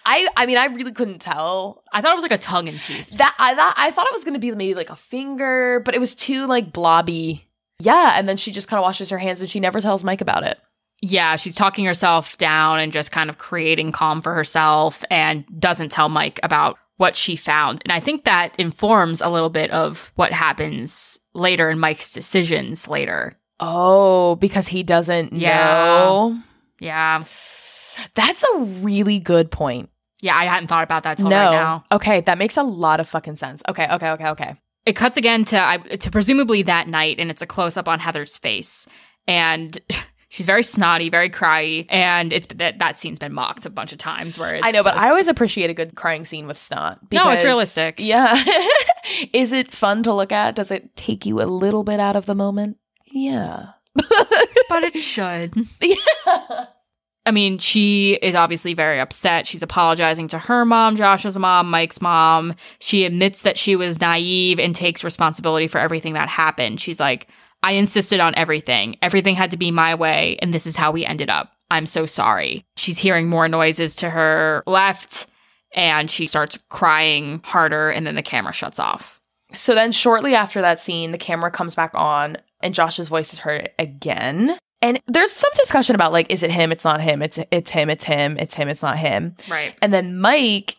I 0.04 0.26
I 0.36 0.46
mean 0.46 0.56
I 0.58 0.66
really 0.66 0.92
couldn't 0.92 1.20
tell. 1.20 1.82
I 1.92 2.00
thought 2.00 2.12
it 2.12 2.16
was 2.16 2.22
like 2.22 2.32
a 2.32 2.38
tongue 2.38 2.68
and 2.68 2.80
teeth. 2.80 3.10
That 3.18 3.34
I 3.38 3.54
thought 3.54 3.74
I 3.76 3.90
thought 3.90 4.06
it 4.06 4.12
was 4.12 4.24
gonna 4.24 4.38
be 4.38 4.50
maybe 4.52 4.74
like 4.74 4.90
a 4.90 4.96
finger, 4.96 5.80
but 5.84 5.94
it 5.94 6.00
was 6.00 6.14
too 6.14 6.46
like 6.46 6.72
blobby. 6.72 7.48
Yeah, 7.80 8.12
and 8.14 8.28
then 8.28 8.36
she 8.36 8.52
just 8.52 8.68
kind 8.68 8.78
of 8.78 8.82
washes 8.84 9.10
her 9.10 9.18
hands 9.18 9.40
and 9.40 9.50
she 9.50 9.58
never 9.58 9.80
tells 9.80 10.04
Mike 10.04 10.20
about 10.20 10.44
it. 10.44 10.60
Yeah, 11.02 11.36
she's 11.36 11.56
talking 11.56 11.84
herself 11.84 12.38
down 12.38 12.78
and 12.78 12.92
just 12.92 13.10
kind 13.10 13.28
of 13.28 13.36
creating 13.36 13.92
calm 13.92 14.22
for 14.22 14.32
herself 14.34 15.04
and 15.10 15.44
doesn't 15.58 15.90
tell 15.90 16.08
Mike 16.08 16.38
about 16.42 16.78
what 16.96 17.16
she 17.16 17.34
found. 17.34 17.82
And 17.84 17.90
I 17.92 17.98
think 17.98 18.24
that 18.24 18.54
informs 18.58 19.20
a 19.20 19.28
little 19.28 19.50
bit 19.50 19.70
of 19.72 20.12
what 20.14 20.32
happens 20.32 21.18
later 21.34 21.68
in 21.70 21.80
Mike's 21.80 22.12
decisions 22.12 22.86
later. 22.86 23.36
Oh, 23.58 24.36
because 24.36 24.68
he 24.68 24.82
doesn't 24.84 25.32
Yeah. 25.32 25.56
know. 25.64 26.38
Yeah. 26.78 27.24
That's 28.14 28.44
a 28.54 28.58
really 28.58 29.18
good 29.18 29.50
point. 29.50 29.90
Yeah, 30.20 30.36
I 30.36 30.44
hadn't 30.44 30.68
thought 30.68 30.84
about 30.84 31.02
that 31.02 31.18
till 31.18 31.28
no. 31.28 31.36
right 31.36 31.50
now. 31.50 31.84
Okay, 31.90 32.20
that 32.22 32.38
makes 32.38 32.56
a 32.56 32.62
lot 32.62 33.00
of 33.00 33.08
fucking 33.08 33.36
sense. 33.36 33.60
Okay, 33.68 33.88
okay, 33.90 34.10
okay, 34.10 34.28
okay. 34.28 34.56
It 34.86 34.94
cuts 34.94 35.16
again 35.16 35.44
to 35.46 35.58
I, 35.60 35.78
to 35.78 36.10
presumably 36.10 36.62
that 36.62 36.86
night, 36.86 37.16
and 37.18 37.30
it's 37.30 37.42
a 37.42 37.46
close 37.46 37.76
up 37.76 37.88
on 37.88 37.98
Heather's 37.98 38.36
face, 38.38 38.86
and 39.26 39.76
she's 40.32 40.46
very 40.46 40.62
snotty, 40.62 41.10
very 41.10 41.28
cryy, 41.28 41.84
and 41.90 42.32
it's 42.32 42.46
that 42.54 42.78
that 42.78 42.98
scene's 42.98 43.18
been 43.18 43.34
mocked 43.34 43.66
a 43.66 43.70
bunch 43.70 43.92
of 43.92 43.98
times. 43.98 44.38
Where 44.38 44.54
it's 44.54 44.66
I 44.66 44.70
know, 44.70 44.82
but 44.82 44.92
just- 44.92 45.04
I 45.04 45.10
always 45.10 45.28
appreciate 45.28 45.70
a 45.70 45.74
good 45.74 45.94
crying 45.94 46.24
scene 46.24 46.46
with 46.46 46.58
snot. 46.58 46.98
No, 47.12 47.30
it's 47.30 47.44
realistic. 47.44 47.96
Yeah. 47.98 48.42
Is 49.32 49.52
it 49.52 49.70
fun 49.70 50.02
to 50.04 50.14
look 50.14 50.32
at? 50.32 50.56
Does 50.56 50.70
it 50.70 50.96
take 50.96 51.26
you 51.26 51.40
a 51.42 51.44
little 51.44 51.84
bit 51.84 52.00
out 52.00 52.16
of 52.16 52.26
the 52.26 52.34
moment? 52.34 52.78
Yeah. 53.12 53.72
but 53.94 54.84
it 54.84 54.98
should. 54.98 55.54
yeah. 55.80 56.64
I 57.24 57.30
mean, 57.30 57.58
she 57.58 58.14
is 58.14 58.34
obviously 58.34 58.74
very 58.74 58.98
upset. 58.98 59.46
She's 59.46 59.62
apologizing 59.62 60.26
to 60.28 60.40
her 60.40 60.64
mom, 60.64 60.96
Josh's 60.96 61.38
mom, 61.38 61.70
Mike's 61.70 62.00
mom. 62.00 62.54
She 62.80 63.04
admits 63.04 63.42
that 63.42 63.58
she 63.58 63.76
was 63.76 64.00
naive 64.00 64.58
and 64.58 64.74
takes 64.74 65.04
responsibility 65.04 65.68
for 65.68 65.78
everything 65.78 66.14
that 66.14 66.28
happened. 66.28 66.80
She's 66.80 66.98
like, 66.98 67.28
I 67.62 67.72
insisted 67.72 68.20
on 68.20 68.34
everything. 68.34 68.96
Everything 69.02 69.34
had 69.34 69.50
to 69.52 69.56
be 69.56 69.70
my 69.70 69.94
way, 69.94 70.38
and 70.40 70.52
this 70.52 70.66
is 70.66 70.76
how 70.76 70.90
we 70.90 71.04
ended 71.04 71.30
up. 71.30 71.52
I'm 71.70 71.86
so 71.86 72.06
sorry. 72.06 72.64
She's 72.76 72.98
hearing 72.98 73.28
more 73.28 73.48
noises 73.48 73.94
to 73.96 74.10
her 74.10 74.62
left, 74.66 75.26
and 75.74 76.10
she 76.10 76.26
starts 76.26 76.58
crying 76.68 77.40
harder, 77.44 77.90
and 77.90 78.06
then 78.06 78.14
the 78.14 78.22
camera 78.22 78.52
shuts 78.52 78.78
off. 78.78 79.20
So 79.54 79.74
then, 79.74 79.92
shortly 79.92 80.34
after 80.34 80.60
that 80.60 80.80
scene, 80.80 81.12
the 81.12 81.18
camera 81.18 81.50
comes 81.50 81.74
back 81.74 81.92
on 81.94 82.38
and 82.62 82.74
Josh's 82.74 83.08
voice 83.08 83.32
is 83.32 83.40
heard 83.40 83.70
again. 83.78 84.56
And 84.80 85.00
there's 85.06 85.32
some 85.32 85.50
discussion 85.54 85.94
about 85.94 86.12
like, 86.12 86.32
is 86.32 86.42
it 86.42 86.50
him? 86.50 86.72
It's 86.72 86.84
not 86.84 87.00
him. 87.00 87.22
It's 87.22 87.38
it's 87.50 87.70
him. 87.70 87.90
It's 87.90 88.04
him. 88.04 88.36
It's 88.38 88.54
him. 88.54 88.68
It's 88.68 88.82
not 88.82 88.98
him. 88.98 89.36
Right. 89.48 89.76
And 89.80 89.92
then 89.92 90.20
Mike, 90.20 90.76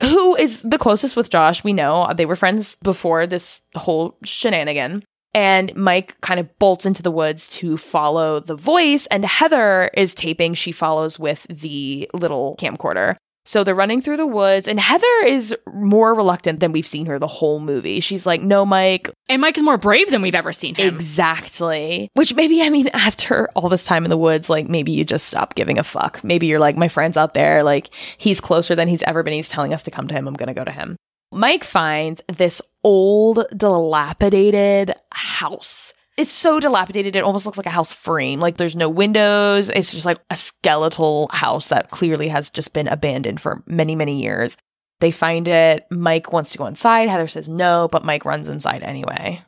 who 0.00 0.34
is 0.36 0.62
the 0.62 0.78
closest 0.78 1.16
with 1.16 1.30
Josh, 1.30 1.62
we 1.62 1.72
know 1.72 2.10
they 2.16 2.26
were 2.26 2.36
friends 2.36 2.76
before 2.76 3.26
this 3.26 3.60
whole 3.74 4.16
shenanigan. 4.24 5.04
And 5.34 5.74
Mike 5.74 6.20
kind 6.20 6.38
of 6.38 6.58
bolts 6.58 6.84
into 6.84 7.02
the 7.02 7.10
woods 7.10 7.48
to 7.48 7.76
follow 7.76 8.40
the 8.40 8.56
voice, 8.56 9.06
and 9.06 9.24
Heather 9.24 9.90
is 9.94 10.12
taping. 10.14 10.54
She 10.54 10.72
follows 10.72 11.18
with 11.18 11.46
the 11.48 12.08
little 12.12 12.56
camcorder. 12.60 13.16
So 13.44 13.64
they're 13.64 13.74
running 13.74 14.00
through 14.00 14.18
the 14.18 14.26
woods, 14.26 14.68
and 14.68 14.78
Heather 14.78 15.06
is 15.26 15.54
more 15.72 16.14
reluctant 16.14 16.60
than 16.60 16.70
we've 16.70 16.86
seen 16.86 17.06
her 17.06 17.18
the 17.18 17.26
whole 17.26 17.58
movie. 17.58 17.98
She's 17.98 18.24
like, 18.24 18.40
No, 18.40 18.64
Mike, 18.64 19.10
And 19.28 19.42
Mike 19.42 19.56
is 19.56 19.64
more 19.64 19.78
brave 19.78 20.10
than 20.10 20.22
we've 20.22 20.34
ever 20.34 20.52
seen 20.52 20.76
him. 20.76 20.94
Exactly. 20.94 22.08
Which 22.14 22.34
maybe, 22.34 22.62
I 22.62 22.68
mean, 22.68 22.88
after 22.92 23.48
all 23.56 23.68
this 23.68 23.84
time 23.84 24.04
in 24.04 24.10
the 24.10 24.18
woods, 24.18 24.48
like 24.48 24.68
maybe 24.68 24.92
you 24.92 25.04
just 25.04 25.26
stop 25.26 25.54
giving 25.56 25.78
a 25.78 25.84
fuck. 25.84 26.22
Maybe 26.22 26.46
you're 26.46 26.60
like, 26.60 26.76
my 26.76 26.88
friend's 26.88 27.16
out 27.16 27.34
there, 27.34 27.64
like 27.64 27.88
he's 28.16 28.40
closer 28.40 28.76
than 28.76 28.86
he's 28.86 29.02
ever 29.04 29.22
been. 29.24 29.32
He's 29.32 29.48
telling 29.48 29.74
us 29.74 29.82
to 29.84 29.90
come 29.90 30.06
to 30.08 30.14
him. 30.14 30.28
I'm 30.28 30.34
going 30.34 30.46
to 30.48 30.54
go 30.54 30.64
to 30.64 30.70
him. 30.70 30.96
Mike 31.32 31.64
finds 31.64 32.22
this 32.28 32.60
old, 32.84 33.46
dilapidated 33.56 34.94
house. 35.12 35.94
It's 36.18 36.30
so 36.30 36.60
dilapidated, 36.60 37.16
it 37.16 37.24
almost 37.24 37.46
looks 37.46 37.56
like 37.56 37.66
a 37.66 37.70
house 37.70 37.90
frame. 37.90 38.38
Like 38.38 38.58
there's 38.58 38.76
no 38.76 38.90
windows. 38.90 39.70
It's 39.70 39.92
just 39.92 40.04
like 40.04 40.18
a 40.28 40.36
skeletal 40.36 41.28
house 41.32 41.68
that 41.68 41.90
clearly 41.90 42.28
has 42.28 42.50
just 42.50 42.74
been 42.74 42.86
abandoned 42.86 43.40
for 43.40 43.62
many, 43.66 43.94
many 43.94 44.20
years. 44.20 44.58
They 45.00 45.10
find 45.10 45.48
it. 45.48 45.86
Mike 45.90 46.32
wants 46.32 46.52
to 46.52 46.58
go 46.58 46.66
inside. 46.66 47.08
Heather 47.08 47.28
says 47.28 47.48
no, 47.48 47.88
but 47.90 48.04
Mike 48.04 48.24
runs 48.24 48.48
inside 48.48 48.82
anyway. 48.82 49.40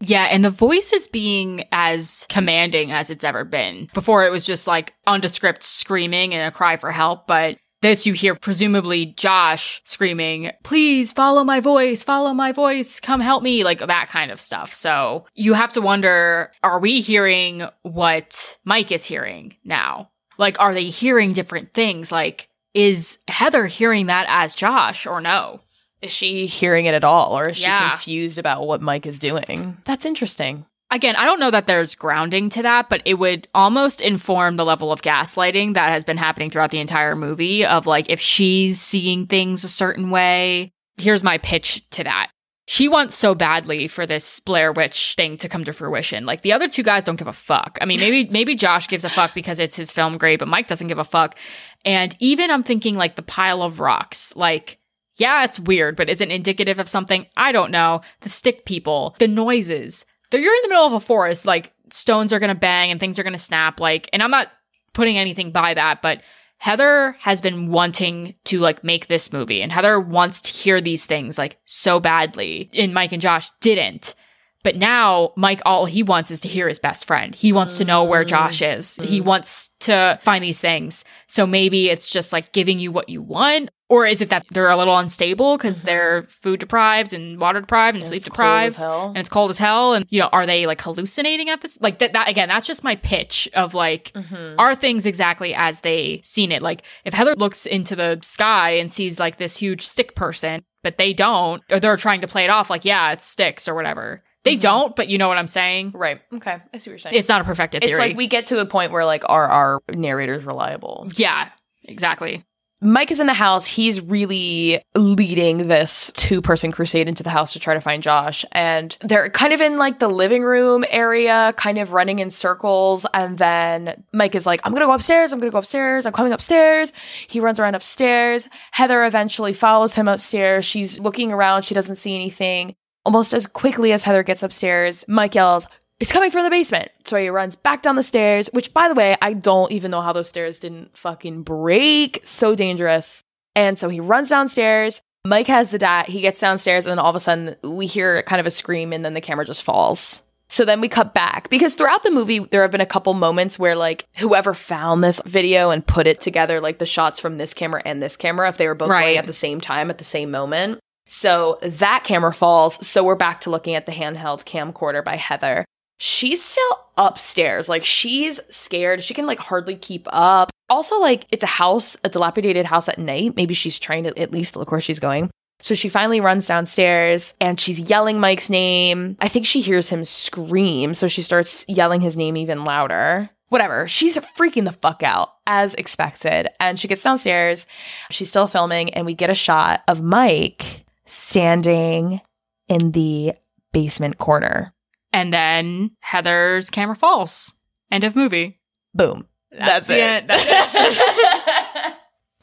Yeah, 0.00 0.24
and 0.24 0.44
the 0.44 0.50
voice 0.50 0.92
is 0.92 1.06
being 1.06 1.64
as 1.70 2.26
commanding 2.28 2.90
as 2.92 3.10
it's 3.10 3.24
ever 3.24 3.44
been. 3.44 3.88
Before 3.94 4.24
it 4.24 4.32
was 4.32 4.46
just 4.46 4.66
like 4.66 4.94
undescript 5.06 5.62
screaming 5.62 6.34
and 6.34 6.48
a 6.48 6.56
cry 6.56 6.76
for 6.76 6.90
help, 6.90 7.26
but 7.26 7.58
this 7.82 8.06
you 8.06 8.14
hear 8.14 8.34
presumably 8.34 9.06
Josh 9.06 9.82
screaming, 9.84 10.50
please 10.62 11.12
follow 11.12 11.44
my 11.44 11.60
voice, 11.60 12.02
follow 12.02 12.32
my 12.32 12.52
voice, 12.52 12.98
come 13.00 13.20
help 13.20 13.42
me, 13.42 13.62
like 13.64 13.80
that 13.80 14.08
kind 14.08 14.30
of 14.30 14.40
stuff. 14.40 14.72
So 14.72 15.26
you 15.34 15.52
have 15.52 15.72
to 15.74 15.80
wonder, 15.82 16.52
are 16.62 16.78
we 16.80 17.00
hearing 17.02 17.64
what 17.82 18.56
Mike 18.64 18.90
is 18.90 19.04
hearing 19.04 19.56
now? 19.64 20.10
Like, 20.38 20.58
are 20.60 20.72
they 20.72 20.84
hearing 20.84 21.34
different 21.34 21.74
things? 21.74 22.10
Like, 22.10 22.48
is 22.72 23.18
Heather 23.28 23.66
hearing 23.66 24.06
that 24.06 24.24
as 24.28 24.54
Josh 24.54 25.06
or 25.06 25.20
no? 25.20 25.60
Is 26.00 26.10
she 26.10 26.46
hearing 26.46 26.86
it 26.86 26.94
at 26.94 27.04
all, 27.04 27.38
or 27.38 27.50
is 27.50 27.58
she 27.58 27.62
Yeah. 27.64 27.90
confused 27.90 28.38
about 28.38 28.66
what 28.66 28.80
Mike 28.80 29.06
is 29.06 29.18
doing? 29.20 29.76
That's 29.84 30.06
interesting. 30.06 30.64
Again, 30.92 31.16
I 31.16 31.24
don't 31.24 31.40
know 31.40 31.50
that 31.50 31.66
there's 31.66 31.94
grounding 31.94 32.50
to 32.50 32.62
that, 32.62 32.90
but 32.90 33.00
it 33.06 33.14
would 33.14 33.48
almost 33.54 34.02
inform 34.02 34.56
the 34.56 34.64
level 34.64 34.92
of 34.92 35.00
gaslighting 35.00 35.72
that 35.72 35.88
has 35.88 36.04
been 36.04 36.18
happening 36.18 36.50
throughout 36.50 36.70
the 36.70 36.80
entire 36.80 37.16
movie 37.16 37.64
of 37.64 37.86
like 37.86 38.10
if 38.10 38.20
she's 38.20 38.78
seeing 38.78 39.26
things 39.26 39.64
a 39.64 39.68
certain 39.68 40.10
way. 40.10 40.70
Here's 40.98 41.24
my 41.24 41.38
pitch 41.38 41.88
to 41.92 42.04
that. 42.04 42.30
She 42.66 42.88
wants 42.88 43.14
so 43.14 43.34
badly 43.34 43.88
for 43.88 44.04
this 44.04 44.38
Blair 44.40 44.70
Witch 44.70 45.14
thing 45.16 45.38
to 45.38 45.48
come 45.48 45.64
to 45.64 45.72
fruition. 45.72 46.26
Like 46.26 46.42
the 46.42 46.52
other 46.52 46.68
two 46.68 46.82
guys 46.82 47.04
don't 47.04 47.16
give 47.16 47.26
a 47.26 47.32
fuck. 47.32 47.78
I 47.80 47.86
mean, 47.86 47.98
maybe 47.98 48.28
maybe 48.30 48.54
Josh 48.54 48.86
gives 48.86 49.06
a 49.06 49.08
fuck 49.08 49.32
because 49.32 49.58
it's 49.58 49.76
his 49.76 49.90
film 49.90 50.18
grade, 50.18 50.40
but 50.40 50.48
Mike 50.48 50.68
doesn't 50.68 50.88
give 50.88 50.98
a 50.98 51.04
fuck. 51.04 51.38
And 51.86 52.14
even 52.18 52.50
I'm 52.50 52.62
thinking 52.62 52.96
like 52.96 53.16
the 53.16 53.22
pile 53.22 53.62
of 53.62 53.80
rocks, 53.80 54.36
like 54.36 54.78
yeah, 55.16 55.44
it's 55.44 55.58
weird, 55.58 55.96
but 55.96 56.10
is 56.10 56.20
it 56.20 56.30
indicative 56.30 56.78
of 56.78 56.88
something? 56.88 57.26
I 57.34 57.52
don't 57.52 57.70
know. 57.70 58.02
The 58.20 58.28
stick 58.28 58.66
people, 58.66 59.16
the 59.18 59.28
noises. 59.28 60.04
You're 60.38 60.54
in 60.54 60.62
the 60.62 60.68
middle 60.68 60.86
of 60.86 60.92
a 60.92 61.00
forest, 61.00 61.44
like 61.44 61.72
stones 61.90 62.32
are 62.32 62.38
gonna 62.38 62.54
bang 62.54 62.90
and 62.90 62.98
things 62.98 63.18
are 63.18 63.22
gonna 63.22 63.38
snap, 63.38 63.80
like, 63.80 64.08
and 64.12 64.22
I'm 64.22 64.30
not 64.30 64.48
putting 64.92 65.18
anything 65.18 65.52
by 65.52 65.74
that, 65.74 66.02
but 66.02 66.22
Heather 66.58 67.16
has 67.20 67.40
been 67.40 67.70
wanting 67.70 68.36
to 68.44 68.60
like 68.60 68.84
make 68.84 69.08
this 69.08 69.32
movie 69.32 69.62
and 69.62 69.72
Heather 69.72 69.98
wants 69.98 70.40
to 70.42 70.52
hear 70.52 70.80
these 70.80 71.04
things 71.04 71.36
like 71.36 71.58
so 71.64 71.98
badly. 71.98 72.70
And 72.74 72.94
Mike 72.94 73.10
and 73.12 73.20
Josh 73.20 73.50
didn't. 73.60 74.14
But 74.62 74.76
now 74.76 75.32
Mike 75.36 75.60
all 75.64 75.86
he 75.86 76.02
wants 76.02 76.30
is 76.30 76.40
to 76.40 76.48
hear 76.48 76.68
his 76.68 76.78
best 76.78 77.04
friend. 77.04 77.34
He 77.34 77.52
wants 77.52 77.78
to 77.78 77.84
know 77.84 78.04
where 78.04 78.24
mm. 78.24 78.28
Josh 78.28 78.62
is. 78.62 78.96
Mm. 78.98 79.04
He 79.04 79.20
wants 79.20 79.70
to 79.80 80.18
find 80.22 80.42
these 80.42 80.60
things. 80.60 81.04
So 81.26 81.46
maybe 81.46 81.90
it's 81.90 82.08
just 82.08 82.32
like 82.32 82.52
giving 82.52 82.78
you 82.78 82.92
what 82.92 83.08
you 83.08 83.22
want 83.22 83.70
or 83.92 84.06
is 84.06 84.22
it 84.22 84.30
that 84.30 84.46
they're 84.48 84.70
a 84.70 84.76
little 84.76 84.96
unstable 84.96 85.58
because 85.58 85.78
mm-hmm. 85.78 85.86
they're 85.86 86.22
food 86.22 86.60
deprived 86.60 87.12
and 87.12 87.38
water 87.38 87.60
deprived 87.60 87.96
and, 87.96 88.02
And 88.02 88.08
sleep 88.08 88.26
it's 88.26 88.28
cold 88.28 88.62
as 88.62 88.74
deprived 88.74 88.82
and 88.82 89.18
it's 89.18 89.28
cold 89.28 89.50
as 89.50 89.58
hell 89.58 89.92
and 89.92 90.06
you 90.08 90.18
know 90.18 90.30
are 90.32 90.46
they 90.46 90.66
like 90.66 90.80
hallucinating 90.80 91.50
at 91.50 91.60
this 91.60 91.78
like 91.80 91.98
that, 91.98 92.14
that 92.14 92.28
again 92.28 92.48
that's 92.48 92.66
just 92.66 92.82
my 92.82 92.96
pitch 92.96 93.50
of 93.54 93.74
like 93.74 94.12
Mhm. 94.14 94.54
are 94.58 94.74
things 94.74 95.04
exactly 95.04 95.54
as 95.54 95.80
they 95.80 96.22
seen 96.24 96.52
it 96.52 96.62
like 96.62 96.82
if 97.04 97.12
heather 97.12 97.34
looks 97.36 97.66
into 97.66 97.94
the 97.94 98.18
sky 98.22 98.70
and 98.70 98.90
sees 98.90 99.18
like 99.20 99.36
this 99.36 99.58
huge 99.58 99.86
stick 99.86 100.14
person 100.14 100.64
but 100.82 100.96
they 100.96 101.12
don't 101.12 101.62
or 101.70 101.78
they're 101.78 101.98
trying 101.98 102.22
to 102.22 102.26
play 102.26 102.44
it 102.44 102.50
off 102.50 102.70
like 102.70 102.86
yeah 102.86 103.12
it's 103.12 103.26
sticks 103.26 103.68
or 103.68 103.74
whatever 103.74 104.22
they 104.44 104.56
Mhm. 104.56 104.60
don't 104.60 104.96
but 104.96 105.08
you 105.08 105.18
know 105.18 105.28
what 105.28 105.38
i'm 105.38 105.48
saying 105.48 105.92
Right. 105.94 106.20
Okay. 106.34 106.58
I 106.72 106.76
see 106.78 106.90
what 106.90 106.92
you're 106.92 106.98
saying. 106.98 107.14
it's 107.16 107.28
not 107.28 107.40
a 107.40 107.44
perfected 107.44 107.82
theory. 107.82 107.92
It's 107.92 107.98
like 107.98 108.16
we 108.16 108.26
get 108.26 108.46
to 108.48 108.56
the 108.56 108.66
point 108.66 108.92
where 108.92 109.04
like 109.04 109.22
are 109.28 109.46
our 109.46 109.80
narrators 109.90 110.44
reliable? 110.44 111.08
yeah 111.16 111.48
exactly 111.84 112.44
Mike 112.84 113.12
is 113.12 113.20
in 113.20 113.28
the 113.28 113.32
house. 113.32 113.64
He's 113.64 114.00
really 114.00 114.82
leading 114.96 115.68
this 115.68 116.10
two 116.16 116.42
person 116.42 116.72
crusade 116.72 117.06
into 117.06 117.22
the 117.22 117.30
house 117.30 117.52
to 117.52 117.60
try 117.60 117.74
to 117.74 117.80
find 117.80 118.02
Josh. 118.02 118.44
And 118.50 118.96
they're 119.02 119.30
kind 119.30 119.52
of 119.52 119.60
in 119.60 119.76
like 119.78 120.00
the 120.00 120.08
living 120.08 120.42
room 120.42 120.84
area, 120.90 121.54
kind 121.56 121.78
of 121.78 121.92
running 121.92 122.18
in 122.18 122.32
circles. 122.32 123.06
And 123.14 123.38
then 123.38 124.02
Mike 124.12 124.34
is 124.34 124.46
like, 124.46 124.60
I'm 124.64 124.72
going 124.72 124.80
to 124.80 124.86
go 124.88 124.94
upstairs. 124.94 125.32
I'm 125.32 125.38
going 125.38 125.48
to 125.48 125.52
go 125.54 125.58
upstairs. 125.60 126.06
I'm 126.06 126.12
coming 126.12 126.32
upstairs. 126.32 126.92
He 127.28 127.38
runs 127.38 127.60
around 127.60 127.76
upstairs. 127.76 128.48
Heather 128.72 129.04
eventually 129.04 129.52
follows 129.52 129.94
him 129.94 130.08
upstairs. 130.08 130.64
She's 130.64 130.98
looking 130.98 131.30
around. 131.30 131.62
She 131.62 131.76
doesn't 131.76 131.96
see 131.96 132.16
anything. 132.16 132.74
Almost 133.04 133.34
as 133.34 133.46
quickly 133.46 133.92
as 133.92 134.04
Heather 134.04 134.22
gets 134.22 134.42
upstairs, 134.42 135.04
Mike 135.08 135.34
yells, 135.34 135.66
it's 135.98 136.12
coming 136.12 136.30
from 136.30 136.44
the 136.44 136.50
basement. 136.50 136.90
So 137.04 137.16
he 137.16 137.28
runs 137.28 137.56
back 137.56 137.82
down 137.82 137.96
the 137.96 138.02
stairs, 138.02 138.48
which 138.52 138.72
by 138.72 138.88
the 138.88 138.94
way, 138.94 139.16
I 139.20 139.32
don't 139.32 139.72
even 139.72 139.90
know 139.90 140.00
how 140.02 140.12
those 140.12 140.28
stairs 140.28 140.58
didn't 140.58 140.96
fucking 140.96 141.42
break. 141.42 142.20
So 142.24 142.54
dangerous. 142.54 143.22
And 143.54 143.78
so 143.78 143.88
he 143.88 144.00
runs 144.00 144.28
downstairs. 144.30 145.02
Mike 145.24 145.46
has 145.46 145.70
the 145.70 145.78
DAT. 145.78 146.08
He 146.08 146.20
gets 146.20 146.40
downstairs, 146.40 146.84
and 146.84 146.90
then 146.90 146.98
all 146.98 147.10
of 147.10 147.16
a 147.16 147.20
sudden 147.20 147.56
we 147.62 147.86
hear 147.86 148.22
kind 148.22 148.40
of 148.40 148.46
a 148.46 148.50
scream, 148.50 148.92
and 148.92 149.04
then 149.04 149.14
the 149.14 149.20
camera 149.20 149.44
just 149.44 149.62
falls. 149.62 150.22
So 150.48 150.64
then 150.64 150.80
we 150.80 150.88
cut 150.88 151.14
back 151.14 151.48
because 151.48 151.74
throughout 151.74 152.02
the 152.02 152.10
movie, 152.10 152.40
there 152.40 152.60
have 152.62 152.70
been 152.72 152.80
a 152.82 152.86
couple 152.86 153.14
moments 153.14 153.58
where, 153.58 153.74
like, 153.76 154.04
whoever 154.16 154.52
found 154.52 155.02
this 155.02 155.20
video 155.24 155.70
and 155.70 155.86
put 155.86 156.06
it 156.06 156.20
together, 156.20 156.60
like 156.60 156.78
the 156.78 156.84
shots 156.86 157.20
from 157.20 157.38
this 157.38 157.54
camera 157.54 157.80
and 157.86 158.02
this 158.02 158.16
camera, 158.16 158.48
if 158.48 158.58
they 158.58 158.66
were 158.68 158.74
both 158.74 158.90
Right. 158.90 159.02
going 159.02 159.16
at 159.18 159.26
the 159.26 159.32
same 159.32 159.60
time 159.62 159.88
at 159.88 159.96
the 159.98 160.04
same 160.04 160.30
moment. 160.30 160.80
So 161.14 161.58
that 161.60 162.04
camera 162.04 162.32
falls. 162.32 162.84
So 162.84 163.04
we're 163.04 163.16
back 163.16 163.42
to 163.42 163.50
looking 163.50 163.74
at 163.74 163.84
the 163.84 163.92
handheld 163.92 164.44
camcorder 164.44 165.04
by 165.04 165.16
Heather. 165.16 165.66
She's 165.98 166.42
still 166.42 166.86
upstairs. 166.96 167.68
Like 167.68 167.84
she's 167.84 168.40
scared. 168.48 169.04
She 169.04 169.12
can 169.12 169.26
like 169.26 169.38
hardly 169.38 169.76
keep 169.76 170.08
up. 170.10 170.50
Also, 170.70 170.98
like 170.98 171.26
it's 171.30 171.44
a 171.44 171.46
house, 171.46 171.98
a 172.02 172.08
dilapidated 172.08 172.64
house 172.64 172.88
at 172.88 172.98
night. 172.98 173.36
Maybe 173.36 173.52
she's 173.52 173.78
trying 173.78 174.04
to 174.04 174.18
at 174.18 174.32
least 174.32 174.56
look 174.56 174.72
where 174.72 174.80
she's 174.80 175.00
going. 175.00 175.30
So 175.60 175.74
she 175.74 175.90
finally 175.90 176.22
runs 176.22 176.46
downstairs 176.46 177.34
and 177.42 177.60
she's 177.60 177.78
yelling 177.78 178.18
Mike's 178.18 178.48
name. 178.48 179.18
I 179.20 179.28
think 179.28 179.44
she 179.44 179.60
hears 179.60 179.90
him 179.90 180.06
scream. 180.06 180.94
So 180.94 181.08
she 181.08 181.20
starts 181.20 181.66
yelling 181.68 182.00
his 182.00 182.16
name 182.16 182.38
even 182.38 182.64
louder. 182.64 183.28
Whatever. 183.50 183.86
She's 183.86 184.16
freaking 184.16 184.64
the 184.64 184.72
fuck 184.72 185.02
out 185.02 185.28
as 185.46 185.74
expected. 185.74 186.48
And 186.58 186.80
she 186.80 186.88
gets 186.88 187.02
downstairs. 187.02 187.66
She's 188.08 188.30
still 188.30 188.46
filming 188.46 188.94
and 188.94 189.04
we 189.04 189.14
get 189.14 189.28
a 189.28 189.34
shot 189.34 189.82
of 189.86 190.00
Mike 190.00 190.86
standing 191.12 192.20
in 192.68 192.92
the 192.92 193.34
basement 193.72 194.18
corner. 194.18 194.72
and 195.12 195.32
then 195.32 195.90
heather's 196.00 196.70
camera 196.70 196.96
falls 196.96 197.52
end 197.90 198.04
of 198.04 198.16
movie 198.16 198.58
Boom. 198.94 199.26
That's, 199.50 199.86
the 199.86 199.94
it. 199.96 200.00
end. 200.00 200.28
That's 200.28 200.44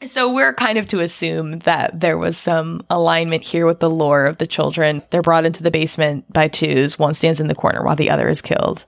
it. 0.02 0.08
so 0.08 0.32
we're 0.32 0.52
kind 0.54 0.78
of 0.78 0.88
to 0.88 0.98
assume 1.00 1.60
that 1.60 1.98
there 2.00 2.18
was 2.18 2.36
some 2.36 2.84
alignment 2.90 3.44
here 3.44 3.66
with 3.66 3.78
the 3.78 3.90
lore 3.90 4.26
of 4.26 4.38
the 4.38 4.46
children. 4.48 5.02
They're 5.10 5.22
brought 5.22 5.44
into 5.46 5.62
the 5.62 5.70
basement 5.70 6.32
by 6.32 6.48
twos. 6.48 6.98
One 6.98 7.14
stands 7.14 7.38
in 7.40 7.46
the 7.48 7.54
corner 7.54 7.84
while 7.84 7.94
the 7.96 8.10
other 8.10 8.28
is 8.28 8.42
killed. 8.42 8.86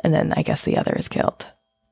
And 0.00 0.12
then 0.12 0.34
I 0.36 0.42
guess 0.42 0.62
the 0.62 0.76
other 0.76 0.92
is 0.96 1.08
killed. 1.08 1.46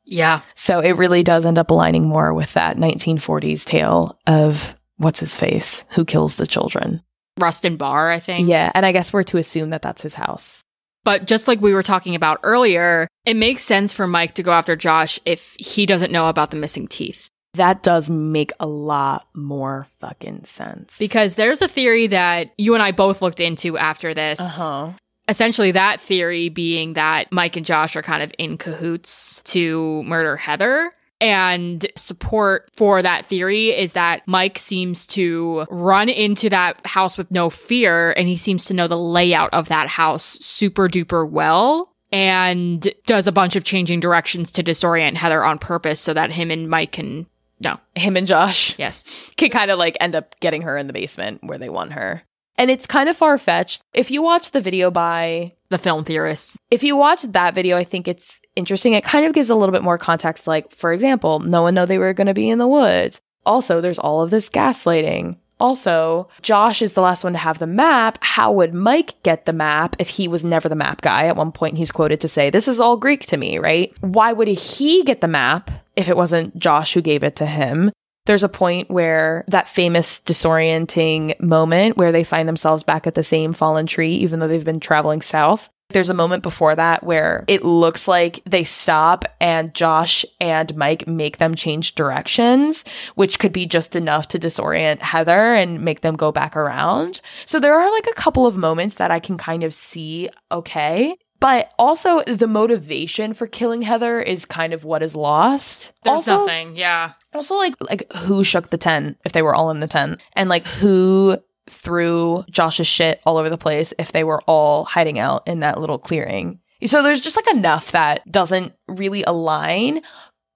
yeah 0.05 0.41
So 0.55 0.81
it 0.81 0.93
really 0.99 1.23
does 1.23 1.47
end 1.47 1.59
up 1.59 1.71
aligning 1.71 2.07
more 2.07 2.35
with 2.35 2.53
that 2.55 2.77
1940s 2.77 3.65
tale 3.65 4.19
of 4.27 4.75
what's 4.99 5.21
his 5.21 5.37
face, 5.37 5.85
who 5.91 6.05
kills 6.05 6.35
the 6.35 6.47
children. 6.47 7.03
Rustin 7.39 7.77
barr 7.77 8.11
i 8.11 8.19
think 8.19 8.49
Yeah. 8.49 8.71
And 8.75 8.85
I 8.87 8.93
guess 8.93 9.13
we're 9.13 9.25
to 9.25 9.39
assume 9.39 9.71
that 9.71 9.83
that's 9.83 10.03
his 10.03 10.15
house. 10.15 10.63
But 11.05 11.27
just 11.27 11.47
like 11.47 11.61
we 11.61 11.73
were 11.73 11.85
talking 11.85 12.17
about 12.17 12.41
earlier, 12.43 13.07
it 13.25 13.37
makes 13.37 13.63
sense 13.63 13.93
for 13.93 14.09
Mike 14.09 14.35
to 14.35 14.43
go 14.43 14.51
after 14.51 14.75
Josh 14.75 15.21
if 15.25 15.55
he 15.57 15.87
doesn't 15.87 16.11
know 16.11 16.29
about 16.29 16.51
the 16.51 16.57
missing 16.57 16.89
teeth. 16.89 17.29
That 17.55 17.85
does 17.85 18.11
make 18.11 18.51
a 18.59 18.67
lot 18.67 19.29
more 19.33 19.87
fucking 20.01 20.45
sense. 20.47 20.97
Because 20.99 21.37
there's 21.37 21.63
a 21.63 21.69
theory 21.69 22.09
that 22.09 22.51
you 22.59 22.75
and 22.75 22.83
I 22.83 22.91
both 22.91 23.23
looked 23.23 23.39
into 23.39 23.79
after 23.79 24.15
this. 24.15 24.41
uh 24.41 24.49
huh. 24.49 24.93
Essentially, 25.29 25.71
that 25.73 26.01
theory 26.01 26.49
being 26.49 26.95
that 26.95 27.31
Mike 27.31 27.57
and 27.57 27.65
Josh 27.67 27.95
are 27.95 28.03
kind 28.03 28.23
of 28.25 28.33
in 28.39 28.59
cahoots 28.59 29.43
to 29.47 30.03
murder 30.05 30.37
Heather. 30.37 30.93
And 31.21 31.87
support 31.97 32.69
for 32.75 33.01
that 33.01 33.27
theory 33.27 33.69
is 33.69 33.95
that 33.95 34.23
Mike 34.27 34.59
seems 34.59 35.07
to 35.09 35.65
run 35.71 36.09
into 36.09 36.51
that 36.51 36.87
house 36.87 37.17
with 37.17 37.31
no 37.31 37.49
fear 37.49 38.13
and 38.13 38.29
he 38.29 38.37
seems 38.37 38.67
to 38.67 38.75
know 38.75 38.87
the 38.87 38.99
layout 38.99 39.53
of 39.55 39.69
that 39.69 39.89
house 39.89 40.39
super 40.45 40.89
duper 40.89 41.29
well 41.29 41.95
and 42.13 42.93
does 43.07 43.27
a 43.27 43.33
bunch 43.33 43.57
of 43.57 43.65
changing 43.65 44.01
directions 44.01 44.51
to 44.51 44.63
disorient 44.63 45.15
Heather 45.15 45.43
on 45.43 45.59
purpose 45.59 46.01
so 46.01 46.13
that 46.13 46.33
him 46.33 46.51
and 46.51 46.69
Mike 46.69 46.93
can 46.93 47.27
no. 47.59 47.79
Him 47.95 48.17
and 48.17 48.27
Josh. 48.27 48.79
Yes. 48.79 49.03
can 49.37 49.51
kind 49.51 49.71
of 49.71 49.79
like 49.79 49.97
end 50.01 50.15
up 50.15 50.39
getting 50.41 50.63
her 50.63 50.77
in 50.77 50.87
the 50.87 50.93
basement 50.93 51.43
where 51.43 51.59
they 51.59 51.71
want 51.71 51.95
her. 51.95 52.23
And 52.59 52.71
it's 52.71 52.87
kind 52.87 53.09
of 53.09 53.17
far 53.17 53.37
fetched. 53.39 53.83
If 53.93 54.11
you 54.11 54.23
watch 54.23 54.51
the 54.53 54.61
video 54.61 54.91
by, 54.91 55.53
The 55.69 55.79
film 55.79 56.05
theorists. 56.05 56.57
if 56.71 56.83
you 56.83 56.97
watch 56.97 57.23
that 57.23 57.55
video, 57.55 57.77
I 57.77 57.85
think 57.85 58.09
it's 58.09 58.41
interesting. 58.55 58.95
It 58.95 59.05
kind 59.05 59.27
of 59.27 59.33
gives 59.35 59.51
a 59.51 59.55
little 59.55 59.73
bit 59.73 59.83
more 59.83 59.99
context. 59.99 60.47
Like, 60.47 60.71
for 60.73 60.93
example, 60.93 61.41
no 61.41 61.63
one 61.63 61.75
know 61.75 61.87
they 61.87 61.99
were 61.99 62.15
going 62.15 62.29
to 62.29 62.35
be 62.35 62.49
in 62.49 62.59
the 62.59 62.69
woods. 62.69 63.21
Also, 63.45 63.81
there's 63.81 63.99
all 63.99 64.23
of 64.23 64.31
this 64.31 64.49
gaslighting. 64.49 65.37
Also, 65.59 66.29
Josh 66.43 66.83
is 66.83 66.93
the 66.93 67.01
last 67.01 67.25
one 67.25 67.33
to 67.33 67.39
have 67.39 67.59
the 67.59 67.67
map. 67.67 68.19
How 68.21 68.53
would 68.53 68.75
Mike 68.75 69.15
get 69.23 69.47
the 69.47 69.53
map 69.55 69.97
if 69.99 70.09
he 70.09 70.29
was 70.29 70.45
never 70.45 70.69
the 70.69 70.75
map 70.77 71.01
guy? 71.01 71.27
At 71.27 71.37
one 71.37 71.51
point, 71.53 71.79
he's 71.79 71.93
quoted 71.93 72.21
to 72.23 72.29
say, 72.29 72.51
This 72.51 72.69
is 72.69 72.79
all 72.81 72.97
Greek 72.99 73.25
to 73.27 73.37
me, 73.39 73.59
right? 73.59 73.93
Why 74.01 74.33
would 74.33 74.49
he 74.49 75.03
get 75.05 75.21
the 75.23 75.29
map 75.29 75.71
if 75.95 76.09
it 76.11 76.17
wasn't 76.17 76.59
Josh 76.59 76.93
who 76.93 77.01
gave 77.01 77.23
it 77.23 77.37
to 77.37 77.47
him? 77.47 77.91
There's 78.27 78.45
a 78.45 78.49
point 78.49 78.91
where 78.91 79.45
that 79.49 79.69
famous 79.69 80.21
disorienting 80.21 81.41
moment 81.41 81.97
where 81.97 82.13
they 82.13 82.25
find 82.25 82.49
themselves 82.49 82.83
back 82.83 83.07
at 83.07 83.15
the 83.15 83.23
same 83.23 83.53
fallen 83.53 83.87
tree, 83.87 84.15
even 84.17 84.41
though 84.41 84.49
they've 84.49 84.65
been 84.65 84.81
traveling 84.81 85.23
south. 85.23 85.69
There's 85.91 86.11
a 86.11 86.15
moment 86.15 86.43
before 86.43 86.75
that 86.75 87.05
where 87.05 87.45
it 87.47 87.65
looks 87.65 88.09
like 88.09 88.43
they 88.45 88.65
stop 88.65 89.25
and 89.41 89.73
Josh 89.73 90.25
and 90.41 90.75
Mike 90.77 91.07
make 91.07 91.39
them 91.39 91.55
change 91.55 91.95
directions, 91.95 92.85
which 93.15 93.39
could 93.39 93.53
be 93.53 93.67
just 93.67 93.95
enough 93.95 94.27
to 94.29 94.39
disorient 94.39 95.01
Heather 95.01 95.55
and 95.55 95.83
make 95.83 96.01
them 96.01 96.17
go 96.17 96.33
back 96.33 96.57
around. 96.57 97.21
So 97.45 97.61
there 97.61 97.79
are 97.79 97.93
like 97.93 98.09
a 98.09 98.15
couple 98.15 98.47
of 98.47 98.57
moments 98.57 98.97
that 98.97 99.13
I 99.13 99.21
can 99.21 99.39
kind 99.39 99.63
of 99.63 99.73
see 99.73 100.29
okay. 100.51 101.17
But 101.47 101.73
also 101.79 102.23
the 102.23 102.49
motivation 102.49 103.33
for 103.33 103.47
killing 103.47 103.83
Heather 103.83 104.21
is 104.21 104.45
kind 104.45 104.73
of 104.73 104.83
what 104.83 105.01
is 105.01 105.15
lost. 105.15 105.93
There's 106.03 106.27
also, 106.29 106.39
nothing. 106.39 106.75
Yeah. 106.75 107.13
Also 107.33 107.55
like 107.55 107.75
like 107.89 108.13
who 108.15 108.43
shook 108.43 108.71
the 108.71 108.77
tent 108.77 109.19
if 109.25 109.31
they 109.31 109.43
were 109.43 109.55
all 109.55 109.71
in 109.71 109.79
the 109.79 109.87
tent 109.87 110.21
and 110.33 110.49
like 110.49 110.67
who 110.67 111.39
threw 111.71 112.45
Josh's 112.51 112.89
shit 112.89 113.21
all 113.25 113.37
over 113.37 113.49
the 113.49 113.57
place 113.57 113.95
if 113.97 114.11
they 114.11 114.25
were 114.25 114.43
all 114.49 114.87
hiding 114.87 115.21
out 115.21 115.47
in 115.47 115.61
that 115.61 115.79
little 115.79 116.01
clearing. 116.01 116.59
So 116.85 117.05
there's 117.05 117.21
just 117.21 117.37
like 117.37 117.55
enough 117.55 117.93
that 117.93 118.29
doesn't 118.29 118.73
really 118.89 119.23
align. 119.23 120.03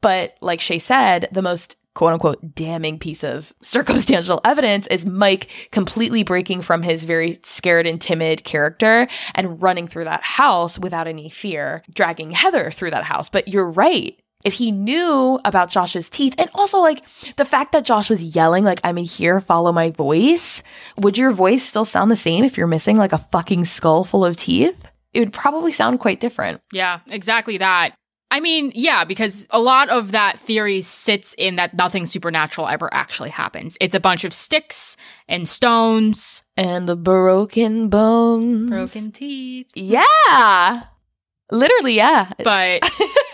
But 0.01 0.35
like 0.41 0.61
Shay 0.61 0.81
said, 0.81 1.29
the 1.31 1.41
most 1.41 1.77
quote 1.95 2.13
unquote 2.13 2.55
damning 2.55 2.99
piece 2.99 3.25
of 3.25 3.53
circumstantial 3.63 4.41
evidence 4.45 4.87
is 4.89 5.07
Mike 5.07 5.69
completely 5.71 6.23
breaking 6.23 6.63
from 6.63 6.83
his 6.83 7.05
very 7.05 7.39
scared 7.43 7.87
and 7.87 8.01
timid 8.01 8.45
character 8.45 9.09
and 9.35 9.61
running 9.63 9.87
through 9.87 10.05
that 10.05 10.23
house 10.23 10.79
without 10.79 11.07
any 11.07 11.29
fear, 11.29 11.83
dragging 11.93 12.31
Heather 12.31 12.71
through 12.71 12.91
that 12.91 13.05
house. 13.05 13.29
But 13.29 13.49
you're 13.49 13.71
right 13.71 14.17
if 14.45 14.55
he 14.55 14.71
knew 14.71 15.39
about 15.45 15.71
Josh's 15.71 16.09
teeth 16.09 16.35
and 16.39 16.49
also 16.55 16.79
like 16.79 17.05
the 17.37 17.45
fact 17.45 17.73
that 17.73 17.85
Josh 17.85 18.09
was 18.09 18.23
yelling 18.23 18.65
like 18.65 18.81
I'm 18.83 18.99
in 18.99 19.05
here 19.05 19.41
follow 19.41 19.73
my 19.73 19.91
voice 19.91 20.63
would 20.97 21.19
your 21.19 21.31
voice 21.31 21.63
still 21.63 21.85
sound 21.85 22.11
the 22.11 22.17
same 22.17 22.45
if 22.45 22.57
you're 22.57 22.67
missing 22.67 22.97
like 22.97 23.13
a 23.13 23.19
fucking 23.19 23.67
skull 23.67 24.05
full 24.05 24.25
of 24.25 24.37
teeth 24.37 24.83
it 25.13 25.21
would 25.21 25.33
probably 25.33 25.73
sound 25.73 26.01
quite 26.01 26.21
different 26.21 26.63
Yeah, 26.73 27.01
exactly 27.07 27.59
that. 27.59 27.95
I 28.33 28.39
mean, 28.41 28.71
yeah, 28.75 29.05
because 29.05 29.47
a 29.51 29.59
lot 29.61 29.89
of 29.89 30.13
that 30.13 30.39
theory 30.39 30.83
sits 30.83 31.35
in 31.37 31.57
that 31.57 31.75
nothing 31.75 32.07
supernatural 32.07 32.69
ever 32.69 32.89
actually 32.95 33.31
happens. 33.31 33.77
It's 33.81 33.95
a 33.95 34.01
bunch 34.01 34.23
of 34.25 34.33
sticks 34.33 34.97
and 35.29 35.49
stones, 35.49 36.45
and 36.57 36.89
the 36.89 36.95
broken 36.97 37.89
bones 37.89 38.71
broken 38.71 39.11
teeth. 39.13 39.67
yeah 39.75 40.85
literally 41.51 41.95
yeah 41.97 42.31
But 42.45 42.89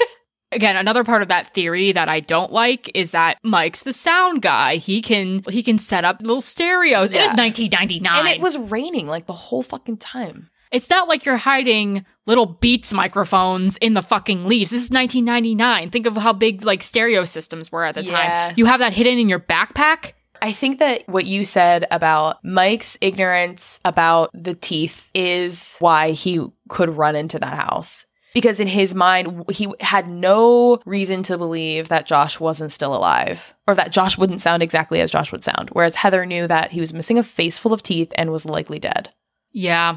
again, 0.53 0.77
another 0.77 1.05
part 1.05 1.21
of 1.23 1.29
that 1.29 1.53
theory 1.53 1.93
that 1.93 2.09
I 2.09 2.21
don't 2.21 2.51
like 2.53 2.91
is 2.95 3.11
that 3.11 3.37
Mike's 3.43 3.83
the 3.83 3.93
sound 3.93 4.41
guy. 4.43 4.77
He 4.77 5.03
can 5.03 5.43
he 5.51 5.63
can 5.63 5.79
set 5.79 6.05
up 6.05 6.21
little 6.23 6.41
stereos. 6.41 7.11
It 7.11 7.17
Yeah. 7.17 7.25
is 7.33 7.35
1999. 7.37 8.19
and 8.19 8.29
it 8.29 8.41
was 8.41 8.57
raining 8.57 9.07
like 9.07 9.27
the 9.27 9.33
whole 9.35 9.63
fucking 9.63 9.99
time 9.99 10.49
It's 10.71 10.91
not 10.91 11.09
like 11.09 11.25
you're 11.25 11.37
hiding 11.37 12.05
little 12.27 12.47
Beats 12.47 12.93
microphones 12.93 13.77
in 13.79 13.95
the 13.95 14.03
fucking 14.03 14.47
leaves. 14.47 14.71
This 14.73 14.83
is 14.85 14.91
1999. 14.91 15.91
Think 15.91 16.07
of 16.07 16.17
how 16.17 16.33
big 16.33 16.65
like 16.65 16.83
stereo 16.83 17.25
systems 17.25 17.71
were 17.71 17.85
at 17.85 17.95
the 17.95 18.03
Yeah. 18.05 18.47
time. 18.49 18.55
You 18.57 18.67
have 18.67 18.81
that 18.81 18.93
hidden 18.93 19.19
in 19.19 19.29
your 19.29 19.41
backpack. 19.41 20.13
I 20.43 20.53
think 20.53 20.81
that 20.81 21.05
what 21.09 21.25
you 21.25 21.45
said 21.45 21.87
about 21.91 22.45
Mike's 22.45 22.99
ignorance 23.01 23.81
about 23.85 24.31
the 24.35 24.55
teeth 24.55 25.11
is 25.15 25.77
why 25.79 26.11
he 26.11 26.45
could 26.69 26.91
run 26.91 27.17
into 27.17 27.39
that 27.39 27.55
house. 27.55 28.05
Because 28.35 28.61
in 28.61 28.67
his 28.67 28.95
mind, 28.95 29.45
he 29.51 29.73
had 29.81 30.11
no 30.11 30.79
reason 30.85 31.23
to 31.23 31.39
believe 31.39 31.89
that 31.89 32.05
Josh 32.05 32.39
wasn't 32.39 32.71
still 32.71 32.95
alive 32.95 33.55
or 33.67 33.75
that 33.77 33.93
Josh 33.93 34.19
wouldn't 34.19 34.43
sound 34.43 34.63
exactly 34.63 35.01
as 35.01 35.11
Josh 35.11 35.33
would 35.33 35.43
sound. 35.43 35.71
Whereas 35.73 35.95
Heather 35.95 36.27
knew 36.27 36.47
that 36.47 36.71
he 36.73 36.81
was 36.81 36.93
missing 36.93 37.17
a 37.17 37.23
face 37.23 37.57
full 37.57 37.73
of 37.73 37.83
teeth 37.83 38.13
and 38.15 38.31
was 38.31 38.45
likely 38.45 38.79
dead. 38.79 39.09
Yeah. 39.53 39.97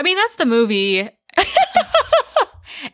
I 0.00 0.02
mean, 0.02 0.16
that's 0.16 0.36
the 0.36 0.46
movie. 0.46 1.10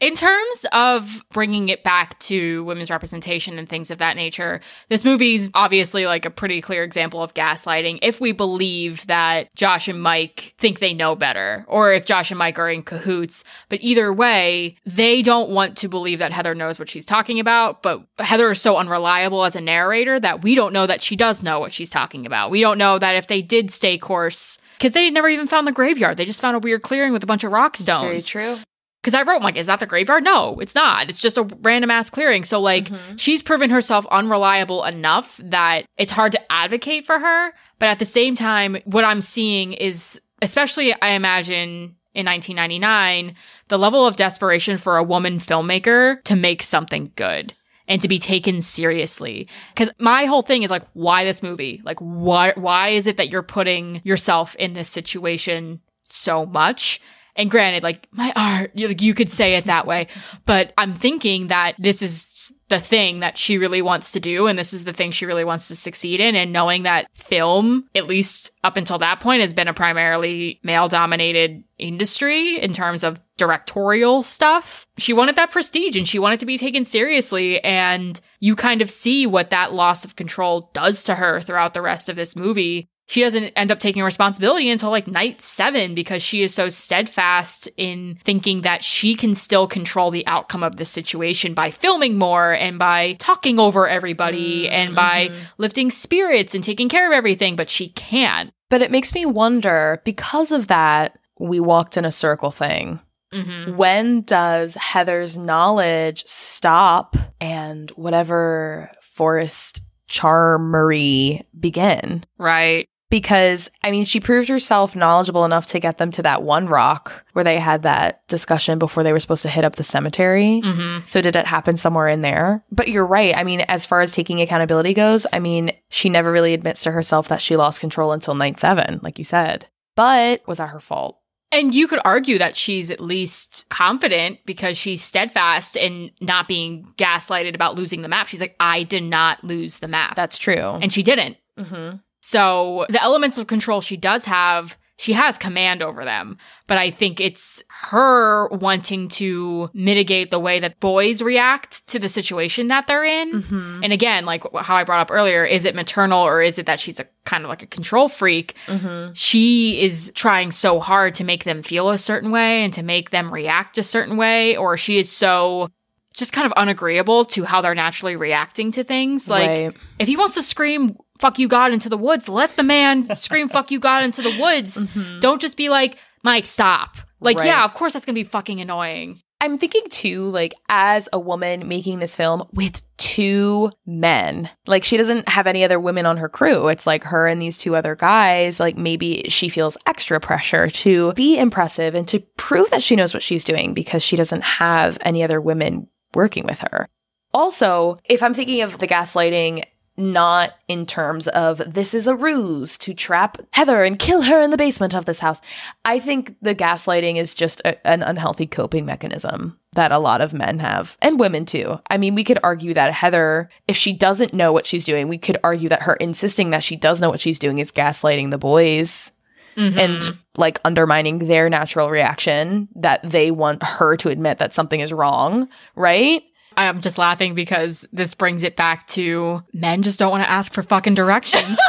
In 0.01 0.17
terms 0.17 0.67
of 0.73 1.25
bringing 1.33 1.69
it 1.69 1.85
back 1.85 2.19
to 2.19 2.65
women's 2.65 2.91
representation 2.91 3.61
and 3.61 3.69
things 3.69 3.93
of 3.93 3.99
that 3.99 4.17
nature, 4.17 4.61
this 4.89 5.05
movie's 5.05 5.49
obviously 5.55 6.05
like 6.05 6.25
a 6.25 6.31
pretty 6.31 6.61
clear 6.61 6.83
example 6.83 7.23
of 7.23 7.33
gaslighting 7.33 8.01
if 8.03 8.21
we 8.21 8.33
believe 8.33 9.07
that 9.07 9.55
Josh 9.55 9.87
and 9.87 10.03
Mike 10.03 10.55
think 10.59 10.81
they 10.81 10.93
know 10.93 11.15
better 11.15 11.65
or 11.69 11.93
if 11.93 12.07
Josh 12.07 12.33
and 12.33 12.39
Mike 12.39 12.59
are 12.59 12.69
in 12.69 12.83
cahoots. 12.83 13.45
But 13.69 13.79
either 13.83 14.13
way, 14.13 14.75
they 14.85 15.23
don't 15.23 15.51
want 15.51 15.77
to 15.77 15.89
believe 15.89 16.19
that 16.19 16.33
Heather 16.33 16.57
knows 16.57 16.77
what 16.77 16.91
she's 16.91 17.07
talking 17.07 17.39
about, 17.39 17.85
but 17.85 18.03
Heather 18.19 18.51
is 18.51 18.61
so 18.61 18.79
unreliable 18.79 19.45
as 19.45 19.55
a 19.55 19.61
narrator 19.61 20.19
that 20.19 20.43
we 20.43 20.57
don't 20.57 20.73
know 20.73 20.89
that 20.89 21.01
she 21.01 21.15
does 21.15 21.41
know 21.41 21.61
what 21.61 21.73
she's 21.73 21.91
talking 21.91 22.27
about. 22.27 22.51
We 22.51 22.61
don't 22.61 22.79
know 22.79 22.99
that 22.99 23.15
if 23.15 23.29
they 23.29 23.43
did 23.43 23.71
stay 23.71 23.97
course, 23.97 24.59
because 24.79 24.93
they 24.93 25.11
never 25.11 25.29
even 25.29 25.47
found 25.47 25.67
the 25.67 25.73
graveyard. 25.73 26.17
They 26.17 26.25
just 26.25 26.41
found 26.41 26.57
a 26.57 26.61
weird 26.61 26.83
clearing 26.83 27.13
with 27.13 27.23
a 27.23 27.27
bunch 27.27 27.45
of 27.45 27.53
rock 27.53 27.77
stones. 27.77 28.03
Very 28.03 28.21
true. 28.23 28.59
Because 29.03 29.15
I 29.15 29.23
wrote, 29.23 29.37
I'm 29.37 29.43
like, 29.43 29.57
is 29.57 29.69
that 29.69 29.79
the 29.79 29.87
graveyard? 29.87 30.25
No, 30.25 30.59
it's 30.59 30.75
not. 30.75 31.09
It's 31.09 31.21
just 31.21 31.39
a 31.39 31.43
random 31.63 31.91
ass 31.93 32.11
clearing. 32.11 32.43
So, 32.43 32.61
like, 32.61 32.87
Mhm. 32.89 33.19
she's 33.21 33.41
proven 33.43 33.71
herself 33.71 34.05
unreliable 34.11 34.83
enough 34.85 35.41
that 35.45 35.85
it's 35.97 36.11
hard 36.13 36.33
to 36.33 36.53
advocate 36.53 37.07
for 37.07 37.19
her. 37.21 37.53
But 37.79 37.89
at 37.89 37.99
the 38.01 38.05
same 38.05 38.35
time, 38.35 38.79
what 38.85 39.05
I'm 39.05 39.21
seeing 39.23 39.75
is, 39.75 40.21
especially, 40.43 40.93
I 41.01 41.11
imagine 41.11 41.95
in 42.15 42.25
1999, 42.27 43.37
the 43.69 43.79
level 43.79 44.07
of 44.07 44.17
desperation 44.17 44.77
for 44.79 44.97
a 44.97 45.05
woman 45.05 45.39
filmmaker 45.39 46.23
to 46.25 46.35
make 46.35 46.63
something 46.63 47.13
good 47.15 47.55
and 47.89 48.01
to 48.03 48.09
be 48.09 48.19
taken 48.19 48.61
seriously. 48.61 49.49
Cause 49.75 49.91
my 49.99 50.25
whole 50.25 50.43
thing 50.43 50.63
is 50.63 50.71
like, 50.71 50.87
why 50.93 51.25
this 51.25 51.43
movie? 51.43 51.81
Like, 51.85 51.99
why, 52.01 52.53
why 52.57 52.89
is 52.89 53.07
it 53.07 53.17
that 53.17 53.29
you're 53.29 53.43
putting 53.43 54.01
yourself 54.05 54.55
in 54.57 54.73
this 54.73 54.89
situation 54.89 55.81
so 56.05 56.47
much? 56.47 57.01
And 57.37 57.51
granted, 57.51 57.83
like 57.83 58.09
my 58.11 58.33
art, 58.35 58.73
you, 58.75 58.89
like, 58.89 59.03
you 59.03 59.15
could 59.15 59.31
say 59.31 59.57
it 59.57 59.67
that 59.67 59.87
way, 59.87 60.09
but 60.47 60.73
I'm 60.79 60.93
thinking 60.93 61.49
that 61.49 61.75
this 61.79 62.03
is 62.03 62.53
the 62.69 62.81
thing 62.81 63.21
that 63.21 63.39
she 63.39 63.59
really 63.59 63.83
wants 63.83 64.11
to 64.13 64.21
do, 64.21 64.47
and 64.47 64.59
this 64.59 64.73
is 64.73 64.85
the 64.85 64.93
thing 64.93 65.13
she 65.13 65.27
really 65.27 65.45
wants 65.45 65.69
to 65.69 65.77
succeed 65.77 66.21
in. 66.21 66.35
And 66.35 66.53
knowing 66.53 66.83
that 66.85 67.07
film, 67.15 67.89
at 67.95 68.07
least 68.07 68.51
up 68.65 68.77
until 68.77 68.99
that 68.99 69.21
point, 69.21 69.43
has 69.43 69.53
been 69.53 69.69
a 69.69 69.75
primarily 69.75 70.61
male 70.65 70.89
dominated 70.89 71.63
industry 71.79 72.59
in 72.59 72.73
terms 72.73 73.05
of 73.05 73.21
directorial 73.37 74.23
stuff, 74.23 74.87
she 74.97 75.13
wanted 75.13 75.37
that 75.37 75.51
prestige 75.51 75.97
and 75.97 76.09
she 76.09 76.19
wanted 76.19 76.41
to 76.41 76.47
be 76.47 76.57
taken 76.57 76.85
seriously. 76.85 77.63
And 77.63 78.19
you 78.41 78.57
kind 78.57 78.81
of 78.81 78.91
see 78.91 79.27
what 79.27 79.51
that 79.51 79.75
loss 79.75 80.05
of 80.05 80.17
control 80.17 80.71
does 80.73 81.05
to 81.05 81.17
her 81.17 81.41
throughout 81.41 81.75
the 81.75 81.83
rest 81.83 82.09
of 82.09 82.17
this 82.17 82.35
movie 82.35 82.89
she 83.07 83.21
doesn't 83.21 83.53
end 83.57 83.71
up 83.71 83.81
taking 83.81 84.03
responsibility 84.03 84.69
until 84.69 84.91
like 84.91 85.07
night 85.07 85.41
seven 85.41 85.95
because 85.95 86.23
she 86.23 86.43
is 86.43 86.53
so 86.53 86.69
steadfast 86.69 87.69
in 87.77 88.19
thinking 88.25 88.63
that 88.63 88.83
she 88.83 89.15
can 89.15 89.35
still 89.35 89.67
control 89.67 90.11
the 90.11 90.27
outcome 90.27 90.63
of 90.63 90.77
the 90.77 90.85
situation 90.85 91.55
by 91.55 91.71
filming 91.71 92.19
more 92.19 92.53
and 92.53 92.79
by 92.79 93.13
talking 93.15 93.61
over 93.61 93.89
everybody 93.89 94.69
and 94.69 94.95
by 94.95 95.31
lifting 95.59 95.91
spirits 95.91 96.55
and 96.55 96.65
taking 96.65 96.89
care 96.89 97.07
of 97.07 97.13
everything, 97.13 97.55
but 97.55 97.71
she 97.71 97.91
can't. 97.91 98.51
But 98.69 98.83
it 98.83 98.91
makes 98.91 99.15
me 99.15 99.25
wonder 99.25 100.03
because 100.05 100.51
of 100.51 100.67
that, 100.67 101.19
we 101.39 101.61
walked 101.61 101.97
in 101.97 102.05
a 102.05 102.13
circle 102.13 102.51
thing. 102.51 103.01
Mm-hmm. 103.33 103.77
When 103.77 104.23
does 104.23 104.75
Heather's 104.75 105.37
knowledge 105.37 106.25
stop 106.27 107.17
and 107.41 107.91
whatever 107.91 108.91
forest 109.03 109.83
charmery 110.09 111.43
begin? 111.59 112.25
Right. 112.39 112.89
Because, 113.09 113.71
I 113.85 113.93
mean, 113.93 114.05
she 114.05 114.19
proved 114.19 114.49
herself 114.49 114.97
knowledgeable 114.97 115.45
enough 115.45 115.67
to 115.67 115.79
get 115.79 115.99
them 115.99 116.11
to 116.13 116.23
that 116.23 116.43
one 116.43 116.67
rock 116.67 117.25
where 117.35 117.45
they 117.45 117.59
had 117.59 117.83
that 117.85 118.27
discussion 118.27 118.79
before 118.81 119.05
they 119.05 119.13
were 119.13 119.21
supposed 119.21 119.43
to 119.43 119.49
hit 119.49 119.65
up 119.65 119.77
the 119.77 119.85
cemetery. 119.85 120.61
Mm-hmm. 120.65 121.07
So, 121.07 121.21
did 121.21 121.37
it 121.37 121.47
happen 121.47 121.77
somewhere 121.77 122.09
in 122.09 122.23
there? 122.23 122.65
But 122.73 122.89
you're 122.89 123.07
right. 123.07 123.37
I 123.37 123.45
mean, 123.45 123.61
as 123.63 123.87
far 123.87 124.01
as 124.01 124.11
taking 124.11 124.41
accountability 124.41 124.93
goes, 124.93 125.27
I 125.33 125.39
mean, 125.39 125.71
she 125.89 126.09
never 126.09 126.33
really 126.33 126.53
admits 126.53 126.83
to 126.83 126.91
herself 126.91 127.29
that 127.29 127.41
she 127.41 127.57
lost 127.57 127.81
control 127.81 128.13
until 128.13 128.35
night 128.35 128.59
seven, 128.59 128.99
like 129.03 129.19
you 129.19 129.25
said. 129.25 129.69
But 129.95 130.47
was 130.49 130.59
that 130.59 130.71
her 130.71 130.81
fault? 130.81 131.21
And 131.53 131.75
you 131.75 131.87
could 131.87 132.01
argue 132.05 132.39
that 132.39 132.57
she's 132.57 132.91
at 132.91 133.01
least 133.01 133.67
confident 133.69 134.41
because 134.45 134.77
she's 134.77 135.01
steadfast 135.03 135.77
in 135.77 136.11
not 136.21 136.49
being 136.49 136.93
gaslighted 136.99 137.55
about 137.55 137.77
losing 137.77 138.03
the 138.03 138.09
map. 138.09 138.27
She's 138.27 138.41
like, 138.41 138.57
I 138.59 138.83
did 138.83 139.05
not 139.05 139.45
lose 139.45 139.79
the 139.79 139.89
map. 139.89 140.17
That's 140.17 140.39
true. 140.39 140.57
and 140.83 140.93
she 140.93 141.03
didn't. 141.03 141.37
mm-hmm. 141.57 141.99
So 142.29 142.87
the 142.89 143.01
elements 143.01 143.39
of 143.39 143.47
control 143.47 143.81
she 143.81 143.97
does 143.97 144.25
have 144.25 144.77
she 144.99 145.13
has 145.13 145.37
command 145.37 145.83
over 145.83 146.05
them. 146.05 146.39
But 146.67 146.79
I 146.79 146.91
think 146.91 147.21
it's 147.21 147.63
her 147.91 148.49
wanting 148.49 149.09
to 149.11 149.71
mitigate 149.75 150.31
the 150.31 150.39
way 150.41 150.59
that 150.59 150.81
boys 150.81 151.21
react 151.21 151.87
to 151.89 151.99
the 151.99 152.09
situation 152.09 152.69
that 152.69 152.87
they're 152.87 153.05
in. 153.05 153.31
Mm-hmm. 153.43 153.85
And 153.85 153.93
again, 153.93 154.25
like 154.25 154.43
how 154.57 154.75
I 154.75 154.85
brought 154.85 155.01
up 155.01 155.11
earlier, 155.11 155.45
is 155.45 155.67
it 155.67 155.75
maternal 155.75 156.23
or 156.23 156.41
is 156.41 156.59
it 156.59 156.65
that 156.67 156.81
she's 156.81 156.99
a 156.99 157.07
kind 157.27 157.45
of 157.45 157.51
like 157.51 157.63
a 157.63 157.67
control 157.67 158.09
freak? 158.09 158.55
Mm-hmm. 158.67 159.13
She 159.13 159.83
is 159.83 160.11
trying 160.15 160.51
so 160.51 160.81
hard 160.81 161.15
to 161.17 161.25
make 161.25 161.45
them 161.45 161.63
feel 161.63 161.91
a 161.91 161.99
certain 161.99 162.31
way 162.31 162.65
and 162.65 162.73
to 162.73 162.83
make 162.83 163.11
them 163.11 163.33
react 163.33 163.77
a 163.77 163.83
certain 163.83 164.17
way, 164.17 164.57
or 164.57 164.79
she 164.79 164.97
is 164.97 165.13
so 165.13 165.69
just 166.15 166.33
kind 166.33 166.47
of 166.47 166.53
unagreeable 166.53 167.27
to 167.27 167.45
how 167.45 167.61
they're 167.61 167.75
naturally 167.75 168.17
reacting 168.17 168.73
to 168.73 168.83
things. 168.83 169.29
Like, 169.29 169.49
Right. 169.49 169.77
if 169.99 170.09
he 170.09 170.17
wants 170.17 170.35
to 170.37 170.43
scream, 170.43 170.97
fuck 171.21 171.39
you, 171.39 171.49
God, 171.49 171.73
into 171.73 171.89
the 171.89 171.99
woods, 171.99 172.29
let 172.29 172.57
the 172.57 172.63
man 172.63 173.15
scream, 173.17 173.49
fuck 173.49 173.71
you, 173.71 173.79
God, 173.81 174.05
into 174.05 174.23
the 174.23 174.37
woods. 174.41 174.85
Mhm. 174.97 175.21
Don't 175.21 175.41
just 175.41 175.57
be 175.57 175.69
like, 175.69 175.97
Mike, 176.23 176.47
stop. 176.47 176.97
Like, 177.21 177.39
Right. 177.39 177.47
yeah, 177.47 177.65
of 177.65 177.75
course 177.75 177.93
that's 177.93 178.05
gonna 178.05 178.15
be 178.15 178.25
fucking 178.25 178.61
annoying. 178.61 179.21
I'm 179.41 179.59
thinking 179.59 179.83
too, 179.91 180.29
like, 180.31 180.55
as 180.71 181.11
a 181.13 181.19
woman 181.21 181.69
making 181.69 181.99
this 181.99 182.17
film 182.17 182.45
with 182.55 182.81
two 182.97 183.71
men, 183.85 184.49
like, 184.67 184.83
she 184.83 184.97
doesn't 184.97 185.29
have 185.29 185.47
any 185.47 185.63
other 185.63 185.79
women 185.79 186.07
on 186.07 186.17
her 186.17 186.29
crew. 186.31 186.69
It's 186.69 186.87
like 186.87 187.05
her 187.05 187.27
and 187.27 187.41
these 187.41 187.59
two 187.59 187.77
other 187.77 187.95
guys. 187.95 188.59
Like, 188.59 188.79
maybe 188.79 189.27
she 189.29 189.51
feels 189.51 189.77
extra 189.87 190.19
pressure 190.21 190.71
to 190.71 191.13
be 191.13 191.37
impressive 191.39 191.95
and 191.95 192.09
to 192.09 192.21
prove 192.39 192.71
that 192.71 192.83
she 192.83 192.97
knows 192.97 193.13
what 193.13 193.23
she's 193.23 193.45
doing 193.45 193.75
because 193.75 194.03
she 194.03 194.17
doesn't 194.17 194.43
have 194.43 194.97
any 195.03 195.23
other 195.23 195.41
women 195.41 195.89
working 196.15 196.47
with 196.47 196.61
her. 196.61 196.89
Also, 197.35 197.99
if 198.09 198.23
I'm 198.23 198.33
thinking 198.33 198.63
of 198.63 198.79
the 198.79 198.89
gaslighting, 198.89 199.65
not 199.97 200.53
in 200.69 200.87
terms 200.87 201.27
of 201.29 201.59
this 201.67 201.95
is 201.95 202.07
a 202.07 202.15
ruse 202.15 202.77
to 202.79 202.93
trap 202.95 203.39
Heather 203.53 203.83
and 203.83 203.99
kill 203.99 204.23
her 204.23 204.41
in 204.43 204.51
the 204.51 204.57
basement 204.57 204.95
of 204.95 205.05
this 205.07 205.21
house. 205.21 205.41
I 205.85 205.99
think 205.99 206.37
the 206.43 206.55
gaslighting 206.55 207.17
is 207.17 207.33
just 207.35 207.61
a, 207.65 207.87
an 207.87 208.03
unhealthy 208.03 208.47
coping 208.47 208.85
mechanism 208.87 209.59
that 209.73 209.93
a 209.93 209.99
lot 209.99 210.21
of 210.21 210.33
men 210.35 210.59
have 210.59 210.97
and 211.03 211.19
women 211.21 211.45
too. 211.47 211.79
I 211.91 211.97
mean, 211.99 212.15
we 212.15 212.25
could 212.25 212.39
argue 212.43 212.75
that 212.75 212.93
Heather, 212.93 213.49
if 213.69 213.77
she 213.77 213.93
doesn't 213.93 214.35
know 214.35 214.53
what 214.53 214.67
she's 214.67 214.85
doing, 214.85 215.09
we 215.09 215.19
could 215.19 215.39
argue 215.45 215.69
that 215.71 215.83
her 215.83 215.95
insisting 215.97 216.51
that 216.51 216.65
she 216.65 216.77
does 216.77 217.01
know 217.01 217.11
what 217.11 217.21
she's 217.21 217.39
doing 217.39 217.59
is 217.59 217.73
gaslighting 217.73 218.31
the 218.31 218.39
boys 218.39 219.13
Mhm. 219.57 219.79
and 219.79 220.19
like 220.37 220.61
undermining 220.67 221.19
their 221.19 221.49
natural 221.49 221.89
reaction 221.89 222.69
that 222.75 223.01
they 223.03 223.31
want 223.31 223.63
her 223.63 223.97
to 223.97 224.11
admit 224.11 224.37
that 224.37 224.53
something 224.53 224.81
is 224.81 224.93
wrong, 224.93 225.49
right? 225.75 226.23
I'm 226.57 226.81
just 226.81 226.99
laughing 226.99 227.35
because 227.35 227.87
this 227.93 228.15
brings 228.15 228.43
it 228.43 228.57
back 228.57 228.87
to 228.89 229.43
men 229.53 229.83
just 229.83 229.99
don't 229.99 230.11
want 230.11 230.23
to 230.25 230.31
ask 230.31 230.53
for 230.53 230.63
fucking 230.63 230.95
directions. 230.95 231.59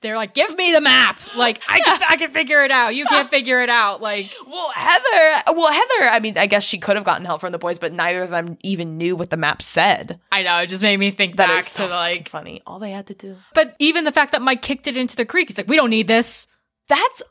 They're 0.00 0.16
like, 0.16 0.34
give 0.34 0.54
me 0.56 0.70
the 0.72 0.82
map. 0.82 1.18
Like, 1.34 1.62
I 1.66 1.80
can, 1.80 2.00
I 2.06 2.16
can 2.16 2.30
figure 2.30 2.62
it 2.62 2.70
out. 2.70 2.94
You 2.94 3.06
can't 3.06 3.30
figure 3.30 3.62
it 3.62 3.70
out. 3.70 4.02
Like, 4.02 4.30
Well, 4.46 4.68
Heather, 4.74 5.42
well, 5.56 5.72
Heather, 5.72 6.10
I 6.10 6.18
mean, 6.20 6.36
I 6.36 6.44
guess 6.44 6.62
she 6.62 6.78
could 6.78 6.96
have 6.96 7.04
gotten 7.06 7.24
help 7.24 7.40
from 7.40 7.52
the 7.52 7.58
boys, 7.58 7.78
but 7.78 7.90
neither 7.92 8.22
of 8.22 8.28
them 8.28 8.58
even 8.62 8.98
knew 8.98 9.16
what 9.16 9.30
the 9.30 9.38
map 9.38 9.62
said. 9.62 10.20
I 10.30 10.42
know, 10.42 10.58
it 10.58 10.66
just 10.66 10.82
made 10.82 10.98
me 10.98 11.10
think 11.10 11.36
That 11.36 11.46
back 11.46 11.66
is 11.68 11.74
to 11.74 11.86
like, 11.86 12.28
funny. 12.28 12.60
All 12.66 12.78
they 12.78 12.90
had 12.90 13.06
to 13.06 13.14
do. 13.14 13.36
but 13.54 13.76
even 13.78 14.04
the 14.04 14.12
fact 14.12 14.32
that 14.32 14.42
Mike 14.42 14.60
kicked 14.60 14.86
it 14.86 14.96
into 14.98 15.16
the 15.16 15.24
creek, 15.24 15.48
he's 15.48 15.56
like, 15.56 15.68
we 15.68 15.76
don't 15.76 15.90
need 15.90 16.08
this. 16.08 16.48
That's 16.88 17.22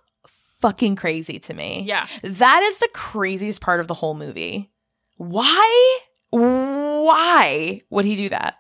fucking 0.62 0.96
crazy 0.96 1.38
to 1.40 1.54
me. 1.54 1.84
Yeah. 1.86 2.08
That 2.24 2.64
is 2.64 2.80
the 2.80 2.90
craziest 2.94 3.62
part 3.62 3.82
of 3.82 3.88
the 3.88 3.94
whole 3.94 4.16
movie. 4.16 4.72
Why? 5.18 6.00
Why 6.34 7.82
would 7.92 8.06
he 8.06 8.16
do 8.16 8.30
that? 8.30 8.56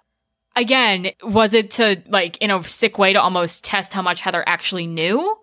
Again, 0.55 1.11
was 1.23 1.55
it 1.55 1.71
to 1.71 2.03
like 2.07 2.37
in 2.37 2.51
a 2.51 2.61
sick 2.67 2.99
way 2.99 3.13
to 3.13 3.21
almost 3.21 3.63
test 3.63 3.93
how 3.93 4.03
much 4.03 4.21
Heather 4.21 4.43
actually 4.45 4.85
knew? 4.85 5.35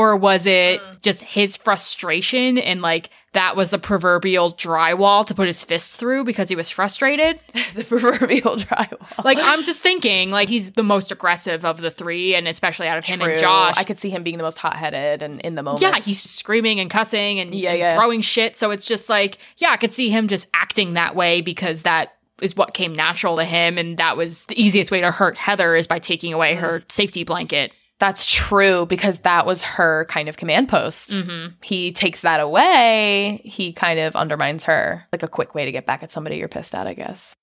Or 0.00 0.16
was 0.16 0.46
it 0.46 0.80
Mm. 0.80 1.02
just 1.02 1.20
his 1.22 1.56
frustration 1.56 2.58
and 2.58 2.80
like 2.82 3.10
that 3.32 3.54
was 3.54 3.70
the 3.70 3.78
proverbial 3.78 4.52
drywall 4.54 5.24
to 5.26 5.34
put 5.34 5.46
his 5.46 5.62
fist 5.62 5.98
through 6.00 6.24
because 6.24 6.48
he 6.48 6.56
was 6.56 6.70
frustrated? 6.70 7.38
the 7.74 7.84
proverbial 7.84 8.56
drywall. 8.56 9.24
Like 9.24 9.38
I'm 9.40 9.62
just 9.64 9.82
thinking, 9.82 10.30
like 10.30 10.48
he's 10.48 10.72
the 10.72 10.82
most 10.82 11.12
aggressive 11.12 11.64
of 11.64 11.80
the 11.80 11.90
three, 11.90 12.34
and 12.34 12.48
especially 12.48 12.88
out 12.88 12.98
of 12.98 13.04
him 13.04 13.20
and 13.20 13.38
Josh. 13.40 13.76
I 13.76 13.84
could 13.84 13.98
see 14.00 14.10
him 14.10 14.22
being 14.22 14.36
the 14.38 14.42
most 14.42 14.58
hot 14.58 14.76
headed 14.76 15.22
and 15.22 15.40
in 15.42 15.54
the 15.54 15.62
moment. 15.62 15.82
yeah, 15.82 15.96
he's 16.00 16.20
screaming 16.20 16.80
and 16.80 16.90
cussing 16.90 17.38
and, 17.40 17.54
Yeah, 17.54 17.70
and 17.70 17.78
yeah. 17.78 17.94
throwing 17.96 18.20
shit. 18.20 18.56
So 18.56 18.70
it's 18.72 18.84
just 18.86 19.08
like, 19.08 19.38
yeah, 19.58 19.70
I 19.70 19.76
could 19.76 19.92
see 19.92 20.08
him 20.10 20.26
just 20.28 20.48
acting 20.54 20.94
that 20.94 21.14
way 21.14 21.40
because 21.40 21.82
that 21.82 22.14
is 22.42 22.56
what 22.56 22.72
came 22.74 22.94
natural 22.94 23.36
to 23.36 23.44
him, 23.44 23.76
and 23.78 23.98
that 23.98 24.16
was 24.16 24.46
the 24.46 24.60
easiest 24.60 24.90
way 24.90 25.00
to 25.02 25.10
hurt 25.10 25.36
Heather 25.36 25.76
is 25.76 25.86
by 25.86 25.98
taking 25.98 26.32
away 26.32 26.52
Mm-hmm. 26.54 26.64
her 26.64 26.82
safety 26.88 27.22
blanket. 27.22 27.72
That's 28.00 28.24
true 28.26 28.86
because 28.86 29.20
that 29.20 29.46
was 29.46 29.62
her 29.62 30.06
kind 30.06 30.28
of 30.28 30.36
command 30.36 30.68
post. 30.68 31.10
Mm-hmm. 31.10 31.54
He 31.62 31.92
takes 31.92 32.22
that 32.22 32.40
away, 32.40 33.40
he 33.44 33.72
kind 33.72 34.00
of 34.00 34.16
undermines 34.16 34.64
her. 34.64 35.06
Like 35.12 35.22
a 35.22 35.28
quick 35.28 35.54
way 35.54 35.66
to 35.66 35.70
get 35.72 35.86
back 35.86 36.02
at 36.02 36.10
somebody 36.10 36.36
you're 36.38 36.48
pissed 36.48 36.74
at, 36.74 36.86
I 36.86 36.94
guess. 36.94 37.34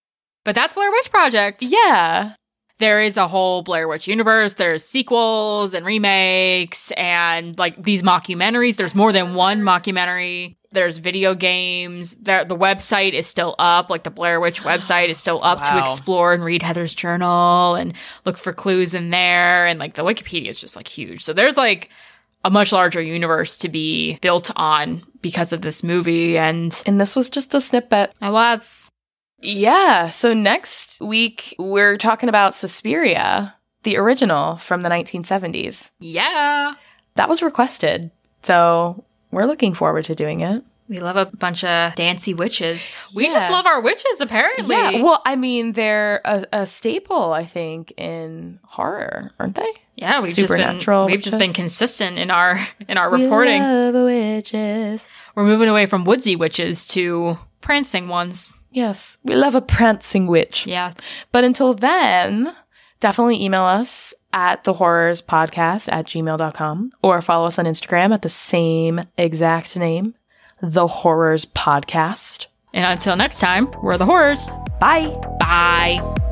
But 0.43 0.55
that's 0.55 0.73
Blair 0.73 0.91
Witch 0.91 1.11
Project. 1.11 1.61
Yeah. 1.61 2.33
there 2.79 3.01
is 3.01 3.17
a 3.17 3.27
whole 3.27 3.63
Blair 3.63 3.87
Witch 3.87 4.07
universe. 4.07 4.53
There's 4.55 4.83
sequels 4.83 5.73
and 5.73 5.85
remakes 5.85 6.91
and 6.91 7.57
like 7.57 7.81
these 7.83 8.03
mockumentaries. 8.03 8.75
There's 8.75 8.93
more 8.95 9.11
than 9.11 9.33
one 9.33 9.61
mockumentary. 9.61 10.56
There's 10.71 10.97
video 10.97 11.33
games. 11.33 12.15
There, 12.15 12.43
the 12.43 12.57
website 12.57 13.13
is 13.13 13.25
still 13.27 13.55
up. 13.59 13.89
Like 13.89 14.03
the 14.03 14.09
Blair 14.11 14.39
Witch 14.39 14.61
website 14.63 15.09
is 15.09 15.17
still 15.17 15.39
up 15.43 15.63
to 15.63 15.79
explore 15.79 16.33
and 16.33 16.43
read 16.43 16.61
Heather's 16.61 16.93
journal 16.95 17.75
and 17.75 17.93
look 18.25 18.37
for 18.37 18.53
clues 18.53 18.93
in 18.93 19.09
there. 19.09 19.65
And 19.65 19.79
like 19.79 19.93
the 19.93 20.03
Wikipedia 20.03 20.47
is 20.47 20.59
just 20.59 20.75
like 20.75 20.87
huge. 20.87 21.23
So 21.23 21.33
there's 21.33 21.57
like 21.57 21.89
a 22.45 22.49
much 22.49 22.71
larger 22.71 23.01
universe 23.01 23.57
to 23.57 23.69
be 23.69 24.17
built 24.21 24.51
on 24.55 25.03
because 25.21 25.51
of 25.53 25.61
this 25.61 25.83
movie. 25.83 26.37
And 26.37 26.81
And 26.85 26.99
this 27.01 27.15
was 27.15 27.29
just 27.29 27.53
a 27.55 27.61
snippet. 27.61 28.13
a 28.21 28.31
lot's 28.31 28.89
Yeah. 29.41 30.09
So 30.09 30.33
next 30.33 30.99
week, 31.01 31.55
we're 31.59 31.97
talking 31.97 32.29
about 32.29 32.55
Suspiria, 32.55 33.55
the 33.83 33.97
original 33.97 34.57
from 34.57 34.81
the 34.81 34.89
1970s. 34.89 35.91
yeah. 35.99 36.73
That 37.15 37.29
was 37.29 37.41
requested. 37.41 38.11
So 38.43 39.03
we're 39.37 39.45
looking 39.45 39.73
forward 39.73 40.03
to 40.05 40.15
doing 40.15 40.41
it. 40.41 40.63
We 40.89 40.99
love 40.99 41.17
a 41.17 41.25
bunch 41.25 41.63
of 41.65 41.95
dancy 41.95 42.33
witches. 42.33 42.93
We 43.13 43.25
Yeah. 43.27 43.33
just 43.33 43.51
love 43.51 43.65
our 43.65 43.81
witches, 43.81 44.21
apparently. 44.21 44.73
Yeah. 44.75 45.01
Well, 45.03 45.21
I 45.25 45.35
mean, 45.35 45.73
they're 45.73 46.21
a, 46.23 46.45
a 46.53 46.67
staple, 46.67 47.33
I 47.33 47.45
think, 47.45 47.91
in 47.97 48.59
horror, 48.63 49.31
aren't 49.37 49.55
they? 49.55 49.73
Yeah, 49.95 50.21
we've 50.21 50.27
just 50.33 50.37
been 50.51 50.59
Supernatural 50.59 51.05
we've 51.07 51.21
just 51.21 51.37
been 51.37 51.53
consistent 51.53 52.17
in 52.17 52.31
our 52.31 52.59
in 52.87 52.97
our 52.97 53.09
reporting. 53.11 53.61
We 53.61 53.67
love 53.67 54.05
witches. 54.05 55.05
We're 55.35 55.43
moving 55.45 55.67
away 55.69 55.87
from 55.87 56.03
woodsy 56.05 56.35
witches 56.35 56.87
to 56.87 57.37
prancing 57.61 58.07
ones. 58.07 58.53
Yes, 58.71 59.17
we 59.23 59.35
love 59.35 59.55
a 59.55 59.61
prancing 59.61 60.25
witch. 60.27 60.65
Yeah. 60.67 60.93
But 61.31 61.43
until 61.43 61.73
then, 61.73 62.53
definitely 62.99 63.43
email 63.43 63.63
us 63.63 64.13
at 64.33 64.63
the 64.63 64.73
Whorrors 64.73 65.23
podcast 65.23 65.91
at 65.91 66.05
gmail.com 66.05 66.91
or 67.01 67.21
follow 67.21 67.47
us 67.47 67.59
on 67.59 67.65
Instagram 67.65 68.13
at 68.13 68.21
the 68.21 68.29
same 68.29 69.01
exact 69.17 69.75
name, 69.75 70.15
the 70.61 70.87
Whorrors 70.87 71.45
podcast. 71.45 72.47
And 72.73 72.85
until 72.85 73.15
next 73.15 73.39
time, 73.39 73.71
we're 73.81 73.97
the 73.97 74.05
Whorrors. 74.05 74.47
Bye. 74.79 75.09
Bye. 75.39 76.26